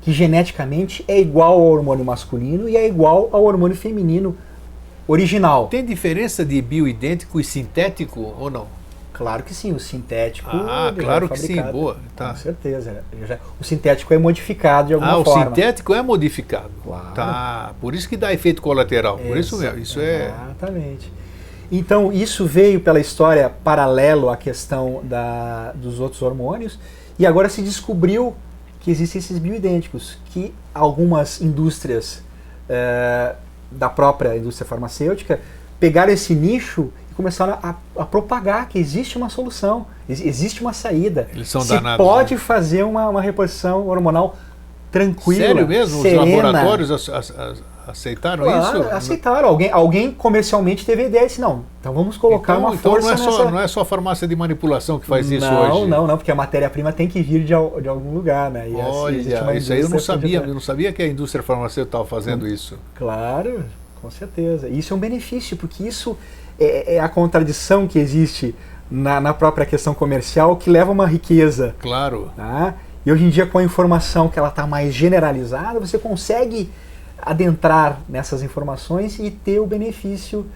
que 0.00 0.12
geneticamente 0.12 1.04
é 1.06 1.20
igual 1.20 1.52
ao 1.52 1.66
hormônio 1.66 2.04
masculino 2.04 2.68
e 2.68 2.76
é 2.76 2.86
igual 2.86 3.28
ao 3.32 3.44
hormônio 3.44 3.76
feminino 3.76 4.36
original. 5.06 5.68
Tem 5.68 5.84
diferença 5.84 6.44
de 6.44 6.60
bioidêntico 6.60 7.38
e 7.38 7.44
sintético 7.44 8.34
ou 8.38 8.50
não? 8.50 8.66
Claro 9.12 9.42
que 9.42 9.54
sim, 9.54 9.72
o 9.72 9.78
sintético. 9.78 10.50
Ah, 10.52 10.92
claro 10.98 11.26
é 11.26 11.28
que 11.28 11.38
sim, 11.38 11.60
boa. 11.60 11.96
Tá. 12.16 12.30
Com 12.30 12.36
certeza. 12.36 13.04
Já, 13.26 13.38
o 13.60 13.64
sintético 13.64 14.14
é 14.14 14.18
modificado 14.18 14.88
de 14.88 14.94
alguma 14.94 15.20
ah, 15.20 15.24
forma. 15.24 15.44
Ah, 15.44 15.46
o 15.46 15.48
sintético 15.48 15.94
é 15.94 16.02
modificado. 16.02 16.70
Claro. 16.82 17.14
Tá. 17.14 17.72
Por 17.80 17.94
isso 17.94 18.08
que 18.08 18.16
dá 18.16 18.32
efeito 18.32 18.62
colateral. 18.62 19.18
Por 19.18 19.36
isso 19.36 19.58
mesmo. 19.58 19.78
Isso 19.78 20.00
é. 20.00 20.26
Exatamente. 20.26 21.12
Então, 21.70 22.12
isso 22.12 22.44
veio 22.44 22.80
pela 22.80 23.00
história 23.00 23.48
paralelo 23.48 24.28
à 24.28 24.36
questão 24.36 25.00
da, 25.04 25.72
dos 25.72 26.00
outros 26.00 26.20
hormônios, 26.20 26.78
e 27.18 27.24
agora 27.24 27.48
se 27.48 27.62
descobriu 27.62 28.34
que 28.80 28.90
existem 28.90 29.20
esses 29.20 29.38
bioidênticos, 29.38 30.18
que 30.26 30.52
algumas 30.74 31.40
indústrias 31.40 32.22
é, 32.68 33.34
da 33.70 33.88
própria 33.88 34.36
indústria 34.36 34.66
farmacêutica 34.66 35.40
pegaram 35.80 36.12
esse 36.12 36.34
nicho 36.34 36.92
e 37.12 37.14
começaram 37.14 37.58
a, 37.62 37.74
a, 37.96 38.04
propagar 38.04 38.68
que 38.68 38.78
existe 38.78 39.16
uma 39.16 39.28
solução, 39.28 39.86
existe 40.08 40.62
uma 40.62 40.72
saída. 40.72 41.28
Eles 41.32 41.48
são 41.48 41.60
Se 41.60 41.68
danados, 41.68 42.04
pode 42.04 42.34
né? 42.34 42.40
fazer 42.40 42.82
uma, 42.84 43.08
uma 43.08 43.20
reposição 43.20 43.86
hormonal 43.86 44.36
tranquila. 44.90 45.46
Sério 45.46 45.68
mesmo? 45.68 46.02
Serena. 46.02 46.22
Os 46.22 46.30
laboratórios 46.30 46.90
aceitaram 47.86 48.44
claro, 48.44 48.80
isso? 48.80 48.88
Aceitaram. 48.90 49.48
Alguém, 49.48 49.70
alguém 49.70 50.10
comercialmente 50.10 50.86
teve 50.86 51.02
a 51.02 51.06
ideia 51.06 51.24
e 51.24 51.26
disse, 51.26 51.40
não, 51.40 51.64
então 51.80 51.92
vamos 51.92 52.16
colocar 52.16 52.54
então, 52.54 52.64
uma 52.64 52.74
então 52.74 52.92
força 52.92 53.06
não 53.08 53.14
é, 53.14 53.16
só, 53.18 53.30
nessa... 53.30 53.50
não 53.50 53.60
é 53.60 53.68
só 53.68 53.80
a 53.82 53.84
farmácia 53.84 54.26
de 54.26 54.34
manipulação 54.34 54.98
que 54.98 55.06
faz 55.06 55.28
não, 55.28 55.36
isso 55.36 55.46
hoje? 55.46 55.68
Não, 55.68 55.86
não, 55.86 56.06
não, 56.06 56.16
porque 56.16 56.30
a 56.30 56.34
matéria-prima 56.34 56.92
tem 56.92 57.06
que 57.06 57.20
vir 57.20 57.40
de, 57.40 57.46
de 57.46 57.54
algum 57.54 58.14
lugar, 58.14 58.50
né? 58.50 58.70
E 58.70 58.80
assim, 58.80 58.90
Olha, 58.90 59.18
assim, 59.18 59.56
isso 59.58 59.72
aí 59.72 59.80
eu 59.80 59.88
não 59.90 59.98
sabia, 59.98 60.38
eu 60.38 60.54
não 60.54 60.60
sabia 60.60 60.92
que 60.92 61.02
a 61.02 61.06
indústria 61.06 61.42
farmacêutica 61.42 61.98
estava 61.98 62.06
fazendo 62.06 62.48
isso. 62.48 62.78
Claro, 62.94 63.64
com 64.00 64.10
certeza. 64.10 64.68
Isso 64.68 64.92
é 64.92 64.96
um 64.96 65.00
benefício, 65.00 65.56
porque 65.56 65.84
isso 65.84 66.18
é, 66.58 66.96
é 66.96 67.00
a 67.00 67.08
contradição 67.08 67.86
que 67.86 67.98
existe 67.98 68.54
na, 68.90 69.20
na, 69.20 69.32
própria 69.34 69.64
questão 69.64 69.94
comercial 69.94 70.56
que 70.56 70.68
leva 70.68 70.90
uma 70.90 71.06
riqueza. 71.06 71.74
Claro. 71.78 72.30
Tá? 72.36 72.74
E 73.04 73.10
hoje 73.10 73.24
em 73.24 73.30
dia, 73.30 73.46
com 73.46 73.58
a 73.58 73.64
informação 73.64 74.28
que 74.28 74.38
ela 74.38 74.48
está 74.48 74.66
mais 74.66 74.94
generalizada, 74.94 75.80
você 75.80 75.98
consegue 75.98 76.70
adentrar 77.20 78.00
nessas 78.08 78.42
informações 78.42 79.18
e 79.18 79.30
ter 79.30 79.60
o 79.60 79.66
benefício 79.66 80.46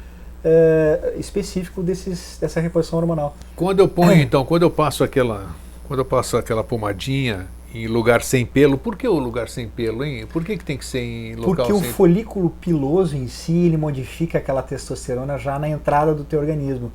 é, 0.44 1.14
específico 1.18 1.82
desses, 1.82 2.38
dessa 2.40 2.60
reposição 2.60 2.98
hormonal. 2.98 3.36
Quando 3.54 3.80
eu 3.80 3.88
ponho, 3.88 4.20
então, 4.22 4.44
quando 4.44 4.62
eu 4.62 4.70
passo 4.70 5.02
aquela, 5.02 5.46
quando 5.88 6.00
eu 6.00 6.04
passo 6.04 6.36
aquela 6.36 6.62
pomadinha 6.62 7.46
em 7.74 7.86
lugar 7.86 8.22
sem 8.22 8.46
pelo, 8.46 8.78
por 8.78 8.96
que 8.96 9.06
o 9.06 9.18
lugar 9.18 9.48
sem 9.48 9.68
pelo, 9.68 10.04
hein? 10.04 10.26
Por 10.26 10.44
que, 10.44 10.56
que 10.56 10.64
tem 10.64 10.76
que 10.76 10.84
ser 10.84 11.00
em 11.00 11.34
local 11.34 11.54
Porque 11.54 11.72
o 11.72 11.80
sem 11.80 11.92
folículo 11.92 12.50
piloso 12.50 13.16
em 13.16 13.28
si, 13.28 13.52
ele 13.52 13.76
modifica 13.76 14.38
aquela 14.38 14.62
testosterona 14.62 15.36
já 15.38 15.58
na 15.58 15.68
entrada 15.68 16.14
do 16.14 16.24
teu 16.24 16.40
organismo. 16.40 16.92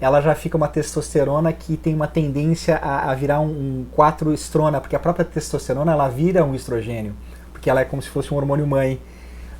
Ela 0.00 0.20
já 0.20 0.34
fica 0.34 0.56
uma 0.56 0.68
testosterona 0.68 1.52
que 1.52 1.76
tem 1.76 1.94
uma 1.94 2.06
tendência 2.06 2.76
a, 2.76 3.10
a 3.10 3.14
virar 3.14 3.40
um, 3.40 3.46
um 3.50 3.86
4-estrona, 3.96 4.80
porque 4.80 4.96
a 4.96 4.98
própria 4.98 5.24
testosterona 5.24 5.92
ela 5.92 6.08
vira 6.08 6.44
um 6.44 6.54
estrogênio, 6.54 7.14
porque 7.52 7.68
ela 7.68 7.80
é 7.80 7.84
como 7.84 8.00
se 8.00 8.08
fosse 8.08 8.32
um 8.32 8.36
hormônio 8.36 8.66
mãe. 8.66 9.00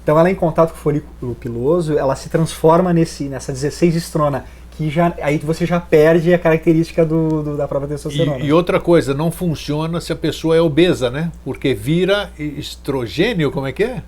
Então 0.03 0.19
ela 0.19 0.31
em 0.31 0.35
contato 0.35 0.71
com 0.71 0.77
o 0.77 0.81
folículo 0.81 1.35
piloso, 1.35 1.97
ela 1.97 2.17
se 2.17 2.29
transforma 2.29 2.93
nesse, 2.93 3.25
nessa 3.25 3.53
16 3.53 3.95
estrona, 3.97 4.45
que 4.81 4.89
já, 4.89 5.13
aí 5.21 5.37
você 5.37 5.67
já 5.67 5.79
perde 5.79 6.33
a 6.33 6.39
característica 6.39 7.05
do, 7.05 7.43
do 7.43 7.55
da 7.55 7.69
própria 7.69 7.91
testosterona. 7.91 8.39
E, 8.39 8.47
e, 8.47 8.53
outra 8.53 8.81
coisa, 8.81 9.13
não 9.13 9.31
funciona 9.31 10.01
se 10.01 10.11
a 10.11 10.17
pessoa 10.17 10.57
é 10.57 10.61
obesa, 10.61 11.11
né? 11.11 11.31
Porque 11.45 11.75
vira 11.75 12.31
estrogênio, 12.39 13.51
como 13.51 13.67
é 13.67 13.73
que 13.73 13.85
é? 13.85 14.03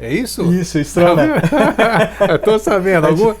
É 0.00 0.10
isso? 0.10 0.42
Isso, 0.50 0.78
estrona. 0.78 1.42
Estou 2.36 2.58
sabendo. 2.58 3.06
Algum... 3.06 3.34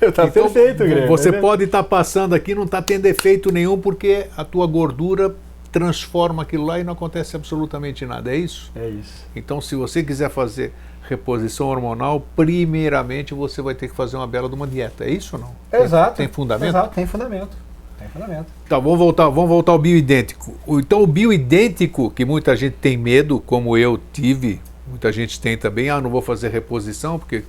Está 0.00 0.26
então, 0.26 0.50
perfeito, 0.50 0.78
Grêmio. 0.78 1.06
Você 1.06 1.32
pode 1.32 1.62
estar 1.62 1.84
tá 1.84 1.88
passando 1.88 2.34
aqui, 2.34 2.56
não 2.56 2.64
está 2.64 2.82
tendo 2.82 3.06
efeito 3.06 3.52
nenhum, 3.52 3.78
porque 3.78 4.26
a 4.36 4.44
tua 4.44 4.66
gordura 4.66 5.32
transforma 5.70 6.42
aquilo 6.42 6.66
lá 6.66 6.80
e 6.80 6.82
não 6.82 6.94
acontece 6.94 7.36
absolutamente 7.36 8.04
nada. 8.04 8.32
É 8.32 8.36
isso? 8.36 8.72
É 8.74 8.88
isso. 8.88 9.26
Então, 9.36 9.60
se 9.60 9.76
você 9.76 10.02
quiser 10.02 10.28
fazer 10.28 10.72
reposição 11.08 11.68
hormonal, 11.68 12.24
primeiramente 12.36 13.34
você 13.34 13.60
vai 13.60 13.74
ter 13.74 13.88
que 13.88 13.94
fazer 13.94 14.16
uma 14.16 14.26
bela 14.26 14.48
de 14.48 14.54
uma 14.54 14.66
dieta. 14.66 15.04
É 15.04 15.10
isso 15.10 15.36
ou 15.36 15.42
não? 15.42 15.80
Exato. 15.80 16.16
Tem, 16.16 16.26
tem 16.26 16.34
fundamento? 16.34 16.68
Exato, 16.68 16.94
tem 16.94 17.06
fundamento. 17.06 17.56
Tem 17.98 18.08
fundamento. 18.08 18.46
Tá, 18.68 18.78
vamos 18.78 18.98
voltar, 18.98 19.28
vamos 19.28 19.48
voltar 19.48 19.72
ao 19.72 19.78
bioidêntico. 19.78 20.54
Então, 20.68 21.02
o 21.02 21.06
bioidêntico, 21.06 22.10
que 22.10 22.24
muita 22.24 22.56
gente 22.56 22.76
tem 22.76 22.96
medo, 22.96 23.40
como 23.40 23.76
eu 23.76 24.00
tive, 24.12 24.60
muita 24.88 25.12
gente 25.12 25.40
tem 25.40 25.56
também, 25.58 25.90
ah, 25.90 26.00
não 26.00 26.10
vou 26.10 26.22
fazer 26.22 26.48
reposição, 26.48 27.18
porque 27.18 27.44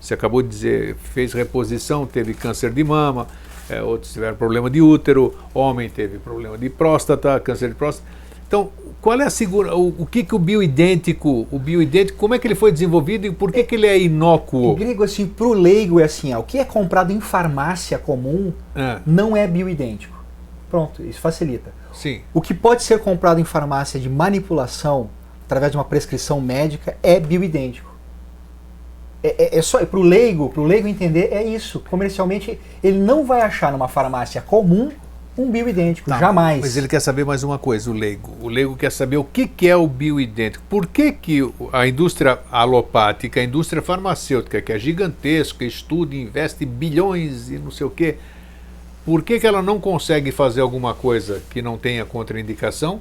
você 0.00 0.14
acabou 0.14 0.42
de 0.42 0.48
dizer, 0.48 0.96
fez 0.96 1.32
reposição, 1.32 2.06
teve 2.06 2.34
câncer 2.34 2.70
de 2.70 2.84
mama, 2.84 3.26
é, 3.68 3.82
outros 3.82 4.12
tiveram 4.12 4.36
problema 4.36 4.70
de 4.70 4.80
útero, 4.80 5.34
homem 5.52 5.88
teve 5.88 6.18
problema 6.18 6.56
de 6.56 6.70
próstata, 6.70 7.40
câncer 7.40 7.70
de 7.70 7.74
próstata. 7.74 8.08
Então, 8.46 8.70
qual 9.00 9.20
é 9.20 9.24
a 9.24 9.30
segura, 9.30 9.76
o, 9.76 9.88
o, 10.02 10.06
que 10.06 10.24
que 10.24 10.34
o 10.34 10.38
bioidêntico, 10.38 11.46
o 11.50 11.58
bioidêntico, 11.58 12.18
como 12.18 12.34
é 12.34 12.38
que 12.38 12.46
ele 12.46 12.54
foi 12.54 12.72
desenvolvido 12.72 13.26
e 13.26 13.30
por 13.30 13.52
que, 13.52 13.60
é, 13.60 13.62
que 13.62 13.74
ele 13.74 13.86
é 13.86 13.98
inócuo? 14.00 14.72
Em 14.72 14.74
grego, 14.74 15.02
assim, 15.02 15.26
para 15.26 15.46
o 15.46 15.52
leigo 15.52 16.00
é 16.00 16.04
assim, 16.04 16.32
ó, 16.34 16.40
o 16.40 16.42
que 16.42 16.58
é 16.58 16.64
comprado 16.64 17.12
em 17.12 17.20
farmácia 17.20 17.98
comum 17.98 18.52
é. 18.74 18.98
não 19.06 19.36
é 19.36 19.46
bioidêntico. 19.46 20.16
Pronto, 20.70 21.02
isso 21.02 21.20
facilita. 21.20 21.72
Sim. 21.92 22.20
O 22.34 22.40
que 22.40 22.52
pode 22.52 22.82
ser 22.82 22.98
comprado 23.00 23.40
em 23.40 23.44
farmácia 23.44 23.98
de 23.98 24.08
manipulação, 24.08 25.08
através 25.44 25.70
de 25.72 25.78
uma 25.78 25.84
prescrição 25.84 26.40
médica, 26.40 26.96
é 27.02 27.18
bioidêntico. 27.18 27.94
É, 29.22 29.56
é, 29.56 29.58
é 29.58 29.62
só 29.62 29.84
para 29.84 29.98
o 29.98 30.02
leigo, 30.02 30.50
para 30.50 30.60
o 30.60 30.64
leigo 30.64 30.86
entender 30.86 31.28
é 31.32 31.42
isso. 31.42 31.80
Comercialmente, 31.88 32.60
ele 32.82 32.98
não 32.98 33.24
vai 33.24 33.40
achar 33.40 33.72
numa 33.72 33.88
farmácia 33.88 34.40
comum 34.40 34.90
um 35.36 35.50
bioidêntico, 35.50 36.08
tá, 36.08 36.18
jamais. 36.18 36.60
Mas 36.60 36.76
ele 36.76 36.88
quer 36.88 37.00
saber 37.00 37.24
mais 37.24 37.42
uma 37.42 37.58
coisa, 37.58 37.90
o 37.90 37.92
leigo. 37.92 38.34
O 38.40 38.48
leigo 38.48 38.74
quer 38.74 38.90
saber 38.90 39.18
o 39.18 39.24
que, 39.24 39.46
que 39.46 39.68
é 39.68 39.76
o 39.76 39.86
bioidêntico. 39.86 40.64
Por 40.68 40.86
que, 40.86 41.12
que 41.12 41.40
a 41.72 41.86
indústria 41.86 42.38
alopática, 42.50 43.40
a 43.40 43.44
indústria 43.44 43.82
farmacêutica, 43.82 44.62
que 44.62 44.72
é 44.72 44.78
gigantesca, 44.78 45.64
estuda, 45.64 46.14
investe 46.14 46.64
bilhões 46.64 47.50
e 47.50 47.58
não 47.58 47.70
sei 47.70 47.86
o 47.86 47.90
quê, 47.90 48.16
por 49.04 49.22
que, 49.22 49.38
que 49.38 49.46
ela 49.46 49.62
não 49.62 49.78
consegue 49.78 50.32
fazer 50.32 50.62
alguma 50.62 50.94
coisa 50.94 51.42
que 51.50 51.60
não 51.60 51.76
tenha 51.76 52.04
contraindicação? 52.04 53.00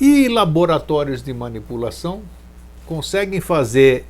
E 0.00 0.28
laboratórios 0.28 1.22
de 1.22 1.32
manipulação 1.32 2.22
conseguem 2.86 3.40
fazer 3.40 4.04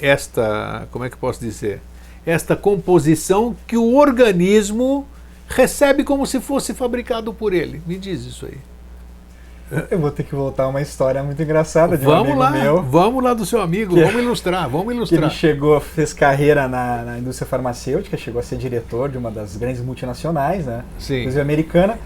esta, 0.00 0.86
como 0.92 1.04
é 1.04 1.10
que 1.10 1.16
posso 1.16 1.40
dizer? 1.40 1.80
Esta 2.24 2.54
composição 2.54 3.56
que 3.66 3.76
o 3.76 3.96
organismo 3.96 5.06
recebe 5.48 6.04
como 6.04 6.26
se 6.26 6.40
fosse 6.40 6.74
fabricado 6.74 7.32
por 7.32 7.52
ele. 7.52 7.80
Me 7.86 7.96
diz 7.98 8.24
isso 8.24 8.46
aí. 8.46 8.58
Eu 9.90 9.98
vou 9.98 10.10
ter 10.10 10.22
que 10.22 10.34
voltar 10.34 10.66
uma 10.68 10.80
história 10.80 11.22
muito 11.22 11.42
engraçada 11.42 11.96
de 11.96 12.04
vamos 12.04 12.28
um 12.28 12.32
amigo 12.32 12.38
lá, 12.38 12.50
meu. 12.50 12.82
Vamos 12.82 13.22
lá 13.22 13.34
do 13.34 13.44
seu 13.44 13.60
amigo, 13.60 13.94
que, 13.94 14.02
vamos 14.02 14.22
ilustrar, 14.22 14.68
vamos 14.68 14.94
ilustrar. 14.94 15.22
ele 15.22 15.30
chegou, 15.30 15.78
fez 15.80 16.12
carreira 16.12 16.66
na, 16.68 17.02
na, 17.02 17.18
indústria 17.18 17.46
farmacêutica, 17.46 18.16
chegou 18.16 18.40
a 18.40 18.42
ser 18.42 18.56
diretor 18.56 19.08
de 19.08 19.18
uma 19.18 19.30
das 19.30 19.56
grandes 19.56 19.82
multinacionais, 19.82 20.66
né? 20.66 20.84
Sim. 20.98 21.18
Inclusive 21.18 21.40
americana. 21.40 21.98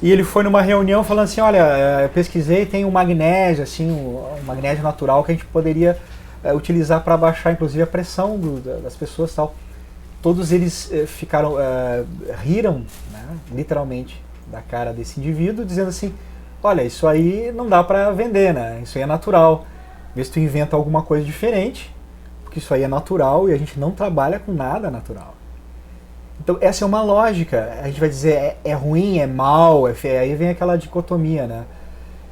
E 0.00 0.12
ele 0.12 0.22
foi 0.22 0.44
numa 0.44 0.62
reunião 0.62 1.02
falando 1.02 1.24
assim, 1.24 1.40
olha, 1.40 1.58
eh, 1.58 2.04
eu 2.04 2.08
pesquisei, 2.10 2.64
tem 2.64 2.84
um 2.84 2.90
magnésio, 2.90 3.64
assim, 3.64 3.90
um, 3.90 4.22
magnésio 4.46 4.82
natural 4.82 5.24
que 5.24 5.32
a 5.32 5.34
gente 5.34 5.44
poderia 5.46 5.98
é, 6.44 6.54
utilizar 6.54 7.02
para 7.02 7.16
baixar, 7.16 7.52
inclusive, 7.52 7.82
a 7.82 7.86
pressão 7.86 8.38
do, 8.38 8.60
das 8.80 8.94
pessoas 8.94 9.34
tal 9.34 9.54
todos 10.22 10.52
eles 10.52 10.90
eh, 10.92 11.06
ficaram 11.06 11.58
eh, 11.60 12.04
riram 12.42 12.84
né, 13.12 13.24
literalmente 13.52 14.22
da 14.50 14.60
cara 14.60 14.92
desse 14.92 15.20
indivíduo 15.20 15.64
dizendo 15.64 15.88
assim 15.88 16.12
olha 16.62 16.82
isso 16.82 17.06
aí 17.06 17.52
não 17.52 17.68
dá 17.68 17.84
para 17.84 18.10
vender 18.10 18.52
né 18.52 18.80
isso 18.82 18.98
aí 18.98 19.04
é 19.04 19.06
natural 19.06 19.66
vê 20.14 20.24
se 20.24 20.30
tu 20.30 20.40
inventa 20.40 20.74
alguma 20.74 21.02
coisa 21.02 21.24
diferente 21.24 21.94
porque 22.44 22.58
isso 22.58 22.72
aí 22.74 22.82
é 22.82 22.88
natural 22.88 23.48
e 23.48 23.52
a 23.52 23.56
gente 23.56 23.78
não 23.78 23.92
trabalha 23.92 24.38
com 24.38 24.52
nada 24.52 24.90
natural 24.90 25.34
então 26.40 26.58
essa 26.60 26.84
é 26.84 26.86
uma 26.86 27.02
lógica 27.02 27.78
a 27.82 27.86
gente 27.86 28.00
vai 28.00 28.08
dizer 28.08 28.32
é, 28.32 28.56
é 28.64 28.74
ruim 28.74 29.18
é 29.18 29.26
mal 29.26 29.86
é 29.86 29.94
feio. 29.94 30.20
aí 30.20 30.34
vem 30.34 30.48
aquela 30.48 30.76
dicotomia 30.76 31.46
né 31.46 31.64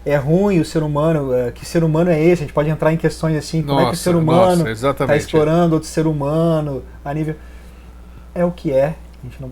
é 0.04 0.14
ruim 0.14 0.60
o 0.60 0.64
ser 0.64 0.84
humano, 0.84 1.34
é, 1.34 1.50
que 1.50 1.66
ser 1.66 1.82
humano 1.82 2.10
é 2.10 2.22
esse? 2.22 2.44
A 2.44 2.46
gente 2.46 2.52
pode 2.52 2.70
entrar 2.70 2.92
em 2.92 2.96
questões 2.96 3.36
assim, 3.36 3.60
como 3.60 3.74
nossa, 3.74 3.88
é 3.88 3.90
que 3.90 3.96
o 3.96 3.98
ser 3.98 4.14
humano 4.14 4.68
está 4.70 5.16
explorando 5.16 5.74
outro 5.74 5.88
ser 5.88 6.06
humano 6.06 6.84
a 7.04 7.12
nível 7.12 7.34
é 8.36 8.44
o 8.44 8.50
que 8.50 8.72
é. 8.72 8.94
A 9.22 9.26
gente 9.26 9.40
não, 9.40 9.50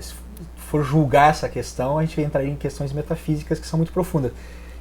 se 0.00 0.14
for 0.56 0.82
julgar 0.82 1.30
essa 1.30 1.48
questão, 1.48 1.98
a 1.98 2.04
gente 2.04 2.20
entraria 2.20 2.50
em 2.50 2.56
questões 2.56 2.92
metafísicas 2.92 3.58
que 3.58 3.66
são 3.66 3.78
muito 3.78 3.92
profundas. 3.92 4.32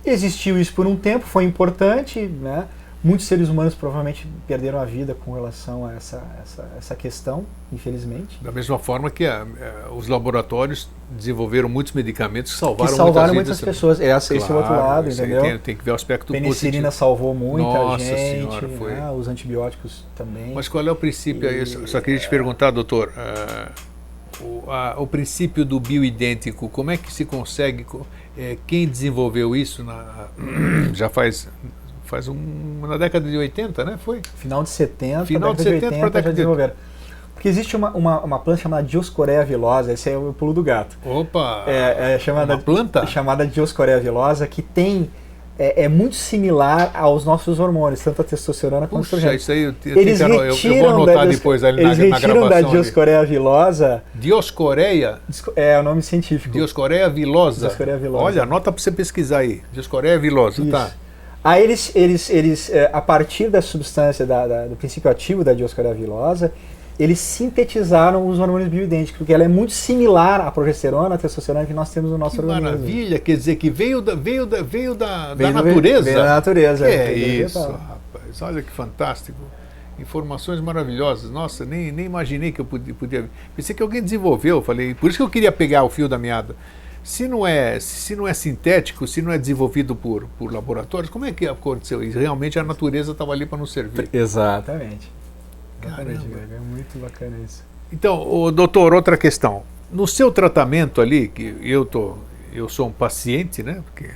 Existiu 0.05 0.59
isso 0.59 0.73
por 0.73 0.87
um 0.87 0.95
tempo, 0.95 1.25
foi 1.25 1.43
importante, 1.43 2.19
né? 2.21 2.67
Muitos 3.01 3.27
seres 3.27 3.47
humanos 3.47 3.73
provavelmente 3.73 4.27
perderam 4.45 4.77
a 4.77 4.83
vida 4.83 5.15
com 5.15 5.31
relação 5.33 5.85
a 5.85 5.93
essa, 5.93 6.21
essa, 6.43 6.69
essa 6.77 6.95
questão, 6.95 7.45
infelizmente. 7.71 8.37
Da 8.41 8.51
mesma 8.51 8.77
forma 8.77 9.09
que 9.09 9.25
a, 9.25 9.43
a, 9.87 9.91
os 9.93 10.09
laboratórios 10.09 10.89
desenvolveram 11.09 11.69
muitos 11.69 11.93
medicamentos 11.93 12.51
que 12.51 12.59
salvaram, 12.59 12.91
que 12.91 12.97
salvaram 12.97 13.33
muitas, 13.33 13.57
muitas 13.57 13.61
pessoas. 13.61 14.01
Esse, 14.01 14.09
claro, 14.09 14.43
esse 14.43 14.51
é 14.51 14.53
o 14.53 14.57
outro 14.57 14.73
lado, 14.73 15.09
entendeu? 15.09 15.41
Tem, 15.41 15.59
tem, 15.59 15.75
que 15.77 15.83
ver 15.83 15.91
o 15.91 15.95
aspecto 15.95 16.33
Penicilina 16.33 16.87
positivo. 16.87 16.91
salvou 16.91 17.33
muita 17.33 17.69
Nossa 17.69 18.03
gente, 18.03 18.19
senhora, 18.19 18.69
foi. 18.77 18.91
Né? 18.91 19.11
os 19.11 19.27
antibióticos 19.29 20.03
também. 20.13 20.53
Mas 20.53 20.67
qual 20.67 20.85
é 20.85 20.91
o 20.91 20.95
princípio? 20.95 21.49
E, 21.49 21.59
eu 21.59 21.87
só 21.87 22.01
queria 22.01 22.19
te 22.19 22.29
perguntar, 22.29 22.71
doutor. 22.71 23.13
Uh, 23.15 23.89
o, 24.41 24.71
a, 24.71 24.95
o 24.97 25.07
princípio 25.07 25.65
do 25.65 25.79
bioidêntico, 25.79 26.67
como 26.69 26.91
é 26.91 26.97
que 26.97 27.11
se 27.11 27.25
consegue? 27.25 27.85
É, 28.37 28.57
quem 28.67 28.87
desenvolveu 28.87 29.55
isso 29.55 29.83
na, 29.83 30.27
já 30.93 31.09
faz 31.09 31.47
faz 32.09 32.27
um, 32.27 32.35
na 32.81 32.97
década 32.97 33.29
de 33.29 33.37
80, 33.37 33.85
né? 33.85 33.99
Foi? 34.03 34.21
Final 34.35 34.63
de 34.63 34.69
70, 34.69 35.25
Final 35.25 35.53
de 35.53 35.63
70 35.63 35.87
para 35.87 35.97
década 35.97 36.21
já 36.23 36.31
desenvolveram. 36.31 36.73
Porque 37.33 37.47
existe 37.47 37.75
uma, 37.75 37.91
uma, 37.91 38.19
uma, 38.19 38.39
planta 38.39 38.61
chamada 38.61 38.83
Dioscorea 38.83 39.45
vilosa, 39.45 39.93
esse 39.93 40.09
é 40.09 40.17
o 40.17 40.33
pulo 40.33 40.53
do 40.53 40.61
gato. 40.61 40.97
Opa! 41.05 41.63
É, 41.67 42.15
é 42.15 42.19
chamada, 42.19 42.55
uma 42.55 42.61
planta? 42.61 43.07
Chamada 43.07 43.47
Dioscorea 43.47 43.97
vilosa, 43.97 44.45
que 44.45 44.61
tem 44.61 45.09
é, 45.57 45.83
é, 45.83 45.87
muito 45.87 46.15
similar 46.15 46.91
aos 46.93 47.23
nossos 47.23 47.59
hormônios, 47.59 48.01
tanto 48.01 48.21
a 48.21 48.25
testosterona 48.25 48.87
quanto 48.87 49.03
a 49.03 49.05
estrogênio. 49.05 49.35
isso 49.35 49.51
aí 49.51 49.63
eu, 49.63 49.75
eu, 49.85 49.97
eles 49.97 50.19
eu, 50.19 50.27
eu 50.27 50.55
vou 50.79 50.89
anotar 50.89 51.15
da, 51.15 51.25
depois 51.25 51.63
ali 51.63 51.81
eles 51.81 51.97
na, 51.97 52.05
na 52.05 52.19
gravação. 52.19 52.29
Eles 52.29 52.43
retiram 52.43 52.49
da 52.49 52.61
Dioscorea 52.61 53.25
vilosa. 53.25 54.03
Dioscorea? 54.15 55.19
É 55.55 55.79
o 55.79 55.83
nome 55.83 56.01
científico. 56.01 56.51
Dioscorea 56.51 57.09
vilosa. 57.09 57.67
Dioscorea 57.67 57.97
vilosa. 57.97 58.23
Olha, 58.25 58.43
anota 58.43 58.69
para 58.69 58.81
você 58.81 58.91
pesquisar 58.91 59.39
aí. 59.39 59.61
Dioscorea 59.71 60.19
vilosa, 60.19 60.61
isso. 60.61 60.71
tá. 60.71 60.91
Aí 61.43 61.63
eles, 61.63 61.91
eles, 61.95 62.29
eles 62.29 62.69
é, 62.69 62.89
a 62.91 63.01
partir 63.01 63.49
da 63.49 63.61
substância, 63.61 64.25
da, 64.25 64.45
da, 64.45 64.67
do 64.67 64.75
princípio 64.75 65.09
ativo 65.09 65.43
da 65.43 65.53
Dioscorea 65.53 65.93
vilosa, 65.93 66.51
eles 66.99 67.17
sintetizaram 67.19 68.27
os 68.27 68.39
hormônios 68.39 68.69
bioidênticos, 68.69 69.19
porque 69.19 69.33
ela 69.33 69.45
é 69.45 69.47
muito 69.47 69.71
similar 69.71 70.41
à 70.41 70.51
progesterona, 70.51 71.15
à 71.15 71.17
testosterona 71.17 71.65
que 71.65 71.73
nós 71.73 71.89
temos 71.93 72.11
no 72.11 72.17
nosso 72.17 72.35
que 72.35 72.41
organismo. 72.41 72.65
Maravilha, 72.65 73.17
quer 73.19 73.37
dizer 73.37 73.55
que 73.55 73.69
veio 73.69 74.01
da, 74.01 74.15
veio 74.15 74.45
da, 74.45 74.61
veio 74.61 74.93
da, 74.93 75.33
veio 75.33 75.53
da 75.53 75.63
natureza. 75.63 76.03
Veio 76.03 76.17
da 76.17 76.25
natureza. 76.25 76.85
Que 76.85 76.91
é 76.91 77.13
isso, 77.13 77.59
rapaz. 77.59 78.41
Olha 78.41 78.61
que 78.61 78.71
fantástico. 78.71 79.39
Informações 79.97 80.59
maravilhosas. 80.59 81.31
Nossa, 81.31 81.63
nem, 81.63 81.89
nem 81.89 82.05
imaginei 82.05 82.51
que 82.51 82.59
eu 82.59 82.65
podia, 82.65 82.93
podia. 82.93 83.29
Pensei 83.55 83.73
que 83.73 83.81
alguém 83.81 84.03
desenvolveu. 84.03 84.61
Falei, 84.61 84.93
por 84.93 85.09
isso 85.09 85.17
que 85.17 85.23
eu 85.23 85.29
queria 85.29 85.53
pegar 85.53 85.83
o 85.83 85.89
fio 85.89 86.09
da 86.09 86.17
meada. 86.17 86.53
Se 87.03 87.27
não 87.27 87.45
é, 87.45 87.79
se 87.79 88.15
não 88.15 88.27
é 88.27 88.33
sintético, 88.33 89.07
se 89.07 89.21
não 89.21 89.31
é 89.31 89.37
desenvolvido 89.37 89.95
por, 89.95 90.25
por 90.37 90.53
laboratórios, 90.53 91.09
como 91.09 91.25
é 91.25 91.31
que 91.31 91.47
aconteceu 91.47 92.03
isso? 92.03 92.19
Realmente 92.19 92.59
a 92.59 92.63
natureza 92.63 93.11
estava 93.11 93.31
ali 93.31 93.45
para 93.45 93.57
nos 93.57 93.71
servir. 93.71 94.09
Exatamente. 94.11 95.11
Caramba. 95.81 96.11
É 96.11 96.59
muito 96.59 96.99
bacana 96.99 97.37
isso. 97.43 97.63
Então, 97.91 98.27
o 98.29 98.51
doutor, 98.51 98.93
outra 98.93 99.17
questão. 99.17 99.63
No 99.91 100.07
seu 100.07 100.31
tratamento 100.31 101.01
ali, 101.01 101.27
que 101.27 101.55
eu 101.61 101.83
tô, 101.83 102.17
eu 102.53 102.69
sou 102.69 102.87
um 102.87 102.91
paciente, 102.91 103.63
né? 103.63 103.81
Porque 103.85 104.09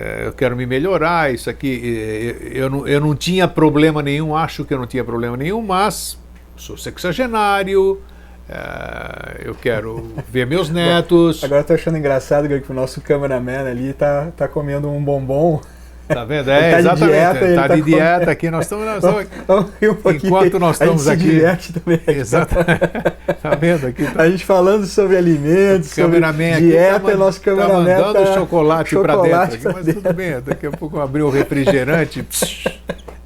é, 0.00 0.26
eu 0.26 0.32
quero 0.32 0.56
me 0.56 0.64
melhorar, 0.64 1.32
isso 1.32 1.50
aqui, 1.50 1.98
é, 1.98 2.58
eu, 2.58 2.70
não, 2.70 2.88
eu 2.88 3.00
não 3.00 3.14
tinha 3.14 3.46
problema 3.46 4.02
nenhum, 4.02 4.34
acho 4.34 4.64
que 4.64 4.72
eu 4.72 4.78
não 4.78 4.86
tinha 4.86 5.04
problema 5.04 5.36
nenhum, 5.36 5.62
mas 5.62 6.18
sou 6.56 6.76
sexagenário, 6.76 8.00
é, 8.48 9.42
eu 9.44 9.54
quero 9.54 10.12
ver 10.28 10.46
meus 10.46 10.68
netos. 10.68 11.42
Agora 11.42 11.62
eu 11.62 11.64
tô 11.64 11.72
achando 11.74 11.96
engraçado 11.96 12.48
que 12.48 12.70
o 12.70 12.74
nosso 12.74 13.00
cameraman 13.00 13.66
ali 13.66 13.92
tá, 13.92 14.28
tá 14.36 14.46
comendo 14.46 14.90
um 14.90 15.02
bombom. 15.02 15.60
Tá 16.06 16.22
vendo? 16.24 16.50
É, 16.50 16.72
tá 16.72 16.80
exatamente. 16.80 17.12
Dieta, 17.12 17.44
está 17.46 17.68
tá 17.68 17.74
de 17.76 17.82
dieta 17.82 18.30
aqui. 18.30 18.50
Nós 18.50 18.66
estamos. 18.66 18.84
Nós 18.84 18.96
estamos 18.96 19.70
um 20.04 20.10
enquanto 20.10 20.58
nós 20.58 20.76
estamos 20.76 21.08
a 21.08 21.14
gente 21.14 21.24
aqui. 21.24 21.34
diverte 21.34 21.72
também. 21.72 22.00
Exato. 22.06 22.54
tá 23.42 23.54
vendo 23.54 23.86
aqui? 23.86 24.04
Tá. 24.04 24.22
A 24.22 24.30
gente 24.30 24.44
falando 24.44 24.86
sobre 24.86 25.16
alimentos, 25.16 25.90
sobre 25.90 26.20
dieta, 26.60 27.00
tá, 27.00 27.16
nosso 27.16 27.40
cameraman 27.40 27.86
tá 27.86 27.96
mandando 27.96 28.24
tá 28.26 28.34
chocolate, 28.34 28.90
chocolate 28.90 29.22
para 29.22 29.46
dentro. 29.46 29.54
Aqui, 29.54 29.76
mas 29.78 29.86
dentro. 29.86 30.02
tudo 30.02 30.14
bem. 30.14 30.40
Daqui 30.42 30.66
a 30.66 30.70
pouco 30.70 30.98
eu 30.98 31.02
abri 31.02 31.22
o 31.22 31.30
refrigerante. 31.30 32.26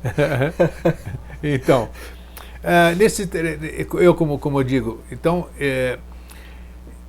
então, 1.43 1.89
uh, 2.69 2.97
nesse, 2.97 3.29
eu 3.95 4.15
como, 4.15 4.39
como 4.39 4.61
eu 4.61 4.65
digo, 4.65 5.01
então. 5.11 5.47
Uh, 5.57 6.09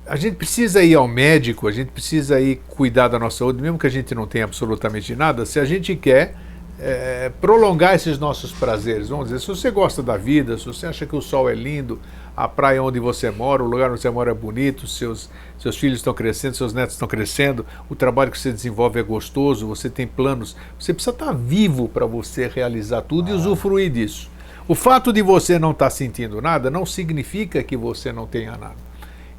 a 0.06 0.16
gente 0.16 0.34
precisa 0.34 0.82
ir 0.82 0.96
ao 0.96 1.06
médico, 1.06 1.68
a 1.68 1.70
gente 1.70 1.92
precisa 1.92 2.40
ir 2.40 2.60
cuidar 2.66 3.06
da 3.06 3.16
nossa 3.16 3.38
saúde, 3.38 3.62
mesmo 3.62 3.78
que 3.78 3.86
a 3.86 3.90
gente 3.90 4.12
não 4.12 4.26
tenha 4.26 4.44
absolutamente 4.44 5.14
nada, 5.14 5.46
se 5.46 5.60
a 5.60 5.64
gente 5.64 5.94
quer 5.94 6.34
é, 6.80 7.30
prolongar 7.40 7.94
esses 7.94 8.18
nossos 8.18 8.50
prazeres. 8.50 9.08
Vamos 9.08 9.26
dizer, 9.26 9.40
se 9.40 9.46
você 9.46 9.70
gosta 9.70 10.02
da 10.02 10.16
vida, 10.16 10.56
se 10.56 10.66
você 10.66 10.86
acha 10.86 11.04
que 11.04 11.14
o 11.14 11.20
sol 11.20 11.48
é 11.48 11.54
lindo, 11.54 12.00
a 12.36 12.48
praia 12.48 12.82
onde 12.82 12.98
você 12.98 13.30
mora, 13.30 13.62
o 13.62 13.66
lugar 13.66 13.90
onde 13.90 14.00
você 14.00 14.08
mora 14.08 14.30
é 14.30 14.34
bonito, 14.34 14.86
seus, 14.86 15.28
seus 15.58 15.76
filhos 15.76 15.98
estão 15.98 16.14
crescendo, 16.14 16.56
seus 16.56 16.72
netos 16.72 16.94
estão 16.94 17.06
crescendo, 17.06 17.66
o 17.88 17.94
trabalho 17.94 18.30
que 18.30 18.38
você 18.38 18.50
desenvolve 18.50 18.98
é 18.98 19.02
gostoso, 19.02 19.66
você 19.66 19.90
tem 19.90 20.06
planos, 20.06 20.56
você 20.78 20.94
precisa 20.94 21.14
estar 21.14 21.32
vivo 21.32 21.88
para 21.88 22.06
você 22.06 22.48
realizar 22.48 23.02
tudo 23.02 23.28
ah. 23.28 23.32
e 23.32 23.34
usufruir 23.34 23.90
disso. 23.90 24.29
O 24.70 24.74
fato 24.76 25.12
de 25.12 25.20
você 25.20 25.58
não 25.58 25.72
estar 25.72 25.90
sentindo 25.90 26.40
nada 26.40 26.70
não 26.70 26.86
significa 26.86 27.60
que 27.60 27.76
você 27.76 28.12
não 28.12 28.24
tenha 28.24 28.52
nada. 28.52 28.76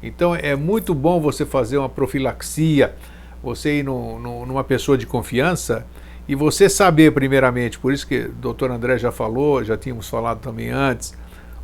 Então 0.02 0.36
é 0.36 0.54
muito 0.54 0.94
bom 0.94 1.22
você 1.22 1.46
fazer 1.46 1.78
uma 1.78 1.88
profilaxia, 1.88 2.94
você 3.42 3.78
ir 3.78 3.82
no, 3.82 4.18
no, 4.18 4.44
numa 4.44 4.62
pessoa 4.62 4.98
de 4.98 5.06
confiança 5.06 5.86
e 6.28 6.34
você 6.34 6.68
saber, 6.68 7.14
primeiramente, 7.14 7.78
por 7.78 7.94
isso 7.94 8.06
que 8.06 8.26
o 8.26 8.32
doutor 8.32 8.70
André 8.70 8.98
já 8.98 9.10
falou, 9.10 9.64
já 9.64 9.74
tínhamos 9.74 10.06
falado 10.06 10.40
também 10.40 10.68
antes, 10.68 11.14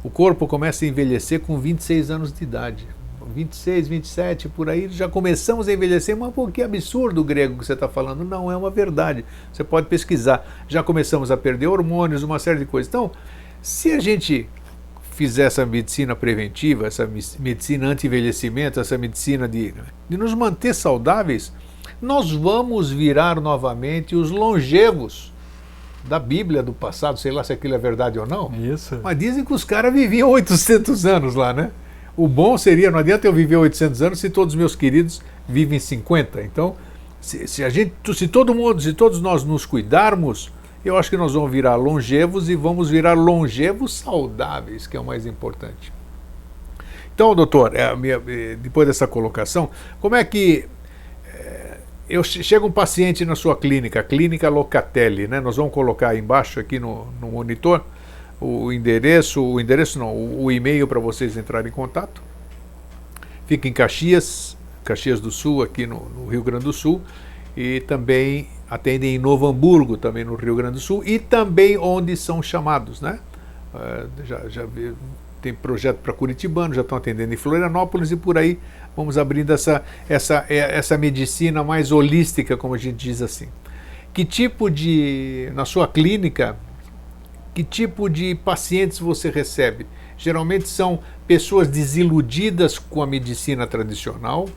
o 0.02 0.08
corpo 0.08 0.46
começa 0.46 0.86
a 0.86 0.88
envelhecer 0.88 1.40
com 1.40 1.58
26 1.58 2.10
anos 2.10 2.32
de 2.32 2.44
idade. 2.44 2.88
26, 3.34 3.88
27, 3.88 4.48
por 4.48 4.70
aí, 4.70 4.88
já 4.88 5.06
começamos 5.06 5.68
a 5.68 5.72
envelhecer, 5.74 6.16
mas 6.16 6.32
pô, 6.32 6.48
que 6.48 6.62
absurdo 6.62 7.20
o 7.20 7.24
grego 7.24 7.58
que 7.58 7.66
você 7.66 7.74
está 7.74 7.86
falando. 7.86 8.24
Não, 8.24 8.50
é 8.50 8.56
uma 8.56 8.70
verdade. 8.70 9.26
Você 9.52 9.62
pode 9.62 9.86
pesquisar. 9.88 10.46
Já 10.66 10.82
começamos 10.82 11.30
a 11.30 11.36
perder 11.36 11.66
hormônios, 11.66 12.22
uma 12.22 12.38
série 12.38 12.58
de 12.58 12.64
coisas. 12.64 12.88
Então, 12.88 13.10
se 13.68 13.92
a 13.92 14.00
gente 14.00 14.48
fizer 15.12 15.44
essa 15.44 15.66
medicina 15.66 16.16
preventiva, 16.16 16.86
essa 16.86 17.06
medicina 17.38 17.88
anti-envelhecimento, 17.88 18.80
essa 18.80 18.96
medicina 18.96 19.46
de, 19.46 19.74
de 20.08 20.16
nos 20.16 20.32
manter 20.32 20.74
saudáveis, 20.74 21.52
nós 22.00 22.32
vamos 22.32 22.90
virar 22.90 23.38
novamente 23.38 24.16
os 24.16 24.30
longevos 24.30 25.34
da 26.08 26.18
Bíblia 26.18 26.62
do 26.62 26.72
passado, 26.72 27.18
sei 27.18 27.30
lá 27.30 27.44
se 27.44 27.52
aquilo 27.52 27.74
é 27.74 27.78
verdade 27.78 28.18
ou 28.18 28.26
não. 28.26 28.50
Isso. 28.54 29.00
Mas 29.02 29.18
dizem 29.18 29.44
que 29.44 29.52
os 29.52 29.64
caras 29.64 29.92
viviam 29.92 30.30
800 30.30 31.04
anos 31.04 31.34
lá, 31.34 31.52
né? 31.52 31.70
O 32.16 32.26
bom 32.26 32.56
seria, 32.56 32.90
não 32.90 33.00
adianta 33.00 33.26
eu 33.26 33.34
viver 33.34 33.56
800 33.56 34.00
anos 34.00 34.18
se 34.18 34.30
todos 34.30 34.54
os 34.54 34.58
meus 34.58 34.74
queridos 34.74 35.20
vivem 35.46 35.78
50. 35.78 36.40
Então, 36.40 36.74
se, 37.20 37.46
se 37.46 37.62
a 37.62 37.68
gente, 37.68 37.92
se 38.14 38.28
todo 38.28 38.54
mundo, 38.54 38.80
se 38.80 38.94
todos 38.94 39.20
nós 39.20 39.44
nos 39.44 39.66
cuidarmos, 39.66 40.50
eu 40.88 40.96
acho 40.96 41.10
que 41.10 41.16
nós 41.16 41.34
vamos 41.34 41.50
virar 41.50 41.76
longevos 41.76 42.48
e 42.48 42.54
vamos 42.54 42.90
virar 42.90 43.14
longevos 43.14 43.94
saudáveis, 43.94 44.86
que 44.86 44.96
é 44.96 45.00
o 45.00 45.04
mais 45.04 45.26
importante. 45.26 45.92
Então, 47.14 47.34
doutor, 47.34 47.74
é 47.74 47.82
é, 47.82 48.56
depois 48.56 48.86
dessa 48.86 49.06
colocação, 49.06 49.70
como 50.00 50.14
é 50.14 50.24
que 50.24 50.66
é, 51.26 51.78
eu 52.08 52.22
chega 52.22 52.64
um 52.64 52.70
paciente 52.70 53.24
na 53.24 53.34
sua 53.34 53.56
clínica, 53.56 54.02
clínica 54.02 54.48
Locatelli, 54.48 55.26
né? 55.26 55.40
Nós 55.40 55.56
vamos 55.56 55.72
colocar 55.72 56.10
aí 56.10 56.18
embaixo 56.18 56.60
aqui 56.60 56.78
no, 56.78 57.06
no 57.20 57.32
monitor 57.32 57.84
o 58.40 58.72
endereço, 58.72 59.42
o 59.42 59.60
endereço 59.60 59.98
não, 59.98 60.14
o, 60.14 60.44
o 60.44 60.52
e-mail 60.52 60.86
para 60.86 61.00
vocês 61.00 61.36
entrarem 61.36 61.70
em 61.70 61.74
contato. 61.74 62.22
Fica 63.46 63.66
em 63.66 63.72
Caxias, 63.72 64.56
Caxias 64.84 65.20
do 65.20 65.30
Sul, 65.30 65.62
aqui 65.62 65.86
no, 65.86 66.08
no 66.10 66.28
Rio 66.28 66.42
Grande 66.42 66.64
do 66.64 66.72
Sul, 66.72 67.02
e 67.60 67.80
também 67.80 68.46
atendem 68.70 69.16
em 69.16 69.18
Novo 69.18 69.44
Hamburgo, 69.44 69.96
também 69.96 70.22
no 70.22 70.36
Rio 70.36 70.54
Grande 70.54 70.74
do 70.74 70.80
Sul, 70.80 71.02
e 71.04 71.18
também 71.18 71.76
onde 71.76 72.16
são 72.16 72.40
chamados, 72.40 73.00
né? 73.00 73.18
Uh, 73.74 74.08
já, 74.24 74.48
já 74.48 74.64
tem 75.42 75.52
projeto 75.52 75.96
para 75.96 76.12
Curitibano, 76.12 76.72
já 76.72 76.82
estão 76.82 76.96
atendendo 76.96 77.34
em 77.34 77.36
Florianópolis 77.36 78.12
e 78.12 78.16
por 78.16 78.38
aí 78.38 78.60
vamos 78.96 79.18
abrindo 79.18 79.52
essa, 79.52 79.82
essa, 80.08 80.46
é, 80.48 80.78
essa 80.78 80.96
medicina 80.96 81.64
mais 81.64 81.90
holística, 81.90 82.56
como 82.56 82.74
a 82.74 82.78
gente 82.78 82.94
diz 82.94 83.20
assim. 83.20 83.48
Que 84.14 84.24
tipo 84.24 84.70
de, 84.70 85.50
na 85.52 85.64
sua 85.64 85.88
clínica, 85.88 86.56
que 87.52 87.64
tipo 87.64 88.08
de 88.08 88.36
pacientes 88.36 89.00
você 89.00 89.30
recebe? 89.30 89.84
Geralmente 90.16 90.68
são 90.68 91.00
pessoas 91.26 91.66
desiludidas 91.66 92.78
com 92.78 93.02
a 93.02 93.06
medicina 93.06 93.66
tradicional, 93.66 94.48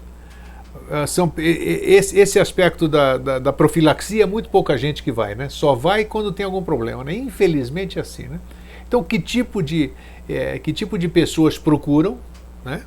são, 1.07 1.31
esse, 1.37 2.19
esse 2.19 2.39
aspecto 2.39 2.87
da, 2.87 3.17
da, 3.17 3.39
da, 3.39 3.53
profilaxia, 3.53 4.27
muito 4.27 4.49
pouca 4.49 4.77
gente 4.77 5.01
que 5.01 5.11
vai, 5.11 5.35
né? 5.35 5.47
Só 5.47 5.73
vai 5.73 6.03
quando 6.03 6.31
tem 6.31 6.45
algum 6.45 6.61
problema, 6.61 7.03
né? 7.03 7.13
Infelizmente 7.13 7.97
é 7.97 8.01
assim, 8.01 8.23
né? 8.23 8.39
Então, 8.87 9.01
que 9.03 9.19
tipo 9.19 9.63
de, 9.63 9.91
é, 10.27 10.59
que 10.59 10.73
tipo 10.73 10.97
de 10.97 11.07
pessoas 11.07 11.57
procuram, 11.57 12.17
né? 12.65 12.83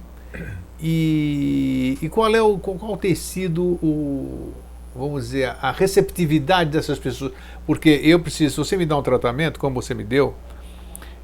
E, 0.80 1.96
e 2.02 2.08
qual 2.10 2.34
é 2.34 2.42
o 2.42 2.58
qual 2.58 2.96
tem 2.98 3.14
sido 3.14 3.62
o, 3.82 4.52
vamos 4.94 5.24
dizer, 5.24 5.56
a 5.62 5.72
receptividade 5.72 6.70
dessas 6.70 6.98
pessoas? 6.98 7.32
Porque 7.66 7.88
eu 8.02 8.20
preciso, 8.20 8.50
se 8.50 8.56
você 8.70 8.76
me 8.76 8.84
dá 8.84 8.98
um 8.98 9.02
tratamento, 9.02 9.58
como 9.58 9.80
você 9.80 9.94
me 9.94 10.04
deu, 10.04 10.34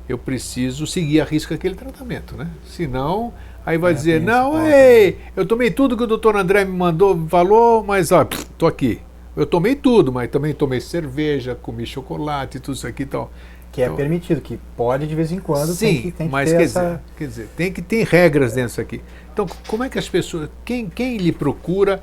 eu 0.09 0.17
preciso 0.17 0.87
seguir 0.87 1.21
a 1.21 1.25
risca 1.25 1.55
aquele 1.55 1.75
tratamento, 1.75 2.37
né? 2.37 2.49
Senão 2.67 3.35
Aí 3.65 3.77
vai 3.77 3.93
é, 3.93 3.95
dizer, 3.95 4.21
não, 4.21 4.67
ei, 4.67 5.19
eu 5.37 5.45
tomei 5.45 5.71
tudo 5.71 5.97
que 5.97 6.03
o 6.03 6.07
doutor 6.07 6.37
André 6.37 6.65
me 6.65 6.77
mandou, 6.77 7.27
falou, 7.29 7.85
mas 7.85 8.11
ó, 8.11 8.27
tô 8.57 8.67
aqui. 8.67 9.01
Eu 9.37 9.47
tomei 9.47 9.75
tudo, 9.75 10.13
mas 10.13 10.29
também 10.31 10.53
tomei 10.53 10.81
cerveja, 10.81 11.55
comi 11.55 11.87
chocolate, 11.87 12.59
tudo 12.59 12.75
isso 12.75 12.87
aqui 12.87 13.05
e 13.05 13.07
tal. 13.07 13.31
Que 13.71 13.83
é 13.83 13.85
então, 13.85 13.95
é 13.95 13.97
permitido, 13.99 14.41
que 14.41 14.59
pode 14.77 15.07
de 15.07 15.15
vez 15.15 15.31
em 15.31 15.39
quando. 15.39 15.73
Sim, 15.73 15.87
tem 15.87 16.03
que, 16.03 16.11
tem 16.11 16.29
mas 16.29 16.51
que 16.51 16.57
quer, 16.57 16.65
essa... 16.65 16.81
dizer, 16.81 17.01
quer 17.17 17.27
dizer, 17.27 17.49
tem 17.57 17.73
que 17.73 17.83
ter 17.83 18.07
regras 18.07 18.55
dentro 18.55 18.69
disso 18.69 18.81
aqui. 18.81 19.01
Então, 19.33 19.47
como 19.69 19.85
é 19.85 19.89
que 19.89 19.99
as 19.99 20.09
pessoas, 20.09 20.49
quem, 20.65 20.89
quem 20.89 21.17
lhe 21.19 21.31
procura 21.31 22.03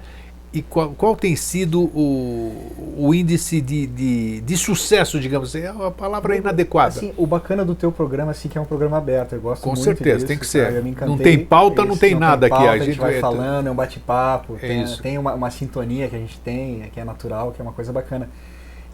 e 0.54 0.62
qual, 0.62 0.92
qual 0.92 1.16
tem 1.16 1.36
sido 1.36 1.82
o, 1.84 2.96
o 2.98 3.14
índice 3.14 3.60
de, 3.60 3.86
de, 3.86 4.42
de, 4.42 4.58
sucesso, 4.58 5.20
digamos 5.20 5.50
assim? 5.50 5.66
É 5.66 5.72
uma 5.72 5.92
palavra 5.92 6.38
inadequada. 6.38 6.88
Assim, 6.88 7.14
o 7.18 7.28
bacana 7.28 7.66
do 7.66 7.76
teu 7.76 7.92
programa 7.92 8.32
assim, 8.32 8.48
que 8.48 8.58
é 8.58 8.62
um 8.62 8.66
programa 8.66 8.98
aberto. 8.98 9.34
Eu 9.34 9.42
gosto 9.42 9.62
Com 9.62 9.72
muito 9.72 9.84
certeza, 9.84 10.16
disso, 10.16 10.28
tem 10.28 10.38
que 10.38 10.48
ser. 10.48 10.82
Não 11.06 11.18
tem 11.18 11.38
pauta, 11.38 11.84
não 11.84 11.98
tem 11.98 12.14
não 12.14 12.22
nada 12.22 12.48
tem 12.48 12.50
pauta, 12.50 12.72
aqui. 12.72 12.82
A 12.82 12.86
gente, 12.86 13.00
vai 13.00 13.20
falando, 13.20 13.68
é 13.68 13.72
um 13.72 13.76
bate-papo, 13.76 14.56
é 14.56 14.68
tem, 14.68 14.86
tem 15.02 15.18
uma, 15.18 15.34
uma, 15.34 15.52
sintonia 15.52 16.08
que 16.08 16.16
a 16.16 16.20
gente 16.20 16.40
tem, 16.40 16.90
que 16.94 17.00
é 17.00 17.04
natural, 17.04 17.52
que 17.52 17.62
é 17.62 17.64
uma 17.64 17.74
coisa 17.74 17.92
bacana. 17.92 18.30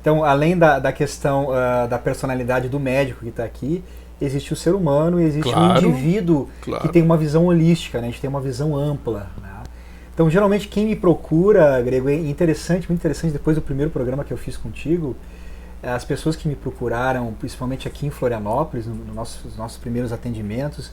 Então, 0.01 0.23
além 0.23 0.57
da, 0.57 0.80
da 0.80 0.91
questão 0.91 1.49
uh, 1.49 1.88
da 1.88 1.99
personalidade 1.99 2.67
do 2.67 2.80
médico 2.80 3.21
que 3.21 3.30
está 3.30 3.43
aqui, 3.43 3.84
existe 4.19 4.51
o 4.51 4.55
ser 4.55 4.73
humano 4.73 5.21
e 5.21 5.23
existe 5.23 5.51
claro, 5.51 5.88
um 5.88 5.91
indivíduo 5.91 6.49
claro. 6.61 6.81
que 6.81 6.89
tem 6.89 7.01
uma 7.01 7.15
visão 7.15 7.45
holística, 7.45 8.01
né? 8.01 8.07
a 8.07 8.09
gente 8.09 8.19
tem 8.19 8.30
uma 8.30 8.41
visão 8.41 8.75
ampla. 8.75 9.30
Né? 9.41 9.49
Então, 10.14 10.30
geralmente, 10.30 10.68
quem 10.68 10.85
me 10.85 10.95
procura, 10.95 11.81
Grego, 11.81 12.07
é 12.07 12.14
interessante, 12.14 12.88
muito 12.88 12.99
interessante, 12.99 13.31
depois 13.31 13.56
do 13.56 13.61
primeiro 13.61 13.90
programa 13.90 14.23
que 14.23 14.31
eu 14.31 14.38
fiz 14.38 14.56
contigo, 14.56 15.15
as 15.81 16.06
pessoas 16.06 16.35
que 16.35 16.48
me 16.48 16.56
procuraram, 16.56 17.34
principalmente 17.34 17.88
aqui 17.88 18.06
em 18.06 18.10
Florianópolis, 18.10 18.85
nos 18.85 18.95
no 19.06 19.14
nossos, 19.14 19.57
nossos 19.57 19.77
primeiros 19.77 20.14
atendimentos, 20.14 20.91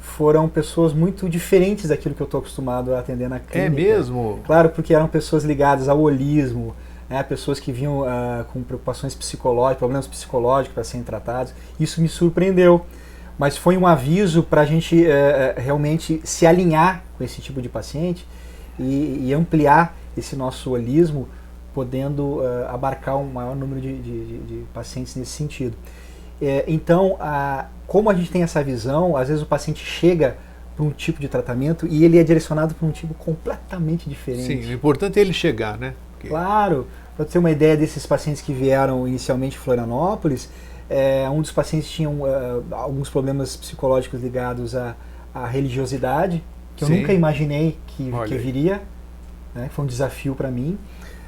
foram 0.00 0.48
pessoas 0.48 0.92
muito 0.92 1.28
diferentes 1.28 1.88
daquilo 1.88 2.14
que 2.14 2.20
eu 2.20 2.26
estou 2.26 2.38
acostumado 2.38 2.94
a 2.94 2.98
atender 2.98 3.28
na 3.28 3.38
clínica. 3.38 3.58
É 3.66 3.68
mesmo? 3.70 4.40
Claro, 4.44 4.70
porque 4.70 4.92
eram 4.92 5.08
pessoas 5.08 5.44
ligadas 5.44 5.88
ao 5.88 6.00
holismo, 6.00 6.74
né, 7.08 7.22
pessoas 7.22 7.60
que 7.60 7.72
vinham 7.72 8.00
uh, 8.00 8.44
com 8.52 8.62
preocupações 8.62 9.14
psicológicas, 9.14 9.78
problemas 9.78 10.06
psicológicos 10.06 10.74
para 10.74 10.84
serem 10.84 11.04
tratados. 11.04 11.54
Isso 11.78 12.00
me 12.00 12.08
surpreendeu, 12.08 12.84
mas 13.38 13.56
foi 13.56 13.76
um 13.76 13.86
aviso 13.86 14.42
para 14.42 14.62
a 14.62 14.66
gente 14.66 15.04
uh, 15.04 15.60
realmente 15.60 16.20
se 16.24 16.46
alinhar 16.46 17.04
com 17.16 17.24
esse 17.24 17.40
tipo 17.40 17.62
de 17.62 17.68
paciente 17.68 18.26
e, 18.78 19.28
e 19.28 19.34
ampliar 19.34 19.96
esse 20.16 20.36
nosso 20.36 20.70
holismo, 20.70 21.28
podendo 21.74 22.38
uh, 22.38 22.68
abarcar 22.68 23.16
um 23.16 23.26
maior 23.26 23.54
número 23.54 23.80
de, 23.80 23.98
de, 23.98 24.38
de 24.38 24.64
pacientes 24.72 25.14
nesse 25.14 25.32
sentido. 25.32 25.76
É, 26.40 26.64
então, 26.66 27.16
a, 27.20 27.66
como 27.86 28.10
a 28.10 28.14
gente 28.14 28.30
tem 28.30 28.42
essa 28.42 28.62
visão, 28.62 29.16
às 29.16 29.28
vezes 29.28 29.42
o 29.42 29.46
paciente 29.46 29.84
chega 29.84 30.36
para 30.74 30.84
um 30.84 30.90
tipo 30.90 31.20
de 31.20 31.28
tratamento 31.28 31.86
e 31.86 32.04
ele 32.04 32.18
é 32.18 32.24
direcionado 32.24 32.74
para 32.74 32.86
um 32.86 32.90
tipo 32.90 33.14
completamente 33.14 34.08
diferente. 34.08 34.62
Sim, 34.62 34.70
o 34.70 34.74
importante 34.74 35.18
é 35.18 35.22
ele 35.22 35.32
chegar, 35.32 35.78
né? 35.78 35.94
Porque... 36.12 36.28
Claro, 36.28 36.86
para 37.16 37.24
ter 37.24 37.38
uma 37.38 37.50
ideia 37.50 37.76
desses 37.76 38.04
pacientes 38.06 38.42
que 38.42 38.52
vieram 38.52 39.08
inicialmente 39.08 39.56
em 39.56 39.58
Florianópolis, 39.58 40.50
é, 40.88 41.28
um 41.30 41.40
dos 41.40 41.50
pacientes 41.50 41.90
tinha 41.90 42.08
uh, 42.08 42.64
alguns 42.72 43.08
problemas 43.08 43.56
psicológicos 43.56 44.22
ligados 44.22 44.76
à, 44.76 44.94
à 45.34 45.46
religiosidade, 45.46 46.44
que 46.76 46.84
eu 46.84 46.88
Sim. 46.88 47.00
nunca 47.00 47.12
imaginei 47.12 47.76
que, 47.86 48.12
que 48.28 48.36
viria, 48.36 48.82
né? 49.54 49.68
foi 49.72 49.84
um 49.84 49.88
desafio 49.88 50.34
para 50.34 50.50
mim. 50.50 50.78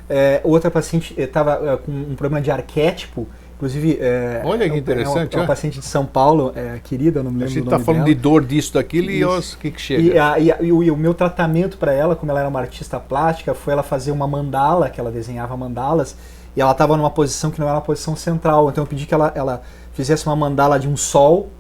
É, 0.09 0.41
outra 0.45 0.71
paciente 0.71 1.15
estava 1.19 1.75
uh, 1.75 1.79
com 1.79 1.93
um 1.93 2.15
problema 2.15 2.41
de 2.41 2.51
arquétipo, 2.51 3.27
Inclusive, 3.59 3.99
é, 4.01 4.41
Olha 4.45 4.71
que 4.71 4.77
interessante. 4.77 5.35
É, 5.35 5.37
uma, 5.37 5.43
é 5.43 5.43
uma 5.43 5.47
paciente 5.49 5.81
de 5.81 5.85
São 5.85 6.07
Paulo, 6.07 6.53
é, 6.55 6.79
querida, 6.79 7.25
não 7.25 7.33
me 7.33 7.39
lembro. 7.39 7.53
Gente 7.53 7.65
está 7.65 7.81
falando 7.81 8.05
dela. 8.05 8.15
de 8.15 8.23
dor 8.23 8.45
disso, 8.45 8.75
daquilo 8.75 9.11
e 9.11 9.25
o 9.25 9.43
que, 9.59 9.73
que 9.73 9.81
chega. 9.83 10.01
E, 10.01 10.17
a, 10.17 10.39
e, 10.39 10.53
a, 10.53 10.63
e, 10.63 10.73
o, 10.73 10.81
e, 10.85 10.91
o, 10.93 10.97
meu 10.97 11.13
tratamento 11.13 11.77
para 11.77 11.93
ela, 11.93 12.15
como 12.15 12.31
ela 12.31 12.39
era 12.39 12.49
uma 12.49 12.61
artista 12.61 13.01
plástica, 13.01 13.55
foi 13.55 13.73
ela 13.73 13.83
fazer 13.83 14.13
uma 14.13 14.29
mandala, 14.29 14.89
que 14.89 15.01
ela 15.01 15.11
desenhava 15.11 15.57
mandalas, 15.57 16.17
e 16.57 16.61
ela 16.61 16.71
estava 16.71 16.97
numa 16.97 17.11
posição 17.11 17.51
que 17.51 17.59
não 17.59 17.67
era 17.67 17.79
uma 17.79 17.83
posição 17.83 18.15
central. 18.15 18.71
Então 18.71 18.85
eu 18.85 18.87
pedi 18.87 19.07
que 19.07 19.15
ela, 19.15 19.33
ela 19.35 19.61
fizesse 19.93 20.25
uma 20.25 20.37
mandala 20.37 20.79
de 20.79 20.87
um 20.87 20.97
sol, 20.97 21.51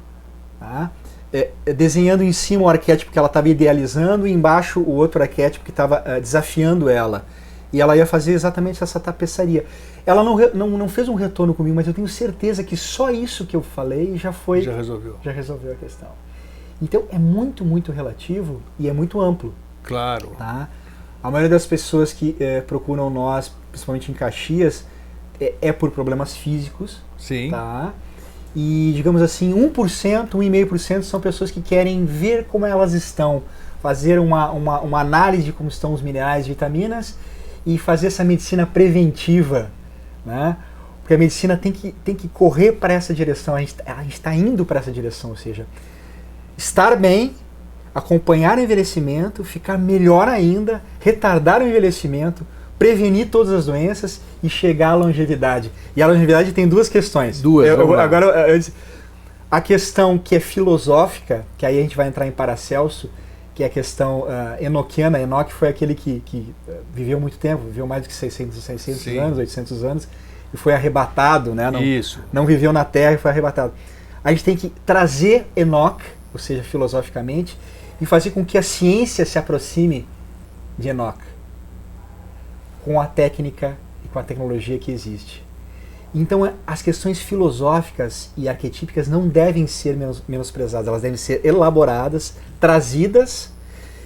tá? 0.60 0.92
É, 1.32 1.50
é 1.66 1.72
desenhando 1.72 2.22
em 2.22 2.32
cima 2.32 2.62
o 2.62 2.68
arquétipo 2.68 3.12
que 3.12 3.18
ela 3.18 3.28
estava 3.28 3.48
idealizando 3.48 4.26
e 4.26 4.32
embaixo 4.32 4.80
o 4.80 4.92
outro 4.92 5.20
arquétipo 5.22 5.64
que 5.64 5.70
estava 5.70 6.02
é, 6.04 6.20
desafiando 6.20 6.88
ela. 6.88 7.24
E 7.72 7.80
ela 7.80 7.96
ia 7.96 8.06
fazer 8.06 8.32
exatamente 8.32 8.82
essa 8.82 8.98
tapeçaria. 8.98 9.66
Ela 10.06 10.24
não, 10.24 10.38
não, 10.54 10.68
não 10.70 10.88
fez 10.88 11.06
um 11.08 11.14
retorno 11.14 11.52
comigo, 11.52 11.76
mas 11.76 11.86
eu 11.86 11.92
tenho 11.92 12.08
certeza 12.08 12.64
que 12.64 12.76
só 12.76 13.10
isso 13.10 13.44
que 13.44 13.54
eu 13.54 13.60
falei 13.60 14.16
já 14.16 14.32
foi. 14.32 14.62
Já 14.62 14.72
resolveu. 14.72 15.16
Já 15.22 15.32
resolveu 15.32 15.72
a 15.72 15.74
questão. 15.74 16.08
Então 16.80 17.04
é 17.10 17.18
muito, 17.18 17.64
muito 17.64 17.92
relativo 17.92 18.62
e 18.78 18.88
é 18.88 18.92
muito 18.92 19.20
amplo. 19.20 19.52
Claro. 19.82 20.28
Tá? 20.38 20.68
A 21.22 21.30
maioria 21.30 21.50
das 21.50 21.66
pessoas 21.66 22.12
que 22.12 22.36
é, 22.40 22.60
procuram 22.60 23.10
nós, 23.10 23.52
principalmente 23.70 24.10
em 24.10 24.14
Caxias, 24.14 24.86
é, 25.40 25.54
é, 25.60 25.72
por 25.72 25.90
problemas 25.90 26.36
físicos. 26.36 27.02
Sim. 27.18 27.50
Tá? 27.50 27.92
E, 28.60 28.92
digamos 28.92 29.22
assim, 29.22 29.54
1%, 29.54 30.30
1,5% 30.30 31.02
são 31.04 31.20
pessoas 31.20 31.48
que 31.48 31.60
querem 31.60 32.04
ver 32.04 32.46
como 32.46 32.66
elas 32.66 32.92
estão, 32.92 33.44
fazer 33.80 34.18
uma, 34.18 34.50
uma, 34.50 34.80
uma 34.80 35.00
análise 35.00 35.44
de 35.44 35.52
como 35.52 35.68
estão 35.68 35.94
os 35.94 36.02
minerais 36.02 36.44
e 36.44 36.48
vitaminas 36.48 37.14
e 37.64 37.78
fazer 37.78 38.08
essa 38.08 38.24
medicina 38.24 38.66
preventiva, 38.66 39.70
né? 40.26 40.56
Porque 41.02 41.14
a 41.14 41.18
medicina 41.18 41.56
tem 41.56 41.70
que, 41.70 41.92
tem 42.04 42.16
que 42.16 42.26
correr 42.26 42.72
para 42.72 42.92
essa 42.92 43.14
direção, 43.14 43.54
a 43.54 43.60
gente 43.60 43.76
está 44.08 44.34
indo 44.34 44.64
para 44.64 44.80
essa 44.80 44.90
direção, 44.90 45.30
ou 45.30 45.36
seja, 45.36 45.64
estar 46.56 46.96
bem, 46.96 47.36
acompanhar 47.94 48.58
o 48.58 48.60
envelhecimento, 48.60 49.44
ficar 49.44 49.78
melhor 49.78 50.26
ainda, 50.26 50.82
retardar 50.98 51.62
o 51.62 51.64
envelhecimento, 51.68 52.44
prevenir 52.78 53.28
todas 53.28 53.52
as 53.52 53.66
doenças 53.66 54.20
e 54.42 54.48
chegar 54.48 54.90
à 54.90 54.94
longevidade. 54.94 55.70
E 55.96 56.02
a 56.02 56.06
longevidade 56.06 56.52
tem 56.52 56.68
duas 56.68 56.88
questões. 56.88 57.40
Duas. 57.42 57.66
Eu, 57.66 57.80
eu, 57.80 58.00
agora, 58.00 58.26
eu, 58.48 58.62
a 59.50 59.60
questão 59.60 60.18
que 60.18 60.36
é 60.36 60.40
filosófica, 60.40 61.44
que 61.56 61.64
aí 61.64 61.78
a 61.78 61.82
gente 61.82 61.96
vai 61.96 62.06
entrar 62.06 62.26
em 62.26 62.30
Paracelso, 62.30 63.10
que 63.54 63.62
é 63.64 63.66
a 63.66 63.70
questão 63.70 64.20
uh, 64.20 64.62
enoquiana. 64.62 65.18
Enoque 65.18 65.52
foi 65.52 65.68
aquele 65.68 65.94
que, 65.94 66.22
que 66.24 66.54
uh, 66.68 66.74
viveu 66.94 67.18
muito 67.18 67.38
tempo, 67.38 67.64
viveu 67.64 67.86
mais 67.86 68.06
de 68.06 68.12
600, 68.12 68.62
600 68.62 69.06
anos, 69.18 69.38
800 69.38 69.84
anos, 69.84 70.08
e 70.54 70.56
foi 70.56 70.72
arrebatado, 70.72 71.54
né? 71.54 71.70
Não, 71.70 71.82
Isso. 71.82 72.20
não 72.32 72.46
viveu 72.46 72.72
na 72.72 72.84
Terra 72.84 73.14
e 73.14 73.18
foi 73.18 73.30
arrebatado. 73.30 73.72
A 74.22 74.30
gente 74.30 74.44
tem 74.44 74.56
que 74.56 74.72
trazer 74.86 75.46
Enoque, 75.56 76.04
ou 76.32 76.38
seja, 76.38 76.62
filosoficamente, 76.62 77.58
e 78.00 78.06
fazer 78.06 78.30
com 78.30 78.44
que 78.44 78.56
a 78.56 78.62
ciência 78.62 79.24
se 79.24 79.38
aproxime 79.38 80.06
de 80.78 80.88
Enoque, 80.88 81.24
com 82.88 82.98
a 82.98 83.04
técnica 83.04 83.76
e 84.02 84.08
com 84.08 84.18
a 84.18 84.22
tecnologia 84.22 84.78
que 84.78 84.90
existe. 84.90 85.44
Então, 86.14 86.50
as 86.66 86.80
questões 86.80 87.18
filosóficas 87.18 88.30
e 88.34 88.48
arquetípicas 88.48 89.06
não 89.06 89.28
devem 89.28 89.66
ser 89.66 89.94
menos, 89.94 90.22
menosprezadas, 90.26 90.88
elas 90.88 91.02
devem 91.02 91.18
ser 91.18 91.44
elaboradas, 91.44 92.36
trazidas, 92.58 93.52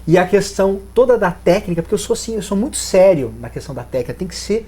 e 0.04 0.18
a 0.18 0.26
questão 0.26 0.80
toda 0.92 1.16
da 1.16 1.30
técnica, 1.30 1.80
porque 1.80 1.94
eu 1.94 1.98
sou 1.98 2.14
assim, 2.14 2.34
eu 2.34 2.42
sou 2.42 2.56
muito 2.56 2.76
sério 2.76 3.32
na 3.38 3.48
questão 3.48 3.72
da 3.72 3.84
técnica, 3.84 4.14
tem 4.14 4.26
que 4.26 4.34
ser 4.34 4.66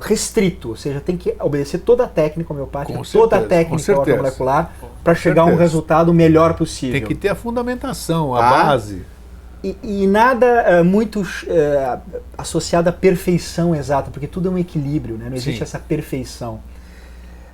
restrito, 0.00 0.68
ou 0.68 0.76
seja, 0.76 1.00
tem 1.00 1.16
que 1.16 1.34
obedecer 1.40 1.78
toda 1.78 2.04
a 2.04 2.06
técnica 2.06 2.52
homeopática, 2.52 3.02
toda 3.12 3.38
a 3.38 3.42
técnica 3.42 3.96
molecular 3.96 4.72
para 5.02 5.16
chegar 5.16 5.42
a 5.42 5.46
um 5.46 5.56
resultado 5.56 6.14
melhor 6.14 6.54
possível. 6.54 7.00
Tem 7.00 7.08
que 7.08 7.16
ter 7.16 7.30
a 7.30 7.34
fundamentação, 7.34 8.32
a 8.32 8.46
ah, 8.46 8.50
base. 8.50 9.02
E, 9.62 9.76
e 9.82 10.06
nada 10.06 10.80
uh, 10.80 10.84
muito 10.84 11.20
uh, 11.20 12.00
associado 12.36 12.88
à 12.88 12.92
perfeição 12.92 13.74
exata, 13.74 14.10
porque 14.10 14.26
tudo 14.26 14.48
é 14.48 14.52
um 14.52 14.58
equilíbrio, 14.58 15.16
né? 15.16 15.26
não 15.28 15.36
existe 15.36 15.58
Sim. 15.58 15.62
essa 15.64 15.78
perfeição. 15.78 16.60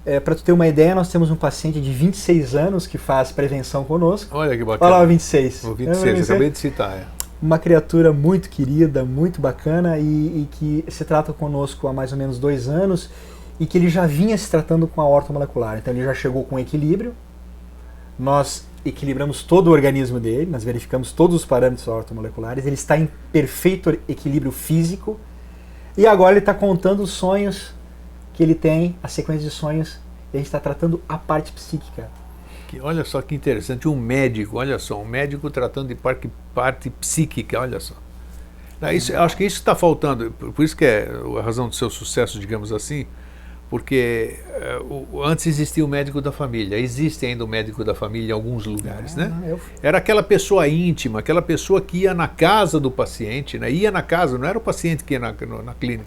É, 0.04 0.20
Para 0.20 0.34
tu 0.34 0.44
ter 0.44 0.52
uma 0.52 0.68
ideia, 0.68 0.94
nós 0.94 1.08
temos 1.08 1.30
um 1.30 1.36
paciente 1.36 1.80
de 1.80 1.90
26 1.90 2.54
anos 2.54 2.86
que 2.86 2.98
faz 2.98 3.32
prevenção 3.32 3.84
conosco. 3.84 4.36
Olha 4.36 4.56
que 4.56 4.62
bacana. 4.62 4.90
Olha 4.90 4.98
lá 4.98 5.04
o 5.04 5.08
26. 5.08 5.64
O 5.64 5.74
26, 5.74 6.04
é, 6.04 6.22
acabei 6.22 6.50
de 6.50 6.58
citar. 6.58 6.92
É. 6.92 7.04
Uma 7.40 7.58
criatura 7.58 8.12
muito 8.12 8.50
querida, 8.50 9.02
muito 9.02 9.40
bacana 9.40 9.98
e, 9.98 10.02
e, 10.02 10.48
que 10.50 10.84
se 10.88 11.04
trata 11.06 11.32
conosco 11.32 11.88
há 11.88 11.92
mais 11.92 12.12
ou 12.12 12.18
menos 12.18 12.38
dois 12.38 12.68
anos 12.68 13.08
e 13.58 13.64
que 13.64 13.78
ele 13.78 13.88
já 13.88 14.06
vinha 14.06 14.36
se 14.36 14.50
tratando 14.50 14.86
com 14.86 15.00
a 15.00 15.06
horta 15.06 15.32
molecular. 15.32 15.78
Então 15.78 15.92
ele 15.92 16.04
já 16.04 16.12
chegou 16.12 16.44
com 16.44 16.58
equilíbrio. 16.58 17.14
Nós 18.18 18.66
equilibramos 18.84 19.42
todo 19.42 19.68
o 19.68 19.70
organismo 19.70 20.20
dele, 20.20 20.50
nós 20.50 20.62
verificamos 20.62 21.12
todos 21.12 21.36
os 21.36 21.44
parâmetros 21.44 21.88
ortomoleculares, 21.88 22.66
ele 22.66 22.74
está 22.74 22.98
em 22.98 23.08
perfeito 23.32 23.90
equilíbrio 24.08 24.52
físico 24.52 25.18
e 25.96 26.06
agora 26.06 26.32
ele 26.32 26.40
está 26.40 26.52
contando 26.52 27.02
os 27.02 27.10
sonhos 27.10 27.72
que 28.34 28.42
ele 28.42 28.54
tem, 28.54 28.96
a 29.02 29.08
sequência 29.08 29.48
de 29.48 29.54
sonhos, 29.54 30.00
e 30.32 30.36
a 30.36 30.38
gente 30.38 30.46
está 30.46 30.58
tratando 30.58 31.00
a 31.08 31.16
parte 31.16 31.52
psíquica. 31.52 32.10
Que, 32.66 32.80
olha 32.80 33.04
só 33.04 33.22
que 33.22 33.34
interessante, 33.34 33.86
um 33.86 33.96
médico, 33.96 34.58
olha 34.58 34.78
só, 34.78 35.00
um 35.00 35.04
médico 35.04 35.48
tratando 35.50 35.88
de 35.88 35.94
parte, 35.94 36.28
parte 36.52 36.90
psíquica, 36.90 37.60
olha 37.60 37.78
só. 37.78 37.94
Isso, 38.92 39.16
acho 39.16 39.36
que 39.36 39.44
isso 39.44 39.56
está 39.58 39.74
faltando, 39.74 40.30
por 40.32 40.62
isso 40.62 40.76
que 40.76 40.84
é 40.84 41.08
a 41.38 41.42
razão 41.42 41.68
do 41.68 41.74
seu 41.74 41.88
sucesso, 41.88 42.38
digamos 42.38 42.72
assim, 42.72 43.06
porque 43.74 44.36
uh, 44.88 45.20
antes 45.24 45.48
existia 45.48 45.84
o 45.84 45.88
médico 45.88 46.20
da 46.20 46.30
família, 46.30 46.78
existe 46.78 47.26
ainda 47.26 47.44
o 47.44 47.48
médico 47.48 47.82
da 47.82 47.92
família 47.92 48.28
em 48.28 48.30
alguns 48.30 48.66
lugares, 48.66 49.16
né? 49.16 49.36
Eu... 49.44 49.58
Era 49.82 49.98
aquela 49.98 50.22
pessoa 50.22 50.68
íntima, 50.68 51.18
aquela 51.18 51.42
pessoa 51.42 51.80
que 51.80 52.02
ia 52.02 52.14
na 52.14 52.28
casa 52.28 52.78
do 52.78 52.88
paciente, 52.88 53.58
né? 53.58 53.68
Ia 53.72 53.90
na 53.90 54.00
casa, 54.00 54.38
não 54.38 54.46
era 54.46 54.56
o 54.56 54.60
paciente 54.60 55.02
que 55.02 55.14
ia 55.14 55.18
na, 55.18 55.32
no, 55.32 55.60
na 55.60 55.74
clínica. 55.74 56.06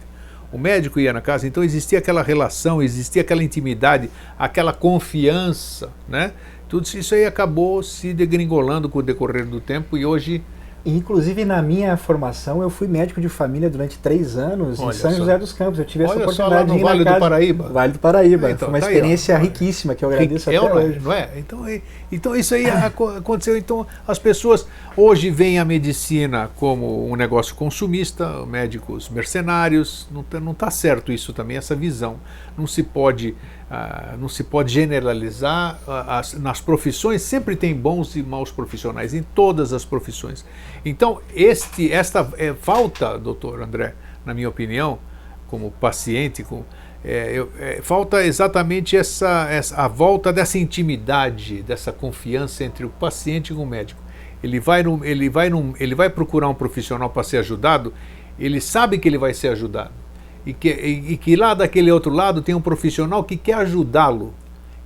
O 0.50 0.58
médico 0.58 0.98
ia 0.98 1.12
na 1.12 1.20
casa, 1.20 1.46
então 1.46 1.62
existia 1.62 2.00
aquela 2.00 2.24
relação, 2.24 2.82
existia 2.82 3.22
aquela 3.22 3.44
intimidade, 3.44 4.10
aquela 4.40 4.72
confiança, 4.72 5.92
né? 6.08 6.32
Tudo 6.70 6.86
isso 6.86 7.14
aí 7.14 7.26
acabou 7.26 7.84
se 7.84 8.14
degringolando 8.14 8.88
com 8.88 9.00
o 9.00 9.04
decorrer 9.04 9.46
do 9.46 9.60
tempo 9.60 9.98
e 9.98 10.06
hoje 10.06 10.42
Inclusive, 10.90 11.44
na 11.44 11.62
minha 11.62 11.98
formação, 11.98 12.62
eu 12.62 12.70
fui 12.70 12.88
médico 12.88 13.20
de 13.20 13.28
família 13.28 13.70
durante 13.70 13.98
três 13.98 14.38
anos 14.38 14.80
Olha 14.80 14.90
em 14.90 14.94
São 14.94 15.12
só. 15.12 15.18
José 15.18 15.38
dos 15.38 15.52
Campos. 15.52 15.80
Eu 15.80 15.84
tive 15.84 16.06
Olha 16.06 16.12
essa 16.12 16.22
oportunidade 16.22 16.72
de 16.72 16.78
ir 16.78 16.82
Vale 16.82 17.04
do 17.04 17.20
Paraíba. 17.20 17.70
Vale 17.70 17.94
do 17.94 18.00
Paraíba. 18.00 18.52
Então, 18.52 18.70
Foi 18.70 18.80
uma 18.80 18.80
tá 18.80 18.88
experiência 18.88 19.36
aí, 19.36 19.44
riquíssima 19.44 19.96
que 19.96 20.06
eu 20.06 20.10
agradeço 20.10 20.50
é, 20.50 20.56
até 20.56 20.74
hoje. 20.74 21.00
Não 21.02 21.12
é? 21.12 21.30
Então, 21.36 21.66
então 22.10 22.36
isso 22.36 22.56
aí 22.56 22.68
aconteceu. 23.18 23.58
Então 23.58 23.86
as 24.08 24.18
pessoas 24.18 24.66
hoje 24.96 25.30
veem 25.30 25.60
a 25.60 25.66
medicina 25.66 26.50
como 26.56 27.06
um 27.12 27.18
negócio 27.18 27.54
consumista, 27.54 28.46
médicos 28.46 29.10
mercenários. 29.10 30.08
Não 30.10 30.22
está 30.22 30.40
não 30.40 30.54
tá 30.54 30.72
certo 30.72 31.12
isso 31.12 31.34
também, 31.34 31.58
essa 31.58 31.76
visão. 31.76 32.16
Não 32.58 32.66
se 32.66 32.82
pode 32.82 33.36
ah, 33.70 34.16
não 34.18 34.30
se 34.30 34.44
pode 34.44 34.74
generalizar. 34.74 35.80
Ah, 35.88 36.20
as, 36.20 36.34
nas 36.34 36.62
profissões 36.62 37.22
sempre 37.22 37.56
tem 37.56 37.76
bons 37.76 38.16
e 38.16 38.24
maus 38.24 38.52
profissionais, 38.52 39.14
em 39.14 39.24
todas 39.24 39.74
as 39.74 39.84
profissões. 39.84 40.46
Então, 40.86 41.22
este, 41.36 41.92
esta 41.92 42.30
é, 42.38 42.54
falta, 42.54 43.18
doutor 43.18 43.62
André, 43.62 43.94
na 44.26 44.34
minha 44.34 44.48
opinião, 44.48 45.00
como 45.48 45.72
paciente, 45.72 46.44
com, 46.44 46.64
é, 47.04 47.32
eu, 47.34 47.52
é, 47.60 47.82
falta 47.82 48.24
exatamente 48.26 48.96
essa, 48.96 49.48
essa, 49.50 49.76
a 49.76 49.88
volta 49.88 50.32
dessa 50.32 50.58
intimidade, 50.58 51.62
dessa 51.62 51.92
confiança 51.92 52.64
entre 52.64 52.86
o 52.86 52.90
paciente 52.90 53.50
e 53.50 53.54
o 53.54 53.66
médico. 53.66 54.02
Ele 54.42 54.60
vai, 54.60 54.84
no, 54.84 55.04
ele 55.04 55.30
vai, 55.30 55.50
num, 55.50 55.74
ele 55.80 55.96
vai 55.96 56.10
procurar 56.10 56.48
um 56.48 56.54
profissional 56.54 57.10
para 57.10 57.24
ser 57.24 57.38
ajudado, 57.38 57.94
ele 58.40 58.62
sabe 58.62 59.00
que 59.00 59.08
ele 59.10 59.18
vai 59.18 59.34
ser 59.34 59.50
ajudado 59.50 60.07
e 60.48 60.54
que, 60.54 60.70
e, 60.70 61.12
e 61.12 61.18
que 61.18 61.36
lá 61.36 61.54
daquele 61.54 61.92
outro 61.92 62.10
lado 62.10 62.42
tem 62.42 62.56
um 62.56 62.62
profissional 62.62 63.22
que 63.22 63.36
quer 63.36 63.56
ajudá-lo. 63.56 64.34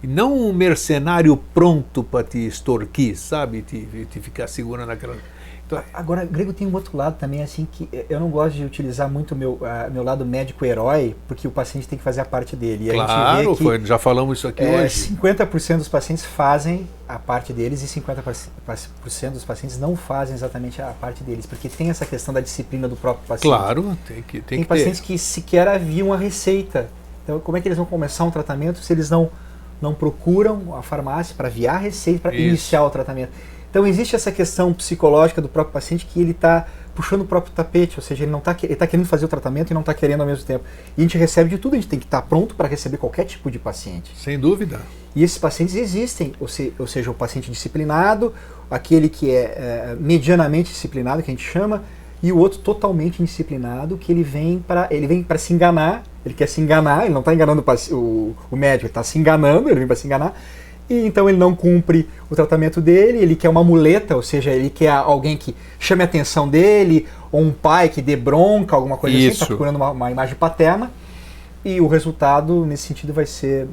E 0.02 0.08
não 0.08 0.36
um 0.36 0.52
mercenário 0.52 1.38
pronto 1.54 2.04
para 2.04 2.24
te 2.26 2.40
extorquir, 2.40 3.16
sabe? 3.16 3.62
Te, 3.62 4.08
te 4.10 4.20
ficar 4.20 4.48
segurando 4.48 4.90
aquela. 4.90 5.16
Agora, 5.94 6.26
grego 6.26 6.54
tem 6.54 6.68
um 6.68 6.74
outro 6.74 6.98
lado 6.98 7.18
também, 7.18 7.42
assim, 7.42 7.68
que 7.72 7.88
eu 8.10 8.20
não 8.20 8.30
gosto 8.30 8.56
de 8.56 8.66
utilizar 8.66 9.10
muito 9.10 9.36
meu 9.36 9.54
uh, 9.54 9.92
meu 9.92 10.04
lado 10.04 10.26
médico-herói, 10.26 11.16
porque 11.28 11.48
o 11.48 11.52
paciente 11.52 11.88
tem 11.88 11.98
que 11.98 12.04
fazer 12.04 12.22
a 12.22 12.26
parte 12.26 12.56
dele. 12.56 12.90
E 12.90 12.94
claro, 12.94 13.56
que, 13.56 13.64
foi, 13.64 13.86
já 13.86 13.98
falamos 13.98 14.40
isso 14.40 14.48
aqui 14.48 14.64
é, 14.64 14.84
hoje. 14.84 15.16
50% 15.16 15.78
dos 15.78 15.88
pacientes 15.88 16.26
fazem 16.26 16.88
a 17.08 17.20
parte 17.20 17.52
deles 17.54 17.82
e 17.84 18.00
50% 18.00 19.32
dos 19.32 19.44
pacientes 19.44 19.78
não 19.78 19.96
fazem 19.96 20.34
exatamente 20.34 20.82
a 20.82 20.88
parte 20.88 21.24
deles, 21.24 21.46
porque 21.46 21.68
tem 21.68 21.90
essa 21.90 22.06
questão 22.06 22.34
da 22.34 22.40
disciplina 22.40 22.88
do 22.88 22.96
próprio 22.96 23.28
paciente. 23.28 23.44
Claro, 23.44 23.98
tem 24.08 24.22
que 24.22 24.34
Tem, 24.34 24.42
tem 24.42 24.60
que 24.62 24.66
pacientes 24.66 25.00
ter. 25.00 25.08
que 25.08 25.18
sequer 25.18 25.68
haviam 25.68 26.14
a 26.14 26.18
receita. 26.18 26.90
Então, 27.24 27.40
como 27.40 27.58
é 27.58 27.62
que 27.62 27.68
eles 27.68 27.78
vão 27.78 27.86
começar 27.86 28.24
um 28.24 28.32
tratamento 28.32 28.80
se 28.80 28.92
eles 28.92 29.10
não, 29.10 29.30
não 29.82 29.94
procuram 29.94 30.76
a 30.76 30.82
farmácia 30.82 31.36
para 31.36 31.48
aviar 31.48 31.76
a 31.76 31.80
receita, 31.80 32.20
para 32.20 32.36
iniciar 32.36 32.84
o 32.84 32.90
tratamento? 32.90 33.32
Então 33.72 33.88
existe 33.88 34.18
essa 34.18 34.32
questão 34.32 34.74
psicológica 34.74 35.42
do 35.42 35.48
próprio 35.48 35.74
paciente 35.74 36.06
que 36.06 36.20
ele 36.20 36.32
está 36.32 36.68
puxando 36.94 37.22
o 37.22 37.26
próprio 37.26 37.54
tapete, 37.54 37.98
ou 37.98 38.04
seja, 38.04 38.26
ele 38.26 38.32
não 38.32 38.40
está 38.40 38.54
tá 38.54 38.86
querendo 38.86 39.06
fazer 39.06 39.24
o 39.24 39.28
tratamento 39.30 39.72
e 39.72 39.74
não 39.74 39.80
está 39.80 39.94
querendo 39.94 40.20
ao 40.20 40.28
mesmo 40.28 40.46
tempo. 40.46 40.66
E 40.98 41.02
a 41.02 41.04
gente 41.04 41.18
recebe 41.18 41.50
de 41.50 41.58
tudo, 41.58 41.74
a 41.74 41.76
gente 41.78 41.88
tem 41.88 41.98
que 41.98 42.06
estar 42.06 42.22
tá 42.22 42.28
pronto 42.28 42.54
para 42.54 42.68
receber 42.68 42.98
qualquer 42.98 43.24
tipo 43.24 43.50
de 43.50 43.58
paciente. 43.58 44.12
Sem 44.18 44.38
dúvida. 44.38 44.82
E 45.16 45.24
esses 45.24 45.38
pacientes 45.38 45.74
existem, 45.76 46.34
ou, 46.38 46.50
se, 46.50 46.74
ou 46.78 46.86
seja, 46.86 47.10
o 47.10 47.14
paciente 47.14 47.50
disciplinado, 47.50 48.34
aquele 48.70 49.08
que 49.08 49.32
é, 49.32 49.40
é, 49.40 49.98
medianamente 49.98 50.70
disciplinado, 50.70 51.24
que 51.24 51.32
a 51.32 51.34
gente 51.34 51.50
chama, 51.50 51.82
e 52.22 52.30
o 52.30 52.38
outro 52.38 52.60
totalmente 52.60 53.22
indisciplinado, 53.22 53.98
que 53.98 54.12
ele 54.12 54.22
vem 54.22 54.60
para 54.60 54.88
ele 54.92 55.08
vem 55.08 55.24
para 55.24 55.38
se 55.38 55.54
enganar, 55.54 56.04
ele 56.26 56.36
quer 56.36 56.48
se 56.48 56.60
enganar, 56.62 57.06
ele 57.06 57.14
não 57.14 57.22
está 57.22 57.34
enganando 57.34 57.64
o, 57.92 58.36
o 58.52 58.56
médico, 58.56 58.86
ele 58.86 58.92
está 58.92 59.02
se 59.02 59.18
enganando, 59.18 59.70
ele 59.70 59.80
vem 59.80 59.88
para 59.88 59.96
se 59.96 60.06
enganar 60.06 60.36
e 60.92 61.06
então 61.08 61.30
ele 61.30 61.38
não 61.38 61.56
cumpre 61.56 62.10
o 62.30 62.36
tratamento 62.36 62.82
dele, 62.82 63.20
ele 63.20 63.36
quer 63.36 63.48
uma 63.48 63.64
muleta, 63.64 64.14
ou 64.16 64.22
seja, 64.22 64.52
ele 64.52 64.70
quer 64.70 64.90
alguém 64.90 65.38
que 65.38 65.56
chame 65.80 66.02
a 66.02 66.06
atenção 66.06 66.50
dele, 66.50 67.08
ou 67.32 67.42
um 67.42 67.54
pai 67.54 67.88
que 67.88 68.02
dê 68.02 68.18
bronca, 68.18 68.76
alguma 68.76 68.98
coisa 68.98 69.16
Isso. 69.16 69.28
assim, 69.28 69.34
está 69.36 69.46
procurando 69.46 69.78
uma, 69.78 69.92
uma, 69.92 70.12
imagem 70.12 70.36
paterna, 70.36 70.92
e 71.64 71.80
o 71.80 71.88
resultado 71.88 72.66
nesse 72.66 72.84
sentido 72.84 73.14
vai 73.14 73.26
ser 73.26 73.68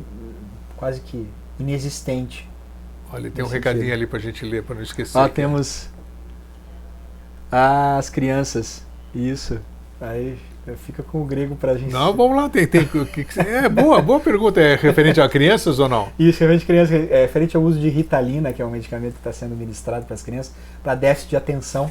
quase 0.77 1.01
que 1.01 1.27
inexistente. 1.59 2.49
Olha, 3.13 3.31
tem 3.31 3.45
um 3.45 3.49
recadinho 3.49 3.87
sentido. 3.87 3.97
ali 3.97 4.07
para 4.07 4.19
a 4.19 4.23
gente 4.23 4.45
ler, 4.45 4.63
para 4.63 4.77
não 4.77 4.83
esquecer. 4.83 5.19
Ah, 5.19 5.29
temos 5.29 5.89
as 7.51 8.09
crianças, 8.11 8.87
isso. 9.13 9.59
Aí 10.01 10.39
Fica 10.77 11.03
com 11.03 11.23
o 11.23 11.25
grego 11.25 11.57
para 11.57 11.73
a 11.73 11.79
gente. 11.79 11.93
Não, 11.93 12.15
vamos 12.15 12.37
lá. 12.37 12.49
Tem, 12.49 12.67
tem, 12.67 12.89
é 13.47 13.69
boa, 13.69 14.01
boa 14.03 14.21
pergunta. 14.21 14.61
É 14.61 14.77
referente 14.77 15.21
a 15.21 15.29
crianças 15.29 15.79
ou 15.79 15.89
não? 15.89 16.09
Isso, 16.19 16.41
referente 16.41 16.65
a 16.65 16.67
crianças. 16.67 17.11
É 17.11 17.23
referente 17.23 17.57
ao 17.57 17.63
uso 17.63 17.79
de 17.79 17.89
Ritalina, 17.89 18.53
que 18.53 18.61
é 18.61 18.65
um 18.67 18.71
medicamento 18.71 19.15
que 19.15 19.21
está 19.21 19.33
sendo 19.33 19.55
ministrado 19.57 20.07
para 20.07 20.15
as 20.15 20.23
crianças, 20.23 20.55
para 20.83 20.95
déficit 20.95 21.31
de 21.31 21.37
atenção. 21.37 21.89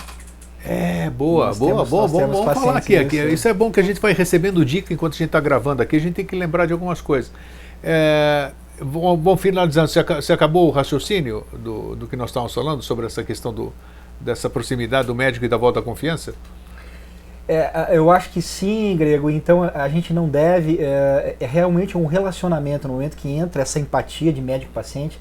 É, 0.66 1.10
boa, 1.10 1.54
boa, 1.54 1.72
temos, 1.72 1.90
boa. 1.90 2.08
Vamos, 2.08 2.38
vamos 2.38 2.54
falar 2.54 2.78
aqui, 2.78 2.96
aqui. 2.98 3.18
Isso 3.18 3.48
é 3.48 3.54
bom 3.54 3.72
que 3.72 3.80
a 3.80 3.84
gente 3.84 4.02
vai 4.02 4.14
recebendo 4.14 4.66
dica 4.66 4.94
enquanto 4.94 5.14
a 5.14 5.18
gente 5.18 5.28
está 5.28 5.40
gravando 5.40 5.82
aqui. 5.82 5.96
A 5.96 6.00
gente 6.00 6.16
tem 6.16 6.26
que 6.26 6.36
lembrar 6.36 6.66
de 6.66 6.74
algumas 6.74 7.00
coisas. 7.00 7.32
É, 7.84 8.52
bom, 8.82 9.38
finalizando, 9.38 9.88
você 9.88 10.34
acabou 10.34 10.68
o 10.68 10.72
raciocínio 10.72 11.46
do, 11.54 11.96
do 11.96 12.08
que 12.08 12.16
nós 12.16 12.30
estávamos 12.30 12.54
falando 12.54 12.82
sobre 12.82 13.06
essa 13.06 13.24
questão 13.24 13.54
do, 13.54 13.72
dessa 14.20 14.50
proximidade 14.50 15.08
do 15.08 15.16
médico 15.16 15.46
e 15.46 15.48
da 15.48 15.58
volta 15.58 15.80
à 15.80 15.84
confiança? 15.84 16.34
É, 17.48 17.90
eu 17.92 18.12
acho 18.12 18.30
que 18.30 18.42
sim, 18.42 18.96
Grego. 18.98 19.30
Então 19.30 19.64
a 19.64 19.88
gente 19.88 20.14
não 20.14 20.28
deve. 20.28 20.78
É, 20.80 21.38
é, 21.40 21.46
realmente 21.46 21.98
um 21.98 22.06
relacionamento, 22.06 22.88
no 22.88 22.96
momento 22.96 23.16
que 23.16 23.30
entra 23.30 23.62
essa 23.62 23.80
empatia 23.80 24.34
de 24.34 24.42
médico-paciente, 24.42 25.20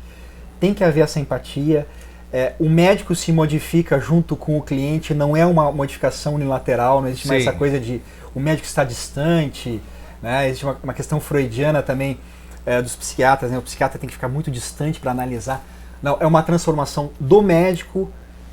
tem 0.59 0.74
que 0.74 0.82
haver 0.82 1.03
essa 1.03 1.20
empatia. 1.20 1.86
É, 2.32 2.55
o 2.59 2.69
médico 2.69 3.15
se 3.15 3.32
modifica 3.32 4.01
junto 4.01 4.35
com 4.35 4.59
o 4.59 4.62
cliente, 4.62 5.15
não 5.15 5.36
é 5.36 5.47
uma 5.47 5.70
modificação 5.70 6.35
unilateral, 6.35 7.01
não 7.01 7.09
existe 7.09 7.23
sim. 7.23 7.28
mais 7.28 7.47
essa 7.47 7.57
coisa 7.57 7.78
de 7.78 8.03
o 8.35 8.40
médico 8.40 8.66
está 8.66 8.82
distante. 8.82 9.81
Né? 10.20 10.48
Existe 10.48 10.65
uma, 10.65 10.77
uma 10.82 10.94
questão 10.94 11.20
freudiana 11.20 11.82
também 11.82 12.19
é, 12.66 12.82
dos 12.82 12.97
psiquiatras, 12.97 13.53
né? 13.53 13.59
o 13.59 13.62
psiquiatra 13.62 13.98
tem 13.98 14.09
que 14.09 14.15
ficar 14.15 14.28
muito 14.28 14.51
distante 14.51 14.98
para 14.98 15.12
analisar. 15.12 15.65
Não, 16.03 16.16
é 16.19 16.27
uma 16.27 16.43
transformação 16.43 17.11
do 17.20 17.40
médico 17.40 18.11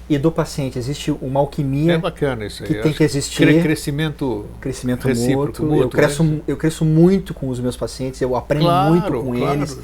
e 0.10 0.18
do 0.18 0.32
paciente. 0.32 0.78
Existe 0.78 1.12
uma 1.12 1.40
alquimia 1.40 1.94
é 1.94 1.98
bacana 1.98 2.46
isso 2.46 2.64
aí. 2.64 2.70
que 2.70 2.76
tem 2.76 2.94
que 2.94 3.04
existir. 3.04 3.62
Crescimento, 3.62 4.46
crescimento 4.60 5.08
mútuo. 5.08 5.66
mútuo 5.66 5.84
eu, 5.84 5.90
cresço, 5.90 6.24
né? 6.24 6.42
eu 6.48 6.58
cresço 6.58 6.86
muito 6.86 7.34
com 7.34 7.50
os 7.50 7.60
meus 7.60 7.78
pacientes, 7.78 8.22
eu 8.22 8.36
aprendo 8.36 8.66
claro, 8.66 8.92
muito 8.92 9.12
com 9.12 9.38
claro, 9.38 9.60
eles. 9.60 9.80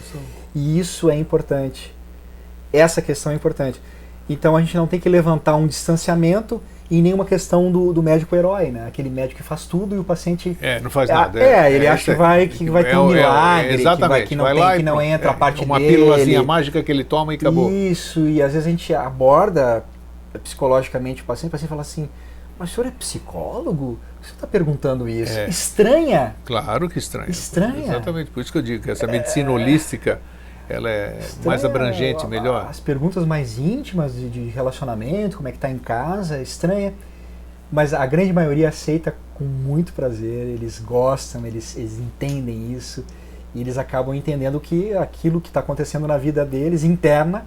E 0.53 0.79
isso 0.79 1.09
é 1.09 1.17
importante. 1.17 1.93
Essa 2.71 3.01
questão 3.01 3.31
é 3.31 3.35
importante. 3.35 3.81
Então 4.29 4.55
a 4.55 4.61
gente 4.61 4.75
não 4.75 4.85
tem 4.85 4.99
que 4.99 5.09
levantar 5.09 5.55
um 5.55 5.65
distanciamento 5.65 6.61
e 6.91 7.01
nenhuma 7.01 7.25
questão 7.25 7.71
do, 7.71 7.93
do 7.93 8.01
médico 8.01 8.35
herói, 8.35 8.71
né? 8.71 8.87
Aquele 8.87 9.09
médico 9.09 9.41
que 9.41 9.43
faz 9.43 9.65
tudo 9.65 9.95
e 9.95 9.99
o 9.99 10.03
paciente. 10.03 10.57
É, 10.61 10.79
não 10.79 10.89
faz 10.89 11.09
nada. 11.09 11.39
É, 11.39 11.67
é 11.67 11.73
ele 11.73 11.85
é, 11.85 11.89
acha 11.89 12.11
que 12.11 12.17
vai, 12.17 12.47
que 12.47 12.69
vai 12.69 12.83
ter 12.83 12.97
um 12.97 13.07
milagre, 13.07 13.73
exatamente, 13.75 13.99
que, 13.99 14.07
vai, 14.07 14.23
que 14.25 14.35
não, 14.35 14.43
vai 14.43 14.55
tem, 14.55 14.77
que 14.77 14.83
não 14.83 15.01
entra 15.01 15.31
a 15.31 15.33
parte 15.33 15.63
uma 15.63 15.79
dele. 15.79 15.97
Uma 15.97 15.97
pílulazinha 15.97 16.43
mágica 16.43 16.81
que 16.81 16.91
ele 16.91 17.03
toma 17.03 17.33
e 17.33 17.37
acabou. 17.37 17.71
Isso, 17.71 18.27
e 18.27 18.41
às 18.41 18.53
vezes 18.53 18.67
a 18.67 18.69
gente 18.71 18.93
aborda 18.93 19.83
psicologicamente 20.37 21.21
o 21.21 21.25
paciente, 21.25 21.49
o 21.49 21.51
paciente 21.51 21.69
fala 21.69 21.81
assim, 21.81 22.07
mas 22.57 22.71
o 22.71 22.75
senhor 22.75 22.87
é 22.87 22.91
psicólogo? 22.91 23.97
Por 24.15 24.21
que 24.21 24.27
você 24.27 24.33
está 24.33 24.45
perguntando 24.45 25.07
isso? 25.07 25.37
É. 25.37 25.47
Estranha. 25.47 26.35
Claro 26.45 26.89
que 26.89 26.99
estranha. 26.99 27.29
Estranha. 27.29 27.85
Exatamente, 27.85 28.31
por 28.31 28.41
isso 28.41 28.51
que 28.51 28.57
eu 28.57 28.61
digo 28.61 28.83
que 28.83 28.91
essa 28.91 29.07
medicina 29.07 29.49
é... 29.49 29.53
holística 29.53 30.19
ela 30.67 30.89
é 30.89 31.17
estranha. 31.19 31.47
mais 31.47 31.65
abrangente, 31.65 32.27
melhor. 32.27 32.67
As 32.69 32.79
perguntas 32.79 33.25
mais 33.25 33.57
íntimas 33.57 34.13
de, 34.13 34.29
de 34.29 34.49
relacionamento, 34.49 35.37
como 35.37 35.47
é 35.47 35.51
que 35.51 35.57
está 35.57 35.69
em 35.69 35.79
casa, 35.79 36.37
é 36.37 36.43
estranha. 36.43 36.93
Mas 37.71 37.93
a 37.93 38.05
grande 38.05 38.33
maioria 38.33 38.69
aceita 38.69 39.15
com 39.35 39.45
muito 39.45 39.93
prazer, 39.93 40.47
eles 40.47 40.79
gostam, 40.79 41.45
eles, 41.45 41.75
eles 41.77 41.97
entendem 41.97 42.73
isso 42.73 43.05
e 43.55 43.61
eles 43.61 43.77
acabam 43.77 44.13
entendendo 44.13 44.59
que 44.59 44.93
aquilo 44.93 45.39
que 45.39 45.47
está 45.47 45.59
acontecendo 45.59 46.05
na 46.07 46.17
vida 46.17 46.45
deles, 46.45 46.83
interna, 46.83 47.45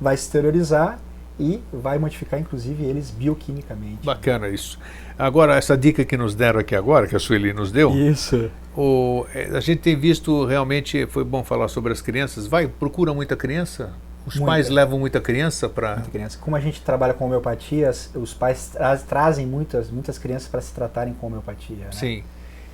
vai 0.00 0.16
se 0.16 0.24
exteriorizar 0.24 0.98
e 1.38 1.60
vai 1.72 1.98
modificar 1.98 2.38
inclusive 2.38 2.84
eles 2.84 3.10
bioquimicamente. 3.10 4.04
Bacana 4.04 4.48
isso. 4.48 4.78
Agora, 5.18 5.56
essa 5.56 5.76
dica 5.76 6.04
que 6.04 6.16
nos 6.16 6.34
deram 6.34 6.60
aqui 6.60 6.74
agora, 6.74 7.06
que 7.06 7.16
a 7.16 7.18
Sueli 7.18 7.52
nos 7.52 7.70
deu. 7.70 7.90
Isso. 7.90 8.50
O, 8.76 9.26
é, 9.34 9.56
a 9.56 9.60
gente 9.60 9.80
tem 9.80 9.96
visto 9.96 10.44
realmente, 10.44 11.06
foi 11.06 11.24
bom 11.24 11.44
falar 11.44 11.68
sobre 11.68 11.92
as 11.92 12.00
crianças. 12.00 12.46
Vai, 12.46 12.66
procura 12.66 13.12
muita 13.12 13.36
criança? 13.36 13.92
Os 14.26 14.36
muita. 14.36 14.52
pais 14.52 14.68
levam 14.68 14.98
muita 14.98 15.20
criança 15.20 15.68
para. 15.68 15.96
Muita 15.96 16.10
criança. 16.10 16.38
Como 16.40 16.56
a 16.56 16.60
gente 16.60 16.80
trabalha 16.80 17.12
com 17.12 17.26
homeopatia, 17.26 17.90
os 18.14 18.32
pais 18.32 18.68
tra 18.68 18.96
trazem 18.96 19.46
muitas, 19.46 19.90
muitas 19.90 20.18
crianças 20.18 20.48
para 20.48 20.60
se 20.60 20.72
tratarem 20.72 21.12
com 21.14 21.26
homeopatia. 21.26 21.86
Né? 21.86 21.92
Sim. 21.92 22.24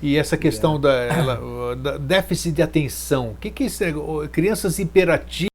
E 0.01 0.17
essa 0.17 0.37
questão 0.37 0.75
é. 0.75 0.79
da, 0.79 0.93
ela, 0.93 1.75
da, 1.75 1.97
déficit 1.97 2.55
de 2.55 2.61
atenção. 2.61 3.31
O 3.31 3.35
que, 3.35 3.49
que 3.49 3.63
é 3.63 3.65
isso? 3.65 3.83
Crianças 4.31 4.79
hiperativas, 4.79 5.48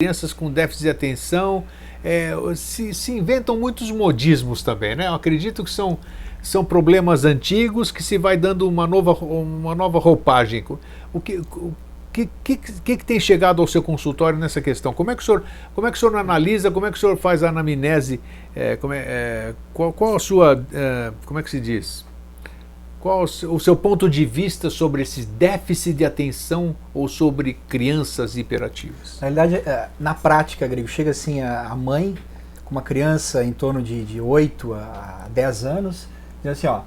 crianças 0.00 0.32
com 0.32 0.48
déficit 0.48 0.84
de 0.84 0.90
atenção 0.90 1.64
é, 2.04 2.30
se, 2.54 2.94
se, 2.94 3.10
inventam 3.10 3.58
muitos 3.58 3.90
modismos 3.90 4.62
também, 4.62 4.94
né? 4.94 5.08
Eu 5.08 5.14
acredito 5.14 5.64
que 5.64 5.70
são, 5.72 5.98
são 6.40 6.64
problemas 6.64 7.24
antigos 7.24 7.90
que 7.90 8.00
se 8.00 8.16
vai 8.16 8.36
dando 8.36 8.68
uma 8.68 8.86
nova, 8.86 9.10
uma 9.10 9.74
nova 9.74 9.98
roupagem. 9.98 10.64
O 11.12 11.20
que, 11.20 11.38
o 11.38 11.74
que, 12.12 12.30
que, 12.44 12.56
que, 12.56 13.04
tem 13.04 13.18
chegado 13.18 13.60
ao 13.60 13.66
seu 13.66 13.82
consultório 13.82 14.38
nessa 14.38 14.60
questão? 14.60 14.92
Como 14.92 15.10
é 15.10 15.16
que 15.16 15.22
o 15.22 15.24
senhor, 15.24 15.42
como 15.74 15.88
é 15.88 15.90
que 15.90 15.96
o 15.96 16.00
senhor 16.00 16.14
analisa, 16.14 16.70
como 16.70 16.86
é 16.86 16.92
que 16.92 16.96
o 16.96 17.00
senhor 17.00 17.16
faz 17.16 17.42
a 17.42 17.48
anamnese? 17.48 18.20
É, 18.54 18.76
como 18.76 18.92
é, 18.92 18.98
é, 19.04 19.54
qual, 19.74 19.92
qual 19.92 20.14
a 20.14 20.20
sua, 20.20 20.64
é, 20.72 21.12
como 21.26 21.40
é 21.40 21.42
que 21.42 21.50
se 21.50 21.58
diz? 21.58 22.07
Qual 23.00 23.22
o 23.22 23.60
seu 23.60 23.76
ponto 23.76 24.10
de 24.10 24.24
vista 24.24 24.68
sobre 24.68 25.02
esse 25.02 25.24
déficit 25.24 25.94
de 25.94 26.04
atenção 26.04 26.74
ou 26.92 27.06
sobre 27.06 27.54
crianças 27.68 28.36
hiperativas? 28.36 29.20
Na 29.20 29.28
realidade, 29.28 29.54
é, 29.68 29.88
na 30.00 30.14
prática, 30.14 30.66
Grego, 30.66 30.88
chega 30.88 31.12
assim 31.12 31.40
a 31.40 31.74
mãe 31.76 32.16
com 32.64 32.72
uma 32.72 32.82
criança 32.82 33.44
em 33.44 33.52
torno 33.52 33.80
de, 33.80 34.04
de 34.04 34.20
8 34.20 34.74
a 34.74 35.26
10 35.32 35.64
anos, 35.64 36.08
diz 36.42 36.52
assim, 36.52 36.66
ó, 36.66 36.80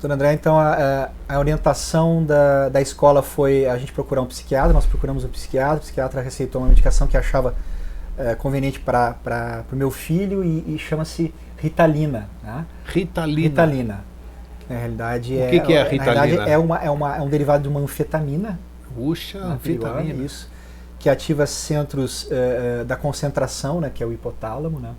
doutor 0.00 0.14
André, 0.14 0.32
então 0.32 0.58
a, 0.58 1.10
a, 1.28 1.38
orientação 1.38 2.24
da, 2.24 2.68
da 2.68 2.80
escola 2.80 3.20
foi 3.20 3.66
a 3.66 3.76
gente 3.76 3.92
procurar 3.92 4.22
um 4.22 4.26
psiquiatra, 4.26 4.72
nós 4.72 4.86
procuramos 4.86 5.24
um 5.24 5.28
psiquiatra, 5.28 5.78
o 5.78 5.80
psiquiatra 5.80 6.22
receitou 6.22 6.62
uma 6.62 6.68
medicação 6.68 7.06
que 7.06 7.16
achava 7.16 7.54
é, 8.16 8.34
conveniente 8.34 8.78
para 8.78 9.64
o 9.70 9.76
meu 9.76 9.90
filho 9.90 10.44
e, 10.44 10.74
e 10.74 10.78
chama-se 10.78 11.34
Ritalina. 11.58 12.30
Né? 12.42 12.64
Ritalina. 12.86 13.40
Ritalina. 13.40 14.09
Na 14.70 14.78
realidade, 14.78 15.34
o 15.34 15.50
que 15.50 15.56
é, 15.56 15.60
que 15.60 15.72
é 15.72 15.82
a 15.82 15.84
Ritalina? 15.84 16.48
É, 16.48 16.56
uma, 16.56 16.78
é, 16.78 16.88
uma, 16.88 17.16
é 17.16 17.20
um 17.20 17.28
derivado 17.28 17.64
de 17.64 17.68
uma 17.68 17.80
anfetamina. 17.80 18.56
Puxa, 18.94 19.38
anfetamina. 19.38 20.24
Isso. 20.24 20.48
Que 20.96 21.08
ativa 21.08 21.44
centros 21.44 22.28
uh, 22.28 22.84
da 22.84 22.94
concentração, 22.94 23.80
né, 23.80 23.90
que 23.92 24.00
é 24.00 24.06
o 24.06 24.12
hipotálamo, 24.12 24.78
né, 24.78 24.94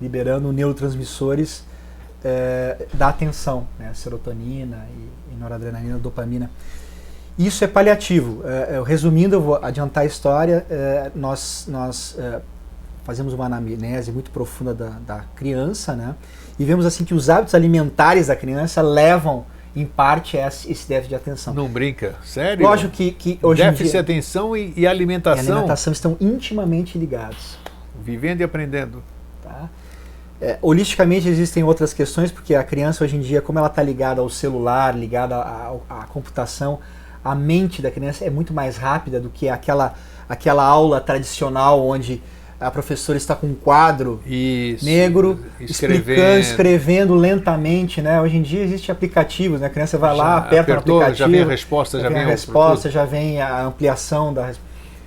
liberando 0.00 0.52
neurotransmissores 0.52 1.60
uh, 1.60 2.96
da 2.96 3.10
atenção, 3.10 3.68
né, 3.78 3.92
serotonina 3.94 4.88
e, 4.90 5.34
e 5.34 5.38
noradrenalina, 5.38 5.98
dopamina. 5.98 6.50
Isso 7.38 7.62
é 7.62 7.66
paliativo. 7.66 8.42
Resumindo, 8.84 9.36
eu 9.36 9.40
vou 9.40 9.56
adiantar 9.62 10.02
a 10.02 10.06
história. 10.06 10.66
nós 11.14 11.64
nós 11.66 12.14
fazemos 13.04 13.32
uma 13.32 13.46
anamnese 13.46 14.12
muito 14.12 14.30
profunda 14.30 14.74
da, 14.74 14.90
da 15.06 15.24
criança, 15.34 15.96
né? 15.96 16.14
E 16.62 16.64
vemos 16.64 16.86
assim 16.86 17.04
que 17.04 17.12
os 17.12 17.28
hábitos 17.28 17.56
alimentares 17.56 18.28
da 18.28 18.36
criança 18.36 18.80
levam 18.80 19.44
em 19.74 19.84
parte 19.84 20.36
esse 20.36 20.86
déficit 20.86 21.08
de 21.08 21.14
atenção. 21.16 21.52
Não 21.52 21.66
brinca, 21.66 22.14
sério? 22.22 22.64
Lógico 22.64 22.92
que, 22.92 23.10
que 23.10 23.38
hoje 23.42 23.64
déficit 23.64 23.82
em 23.82 23.90
dia, 23.90 23.92
de 23.92 24.12
atenção 24.12 24.56
e, 24.56 24.72
e 24.76 24.86
alimentação. 24.86 25.44
E 25.44 25.50
alimentação 25.50 25.92
estão 25.92 26.16
intimamente 26.20 26.96
ligados. 26.96 27.58
Vivendo 28.00 28.42
e 28.42 28.44
aprendendo. 28.44 29.02
Tá? 29.42 29.68
É, 30.40 30.56
holisticamente 30.62 31.26
existem 31.26 31.64
outras 31.64 31.92
questões, 31.92 32.30
porque 32.30 32.54
a 32.54 32.62
criança 32.62 33.02
hoje 33.02 33.16
em 33.16 33.20
dia, 33.20 33.42
como 33.42 33.58
ela 33.58 33.66
está 33.66 33.82
ligada 33.82 34.20
ao 34.20 34.30
celular, 34.30 34.96
ligada 34.96 35.34
à, 35.34 35.74
à, 35.90 36.04
computação, 36.04 36.78
a 37.24 37.34
mente 37.34 37.82
da 37.82 37.90
criança 37.90 38.24
é 38.24 38.30
muito 38.30 38.54
mais 38.54 38.76
rápida 38.76 39.18
do 39.18 39.30
que 39.30 39.48
aquela, 39.48 39.94
aquela 40.28 40.62
aula 40.62 41.00
tradicional 41.00 41.84
onde 41.84 42.22
a 42.62 42.70
professora 42.70 43.16
está 43.18 43.34
com 43.34 43.48
um 43.48 43.54
quadro 43.54 44.20
Isso, 44.24 44.84
negro, 44.84 45.40
escrevendo. 45.60 46.40
escrevendo 46.40 47.14
lentamente, 47.14 48.00
né? 48.00 48.20
Hoje 48.20 48.36
em 48.36 48.42
dia 48.42 48.62
existem 48.62 48.92
aplicativos, 48.92 49.60
né? 49.60 49.66
A 49.66 49.70
criança 49.70 49.98
vai 49.98 50.16
já 50.16 50.22
lá, 50.22 50.36
aperta 50.38 50.72
apertou, 50.72 50.98
o 50.98 51.02
aplicativo, 51.02 51.18
já 51.18 51.26
vem 51.26 51.42
a 51.42 51.50
resposta, 51.50 51.98
já, 51.98 52.02
já 52.04 52.08
vem 52.08 52.22
a 52.22 52.26
resposta, 52.26 52.90
já 52.90 53.04
vem 53.04 53.40
a 53.40 53.64
ampliação 53.64 54.32
da 54.32 54.52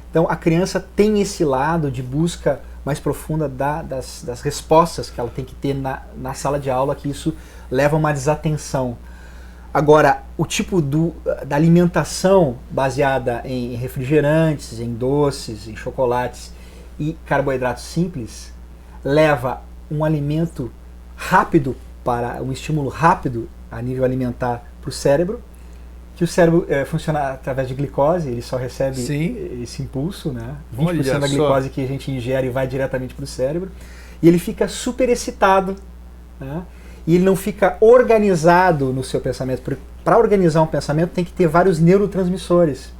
Então 0.09 0.27
a 0.29 0.35
criança 0.35 0.85
tem 0.95 1.21
esse 1.21 1.43
lado 1.43 1.89
de 1.89 2.03
busca 2.03 2.59
mais 2.83 2.99
profunda 2.99 3.49
da, 3.49 3.81
das, 3.81 4.23
das 4.23 4.41
respostas 4.41 5.09
que 5.09 5.19
ela 5.19 5.29
tem 5.29 5.43
que 5.43 5.55
ter 5.55 5.73
na, 5.73 6.03
na 6.15 6.33
sala 6.33 6.59
de 6.59 6.69
aula, 6.69 6.93
que 6.93 7.09
isso 7.09 7.33
leva 7.71 7.95
a 7.95 7.99
uma 7.99 8.13
desatenção. 8.13 8.97
Agora, 9.73 10.23
o 10.37 10.45
tipo 10.45 10.81
do, 10.81 11.13
da 11.45 11.55
alimentação 11.57 12.55
baseada 12.69 13.41
em 13.43 13.75
refrigerantes, 13.75 14.79
em 14.79 14.93
doces, 14.93 15.67
em 15.67 15.75
chocolates, 15.75 16.53
e 16.99 17.17
carboidratos 17.25 17.83
simples 17.83 18.53
leva 19.03 19.61
um 19.89 20.03
alimento 20.03 20.71
rápido 21.15 21.75
para 22.03 22.41
um 22.41 22.51
estímulo 22.51 22.89
rápido 22.89 23.49
a 23.71 23.81
nível 23.81 24.03
alimentar 24.03 24.63
para 24.81 24.89
o 24.89 24.91
cérebro, 24.91 25.41
que 26.15 26.23
o 26.23 26.27
cérebro 26.27 26.65
é, 26.69 26.85
funciona 26.85 27.31
através 27.31 27.67
de 27.67 27.73
glicose, 27.73 28.29
ele 28.29 28.41
só 28.41 28.55
recebe 28.55 28.97
Sim. 28.97 29.61
esse 29.61 29.81
impulso, 29.81 30.31
né? 30.31 30.55
20% 30.75 30.87
Olha 30.87 31.19
da 31.19 31.27
glicose 31.27 31.67
só. 31.67 31.73
que 31.73 31.83
a 31.83 31.87
gente 31.87 32.09
ingere 32.09 32.49
vai 32.49 32.67
diretamente 32.67 33.13
para 33.13 33.23
o 33.23 33.27
cérebro, 33.27 33.69
e 34.21 34.27
ele 34.27 34.39
fica 34.39 34.67
super 34.67 35.09
excitado, 35.09 35.75
né? 36.39 36.63
e 37.05 37.15
ele 37.15 37.23
não 37.23 37.35
fica 37.35 37.77
organizado 37.79 38.91
no 38.91 39.03
seu 39.03 39.19
pensamento. 39.19 39.77
Para 40.03 40.17
organizar 40.17 40.61
um 40.61 40.67
pensamento 40.67 41.11
tem 41.11 41.23
que 41.23 41.31
ter 41.31 41.47
vários 41.47 41.79
neurotransmissores. 41.79 42.93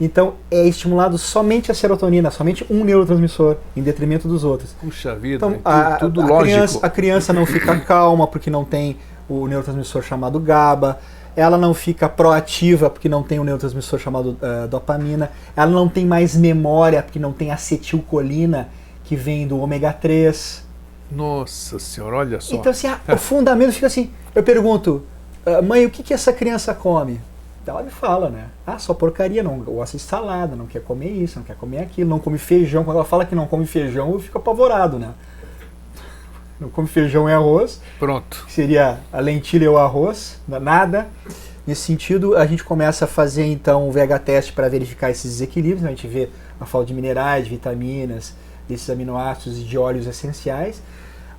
Então 0.00 0.34
é 0.50 0.66
estimulado 0.66 1.18
somente 1.18 1.70
a 1.70 1.74
serotonina, 1.74 2.30
somente 2.30 2.64
um 2.70 2.82
neurotransmissor, 2.84 3.56
em 3.76 3.82
detrimento 3.82 4.26
dos 4.26 4.44
outros. 4.44 4.74
Puxa 4.80 5.14
vida, 5.14 5.46
então, 5.46 5.52
tudo, 5.52 5.62
a, 5.64 5.96
tudo 5.96 6.20
a 6.22 6.24
lógico. 6.24 6.44
Criança, 6.44 6.78
a 6.82 6.90
criança 6.90 7.32
não 7.32 7.44
fica 7.44 7.78
calma 7.84 8.26
porque 8.26 8.48
não 8.48 8.64
tem 8.64 8.96
o 9.28 9.46
neurotransmissor 9.46 10.02
chamado 10.02 10.40
GABA, 10.40 10.98
ela 11.36 11.58
não 11.58 11.74
fica 11.74 12.08
proativa 12.08 12.88
porque 12.88 13.08
não 13.08 13.22
tem 13.22 13.38
o 13.38 13.44
neurotransmissor 13.44 13.98
chamado 13.98 14.38
uh, 14.40 14.66
dopamina, 14.68 15.30
ela 15.54 15.70
não 15.70 15.88
tem 15.88 16.06
mais 16.06 16.34
memória 16.34 17.02
porque 17.02 17.18
não 17.18 17.32
tem 17.32 17.50
acetilcolina 17.50 18.68
que 19.04 19.14
vem 19.14 19.46
do 19.46 19.58
ômega 19.58 19.92
3. 19.92 20.64
Nossa 21.12 21.78
senhora, 21.78 22.16
olha 22.16 22.40
só. 22.40 22.56
Então 22.56 22.72
assim, 22.72 22.88
a, 22.88 22.98
o 23.12 23.18
fundamento 23.18 23.72
fica 23.72 23.86
assim, 23.86 24.10
eu 24.34 24.42
pergunto, 24.42 25.02
uh, 25.44 25.62
mãe, 25.62 25.84
o 25.84 25.90
que, 25.90 26.02
que 26.02 26.14
essa 26.14 26.32
criança 26.32 26.72
come? 26.72 27.20
Ela 27.70 27.82
me 27.82 27.90
fala, 27.90 28.28
né? 28.28 28.46
Ah, 28.66 28.78
só 28.78 28.92
porcaria, 28.92 29.42
não 29.42 29.58
gosta 29.60 29.96
de 29.96 30.02
salada, 30.02 30.56
não 30.56 30.66
quer 30.66 30.82
comer 30.82 31.10
isso, 31.10 31.38
não 31.38 31.46
quer 31.46 31.56
comer 31.56 31.78
aquilo, 31.78 32.10
não 32.10 32.18
come 32.18 32.36
feijão. 32.36 32.84
Quando 32.84 32.96
ela 32.96 33.04
fala 33.04 33.24
que 33.24 33.34
não 33.34 33.46
come 33.46 33.64
feijão, 33.66 34.12
eu 34.12 34.18
fico 34.18 34.38
apavorado, 34.38 34.98
né? 34.98 35.14
Não 36.60 36.68
come 36.68 36.86
feijão 36.86 37.28
e 37.28 37.32
arroz. 37.32 37.80
Pronto. 37.98 38.44
seria 38.48 38.98
a 39.12 39.20
lentilha 39.20 39.64
e 39.64 39.68
o 39.68 39.78
arroz, 39.78 40.38
nada. 40.46 41.08
Nesse 41.66 41.82
sentido, 41.82 42.36
a 42.36 42.44
gente 42.46 42.64
começa 42.64 43.04
a 43.04 43.08
fazer 43.08 43.44
então 43.46 43.88
um 43.88 43.90
VH 43.90 44.18
teste 44.24 44.52
para 44.52 44.68
verificar 44.68 45.10
esses 45.10 45.30
desequilíbrios. 45.32 45.82
Né? 45.82 45.88
A 45.88 45.92
gente 45.92 46.06
vê 46.06 46.28
a 46.60 46.66
falta 46.66 46.88
de 46.88 46.94
minerais, 46.94 47.44
de 47.44 47.50
vitaminas, 47.50 48.34
desses 48.68 48.90
aminoácidos 48.90 49.58
e 49.60 49.62
de 49.62 49.78
óleos 49.78 50.06
essenciais. 50.06 50.82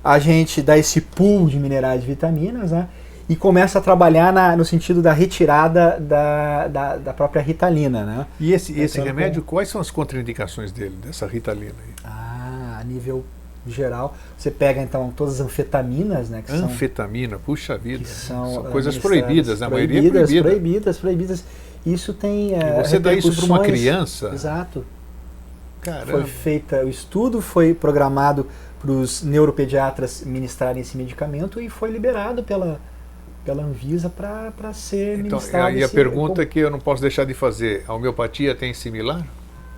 A 0.02 0.18
gente 0.18 0.60
dá 0.62 0.76
esse 0.76 1.00
pool 1.00 1.48
de 1.48 1.58
minerais 1.58 2.02
e 2.02 2.06
vitaminas, 2.06 2.72
né? 2.72 2.88
E 3.32 3.36
começa 3.36 3.78
a 3.78 3.82
trabalhar 3.82 4.30
na, 4.30 4.54
no 4.54 4.62
sentido 4.62 5.00
da 5.00 5.10
retirada 5.10 5.98
da, 5.98 6.68
da, 6.68 6.96
da 6.96 7.12
própria 7.14 7.40
ritalina. 7.40 8.04
Né? 8.04 8.26
E 8.38 8.52
esse, 8.52 8.78
esse 8.78 9.00
remédio, 9.00 9.40
com... 9.40 9.56
quais 9.56 9.70
são 9.70 9.80
as 9.80 9.90
contraindicações 9.90 10.70
dele, 10.70 10.94
dessa 11.02 11.26
ritalina? 11.26 11.72
Aí? 11.82 11.94
Ah, 12.04 12.76
a 12.78 12.84
nível 12.84 13.24
geral, 13.66 14.14
você 14.36 14.50
pega 14.50 14.82
então 14.82 15.10
todas 15.16 15.40
as 15.40 15.46
anfetaminas, 15.46 16.28
né? 16.28 16.42
Que 16.44 16.52
Anfetamina, 16.52 17.36
são, 17.36 17.44
puxa 17.44 17.78
vida. 17.78 18.04
são, 18.04 18.54
são 18.54 18.64
coisas 18.64 18.98
proibidas, 18.98 19.60
na 19.60 19.70
maioria 19.70 20.00
é 20.00 20.10
proibida. 20.10 20.42
Proibidas, 20.42 20.98
proibidas. 20.98 21.44
Isso 21.86 22.12
tem. 22.12 22.54
É, 22.54 22.80
e 22.80 22.84
você 22.84 22.98
dá 22.98 23.14
isso 23.14 23.34
para 23.34 23.44
uma 23.46 23.60
criança? 23.60 24.30
Exato. 24.34 24.84
Caramba. 25.80 26.10
Foi 26.10 26.24
feita, 26.24 26.84
o 26.84 26.88
estudo 26.88 27.40
foi 27.40 27.72
programado 27.72 28.46
para 28.78 28.90
os 28.90 29.22
neuropediatras 29.22 30.22
ministrarem 30.22 30.82
esse 30.82 30.96
medicamento 30.96 31.60
e 31.60 31.70
foi 31.70 31.90
liberado 31.90 32.42
pela, 32.42 32.80
pela 33.44 33.62
Anvisa 33.62 34.08
para 34.08 34.72
ser 34.72 35.18
então, 35.18 35.38
ministrado. 35.38 35.66
Aí 35.66 35.82
a 35.82 35.88
pergunta 35.88 36.44
que 36.46 36.58
eu 36.58 36.70
não 36.70 36.78
posso 36.78 37.02
deixar 37.02 37.24
de 37.24 37.34
fazer: 37.34 37.84
a 37.86 37.94
homeopatia 37.94 38.54
tem 38.54 38.72
similar? 38.72 39.26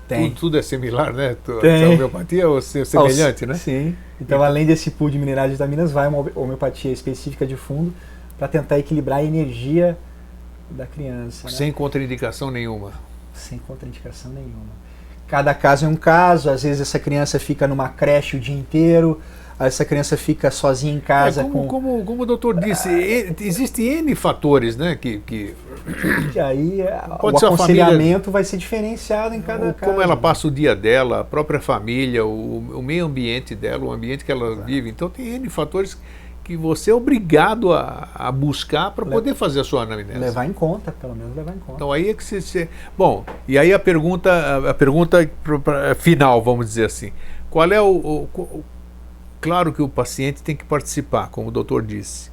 Tem. 0.07 0.29
Tudo, 0.29 0.41
tudo 0.41 0.59
é 0.59 0.63
similar, 0.63 1.13
né? 1.13 1.37
Tem. 1.61 1.85
A 1.85 1.89
homeopatia 1.91 2.49
ou 2.49 2.61
semelhante, 2.61 3.47
né? 3.47 3.55
Sim. 3.55 3.97
Então, 4.21 4.37
então, 4.39 4.43
além 4.43 4.67
desse 4.67 4.91
pool 4.91 5.11
de 5.11 5.19
minerais 5.19 5.51
e 5.51 5.55
vitaminas, 5.55 5.91
vai 5.91 6.07
uma 6.09 6.31
homeopatia 6.35 6.93
específica 6.93 7.47
de 7.47 7.57
fundo 7.57 7.93
para 8.39 8.49
tentar 8.49 8.79
equilibrar 8.79 9.21
a 9.21 9.25
energia 9.25 9.97
da 10.71 10.87
criança. 10.87 11.49
Sem 11.49 11.69
né? 11.69 11.73
contraindicação 11.73 12.51
nenhuma. 12.51 12.93
Sem 13.33 13.59
contraindicação 13.59 14.31
nenhuma. 14.31 14.85
Cada 15.27 15.55
caso 15.55 15.87
é 15.87 15.89
um 15.89 15.97
caso, 15.97 16.51
às 16.51 16.63
vezes 16.63 16.83
essa 16.83 16.99
criança 16.99 17.39
fica 17.39 17.67
numa 17.67 17.89
creche 17.89 18.37
o 18.37 18.41
dia 18.41 18.55
inteiro, 18.55 19.21
essa 19.59 19.85
criança 19.85 20.17
fica 20.17 20.51
sozinha 20.51 20.93
em 20.93 21.01
casa. 21.01 21.43
É, 21.43 21.45
como, 21.45 21.67
com... 21.67 21.69
como, 21.69 22.05
como 22.05 22.23
o 22.23 22.27
doutor 22.27 22.59
disse, 22.59 22.89
ah, 22.89 23.35
existem 23.41 23.99
N 23.99 24.15
fatores, 24.15 24.77
né? 24.77 24.97
Que, 24.97 25.19
que... 25.19 25.55
E 26.35 26.41
aí 26.41 26.81
é, 26.81 27.01
Pode 27.21 27.37
o 27.37 27.47
aconselhamento 27.47 27.97
família... 27.97 28.31
vai 28.31 28.45
ser 28.45 28.57
diferenciado 28.57 29.35
em 29.35 29.43
cada 29.43 29.73
caso. 29.73 29.93
Como 29.93 30.03
ela 30.03 30.17
passa 30.17 30.49
o 30.49 30.51
dia 30.51 30.75
dela, 30.75 31.21
a 31.21 31.25
própria 31.25 31.61
família, 31.61 32.25
o, 32.25 32.59
o 32.79 32.83
meio 32.83 33.07
ambiente 33.07 33.55
dela, 33.55 33.85
o 33.85 33.93
ambiente 33.93 34.25
que 34.25 34.33
ela 34.33 34.53
Exato. 34.53 34.67
vive. 34.67 34.91
Então 34.91 35.09
tem 35.09 35.35
N 35.35 35.49
fatores 35.49 35.97
que 36.43 36.57
você 36.59 36.91
é 36.91 36.95
obrigado 36.95 37.73
a, 37.73 38.09
a 38.15 38.31
buscar 38.31 38.91
para 38.91 39.07
poder 39.07 39.35
fazer 39.35 39.61
a 39.61 39.65
sua 39.65 39.85
anamnese. 39.85 40.19
Levar 40.19 40.45
em 40.45 40.53
conta, 40.53 40.93
pelo 40.93 41.15
menos 41.15 41.35
levar 41.35 41.53
em 41.53 41.59
conta. 41.59 41.73
Então 41.77 41.91
aí 41.91 42.11
é 42.11 42.15
que 42.15 42.23
você, 42.23 42.69
bom, 42.99 43.25
e 43.49 43.57
aí 43.57 43.73
a 43.73 43.79
pergunta, 43.79 44.69
a 44.69 44.75
pergunta 44.75 45.31
final, 45.97 46.43
vamos 46.43 46.67
dizer 46.67 46.85
assim, 46.85 47.13
qual 47.51 47.71
é 47.73 47.81
o, 47.81 48.29
o 48.35 48.65
Claro 49.45 49.75
que 49.75 49.83
o 49.83 49.89
paciente 49.91 50.43
tem 50.43 50.57
que 50.57 50.65
participar, 50.65 51.29
como 51.29 51.49
o 51.49 51.51
doutor 51.51 51.83
disse. 51.83 52.31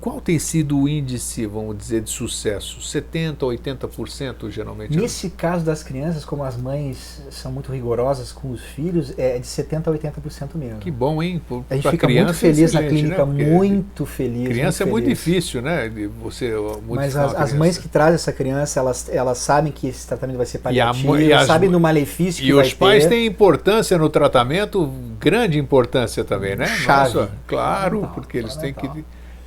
Qual 0.00 0.20
tem 0.20 0.38
sido 0.38 0.78
o 0.78 0.88
índice, 0.88 1.44
vamos 1.44 1.76
dizer, 1.76 2.02
de 2.02 2.10
sucesso? 2.10 2.78
70%, 2.78 3.38
80% 3.38 4.48
geralmente? 4.48 4.96
Nesse 4.96 5.28
caso 5.30 5.64
das 5.64 5.82
crianças, 5.82 6.24
como 6.24 6.44
as 6.44 6.56
mães 6.56 7.20
são 7.30 7.50
muito 7.50 7.72
rigorosas 7.72 8.30
com 8.30 8.52
os 8.52 8.60
filhos, 8.60 9.12
é 9.18 9.38
de 9.38 9.46
70% 9.46 9.88
a 9.88 9.90
80% 9.90 10.54
mesmo. 10.54 10.78
Que 10.78 10.90
bom, 10.90 11.20
hein? 11.20 11.42
Por, 11.48 11.64
a 11.68 11.74
gente 11.74 11.90
fica 11.90 12.08
muito 12.08 12.32
feliz 12.32 12.72
na 12.72 12.82
clínica, 12.84 13.26
né? 13.26 13.44
muito 13.44 14.06
feliz. 14.06 14.48
Criança 14.48 14.84
muito 14.84 14.88
é 14.88 15.06
muito 15.06 15.08
difícil, 15.08 15.62
né? 15.62 15.88
De 15.88 16.06
você 16.06 16.52
Mas 16.88 17.16
as, 17.16 17.34
as, 17.34 17.52
mães 17.52 17.76
que 17.76 17.88
trazem 17.88 18.14
essa 18.14 18.32
criança, 18.32 18.78
elas, 18.78 19.08
elas 19.08 19.38
sabem 19.38 19.72
que 19.72 19.88
esse 19.88 20.06
tratamento 20.06 20.36
vai 20.36 20.46
ser 20.46 20.58
paliativo, 20.58 21.18
e, 21.18 21.32
a, 21.32 21.42
e 21.42 21.46
sabem 21.46 21.68
do 21.68 21.80
malefício 21.80 22.44
que 22.44 22.52
vai 22.52 22.62
ter. 22.62 22.68
E 22.68 22.72
os 22.72 22.74
pais 22.74 23.06
têm 23.06 23.26
importância 23.26 23.98
no 23.98 24.08
tratamento, 24.08 24.92
grande 25.18 25.58
importância 25.58 26.22
também, 26.22 26.54
né? 26.54 26.66
Chave. 26.66 27.14
Nossa, 27.14 27.32
claro, 27.48 28.08
porque 28.14 28.38
eles 28.38 28.54
têm 28.54 28.72
que 28.72 28.88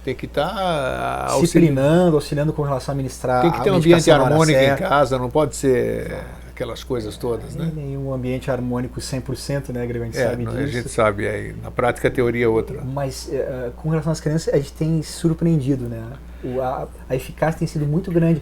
tem 0.03 0.15
que 0.15 0.26
estar 0.26 0.53
tá 0.53 1.38
disciplinando, 1.40 2.15
auxiliando 2.15 2.53
com 2.53 2.64
relação 2.64 2.94
a 2.94 2.95
administrar. 2.95 3.41
Tem 3.41 3.52
que 3.52 3.61
ter 3.61 3.72
um 3.72 3.76
ambiente 3.76 4.10
harmônico 4.10 4.60
em 4.60 4.76
casa, 4.76 5.18
não 5.18 5.30
pode 5.30 5.56
ser 5.56 6.15
aquelas 6.61 6.84
coisas 6.84 7.18
todas, 7.18 7.56
né? 7.56 7.72
Nenhum 7.73 8.14
ambiente 8.14 8.52
harmônico 8.52 8.99
100%, 8.99 9.69
né, 9.69 9.86
Greg? 9.86 10.03
A 10.03 10.06
gente 10.06 10.18
é, 10.19 10.30
sabe 10.30 10.45
disso. 10.45 10.57
A 10.57 10.68
gente 10.68 10.90
sabe, 10.90 11.28
aí, 11.28 11.56
na 11.61 11.72
prática 11.72 12.07
a 12.07 12.11
teoria 12.11 12.45
é 12.45 12.48
outra. 12.48 12.82
Mas 12.84 13.28
uh, 13.28 13.72
com 13.78 13.90
relação 13.90 14.11
às 14.11 14.19
crianças, 14.19 14.53
a 14.53 14.57
gente 14.57 14.73
tem 14.73 15.02
surpreendido, 15.02 15.86
né? 15.86 16.03
O, 16.44 16.61
a, 16.61 16.88
a, 17.10 17.15
eficácia 17.15 17.60
tem 17.60 17.68
sido 17.68 17.86
muito 17.86 18.11
grande. 18.11 18.41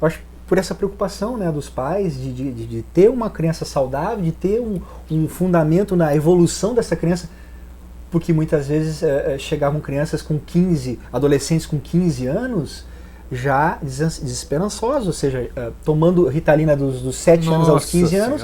Eu 0.00 0.06
acho 0.06 0.20
por 0.46 0.58
essa 0.58 0.74
preocupação 0.74 1.36
né, 1.36 1.50
dos 1.52 1.70
pais 1.70 2.20
de, 2.20 2.32
de, 2.32 2.66
de 2.66 2.82
ter 2.82 3.08
uma 3.08 3.30
criança 3.30 3.64
saudável, 3.64 4.24
de 4.24 4.32
ter 4.32 4.60
um, 4.60 4.80
um 5.08 5.28
fundamento 5.28 5.94
na 5.94 6.12
evolução 6.14 6.74
dessa 6.74 6.96
criança 6.96 7.28
porque 8.10 8.32
muitas 8.32 8.68
vezes 8.68 9.02
é, 9.02 9.36
chegavam 9.38 9.80
crianças 9.80 10.20
com 10.20 10.38
15, 10.38 10.98
adolescentes 11.12 11.66
com 11.66 11.78
15 11.78 12.26
anos, 12.26 12.84
já 13.30 13.78
desesperançosos, 13.80 15.06
ou 15.06 15.12
seja, 15.12 15.48
é, 15.54 15.70
tomando 15.84 16.26
Ritalina 16.28 16.76
dos, 16.76 17.00
dos 17.00 17.16
7 17.16 17.46
Nossa 17.46 17.56
anos 17.56 17.68
aos 17.68 17.84
15 17.86 18.16
anos. 18.16 18.42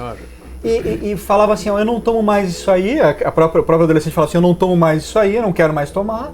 E, 0.64 0.68
e, 0.68 1.12
e, 1.12 1.16
falava 1.16 1.52
assim, 1.52 1.70
oh, 1.70 1.78
eu 1.78 1.84
não 1.84 2.00
tomo 2.00 2.22
mais 2.22 2.50
isso 2.50 2.70
aí, 2.70 3.00
a 3.00 3.12
própria, 3.30 3.60
a 3.60 3.64
própria 3.64 3.84
adolescente 3.84 4.12
falava 4.12 4.30
assim, 4.30 4.38
eu 4.38 4.42
não 4.42 4.54
tomo 4.54 4.76
mais 4.76 5.02
isso 5.02 5.18
aí, 5.18 5.36
eu 5.36 5.42
não 5.42 5.52
quero 5.52 5.72
mais 5.72 5.90
tomar. 5.90 6.32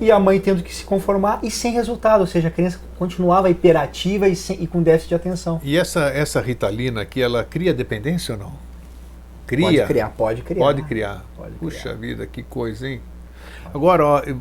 e 0.00 0.10
a 0.10 0.18
mãe 0.18 0.38
tendo 0.40 0.62
que 0.62 0.74
se 0.74 0.84
conformar 0.84 1.40
e 1.42 1.50
sem 1.50 1.72
resultado, 1.72 2.20
ou 2.20 2.26
seja, 2.26 2.48
a 2.48 2.50
criança 2.50 2.80
continuava 2.98 3.50
hiperativa 3.50 4.28
e, 4.28 4.36
sem, 4.36 4.62
e 4.62 4.66
com 4.66 4.82
déficit 4.82 5.08
de 5.10 5.14
atenção. 5.14 5.60
E 5.64 5.76
essa, 5.76 6.00
essa 6.08 6.40
ritalina 6.40 7.02
aqui, 7.02 7.22
ela 7.22 7.42
cria 7.44 7.72
dependência 7.72 8.34
ou 8.34 8.40
não? 8.40 8.69
Cria? 9.50 9.66
Pode 9.66 9.86
criar, 9.86 10.08
pode 10.10 10.42
criar. 10.42 10.58
Pode 10.64 10.82
criar. 10.82 11.24
Pode 11.36 11.54
Puxa 11.56 11.80
criar. 11.80 11.94
vida, 11.96 12.26
que 12.26 12.42
coisa, 12.42 12.88
hein? 12.88 13.00
Agora, 13.74 14.06
ó, 14.06 14.20
eu, 14.20 14.40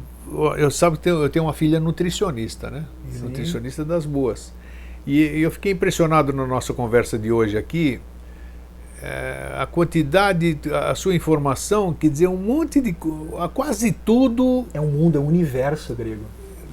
eu 0.57 0.69
sabe 0.71 0.97
que 0.97 1.03
tenho- 1.03 1.21
eu 1.23 1.29
tenho 1.29 1.45
uma 1.45 1.53
filha 1.53 1.79
nutricionista, 1.79 2.69
né? 2.69 2.85
Sim. 3.11 3.23
nutricionista 3.23 3.83
das 3.83 4.05
boas. 4.05 4.53
E, 5.07 5.19
e 5.19 5.41
eu 5.41 5.49
fiquei 5.49 5.71
impressionado 5.71 6.31
na 6.31 6.45
nossa 6.45 6.73
conversa 6.73 7.17
de 7.17 7.31
hoje 7.31 7.57
aqui, 7.57 7.99
eh, 9.01 9.55
a 9.57 9.65
quantidade, 9.65 10.59
a 10.89 10.93
sua 10.93 11.15
informação, 11.15 11.93
quer 11.93 12.09
dizer, 12.09 12.27
um 12.27 12.37
monte 12.37 12.79
de. 12.81 12.95
quase 13.53 13.91
tudo 13.91 14.67
É 14.73 14.79
um 14.81 14.87
mundo, 14.91 15.17
é 15.17 15.21
um 15.21 15.27
universo 15.27 15.95
grego. 15.95 16.23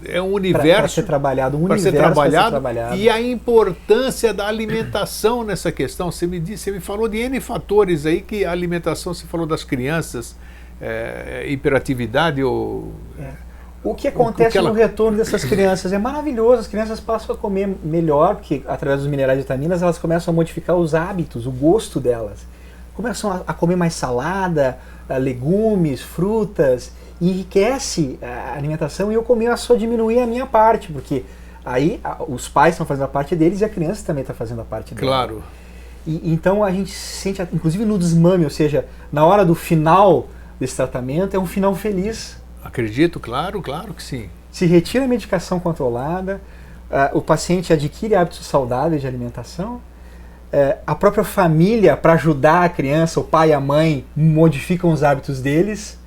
É 0.09 0.21
um 0.23 0.27
Para 0.27 0.35
universo 0.37 0.95
ser 0.97 1.03
trabalhado, 1.05 1.57
um 1.57 1.67
para 1.67 1.79
ser, 1.79 1.89
universo 1.89 2.13
pra 2.15 2.23
trabalhado, 2.23 2.51
trabalhado. 2.51 2.97
e 2.97 3.09
a 3.09 3.21
importância 3.21 4.33
da 4.35 4.47
alimentação 4.47 5.43
nessa 5.45 5.71
questão. 5.73 6.11
Você 6.11 6.27
me 6.27 6.39
disse, 6.41 6.65
você 6.65 6.71
me 6.73 6.81
falou 6.81 7.09
de 7.09 7.19
N 7.19 7.41
fatores 7.41 8.07
aí 8.07 8.21
que 8.21 8.45
a 8.45 8.51
alimentação, 8.53 9.13
você 9.15 9.27
falou 9.27 9.47
das 9.47 9.65
crianças, 9.65 10.37
é, 10.81 11.45
hiperatividade 11.49 12.43
ou 12.43 12.93
O 13.85 13.95
que 13.95 14.09
acontece 14.09 14.49
o 14.49 14.53
que 14.53 14.59
ela- 14.59 14.69
no 14.71 14.75
retorno 14.75 15.17
dessas 15.17 15.45
crianças 15.45 15.93
é 15.93 15.99
maravilhoso. 15.99 16.61
As 16.61 16.67
crianças 16.67 16.99
passam 16.99 17.35
a 17.35 17.39
comer 17.39 17.69
melhor, 17.85 18.35
porque 18.37 18.63
através 18.67 19.01
dos 19.01 19.09
minerais 19.09 19.39
e 19.39 19.43
vitaminas 19.43 19.81
elas 19.83 19.97
começam 19.99 20.33
a 20.33 20.35
modificar 20.35 20.75
os 20.77 20.95
hábitos, 20.95 21.47
o 21.47 21.51
gosto 21.53 22.01
delas. 22.01 22.41
Começam 22.95 23.31
a, 23.31 23.43
a 23.47 23.53
comer 23.55 23.77
mais 23.77 23.95
salada, 23.95 24.79
legumes, 25.21 26.01
frutas, 26.03 26.91
enriquece 27.21 28.19
a 28.23 28.55
alimentação 28.57 29.11
e 29.11 29.15
eu 29.15 29.23
começo 29.23 29.73
a 29.73 29.77
diminuir 29.77 30.21
a 30.21 30.27
minha 30.27 30.47
parte, 30.47 30.93
porque 30.93 31.25
aí 31.65 32.01
ah, 32.05 32.19
os 32.29 32.49
pais 32.49 32.75
estão 32.75 32.87
fazendo 32.87 33.05
a 33.05 33.09
parte 33.09 33.35
deles 33.35 33.61
e 33.61 33.65
a 33.65 33.69
criança 33.69 34.05
também 34.05 34.23
está 34.23 34.35
fazendo 34.35 34.61
a 34.61 34.65
parte 34.65 34.95
dela. 34.95 35.07
claro. 35.07 35.43
E, 36.07 36.33
então 36.33 36.63
a 36.63 36.71
gente 36.71 36.91
se 36.91 37.21
sente, 37.21 37.43
inclusive 37.53 37.85
no 37.85 37.99
desmame, 37.99 38.45
ou 38.45 38.51
seja, 38.51 38.87
na 39.13 39.25
hora 39.25 39.45
do 39.45 39.55
final 39.55 40.29
desse 40.61 40.77
tratamento, 40.77 41.37
é 41.37 41.39
um 41.39 41.47
final 41.47 41.75
feliz. 41.75 42.37
Acredito, 42.63 43.19
claro, 43.19 43.61
claro 43.61 43.93
que 43.93 44.03
sim. 44.03 44.29
Se 44.51 44.67
retira 44.67 45.05
a 45.05 45.09
medicação 45.09 45.59
controlada, 45.59 46.41
ah, 46.91 47.11
o 47.13 47.21
paciente 47.21 47.73
adquire 47.73 48.15
hábitos 48.15 48.47
saudáveis 48.47 49.01
de 49.01 49.09
alimentação, 49.09 49.81
eh, 50.53 50.79
a 50.87 50.95
própria 50.95 51.25
família, 51.25 51.97
para 51.97 52.13
ajudar 52.15 52.65
a 52.65 52.69
criança, 52.69 53.21
o 53.21 53.25
pai 53.25 53.51
e 53.51 53.53
a 53.53 53.61
mãe, 53.61 54.07
modificam 54.17 54.93
os 54.93 55.03
hábitos 55.03 55.41
deles. 55.41 55.99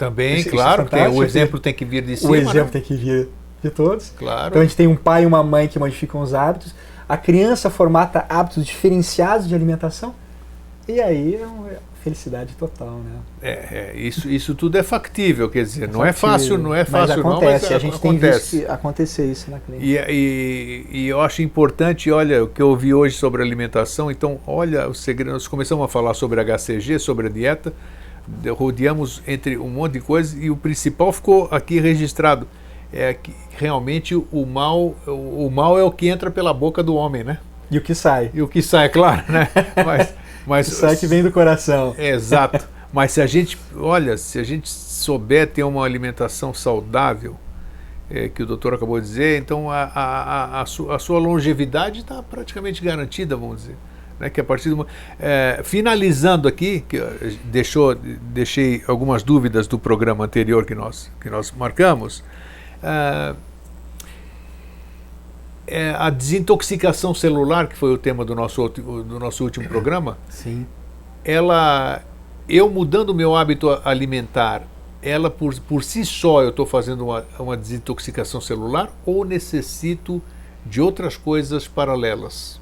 Também, 0.00 0.38
Isso- 0.38 0.48
isso 0.48 0.48
é 0.48 0.52
claro, 0.52 0.82
o 0.82 0.84
fantástico. 0.86 1.22
exemplo 1.24 1.60
tem 1.60 1.74
que 1.74 1.84
vir 1.84 2.02
de 2.02 2.16
cima. 2.16 2.32
o 2.32 2.34
exemplo 2.34 2.64
né? 2.64 2.70
tem 2.72 2.80
que 2.80 2.94
vir 2.94 3.28
de 3.62 3.68
todos. 3.68 4.10
Claro. 4.16 4.48
Então 4.48 4.62
a 4.62 4.64
gente 4.64 4.74
tem 4.74 4.86
um 4.86 4.96
pai 4.96 5.24
e 5.24 5.26
uma 5.26 5.42
mãe 5.42 5.68
que 5.68 5.78
modificam 5.78 6.22
os 6.22 6.32
hábitos, 6.32 6.74
a 7.06 7.18
criança 7.18 7.68
formata 7.68 8.24
hábitos 8.30 8.64
diferenciados 8.64 9.46
de 9.46 9.54
alimentação, 9.54 10.14
e 10.88 11.00
aí 11.02 11.34
é 11.34 11.46
uma 11.46 11.68
felicidade 12.02 12.54
total, 12.54 12.92
né? 13.04 13.12
É, 13.42 13.50
é, 13.50 13.96
isso, 13.98 14.30
isso 14.30 14.54
tudo 14.54 14.78
é 14.78 14.82
factível, 14.82 15.50
quer 15.50 15.64
dizer, 15.64 15.86
não 15.86 16.02
é 16.02 16.14
Factível. 16.14 16.30
fácil, 16.30 16.58
não 16.58 16.74
é 16.74 16.82
fácil 16.86 17.16
mas 17.16 17.24
não, 17.24 17.32
acontece, 17.32 17.64
mas 17.66 17.72
a 17.74 17.78
gente 17.78 17.96
acontece. 17.96 18.50
tem 18.52 18.60
visto 18.60 18.72
acontecer 18.72 19.26
isso 19.26 19.50
na 19.50 19.58
clínica. 19.60 19.84
E, 19.84 19.98
e, 20.08 20.86
e 20.90 21.08
eu 21.08 21.20
acho 21.20 21.42
importante, 21.42 22.10
olha, 22.10 22.42
o 22.42 22.46
que 22.48 22.62
eu 22.62 22.68
ouvi 22.70 22.94
hoje 22.94 23.16
sobre 23.16 23.42
alimentação, 23.42 24.10
então, 24.10 24.40
olha, 24.46 24.88
o 24.88 24.94
segredo, 24.94 25.32
nós 25.32 25.46
começamos 25.46 25.84
a 25.84 25.88
falar 25.88 26.14
sobre 26.14 26.40
HCG, 26.40 26.98
sobre 26.98 27.26
a 27.26 27.30
dieta, 27.30 27.70
rodeamos 28.56 29.22
entre 29.26 29.56
um 29.58 29.68
monte 29.68 29.94
de 29.94 30.00
coisas 30.00 30.36
e 30.42 30.50
o 30.50 30.56
principal 30.56 31.12
ficou 31.12 31.48
aqui 31.50 31.78
registrado, 31.80 32.46
é 32.92 33.14
que 33.14 33.32
realmente 33.56 34.14
o 34.14 34.46
mal, 34.46 34.94
o, 35.06 35.46
o 35.46 35.50
mal 35.50 35.78
é 35.78 35.82
o 35.82 35.90
que 35.92 36.08
entra 36.08 36.30
pela 36.30 36.52
boca 36.52 36.82
do 36.82 36.94
homem, 36.94 37.22
né? 37.24 37.38
E 37.70 37.78
o 37.78 37.80
que 37.80 37.94
sai? 37.94 38.30
E 38.34 38.42
o 38.42 38.48
que 38.48 38.60
sai, 38.62 38.86
é 38.86 38.88
claro, 38.90 39.22
né? 39.28 39.48
Mas, 39.84 40.14
mas 40.46 40.66
O 40.66 40.70
que 40.70 40.76
sai 40.76 40.96
que 40.96 41.06
vem 41.06 41.22
do 41.22 41.30
coração. 41.30 41.94
é, 41.98 42.08
exato. 42.14 42.66
Mas 42.92 43.12
se 43.12 43.20
a 43.22 43.26
gente, 43.26 43.56
olha, 43.76 44.16
se 44.16 44.38
a 44.40 44.42
gente 44.42 44.68
souber 44.68 45.46
ter 45.46 45.62
uma 45.62 45.84
alimentação 45.84 46.52
saudável, 46.52 47.36
é, 48.10 48.28
que 48.28 48.42
o 48.42 48.46
doutor 48.46 48.74
acabou 48.74 49.00
de 49.00 49.06
dizer, 49.06 49.38
então 49.40 49.70
a, 49.70 49.84
a, 49.84 50.00
a, 50.58 50.62
a, 50.62 50.66
su- 50.66 50.90
a 50.90 50.98
sua 50.98 51.20
longevidade 51.20 52.00
está 52.00 52.20
praticamente 52.20 52.82
garantida, 52.82 53.36
vamos 53.36 53.58
dizer. 53.62 53.76
Né, 54.20 54.28
que 54.28 54.40
a 54.40 54.44
partir 54.44 54.68
do, 54.68 54.86
é, 55.18 55.62
finalizando 55.64 56.46
aqui, 56.46 56.84
que 56.86 56.98
eh, 56.98 57.32
deixou, 57.44 57.94
deixei 57.94 58.84
algumas 58.86 59.22
dúvidas 59.22 59.66
do 59.66 59.78
programa 59.78 60.26
anterior 60.26 60.66
que 60.66 60.74
nós, 60.74 61.10
que 61.18 61.30
nós 61.30 61.50
marcamos. 61.50 62.22
ah, 62.82 63.34
é, 65.66 65.94
a 65.96 66.10
desintoxicação 66.10 67.14
celular, 67.14 67.68
que 67.68 67.76
foi 67.76 67.92
o 67.94 67.98
tema 67.98 68.24
do 68.24 68.34
nosso, 68.34 68.68
do 68.68 69.20
nosso 69.20 69.44
último 69.44 69.68
programa, 69.68 70.18
Sim. 70.28 70.66
ela 71.24 72.02
eu 72.48 72.68
mudando 72.68 73.10
o 73.10 73.14
meu 73.14 73.36
hábito 73.36 73.70
alimentar 73.84 74.64
ela 75.00 75.30
por, 75.30 75.54
por 75.60 75.84
si 75.84 76.04
só 76.04 76.42
eu 76.42 76.50
estou 76.50 76.66
fazendo 76.66 77.04
uma, 77.04 77.24
uma 77.38 77.56
desintoxicação 77.56 78.40
celular 78.40 78.90
ou 79.06 79.24
necessito 79.24 80.20
de 80.66 80.80
outras 80.80 81.16
coisas 81.16 81.66
paralelas 81.68 82.59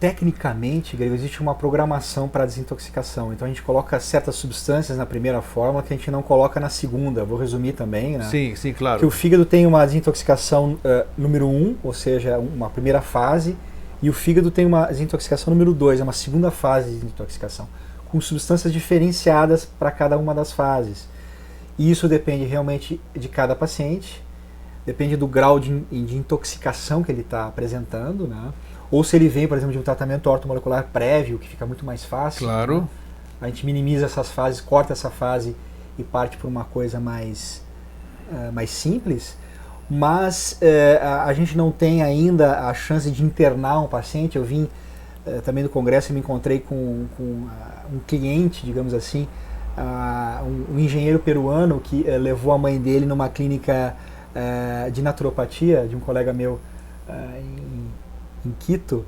Tecnicamente, 0.00 0.96
Grego, 0.96 1.14
existe 1.14 1.42
uma 1.42 1.54
programação 1.54 2.26
para 2.26 2.46
desintoxicação. 2.46 3.34
Então 3.34 3.44
a 3.44 3.48
gente 3.48 3.60
coloca 3.60 4.00
certas 4.00 4.34
substâncias 4.34 4.96
na 4.96 5.04
primeira 5.04 5.42
fórmula 5.42 5.82
que 5.82 5.92
a 5.92 5.96
gente 5.96 6.10
não 6.10 6.22
coloca 6.22 6.58
na 6.58 6.70
segunda. 6.70 7.22
Vou 7.22 7.36
resumir 7.36 7.74
também, 7.74 8.16
né? 8.16 8.24
sim 8.24 8.56
sim 8.56 8.72
Que 8.72 8.78
claro 8.78 9.06
o 9.06 9.10
fígado 9.10 9.44
tem 9.44 9.66
uma 9.66 9.84
desintoxicação 9.84 10.78
eh, 10.82 11.04
número 11.18 11.46
1, 11.46 11.50
um, 11.50 11.76
ou 11.84 11.92
seja, 11.92 12.38
uma 12.38 12.70
primeira 12.70 13.02
fase, 13.02 13.54
e 14.02 14.08
o 14.08 14.12
fígado 14.14 14.50
tem 14.50 14.64
uma 14.64 14.86
desintoxicação 14.86 15.52
número 15.52 15.74
2, 15.74 16.00
é 16.00 16.02
uma 16.02 16.14
segunda 16.14 16.50
fase 16.50 16.88
de 16.88 16.96
desintoxicação, 17.00 17.68
com 18.08 18.18
substâncias 18.22 18.72
diferenciadas 18.72 19.66
para 19.66 19.90
cada 19.90 20.16
uma 20.16 20.34
das 20.34 20.50
fases. 20.50 21.06
E 21.78 21.90
isso 21.90 22.08
depende 22.08 22.44
realmente 22.44 22.98
de 23.14 23.28
cada 23.28 23.54
paciente, 23.54 24.24
depende 24.86 25.14
do 25.14 25.26
grau 25.26 25.60
de, 25.60 25.80
de 25.80 26.16
intoxicação 26.16 27.02
que 27.02 27.12
ele 27.12 27.20
está 27.20 27.46
apresentando, 27.46 28.26
né? 28.26 28.50
Ou 28.90 29.04
se 29.04 29.16
ele 29.16 29.28
vem, 29.28 29.46
por 29.46 29.56
exemplo, 29.56 29.72
de 29.72 29.78
um 29.78 29.82
tratamento 29.82 30.28
ortomolecular 30.28 30.88
prévio, 30.92 31.38
que 31.38 31.48
fica 31.48 31.64
muito 31.64 31.84
mais 31.84 32.04
fácil. 32.04 32.46
claro 32.46 32.80
né? 32.82 32.88
A 33.40 33.46
gente 33.46 33.64
minimiza 33.64 34.04
essas 34.04 34.30
fases, 34.30 34.60
corta 34.60 34.92
essa 34.92 35.08
fase 35.08 35.56
e 35.98 36.04
parte 36.04 36.36
para 36.36 36.46
uma 36.46 36.64
coisa 36.64 37.00
mais, 37.00 37.62
eh, 38.30 38.50
mais 38.50 38.68
simples, 38.68 39.36
mas 39.88 40.58
eh, 40.60 41.00
a, 41.02 41.24
a 41.24 41.32
gente 41.32 41.56
não 41.56 41.72
tem 41.72 42.02
ainda 42.02 42.68
a 42.68 42.74
chance 42.74 43.10
de 43.10 43.24
internar 43.24 43.80
um 43.80 43.88
paciente. 43.88 44.36
Eu 44.36 44.44
vim 44.44 44.68
eh, 45.26 45.40
também 45.42 45.64
do 45.64 45.70
congresso 45.70 46.12
e 46.12 46.12
me 46.12 46.20
encontrei 46.20 46.60
com, 46.60 47.06
com 47.16 47.46
ah, 47.48 47.84
um 47.90 47.98
cliente, 48.00 48.66
digamos 48.66 48.92
assim, 48.92 49.26
ah, 49.74 50.42
um, 50.44 50.74
um 50.74 50.78
engenheiro 50.78 51.18
peruano 51.18 51.80
que 51.80 52.02
levou 52.02 52.52
a 52.52 52.58
mãe 52.58 52.78
dele 52.78 53.06
numa 53.06 53.28
clínica 53.28 53.96
de 54.92 55.02
naturopatia 55.02 55.88
de 55.88 55.96
um 55.96 55.98
colega 55.98 56.32
meu 56.32 56.60
em, 57.08 57.89
em 58.44 58.52
Quito, 58.58 59.04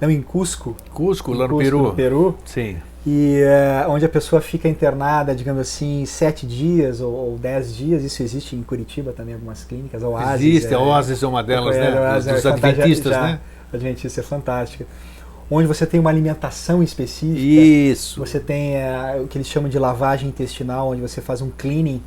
não, 0.00 0.10
em 0.10 0.22
Cusco, 0.22 0.76
Cusco 0.92 1.32
lá 1.32 1.44
em 1.46 1.48
no 1.48 1.54
Cusco, 1.56 1.64
Peru 1.64 1.82
no 1.82 1.92
Peru 1.92 2.38
sim 2.44 2.76
e 3.06 3.40
eh, 3.40 3.86
onde 3.88 4.04
a 4.04 4.08
pessoa 4.08 4.42
fica 4.42 4.68
internada, 4.68 5.34
digamos 5.34 5.62
assim, 5.62 6.04
sete 6.04 6.46
dias 6.46 7.00
ou, 7.00 7.10
ou 7.10 7.38
dez 7.38 7.74
dias. 7.74 8.02
Isso 8.04 8.22
existe 8.22 8.54
em 8.54 8.62
Curitiba 8.62 9.12
também, 9.12 9.32
algumas 9.32 9.64
clínicas. 9.64 10.02
A 10.02 10.08
Oasis, 10.08 10.46
existe 10.46 10.74
a 10.74 10.78
é- 10.78 10.80
Oasis 10.80 11.22
é 11.22 11.26
uma 11.26 11.42
delas 11.42 11.74
é, 11.74 11.86
a 11.86 11.90
né 11.90 12.00
Oasis 12.00 12.32
dos, 12.34 12.44
é 12.44 12.48
adventistas 12.50 13.12
já- 13.12 13.22
né 13.22 13.40
A 13.72 13.76
Adventista 13.76 14.20
é 14.20 14.22
fantástica. 14.22 14.86
Onde 15.50 15.66
você 15.66 15.86
tem 15.86 15.98
uma 15.98 16.10
alimentação 16.10 16.82
específica. 16.82 17.40
isso 17.40 18.20
Você 18.20 18.38
tem 18.38 18.76
eh, 18.76 19.20
o 19.22 19.26
que 19.26 19.38
eles 19.38 19.46
chamam 19.48 19.70
de 19.70 19.78
lavagem 19.78 20.28
intestinal, 20.28 20.90
onde 20.90 21.00
você 21.00 21.22
faz 21.22 21.40
um 21.40 21.50
cleaning 21.50 22.02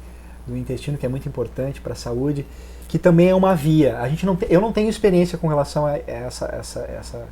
do 0.45 0.56
intestino, 0.56 0.98
que 0.99 1.06
é 1.06 1.10
muito 1.10 1.28
importante 1.28 1.82
para 1.82 1.94
a 1.94 1.95
saúde, 1.95 2.45
que 2.91 2.99
também 2.99 3.30
é 3.30 3.34
uma 3.35 3.55
via. 3.55 3.99
A 3.99 4.09
gente 4.09 4.26
não 4.26 4.35
te- 4.35 4.45
eu 4.49 4.59
não 4.59 4.73
tenho 4.73 4.89
experiência 4.89 5.38
com 5.38 5.47
relação 5.47 5.85
a 5.85 5.97
essa, 5.97 6.45
essa, 6.59 6.80
essa, 6.81 7.26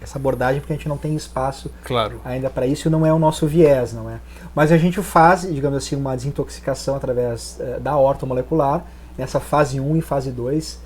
essa 0.00 0.18
abordagem, 0.18 0.58
porque 0.62 0.72
a 0.72 0.76
gente 0.76 0.88
não 0.88 0.96
tem 0.96 1.14
espaço 1.14 1.70
claro 1.84 2.18
ainda 2.24 2.48
para 2.48 2.66
isso, 2.66 2.88
não 2.88 3.04
é 3.04 3.12
o 3.12 3.18
nosso 3.18 3.46
viés, 3.46 3.92
não 3.92 4.08
é? 4.08 4.18
Mas 4.54 4.72
a 4.72 4.78
gente 4.78 5.02
faz, 5.02 5.42
digamos 5.42 5.76
assim, 5.76 5.96
uma 5.96 6.16
desintoxicação 6.16 6.96
através 6.96 7.58
eh, 7.60 7.78
da 7.78 7.94
horta 7.94 8.24
molecular, 8.24 8.84
nessa 9.18 9.38
fase 9.38 9.78
1 9.78 9.96
e 9.98 10.00
fase 10.00 10.30
2, 10.30 10.80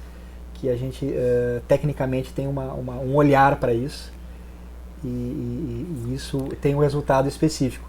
que 0.54 0.68
a 0.68 0.76
gente 0.76 1.08
eh, 1.08 1.60
tecnicamente 1.68 2.32
tem 2.32 2.48
uma, 2.48 2.72
uma- 2.72 2.96
um 2.98 3.14
olhar 3.14 3.54
para 3.56 3.72
isso, 3.72 4.12
e, 5.04 5.06
e- 5.08 6.04
e 6.08 6.14
isso 6.14 6.38
tem 6.60 6.74
um 6.74 6.80
resultado 6.80 7.28
específico. 7.28 7.88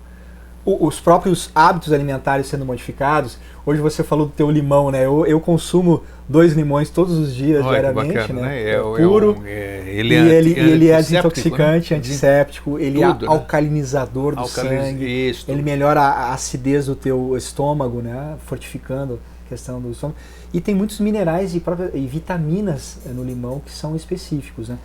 Os 0.70 1.00
próprios 1.00 1.50
hábitos 1.56 1.94
alimentares 1.94 2.48
sendo 2.48 2.66
modificados. 2.66 3.38
Hoje 3.66 3.80
você 3.82 4.04
falou 4.04 4.26
do 4.26 4.32
teu 4.34 4.50
limão, 4.52 4.92
né? 4.92 5.06
Eu, 5.06 5.26
eu 5.26 5.40
consumo 5.40 6.04
dois 6.28 6.54
limões 6.54 6.90
todos 6.90 7.18
os 7.18 7.34
dias, 7.34 7.66
Olha, 7.66 7.80
diariamente, 7.80 8.14
bacana, 8.18 8.42
né? 8.42 8.48
né? 8.48 8.62
É, 8.64 8.70
É, 8.76 8.82
puro. 8.82 9.36
é 9.36 9.40
um- 9.40 9.46
é- 9.46 9.84
E 9.88 10.00
ele, 10.00 10.14
ele, 10.16 10.54
é, 10.54 10.64
e 10.64 10.70
ele 10.72 10.90
é 10.90 10.98
desintoxicante, 10.98 11.94
né? 11.94 12.00
antisséptico, 12.00 12.78
ele 12.80 13.00
Tudo, 13.02 13.26
é 13.26 13.30
né? 13.30 13.34
alcalinizador 13.36 14.36
do 14.36 14.42
Alcaliz- 14.42 14.82
sangue, 14.82 15.06
Isso. 15.30 15.46
ele 15.50 15.62
melhora 15.62 16.02
a 16.02 16.28
a 16.28 16.34
acidez 16.34 16.86
do 16.88 16.96
teu 16.96 17.36
estômago, 17.38 18.02
né? 18.02 18.36
Fortificando 18.46 19.20
a 19.46 19.50
questão 19.50 19.80
do 19.82 19.92
estômago. 19.92 20.18
E 20.54 20.60
tem 20.62 20.76
muitos 20.76 21.00
minerais 21.00 21.56
e, 21.56 21.60
própria- 21.60 21.92
e 21.94 22.06
vitaminas 22.06 22.98
eh, 23.06 23.10
no 23.10 23.24
limão 23.24 23.62
que 23.66 23.72
são 23.72 23.96
específicos, 23.96 24.68
né? 24.70 24.78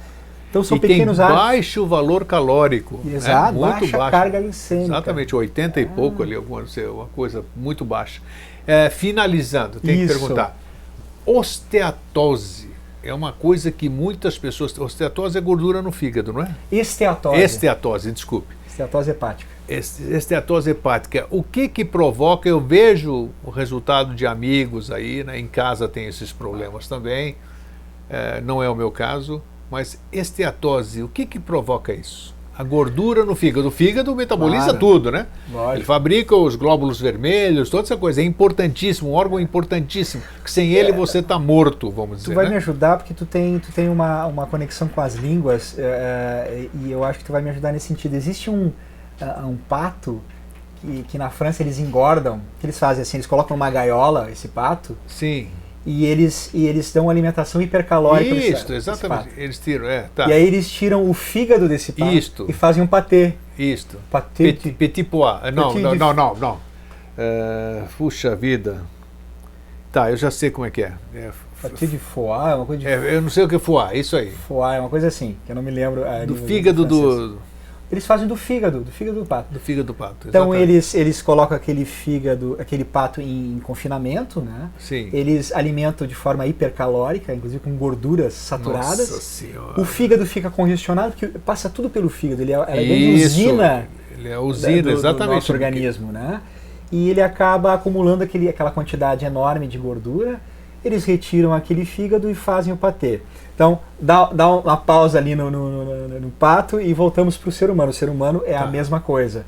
Então 0.52 0.62
são 0.62 0.76
e 0.76 0.80
pequenos 0.80 1.16
tem 1.16 1.26
baixo 1.26 1.86
valor 1.86 2.26
calórico. 2.26 3.00
Exato, 3.06 3.54
né? 3.54 3.58
muito 3.58 3.80
baixa 3.80 3.96
baixo. 3.96 4.10
carga 4.10 4.38
glicêmica. 4.38 4.84
Exatamente, 4.84 5.34
80 5.34 5.80
e 5.80 5.86
pouco 5.86 6.22
ali, 6.22 6.34
alguma, 6.34 6.62
uma 6.92 7.06
coisa 7.06 7.42
muito 7.56 7.86
baixa. 7.86 8.20
É, 8.66 8.90
finalizando, 8.90 9.80
tem 9.80 10.06
que 10.06 10.06
perguntar. 10.06 10.54
Osteatose 11.24 12.70
é 13.02 13.14
uma 13.14 13.32
coisa 13.32 13.72
que 13.72 13.88
muitas 13.88 14.36
pessoas. 14.36 14.78
Osteatose 14.78 15.38
é 15.38 15.40
gordura 15.40 15.80
no 15.80 15.90
fígado, 15.90 16.34
não 16.34 16.42
é? 16.42 16.54
Esteatose. 16.70 17.40
Esteatose, 17.40 18.12
desculpe. 18.12 18.54
Esteatose 18.68 19.10
hepática. 19.10 19.50
Este- 19.66 20.02
Esteatose 20.02 20.70
hepática. 20.70 21.26
O 21.30 21.42
que 21.42 21.66
que 21.66 21.82
provoca? 21.82 22.46
Eu 22.46 22.60
vejo 22.60 23.30
o 23.42 23.48
resultado 23.50 24.14
de 24.14 24.26
amigos 24.26 24.90
aí, 24.90 25.24
né? 25.24 25.38
em 25.38 25.46
casa 25.46 25.88
tem 25.88 26.06
esses 26.06 26.30
problemas 26.30 26.86
também. 26.86 27.36
É, 28.10 28.42
não 28.42 28.62
é 28.62 28.68
o 28.68 28.74
meu 28.74 28.90
caso, 28.90 29.42
mas 29.72 29.98
esteatose, 30.12 31.02
o 31.02 31.08
que 31.08 31.24
que 31.24 31.38
provoca 31.38 31.94
isso? 31.94 32.34
A 32.54 32.62
gordura 32.62 33.24
no 33.24 33.34
fígado. 33.34 33.68
O 33.68 33.70
fígado 33.70 34.14
metaboliza 34.14 34.64
Claro. 34.66 34.78
tudo, 34.78 35.10
né? 35.10 35.26
Ele 35.48 35.56
Lógico. 35.56 35.86
fabrica 35.86 36.36
os 36.36 36.54
glóbulos 36.54 37.00
vermelhos, 37.00 37.70
toda 37.70 37.84
essa 37.84 37.96
coisa. 37.96 38.20
É 38.20 38.24
importantíssimo, 38.24 39.08
um 39.08 39.14
órgão 39.14 39.40
importantíssimo. 39.40 40.22
Que 40.44 40.50
sem 40.50 40.72
ele 40.74 40.92
você 40.92 41.20
está 41.20 41.38
morto, 41.38 41.90
vamos 41.90 42.18
Tu 42.18 42.24
dizer. 42.24 42.34
vai 42.34 42.44
né? 42.44 42.50
me 42.50 42.56
ajudar 42.58 42.98
porque 42.98 43.14
tu 43.14 43.24
tem, 43.24 43.58
tu 43.58 43.72
tem 43.72 43.88
uma, 43.88 44.26
uma 44.26 44.46
conexão 44.46 44.86
com 44.86 45.00
as 45.00 45.14
línguas 45.14 45.74
eh, 45.78 46.68
e 46.84 46.90
eu 46.92 47.02
acho 47.02 47.20
que 47.20 47.24
tu 47.24 47.32
vai 47.32 47.40
me 47.40 47.48
ajudar 47.48 47.72
nesse 47.72 47.86
sentido. 47.88 48.14
Existe 48.14 48.50
um, 48.50 48.70
ah, 49.18 49.44
um 49.46 49.56
pato 49.56 50.20
que, 50.82 51.04
que 51.08 51.16
na 51.16 51.30
França 51.30 51.62
eles 51.62 51.78
engordam, 51.78 52.42
que 52.60 52.66
eles 52.66 52.78
fazem 52.78 53.00
assim, 53.00 53.16
eles 53.16 53.26
colocam 53.26 53.56
numa 53.56 53.70
gaiola 53.70 54.30
esse 54.30 54.48
pato 54.48 54.94
Sim. 55.06 55.48
E 55.84 56.04
eles, 56.06 56.50
e 56.54 56.66
eles 56.66 56.92
dão 56.92 57.10
alimentação 57.10 57.60
hipercalórica 57.60 58.34
Isso, 58.34 58.72
exatamente. 58.72 59.24
pato. 59.28 59.40
Eles 59.40 59.58
tiram, 59.58 59.86
é, 59.88 60.06
tá. 60.14 60.28
E 60.28 60.32
aí 60.32 60.46
eles 60.46 60.70
tiram 60.70 61.08
o 61.08 61.12
fígado 61.12 61.68
desse 61.68 61.92
pato 61.92 62.12
Isto. 62.12 62.46
e 62.48 62.52
fazem 62.52 62.82
um 62.82 62.86
patê. 62.86 63.34
Isto. 63.58 63.98
Patê 64.10 64.44
Petit, 64.52 64.68
de- 64.70 64.72
petit 64.74 65.04
pois. 65.04 65.42
Eh, 65.44 65.50
Não, 65.50 65.74
não, 65.74 65.94
não, 65.94 66.14
não, 66.14 66.34
não. 66.36 66.58
Eh, 67.18 67.82
puxa 67.98 68.34
vida. 68.36 68.82
Tá, 69.90 70.10
eu 70.10 70.16
já 70.16 70.30
sei 70.30 70.50
como 70.50 70.66
é 70.66 70.70
que 70.70 70.82
é. 70.82 70.92
É, 71.14 71.30
patê 71.60 71.86
de 71.86 71.98
foie, 71.98 72.50
é 72.50 72.54
uma 72.54 72.64
coisa 72.64 72.80
de 72.80 72.88
é, 72.88 73.14
eu 73.16 73.20
não 73.20 73.28
sei 73.28 73.44
o 73.44 73.48
que 73.48 73.56
é 73.56 73.58
foie, 73.58 73.98
isso 74.00 74.16
aí. 74.16 74.30
foie, 74.30 74.76
é 74.76 74.80
uma 74.80 74.88
coisa 74.88 75.08
assim, 75.08 75.36
que 75.44 75.52
eu 75.52 75.56
não 75.56 75.62
me 75.62 75.70
lembro. 75.70 76.02
Do 76.26 76.34
fígado 76.34 76.84
do, 76.86 77.38
Eles 77.92 78.06
fazem 78.06 78.26
do 78.26 78.36
fígado, 78.36 78.80
do 78.80 78.90
fígado 78.90 79.20
do 79.20 79.26
pato. 79.26 79.52
do 79.52 79.60
fígado 79.60 79.88
do 79.88 79.92
pato. 79.94 80.26
Então 80.26 80.44
exatamente. 80.44 80.62
eles, 80.62 80.94
eles 80.94 81.20
colocam 81.20 81.54
aquele 81.54 81.84
fígado, 81.84 82.56
aquele 82.58 82.84
pato 82.84 83.20
em, 83.20 83.60
confinamento, 83.62 84.40
né? 84.40 84.70
Sim. 84.78 85.10
Eles 85.12 85.52
alimentam 85.52 86.06
de 86.06 86.14
forma 86.14 86.46
hipercalórica, 86.46 87.34
inclusive 87.34 87.60
com 87.62 87.70
gorduras 87.76 88.32
saturadas. 88.32 89.10
Nossa 89.10 89.20
senhora. 89.20 89.78
O 89.78 89.84
fígado 89.84 90.24
fica 90.24 90.48
congestionado 90.50 91.12
porque 91.12 91.26
passa 91.40 91.68
tudo 91.68 91.90
pelo 91.90 92.08
fígado. 92.08 92.40
Ele 92.40 92.52
é, 92.54 92.64
é 92.68 92.82
Isso. 92.82 93.26
usina, 93.26 93.86
Ele 94.16 94.28
é 94.28 94.30
da- 94.32 94.40
usina, 94.40 94.76
do, 94.76 94.82
do 94.84 94.90
exatamente. 94.90 95.34
nosso 95.34 95.52
organismo, 95.52 96.10
né? 96.10 96.40
E 96.90 97.10
ele 97.10 97.20
acaba 97.20 97.74
acumulando 97.74 98.24
aquele, 98.24 98.48
aquela 98.48 98.70
quantidade 98.70 99.24
enorme 99.26 99.66
de 99.66 99.76
gordura. 99.76 100.40
Eles 100.82 101.04
retiram 101.04 101.52
aquele 101.52 101.84
fígado 101.84 102.30
e 102.30 102.34
fazem 102.34 102.72
o 102.72 102.76
patê. 102.76 103.20
Então, 103.62 103.78
dá, 104.00 104.24
dá 104.32 104.48
uma 104.50 104.76
pausa 104.76 105.18
ali 105.18 105.36
no, 105.36 105.48
no, 105.48 105.84
no- 106.08 106.20
no 106.20 106.30
pato 106.30 106.80
e 106.80 106.92
voltamos 106.92 107.36
para 107.36 107.48
o 107.48 107.52
ser 107.52 107.70
humano. 107.70 107.90
O 107.90 107.94
ser 107.94 108.08
humano 108.08 108.42
é 108.44 108.54
Tá. 108.54 108.62
a 108.64 108.66
mesma 108.66 108.98
coisa. 108.98 109.44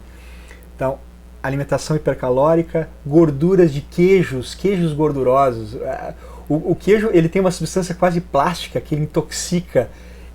Então, 0.77 0.99
alimentação 1.43 1.97
hipercalórica, 1.97 2.89
gorduras 3.05 3.73
de 3.75 3.81
queijos, 3.81 4.55
queijos 4.55 4.93
gordurosos. 4.93 5.77
Ah, 5.83 6.15
O, 6.49 6.73
o 6.73 6.77
queijo 6.77 7.09
ele 7.13 7.29
tem 7.29 7.41
uma 7.41 7.51
substância 7.51 7.93
quase 7.95 8.21
plástica 8.21 8.79
que 8.81 8.95
ele 8.95 9.03
intoxica. 9.05 9.89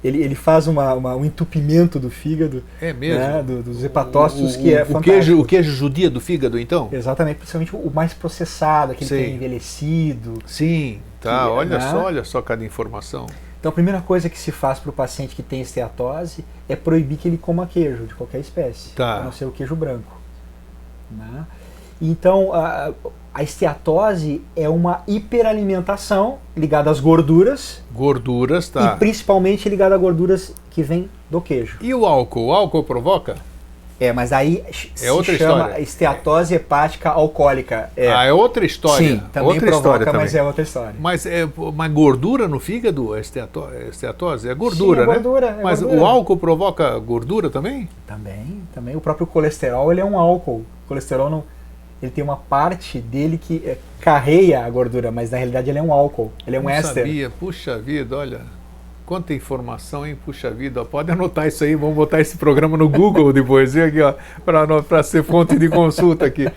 Ele, 0.04 0.22
ele 0.24 0.36
faz 0.36 0.68
uma, 0.68 0.94
uma- 0.94 1.16
um 1.16 1.24
entupimento 1.24 2.00
do 2.00 2.10
fígado, 2.10 2.62
É 2.82 2.92
mesmo. 2.92 3.20
né, 3.20 3.44
do- 3.44 3.64
dos 3.64 3.82
hepatócitos, 3.84 4.56
o, 4.56 4.60
que 4.60 4.74
é 4.74 4.84
o, 4.90 5.00
queijo, 5.00 5.40
o 5.40 5.46
queijo 5.46 5.72
judia 5.72 6.10
do 6.10 6.20
fígado, 6.20 6.58
então? 6.60 6.90
Exatamente, 6.92 7.38
principalmente 7.38 7.74
o 7.76 7.90
mais 7.94 8.14
processado, 8.14 8.92
aquele 8.94 9.10
que 9.10 9.16
Sim. 9.16 9.22
é 9.24 9.30
envelhecido. 9.30 10.34
Sim, 10.46 11.00
tá. 11.22 11.44
Que, 11.46 11.50
olha 11.52 11.78
né? 11.78 11.92
só, 11.92 12.04
olha 12.06 12.24
só 12.26 12.42
cada 12.42 12.66
informação. 12.66 13.26
Então 13.60 13.70
a 13.70 13.74
primeira 13.74 14.00
coisa 14.02 14.30
que 14.30 14.40
se 14.40 14.52
faz 14.52 14.80
para 14.80 14.90
o 14.90 14.94
paciente 14.94 15.36
que 15.36 15.44
tem 15.44 15.62
esteatose 15.62 16.46
é 16.68 16.76
proibir 16.76 17.18
que 17.18 17.28
ele 17.28 17.38
coma 17.38 17.68
queijo 17.68 18.06
de 18.06 18.16
qualquer 18.16 18.40
espécie, 18.40 18.90
Tá. 18.92 19.18
a 19.18 19.24
não 19.24 19.32
ser 19.32 19.46
o 19.46 19.52
queijo 19.52 19.76
branco. 19.76 20.18
né? 21.12 21.46
Então 22.02 22.54
a, 22.54 22.94
a 23.34 23.44
esteatose 23.44 24.42
é 24.56 24.70
uma 24.70 25.02
hiperalimentação 25.06 26.38
ligada 26.56 26.90
às 26.90 27.00
gorduras 27.02 27.82
Gorduras, 27.92 28.70
tá. 28.70 28.94
e 28.96 29.00
principalmente 29.00 29.68
ligada 29.68 29.94
a 29.96 29.98
gorduras 29.98 30.54
que 30.72 30.82
vêm 30.82 31.10
do 31.30 31.42
queijo. 31.42 31.78
E 31.82 31.94
o 31.94 32.06
álcool? 32.06 32.48
O 32.48 32.54
álcool 32.54 32.84
provoca? 32.84 33.36
É, 34.00 34.14
mas 34.14 34.32
aí 34.32 34.64
se 34.72 35.06
É 35.06 35.12
outra 35.12 35.36
chama 35.38 35.64
história. 35.66 35.82
esteatose 35.82 36.56
hepática 36.56 37.10
alcoólica. 37.10 37.90
É. 37.98 38.12
Ah, 38.12 38.24
é 38.24 38.32
outra 38.32 38.66
história. 38.66 39.08
Sim, 39.08 39.22
também 39.34 39.50
outra 39.50 39.68
provoca, 39.68 39.78
história 39.98 40.06
mas 40.20 40.32
também. 40.32 40.40
é 40.42 40.48
outra 40.48 40.64
história. 40.64 40.96
Mas 41.00 41.26
é 41.26 41.48
uma 41.58 41.88
gordura 41.90 42.48
no 42.48 42.60
fígado, 42.60 43.14
a 43.14 43.20
esteatose? 43.20 44.48
É 44.50 44.54
gordura, 44.54 45.04
Sim, 45.04 45.04
é 45.04 45.14
né? 45.14 45.20
gordura, 45.20 45.46
é 45.60 45.64
Mas 45.64 45.82
gordura. 45.82 46.02
o 46.02 46.06
álcool 46.06 46.38
provoca 46.38 46.98
gordura 47.00 47.50
também? 47.50 47.90
Também, 48.08 48.64
também. 48.74 48.96
O 48.96 49.02
próprio 49.02 49.28
colesterol 49.28 49.92
ele 49.92 50.00
é 50.02 50.06
um 50.06 50.18
álcool. 50.18 50.60
O 50.86 50.88
colesterol 50.88 51.30
não, 51.30 51.44
ele 52.02 52.12
tem 52.12 52.24
uma 52.24 52.38
parte 52.38 53.00
dele 53.00 53.38
que 53.38 53.62
é, 53.66 53.78
carreia 54.00 54.66
a 54.66 54.70
gordura, 54.70 55.12
mas 55.12 55.30
na 55.32 55.38
realidade 55.38 55.70
ele 55.70 55.80
é 55.80 55.84
um 55.84 55.92
álcool. 55.92 56.32
Ele 56.48 56.56
é 56.56 56.60
um 56.60 56.64
Não 56.64 56.70
éster. 56.70 57.04
sabia. 57.04 57.30
Puxa 57.30 57.78
vida, 57.78 58.16
olha. 58.16 58.42
Quanta 59.10 59.34
informação, 59.34 60.06
hein? 60.06 60.16
Puxa 60.24 60.52
vida. 60.52 60.84
ó, 60.84 60.86
Pode 60.86 61.12
anotar 61.12 61.48
isso 61.48 61.64
aí, 61.64 61.74
vamos 61.74 61.96
botar 61.96 62.22
esse 62.22 62.38
programa 62.38 62.78
no 62.78 62.88
Google 62.88 63.34
depois, 63.34 63.76
aqui, 63.76 64.00
ó, 64.02 64.14
para 64.46 65.02
ser 65.02 65.24
fonte 65.24 65.58
de 65.58 65.68
consulta 65.68 66.28
aqui. 66.28 66.48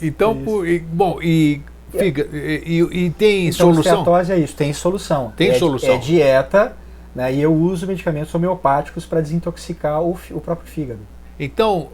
Então, 0.00 0.40
por- 0.44 0.64
e- 0.64 0.78
bom, 0.78 1.18
e, 1.20 1.60
figa, 1.90 2.28
e, 2.32 2.86
e- 2.92 3.10
tem 3.10 3.48
Então, 3.48 3.74
solução? 3.74 3.98
esteatose 3.98 4.30
é 4.30 4.38
isso, 4.38 4.54
tem 4.54 4.72
solução. 4.72 5.32
Tem 5.36 5.48
é, 5.50 5.54
solução. 5.54 5.94
É 5.94 5.98
dieta, 5.98 6.76
né, 7.16 7.34
e 7.34 7.42
eu 7.42 7.52
uso 7.52 7.84
medicamentos 7.84 8.32
homeopáticos 8.32 9.04
para 9.04 9.20
desintoxicar 9.20 10.00
o, 10.02 10.16
o 10.30 10.40
próprio 10.40 10.70
fígado. 10.70 11.00
Então, 11.36 11.88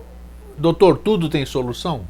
doutor, 0.59 0.99
tudo 0.99 1.31
tem 1.31 1.47
solução? 1.47 2.03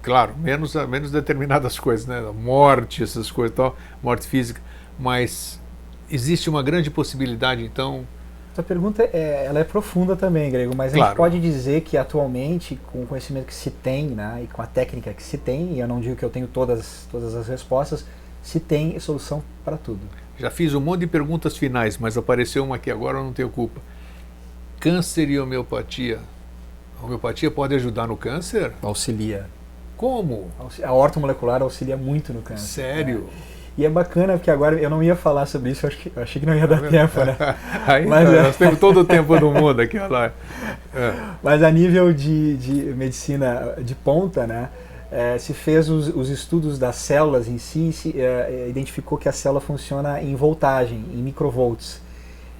Claro, 0.00 0.32
menos, 0.38 0.74
menos 0.88 1.10
determinadas 1.10 1.78
coisas, 1.78 2.06
né? 2.06 2.22
Morte, 2.34 3.02
essas 3.02 3.30
coisas 3.30 3.52
e 3.52 3.56
tal, 3.56 3.76
morte 4.02 4.26
física. 4.26 4.62
Mas 4.98 5.60
existe 6.10 6.48
uma 6.50 6.62
grande 6.62 6.90
possibilidade, 6.90 7.64
então. 7.64 8.06
Essa 8.52 8.62
pergunta 8.62 9.02
é, 9.02 9.46
ela 9.46 9.58
é 9.58 9.64
profunda 9.64 10.14
também, 10.14 10.50
Grego, 10.50 10.74
mas 10.76 10.92
a 10.92 10.96
Claro. 10.96 11.08
gente 11.10 11.16
pode 11.16 11.40
dizer 11.40 11.80
que 11.80 11.96
atualmente, 11.96 12.78
com 12.92 13.02
o 13.02 13.06
conhecimento 13.06 13.46
que 13.46 13.54
se 13.54 13.70
tem 13.70 14.06
né, 14.06 14.42
e 14.44 14.46
com 14.46 14.62
a 14.62 14.66
técnica 14.66 15.12
que 15.12 15.22
se 15.22 15.36
tem, 15.36 15.72
e 15.72 15.80
eu 15.80 15.88
não 15.88 16.00
digo 16.00 16.14
que 16.14 16.24
eu 16.24 16.30
tenho 16.30 16.46
todas, 16.46 17.08
todas 17.10 17.34
as 17.34 17.48
respostas, 17.48 18.04
se 18.42 18.60
tem 18.60 18.98
solução 19.00 19.42
para 19.64 19.76
tudo. 19.76 20.00
Já 20.38 20.50
fiz 20.50 20.72
um 20.74 20.80
monte 20.80 21.00
de 21.00 21.06
perguntas 21.08 21.56
finais, 21.56 21.98
mas 21.98 22.16
apareceu 22.16 22.62
uma 22.64 22.76
aqui 22.76 22.90
agora, 22.90 23.18
eu 23.18 23.24
não 23.24 23.32
tenho 23.32 23.48
culpa. 23.48 23.80
Câncer 24.78 25.28
e 25.30 25.38
homeopatia. 25.40 26.20
A 27.00 27.04
homeopatia 27.04 27.50
pode 27.50 27.74
ajudar 27.74 28.06
no 28.06 28.16
câncer? 28.16 28.72
Auxilia. 28.82 29.46
Como? 29.96 30.50
A 30.82 30.92
ortomolecular 30.92 31.62
auxilia 31.62 31.96
muito 31.96 32.32
no 32.32 32.42
câncer. 32.42 32.66
Sério? 32.82 33.20
né? 33.20 33.53
E 33.76 33.84
é 33.84 33.88
bacana 33.88 34.34
porque 34.34 34.50
agora 34.50 34.76
eu 34.76 34.88
não 34.88 35.02
ia 35.02 35.16
falar 35.16 35.46
sobre 35.46 35.70
isso, 35.70 35.84
eu, 35.84 35.88
acho 35.88 35.98
que, 35.98 36.12
eu 36.14 36.22
achei 36.22 36.40
que 36.40 36.46
não 36.46 36.54
ia 36.54 36.66
dar 36.66 36.80
tempo, 36.88 37.24
né? 37.24 37.36
Aí 37.86 38.06
Mas 38.06 38.28
nós, 38.28 38.38
é. 38.38 38.42
nós 38.42 38.56
temos 38.56 38.78
todo 38.78 39.00
o 39.00 39.04
tempo 39.04 39.38
do 39.38 39.50
mundo 39.50 39.80
aqui, 39.80 39.98
olha 39.98 40.08
lá. 40.08 40.32
É. 40.96 41.12
Mas 41.42 41.60
a 41.60 41.72
nível 41.72 42.12
de, 42.12 42.56
de 42.56 42.72
medicina 42.94 43.74
de 43.82 43.96
ponta, 43.96 44.46
né, 44.46 44.68
eh, 45.10 45.38
se 45.38 45.52
fez 45.52 45.88
os, 45.88 46.06
os 46.06 46.28
estudos 46.28 46.78
das 46.78 46.94
células 46.94 47.48
em 47.48 47.58
si, 47.58 47.92
se 47.92 48.14
eh, 48.16 48.66
identificou 48.68 49.18
que 49.18 49.28
a 49.28 49.32
célula 49.32 49.60
funciona 49.60 50.22
em 50.22 50.36
voltagem, 50.36 51.04
em 51.12 51.16
microvolts. 51.16 52.00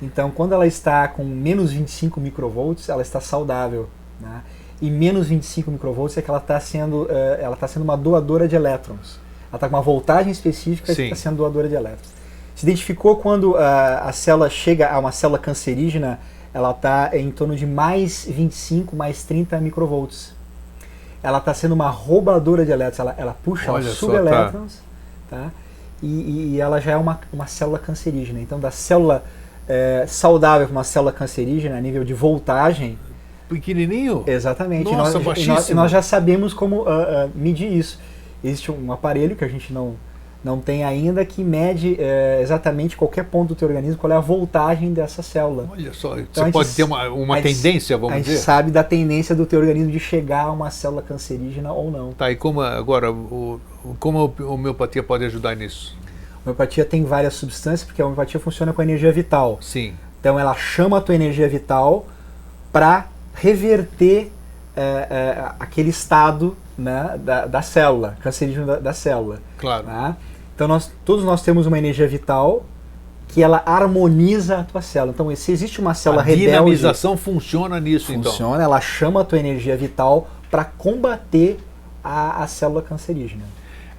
Então, 0.03 0.31
quando 0.31 0.53
ela 0.53 0.67
está 0.67 1.07
com 1.09 1.25
menos 1.25 1.73
25 1.73 2.21
microvolts, 2.21 2.89
ela 2.89 3.03
está 3.03 3.21
saudável. 3.21 3.89
Né? 4.21 4.43
E 4.83 4.91
menos 4.91 5.29
25 5.29 5.71
microvolts 5.71 6.17
é 6.19 6.23
que 6.23 6.31
ela 6.31 6.39
está 6.39 6.59
sendo, 6.61 7.07
eh, 7.11 7.39
ela 7.41 7.55
está 7.55 7.67
sendo 7.67 7.83
uma 7.83 7.97
doadora 7.97 8.47
de 8.47 8.57
elétrons. 8.57 9.19
Ela 9.55 9.59
está 9.59 9.69
com 9.69 9.77
uma 9.77 9.83
voltagem 9.83 10.33
específica 10.33 10.91
e 10.91 10.95
Sim. 10.97 11.05
está 11.05 11.15
sendo 11.15 11.37
doadora 11.37 11.69
de 11.69 11.77
elétrons. 11.77 12.13
Se 12.57 12.67
identificou 12.67 13.15
quando 13.17 13.57
ah, 13.57 14.03
a 14.05 14.11
célula 14.13 14.51
chega 14.51 14.89
a 14.91 14.99
uma 14.99 15.13
célula 15.13 15.39
cancerígena, 15.39 16.19
ela 16.53 16.73
está 16.73 17.11
em 17.17 17.31
torno 17.31 17.55
de 17.55 17.65
mais 17.65 18.27
25, 18.29 18.97
mais 18.97 19.23
30 19.23 19.61
microvolts. 19.61 20.35
ela 21.23 21.39
está 21.39 21.55
sendo 21.55 21.73
uma 21.73 21.89
roubadora 21.89 22.65
de 22.67 22.73
elétrons, 22.73 22.99
ela, 22.99 23.15
ela 23.17 23.37
puxa 23.45 23.71
Olha 23.73 23.85
os 23.85 23.97
só, 23.97 24.07
subelétrons, 24.07 24.81
tá? 25.31 25.51
E, 26.03 26.07
e- 26.07 26.55
e 26.57 26.61
ela 26.61 26.81
já 26.81 26.91
é 26.93 26.97
uma, 26.97 27.21
uma 27.33 27.47
célula 27.47 27.79
cancerígena. 27.79 28.41
Então, 28.41 28.59
da 28.59 28.73
célula 28.73 29.25
é, 29.69 30.05
saudável 30.09 30.67
para 30.67 30.73
uma 30.77 30.85
célula 30.85 31.13
cancerígena 31.13 31.79
a 31.79 31.81
nível 31.81 32.03
de 32.05 32.13
voltagem, 32.13 32.99
Pequenininho? 33.49 34.25
exatamente. 34.27 34.85
Nossa, 34.93 34.97
nós, 34.97 35.11
e 35.13 35.15
nós, 35.17 35.25
baixíssimo. 35.25 35.71
e 35.71 35.75
nós 35.75 35.91
já 35.93 36.03
sabemos 36.03 36.53
como 36.53 36.87
ah, 36.89 37.27
ah, 37.27 37.29
medir 37.35 37.73
isso. 37.73 37.99
Existe 38.45 38.71
um 38.71 38.93
aparelho 38.93 39.35
que 39.35 39.45
a 39.45 39.49
gente 39.49 39.73
não, 39.73 39.95
não 40.45 40.61
tem 40.61 40.85
ainda 40.85 41.25
que 41.25 41.43
mede 41.43 41.97
eh, 41.99 42.41
exatamente 42.43 42.97
qualquer 42.97 43.25
ponto 43.25 43.49
do 43.49 43.55
teu 43.55 43.67
organismo, 43.67 43.97
qual 43.99 44.13
é 44.13 44.17
a 44.17 44.21
voltagem 44.21 44.93
dessa 44.93 45.23
célula. 45.23 45.67
Olha 45.73 45.93
só, 45.95 46.13
a 46.13 46.17
você 46.17 46.41
gente 46.45 46.53
pode 46.53 46.75
ter 46.75 46.83
uma, 46.85 47.09
uma 47.09 47.37
a 47.37 47.41
gente- 47.41 47.57
tendência, 47.63 47.97
a 47.97 47.99
vamos 47.99 48.17
gente 48.17 48.27
dizer. 48.27 48.39
sabe 48.39 48.71
da 48.71 48.85
tendência 48.85 49.35
do 49.35 49.47
teu 49.47 49.59
organismo 49.61 49.91
de 49.91 49.99
chegar 49.99 50.43
a 50.45 50.53
uma 50.53 50.71
célula 50.71 51.01
cancerígena 51.01 51.73
ou 51.73 51.91
não. 51.91 52.13
Tá, 52.13 52.31
e 52.31 52.37
como 52.37 52.61
agora, 52.61 53.11
o, 53.11 53.59
como 53.99 54.35
a 54.39 54.43
homeopatia 54.45 55.03
pode 55.03 55.25
ajudar 55.25 55.57
nisso? 55.57 55.97
A 56.45 56.51
homeopatia 56.51 56.85
tem 56.85 57.03
várias 57.05 57.33
substâncias, 57.33 57.85
porque 57.85 58.03
a 58.03 58.05
homeopatia 58.05 58.39
funciona 58.39 58.73
com 58.75 58.83
a 58.83 58.85
energia 58.85 59.11
vital. 59.11 59.57
Sim, 59.63 59.95
Então 60.21 60.39
ela 60.39 60.55
chama 60.55 60.99
a 60.99 61.01
tua 61.01 61.15
energia 61.15 61.49
vital 61.49 62.05
para 62.71 63.07
reverter 63.35 64.31
eh, 64.77 65.07
eh, 65.11 65.45
aquele 65.59 65.89
estado 65.91 66.55
né, 66.77 67.19
da, 67.23 67.47
da 67.47 67.63
célula, 67.63 68.17
cancerígeno 68.21 68.67
da, 68.67 68.77
da 68.79 68.93
célula. 68.93 69.41
claro. 69.59 69.85
tá? 69.87 70.17
Então 70.55 70.69
nós, 70.69 70.91
todos 71.05 71.25
nós 71.25 71.43
temos 71.43 71.67
uma 71.67 71.77
energia 71.79 72.07
vital 72.07 72.65
que 73.29 73.43
ela 73.43 73.63
harmoniza 73.67 74.59
a 74.59 74.65
tua 74.65 74.81
célula. 74.81 75.13
Então 75.13 75.35
se 75.35 75.51
existe 75.51 75.81
uma 75.81 75.95
célula 75.95 76.23
a 76.23 76.25
rebelde, 76.25 76.47
dinamização 76.47 77.17
funciona 77.17 77.81
nisso, 77.81 78.13
então. 78.13 78.31
funciona, 78.31 78.63
ela 78.63 78.81
chama 78.81 79.23
a 79.23 79.25
tua 79.25 79.39
energia 79.39 79.77
vital 79.77 80.29
para 80.51 80.65
combater 80.65 81.59
a, 82.03 82.45
a 82.45 82.47
célula 82.47 82.83
cancerígena. 82.83 83.43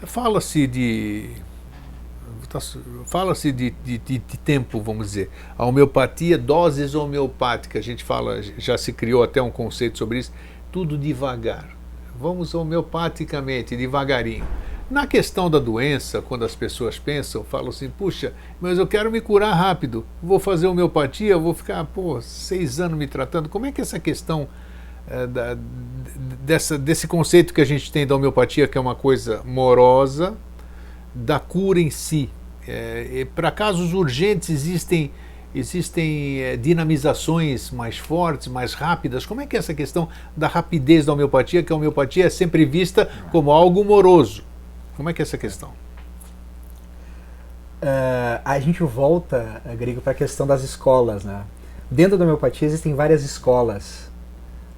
Fala-se 0.03 0.67
de. 0.67 1.29
tá 2.47 2.59
Fala-se 3.05 3.51
de, 3.51 3.71
de, 3.83 3.97
de- 3.97 4.19
de 4.19 4.37
tempo, 4.37 4.79
vamos 4.79 5.07
dizer. 5.07 5.29
A 5.57 5.65
homeopatia, 5.65 6.37
doses 6.37 6.95
homeopáticas, 6.95 7.79
a 7.79 7.83
gente 7.83 8.03
fala, 8.03 8.41
já 8.57 8.77
se 8.77 8.93
criou 8.93 9.23
até 9.23 9.41
um 9.41 9.51
conceito 9.51 9.97
sobre 9.97 10.19
isso, 10.19 10.31
tudo 10.71 10.97
devagar. 10.97 11.74
Vamos 12.19 12.53
homeopaticamente, 12.55 13.75
devagarinho. 13.75 14.45
Na 14.89 15.07
questão 15.07 15.49
da 15.49 15.57
doença, 15.57 16.21
quando 16.21 16.45
as 16.45 16.55
pessoas 16.55 16.99
pensam, 16.99 17.43
falam 17.43 17.69
assim, 17.69 17.89
puxa, 17.89 18.33
mas 18.61 18.77
eu 18.77 18.85
quero 18.85 19.11
me 19.11 19.19
curar 19.19 19.53
rápido, 19.53 20.05
vou 20.21 20.39
fazer 20.39 20.67
homeopatia, 20.67 21.37
vou 21.37 21.53
ficar, 21.53 21.83
pô, 21.85 22.21
seis 22.21 22.79
anos 22.79 22.97
me 22.97 23.07
tratando. 23.07 23.49
Como 23.49 23.65
é 23.65 23.71
que 23.71 23.81
essa 23.81 23.99
questão 23.99 24.47
eh, 25.07 25.25
da- 25.27 25.57
dessa, 26.45 26.77
desse 26.77 27.07
conceito 27.07 27.53
que 27.53 27.61
a 27.61 27.65
gente 27.65 27.91
tem 27.91 28.05
da 28.05 28.15
homeopatia, 28.15 28.67
que 28.67 28.77
é 28.77 28.81
uma 28.81 28.95
coisa 28.95 29.41
morosa, 29.43 30.35
da 31.13 31.39
cura 31.39 31.79
em 31.79 31.89
si. 31.89 32.29
Para 33.35 33.51
casos 33.51 33.93
urgentes 33.93 34.49
existem 34.49 35.11
existem 35.55 36.41
eh, 36.41 36.57
dinamizações 36.57 37.71
mais 37.71 37.97
fortes, 37.97 38.47
mais 38.47 38.73
rápidas. 38.73 39.25
Como 39.25 39.41
é 39.41 39.45
que 39.45 39.55
é 39.55 39.59
essa 39.59 39.73
questão 39.73 40.09
da 40.35 40.47
rapidez 40.47 41.05
da 41.05 41.13
homeopatia, 41.13 41.63
que 41.63 41.71
a 41.71 41.75
homeopatia 41.75 42.25
é 42.25 42.29
sempre 42.29 42.65
vista 42.65 43.09
como 43.31 43.51
algo 43.51 43.83
moroso? 43.83 44.43
Como 44.97 45.09
é 45.09 45.13
que 45.13 45.21
é 45.21 45.23
essa 45.23 45.37
questão? 45.37 45.71
Ah, 47.81 48.41
a 48.43 48.59
gente 48.59 48.81
volta, 48.83 49.61
eh, 49.65 49.75
Grego, 49.75 50.01
para 50.01 50.11
a 50.11 50.15
questão 50.15 50.47
das 50.47 50.63
escolas. 50.63 51.23
Né? 51.23 51.43
Dentro 51.89 52.17
da 52.17 52.25
homeopatia 52.25 52.67
existem 52.67 52.93
várias 52.95 53.23
escolas. 53.23 54.09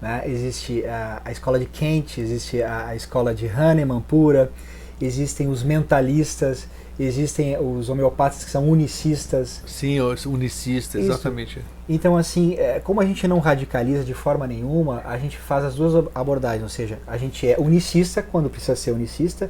Né? 0.01 0.23
Existe 0.25 0.85
a, 0.85 1.21
a 1.23 1.31
escola 1.31 1.57
de 1.57 1.65
Kent, 1.65 2.17
existe 2.17 2.61
a, 2.61 2.87
a 2.87 2.95
escola 2.95 3.33
de 3.33 3.47
Hahnemann 3.47 4.01
pura, 4.01 4.51
existem 4.99 5.47
os 5.47 5.63
mentalistas, 5.63 6.67
existem 6.99 7.57
os 7.59 7.89
homeopatas 7.89 8.43
que 8.43 8.49
são 8.49 8.67
unicistas. 8.69 9.61
Sim, 9.65 9.99
os 10.01 10.25
unicistas, 10.25 11.01
Isso. 11.01 11.11
exatamente. 11.11 11.61
Então, 11.87 12.17
assim, 12.17 12.55
eh, 12.57 12.81
como 12.83 12.99
a 13.01 13.05
gente 13.05 13.27
não 13.27 13.39
radicaliza 13.39 14.03
de 14.03 14.13
forma 14.13 14.45
nenhuma, 14.47 15.01
a 15.05 15.17
gente 15.17 15.37
faz 15.37 15.63
as 15.63 15.75
duas 15.75 15.95
ab- 15.95 16.09
abordagens, 16.13 16.63
ou 16.63 16.69
seja, 16.69 16.99
a 17.07 17.17
gente 17.17 17.47
é 17.47 17.55
unicista 17.59 18.21
quando 18.21 18.49
precisa 18.49 18.75
ser 18.75 18.91
unicista 18.91 19.49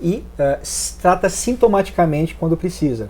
e 0.00 0.24
s- 0.62 0.94
trata 1.00 1.28
sintomaticamente 1.28 2.34
quando 2.34 2.56
precisa. 2.56 3.08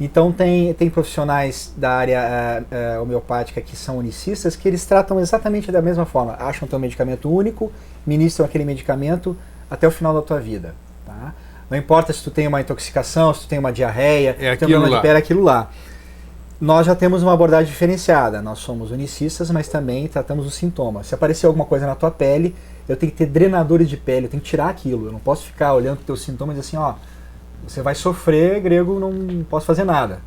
Então, 0.00 0.30
tem, 0.30 0.72
tem 0.74 0.88
profissionais 0.88 1.72
da 1.76 1.90
área 1.90 2.18
eh, 2.20 2.62
eh, 2.94 2.98
homeopática 3.00 3.60
que 3.60 3.76
são 3.76 3.98
unicistas 3.98 4.54
que 4.54 4.68
eles 4.68 4.84
tratam 4.86 5.18
exatamente 5.18 5.72
da 5.72 5.82
mesma 5.82 6.06
forma. 6.06 6.36
Acham 6.38 6.68
teu 6.68 6.78
medicamento 6.78 7.28
único, 7.28 7.72
ministram 8.06 8.46
aquele 8.46 8.64
medicamento 8.64 9.36
até 9.68 9.88
o 9.88 9.90
final 9.90 10.14
da 10.14 10.22
tua 10.22 10.38
vida. 10.38 10.74
Tá? 11.04 11.34
Não 11.70 11.76
importa 11.76 12.12
se 12.12 12.22
tu 12.22 12.30
tem 12.30 12.46
uma 12.46 12.60
intoxicação, 12.60 13.32
se 13.34 13.42
tu 13.42 13.48
tem 13.48 13.58
uma 13.58 13.72
diarreia, 13.72 14.36
É 14.38 14.56
tem 14.56 14.66
um 14.68 14.70
problema 14.70 14.88
lá. 14.88 14.96
de 14.96 15.02
pele, 15.02 15.14
é 15.14 15.18
aquilo 15.18 15.42
lá 15.42 15.70
nós 16.60 16.86
já 16.86 16.94
temos 16.94 17.22
uma 17.22 17.32
abordagem 17.32 17.70
diferenciada. 17.70 18.42
Nós 18.42 18.58
somos 18.58 18.90
unicistas, 18.90 19.50
mas 19.50 19.68
também 19.68 20.08
tratamos 20.08 20.46
os 20.46 20.54
sintomas. 20.54 21.06
Se 21.06 21.14
aparecer 21.14 21.46
alguma 21.46 21.64
coisa 21.64 21.86
na 21.86 21.94
tua 21.94 22.10
pele, 22.10 22.54
eu 22.88 22.96
tenho 22.96 23.12
que 23.12 23.18
ter 23.18 23.26
drenadores 23.26 23.88
de 23.88 23.96
pele, 23.96 24.26
eu 24.26 24.30
tenho 24.30 24.42
que 24.42 24.48
tirar 24.48 24.68
aquilo. 24.68 25.06
Eu 25.06 25.12
não 25.12 25.20
posso 25.20 25.46
ficar 25.46 25.74
olhando 25.74 25.96
para 25.96 26.00
os 26.00 26.06
teus 26.06 26.22
sintomas 26.22 26.56
e 26.56 26.60
dizer 26.60 26.76
assim, 26.76 26.84
ó, 26.84 26.94
você 27.66 27.80
vai 27.80 27.94
sofrer, 27.94 28.60
grego, 28.60 28.98
não 28.98 29.44
posso 29.44 29.66
fazer 29.66 29.84
nada. 29.84 30.20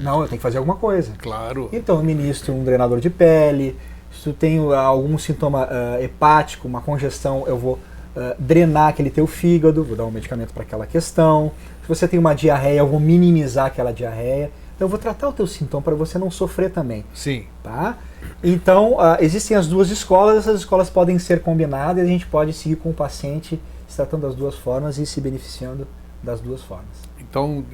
Não, 0.00 0.22
eu 0.22 0.28
tenho 0.28 0.38
que 0.38 0.42
fazer 0.42 0.58
alguma 0.58 0.76
coisa. 0.76 1.12
Claro. 1.18 1.68
Então 1.72 1.96
eu 1.96 2.02
ministro 2.02 2.52
um 2.52 2.64
drenador 2.64 2.98
de 2.98 3.10
pele. 3.10 3.76
Se 4.10 4.24
tu 4.24 4.32
tem 4.32 4.58
algum 4.58 5.16
sintoma 5.16 5.68
ah, 5.70 6.02
hepático, 6.02 6.66
uma 6.66 6.80
congestão, 6.80 7.44
eu 7.46 7.56
vou 7.56 7.78
ah, 8.20 8.36
drenar 8.38 8.88
aquele 8.88 9.10
teu 9.10 9.26
fígado, 9.26 9.82
vou 9.82 9.96
dar 9.96 10.04
um 10.04 10.10
medicamento 10.10 10.52
para 10.52 10.62
aquela 10.62 10.86
questão. 10.86 11.52
Se 11.82 11.88
você 11.88 12.06
tem 12.06 12.18
uma 12.18 12.34
diarreia, 12.34 12.78
eu 12.80 12.86
vou 12.86 13.00
minimizar 13.00 13.66
aquela 13.66 13.92
diarreia. 13.92 14.50
Então 14.76 14.86
eu 14.86 14.88
vou 14.90 14.98
tratar 14.98 15.28
o 15.28 15.32
teu 15.32 15.46
sintoma 15.46 15.82
para 15.82 15.94
você 15.94 16.18
não 16.18 16.30
sofrer 16.30 16.70
também, 16.70 17.04
Sim. 17.12 17.44
tá? 17.62 17.98
Então 18.42 18.98
ah, 19.00 19.18
existem 19.20 19.56
as 19.56 19.66
duas 19.66 19.90
escolas, 19.90 20.38
essas 20.38 20.60
escolas 20.60 20.88
podem 20.88 21.18
ser 21.18 21.42
combinadas 21.42 22.02
e 22.02 22.06
a 22.06 22.08
gente 22.08 22.26
pode 22.26 22.52
seguir 22.52 22.76
com 22.76 22.90
o 22.90 22.94
paciente 22.94 23.60
se 23.88 23.96
tratando 23.96 24.22
das 24.22 24.34
duas 24.34 24.54
formas 24.54 24.98
e 24.98 25.04
se 25.04 25.20
beneficiando 25.20 25.86
das 26.22 26.40
duas 26.40 26.62
formas. 26.62 26.86
Então, 27.18 27.64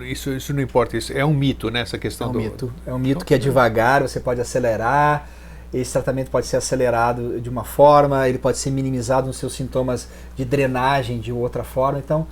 isso, 0.00 0.30
isso 0.32 0.52
não 0.52 0.60
importa. 0.62 0.96
Isso 0.96 1.12
é 1.12 1.24
um 1.24 1.32
mito, 1.34 1.70
né? 1.70 1.80
Essa 1.80 1.96
É 1.96 1.98
questão 1.98 2.28
um 2.28 2.32
do. 2.32 2.38
mito. 2.40 2.72
É 2.86 2.92
um 2.92 2.98
mito 2.98 3.10
Então, 3.18 3.26
que 3.26 3.34
é 3.34 3.38
devagar, 3.38 4.02
você 4.02 4.20
pode 4.20 4.40
acelerar. 4.40 5.28
Esse 5.72 5.92
tratamento 5.92 6.30
pode 6.30 6.46
ser 6.46 6.56
acelerado 6.58 7.40
de 7.40 7.48
uma 7.48 7.64
forma, 7.64 8.28
ele 8.28 8.38
pode 8.38 8.58
ser 8.58 8.70
minimizado 8.70 9.26
nos 9.26 9.38
seus 9.38 9.54
sintomas 9.54 10.06
de 10.36 10.44
drenagem 10.44 11.18
de 11.18 11.32
outra 11.32 11.64
forma. 11.64 11.98
Então, 11.98 12.26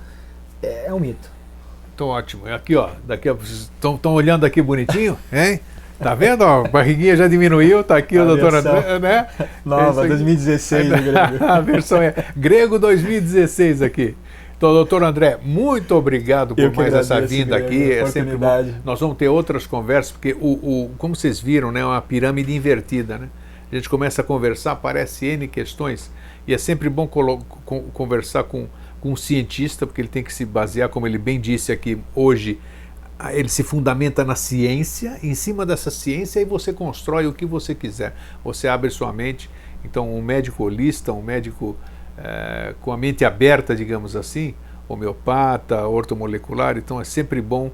é, 0.61 0.85
é 0.87 0.93
um 0.93 0.99
mito. 0.99 1.29
Então, 1.95 2.07
ótimo. 2.07 2.47
Aqui, 2.47 2.75
ó. 2.75 2.89
Daqui, 3.05 3.29
ó, 3.29 3.33
vocês 3.33 3.71
estão 3.75 4.13
olhando 4.13 4.45
aqui 4.45 4.61
bonitinho, 4.61 5.17
hein? 5.33 5.59
Tá 5.99 6.15
vendo? 6.15 6.41
Ó, 6.43 6.65
a 6.65 6.67
barriguinha 6.67 7.15
já 7.15 7.27
diminuiu, 7.27 7.83
tá 7.83 7.97
aqui 7.97 8.17
A 8.17 8.23
o 8.23 8.25
doutor 8.27 8.55
André, 8.55 8.99
né? 8.99 9.27
Nova, 9.63 9.89
Esse 9.91 9.99
aqui- 9.99 10.07
2016, 10.09 10.89
né, 10.89 10.97
Grego? 11.01 11.45
a 11.45 11.59
versão 11.59 12.01
é 12.01 12.13
Grego 12.35 12.79
2016 12.79 13.81
aqui. 13.83 14.15
Então, 14.61 14.73
doutor 14.73 15.01
André, 15.01 15.39
muito 15.43 15.95
obrigado 15.95 16.55
por 16.55 16.71
mais 16.75 16.93
essa 16.93 17.19
vinda 17.19 17.57
aqui. 17.57 17.93
É 17.93 18.05
sempre 18.05 18.37
bom. 18.37 18.71
Nós 18.85 18.99
vamos 18.99 19.17
ter 19.17 19.27
outras 19.27 19.65
conversas, 19.65 20.11
porque, 20.11 20.37
o, 20.39 20.51
o, 20.51 20.91
como 20.99 21.15
vocês 21.15 21.39
viram, 21.39 21.71
né, 21.71 21.79
é 21.79 21.85
uma 21.85 21.99
pirâmide 21.99 22.55
invertida. 22.55 23.17
Né? 23.17 23.29
A 23.71 23.75
gente 23.75 23.89
começa 23.89 24.21
a 24.21 24.23
conversar, 24.23 24.73
aparece 24.73 25.25
N 25.25 25.47
questões, 25.47 26.11
e 26.47 26.53
é 26.53 26.59
sempre 26.59 26.89
bom 26.89 27.07
conversar 27.91 28.43
com, 28.43 28.67
com 28.99 29.13
um 29.13 29.15
cientista, 29.15 29.87
porque 29.87 29.99
ele 29.99 30.07
tem 30.07 30.21
que 30.21 30.31
se 30.31 30.45
basear, 30.45 30.89
como 30.89 31.07
ele 31.07 31.17
bem 31.17 31.41
disse 31.41 31.71
aqui 31.71 31.97
hoje, 32.13 32.59
ele 33.31 33.49
se 33.49 33.63
fundamenta 33.63 34.23
na 34.23 34.35
ciência, 34.35 35.17
em 35.23 35.33
cima 35.33 35.65
dessa 35.65 35.89
ciência 35.89 36.37
aí 36.39 36.45
você 36.45 36.71
constrói 36.71 37.25
o 37.25 37.33
que 37.33 37.47
você 37.47 37.73
quiser. 37.73 38.13
Você 38.43 38.67
abre 38.67 38.91
sua 38.91 39.11
mente. 39.11 39.49
Então, 39.83 40.13
um 40.13 40.21
médico 40.21 40.63
holista, 40.63 41.11
um 41.11 41.23
médico 41.23 41.75
eh, 42.17 42.73
com 42.81 42.91
a 42.91 42.97
mente 42.97 43.23
aberta, 43.25 43.75
digamos 43.75 44.15
assim, 44.15 44.53
homeopata, 44.87 45.87
ortomolecular, 45.87 46.77
então 46.77 46.99
é 46.99 47.03
sempre 47.03 47.41
bom 47.41 47.71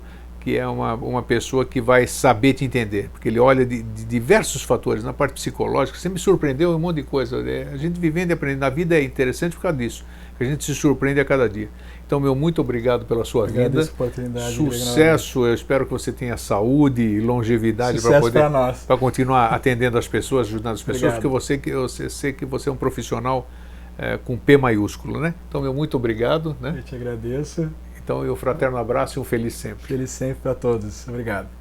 que 0.48 0.58
é 0.58 0.66
uma, 0.66 0.94
uma 0.94 1.22
pessoa 1.22 1.66
que 1.66 1.82
vai 1.82 2.08
saber 2.08 2.54
te 2.54 2.64
entender, 2.64 3.10
porque 3.12 3.28
ele 3.28 3.38
olha 3.38 3.66
de, 3.66 3.82
de 3.82 4.06
diversos 4.06 4.64
fatores, 4.64 5.04
na 5.04 5.12
parte 5.12 5.34
psicológica, 5.34 6.00
você 6.00 6.08
me 6.08 6.18
surpreendeu 6.18 6.74
um 6.74 6.80
monte 6.80 6.98
de 6.98 7.04
coisa. 7.04 7.44
né? 7.44 7.68
A 7.74 7.76
gente 7.76 8.00
vivendo 8.00 8.30
e 8.30 8.34
aprendendo, 8.34 8.64
a 8.64 8.70
vida 8.70 8.98
é 8.98 9.04
interessante 9.04 9.58
por 9.58 9.64
causa 9.64 9.78
disso, 9.78 10.06
que 10.38 10.46
a 10.46 10.48
gente 10.48 10.64
se 10.64 10.74
surpreende 10.74 11.20
a 11.20 11.26
cada 11.26 11.50
dia. 11.50 11.68
Então, 12.06 12.18
meu 12.22 12.34
muito 12.34 12.62
obrigado 12.62 13.06
pela 13.06 13.26
sua. 13.26 13.50
Agradeço 13.50 13.90
a 13.90 13.94
oportunidade. 13.94 14.56
Sucesso, 14.56 15.46
eu 15.46 15.54
espero 15.54 15.86
que 15.86 15.92
você 15.92 16.14
tenha 16.14 16.38
saúde 16.38 17.02
e 17.02 17.20
longevidade 17.20 18.02
para 18.02 18.22
poder 18.22 18.44
para 18.88 18.98
continuar 18.98 19.48
atendendo 19.48 19.98
as 19.98 20.08
pessoas, 20.08 20.48
ajudando 20.48 20.76
as 20.76 20.82
pessoas, 20.82 21.14
Obrigado. 21.14 21.22
porque 21.22 21.28
você 21.28 21.60
eu 21.66 21.90
sei 21.90 22.32
que 22.32 22.46
você 22.46 22.70
é 22.70 22.72
um 22.72 22.78
profissional 22.78 23.50
eh, 23.98 24.18
com 24.24 24.38
P 24.38 24.57
maiúsculo, 24.57 25.19
né? 25.19 25.34
Então, 25.48 25.61
meu 25.61 25.74
muito 25.74 25.98
obrigado, 25.98 26.56
né? 26.61 26.76
Eu 26.78 26.84
te 26.84 26.95
agradeço. 26.95 27.69
Então, 28.02 28.24
eu 28.24 28.36
fraterno 28.36 28.78
abraço 28.78 29.19
e 29.19 29.22
um 29.22 29.24
feliz 29.24 29.53
sempre. 29.53 29.86
Feliz 29.86 30.10
sempre 30.11 30.41
para 30.41 30.56
todos. 30.56 31.07
Obrigado. 31.07 31.57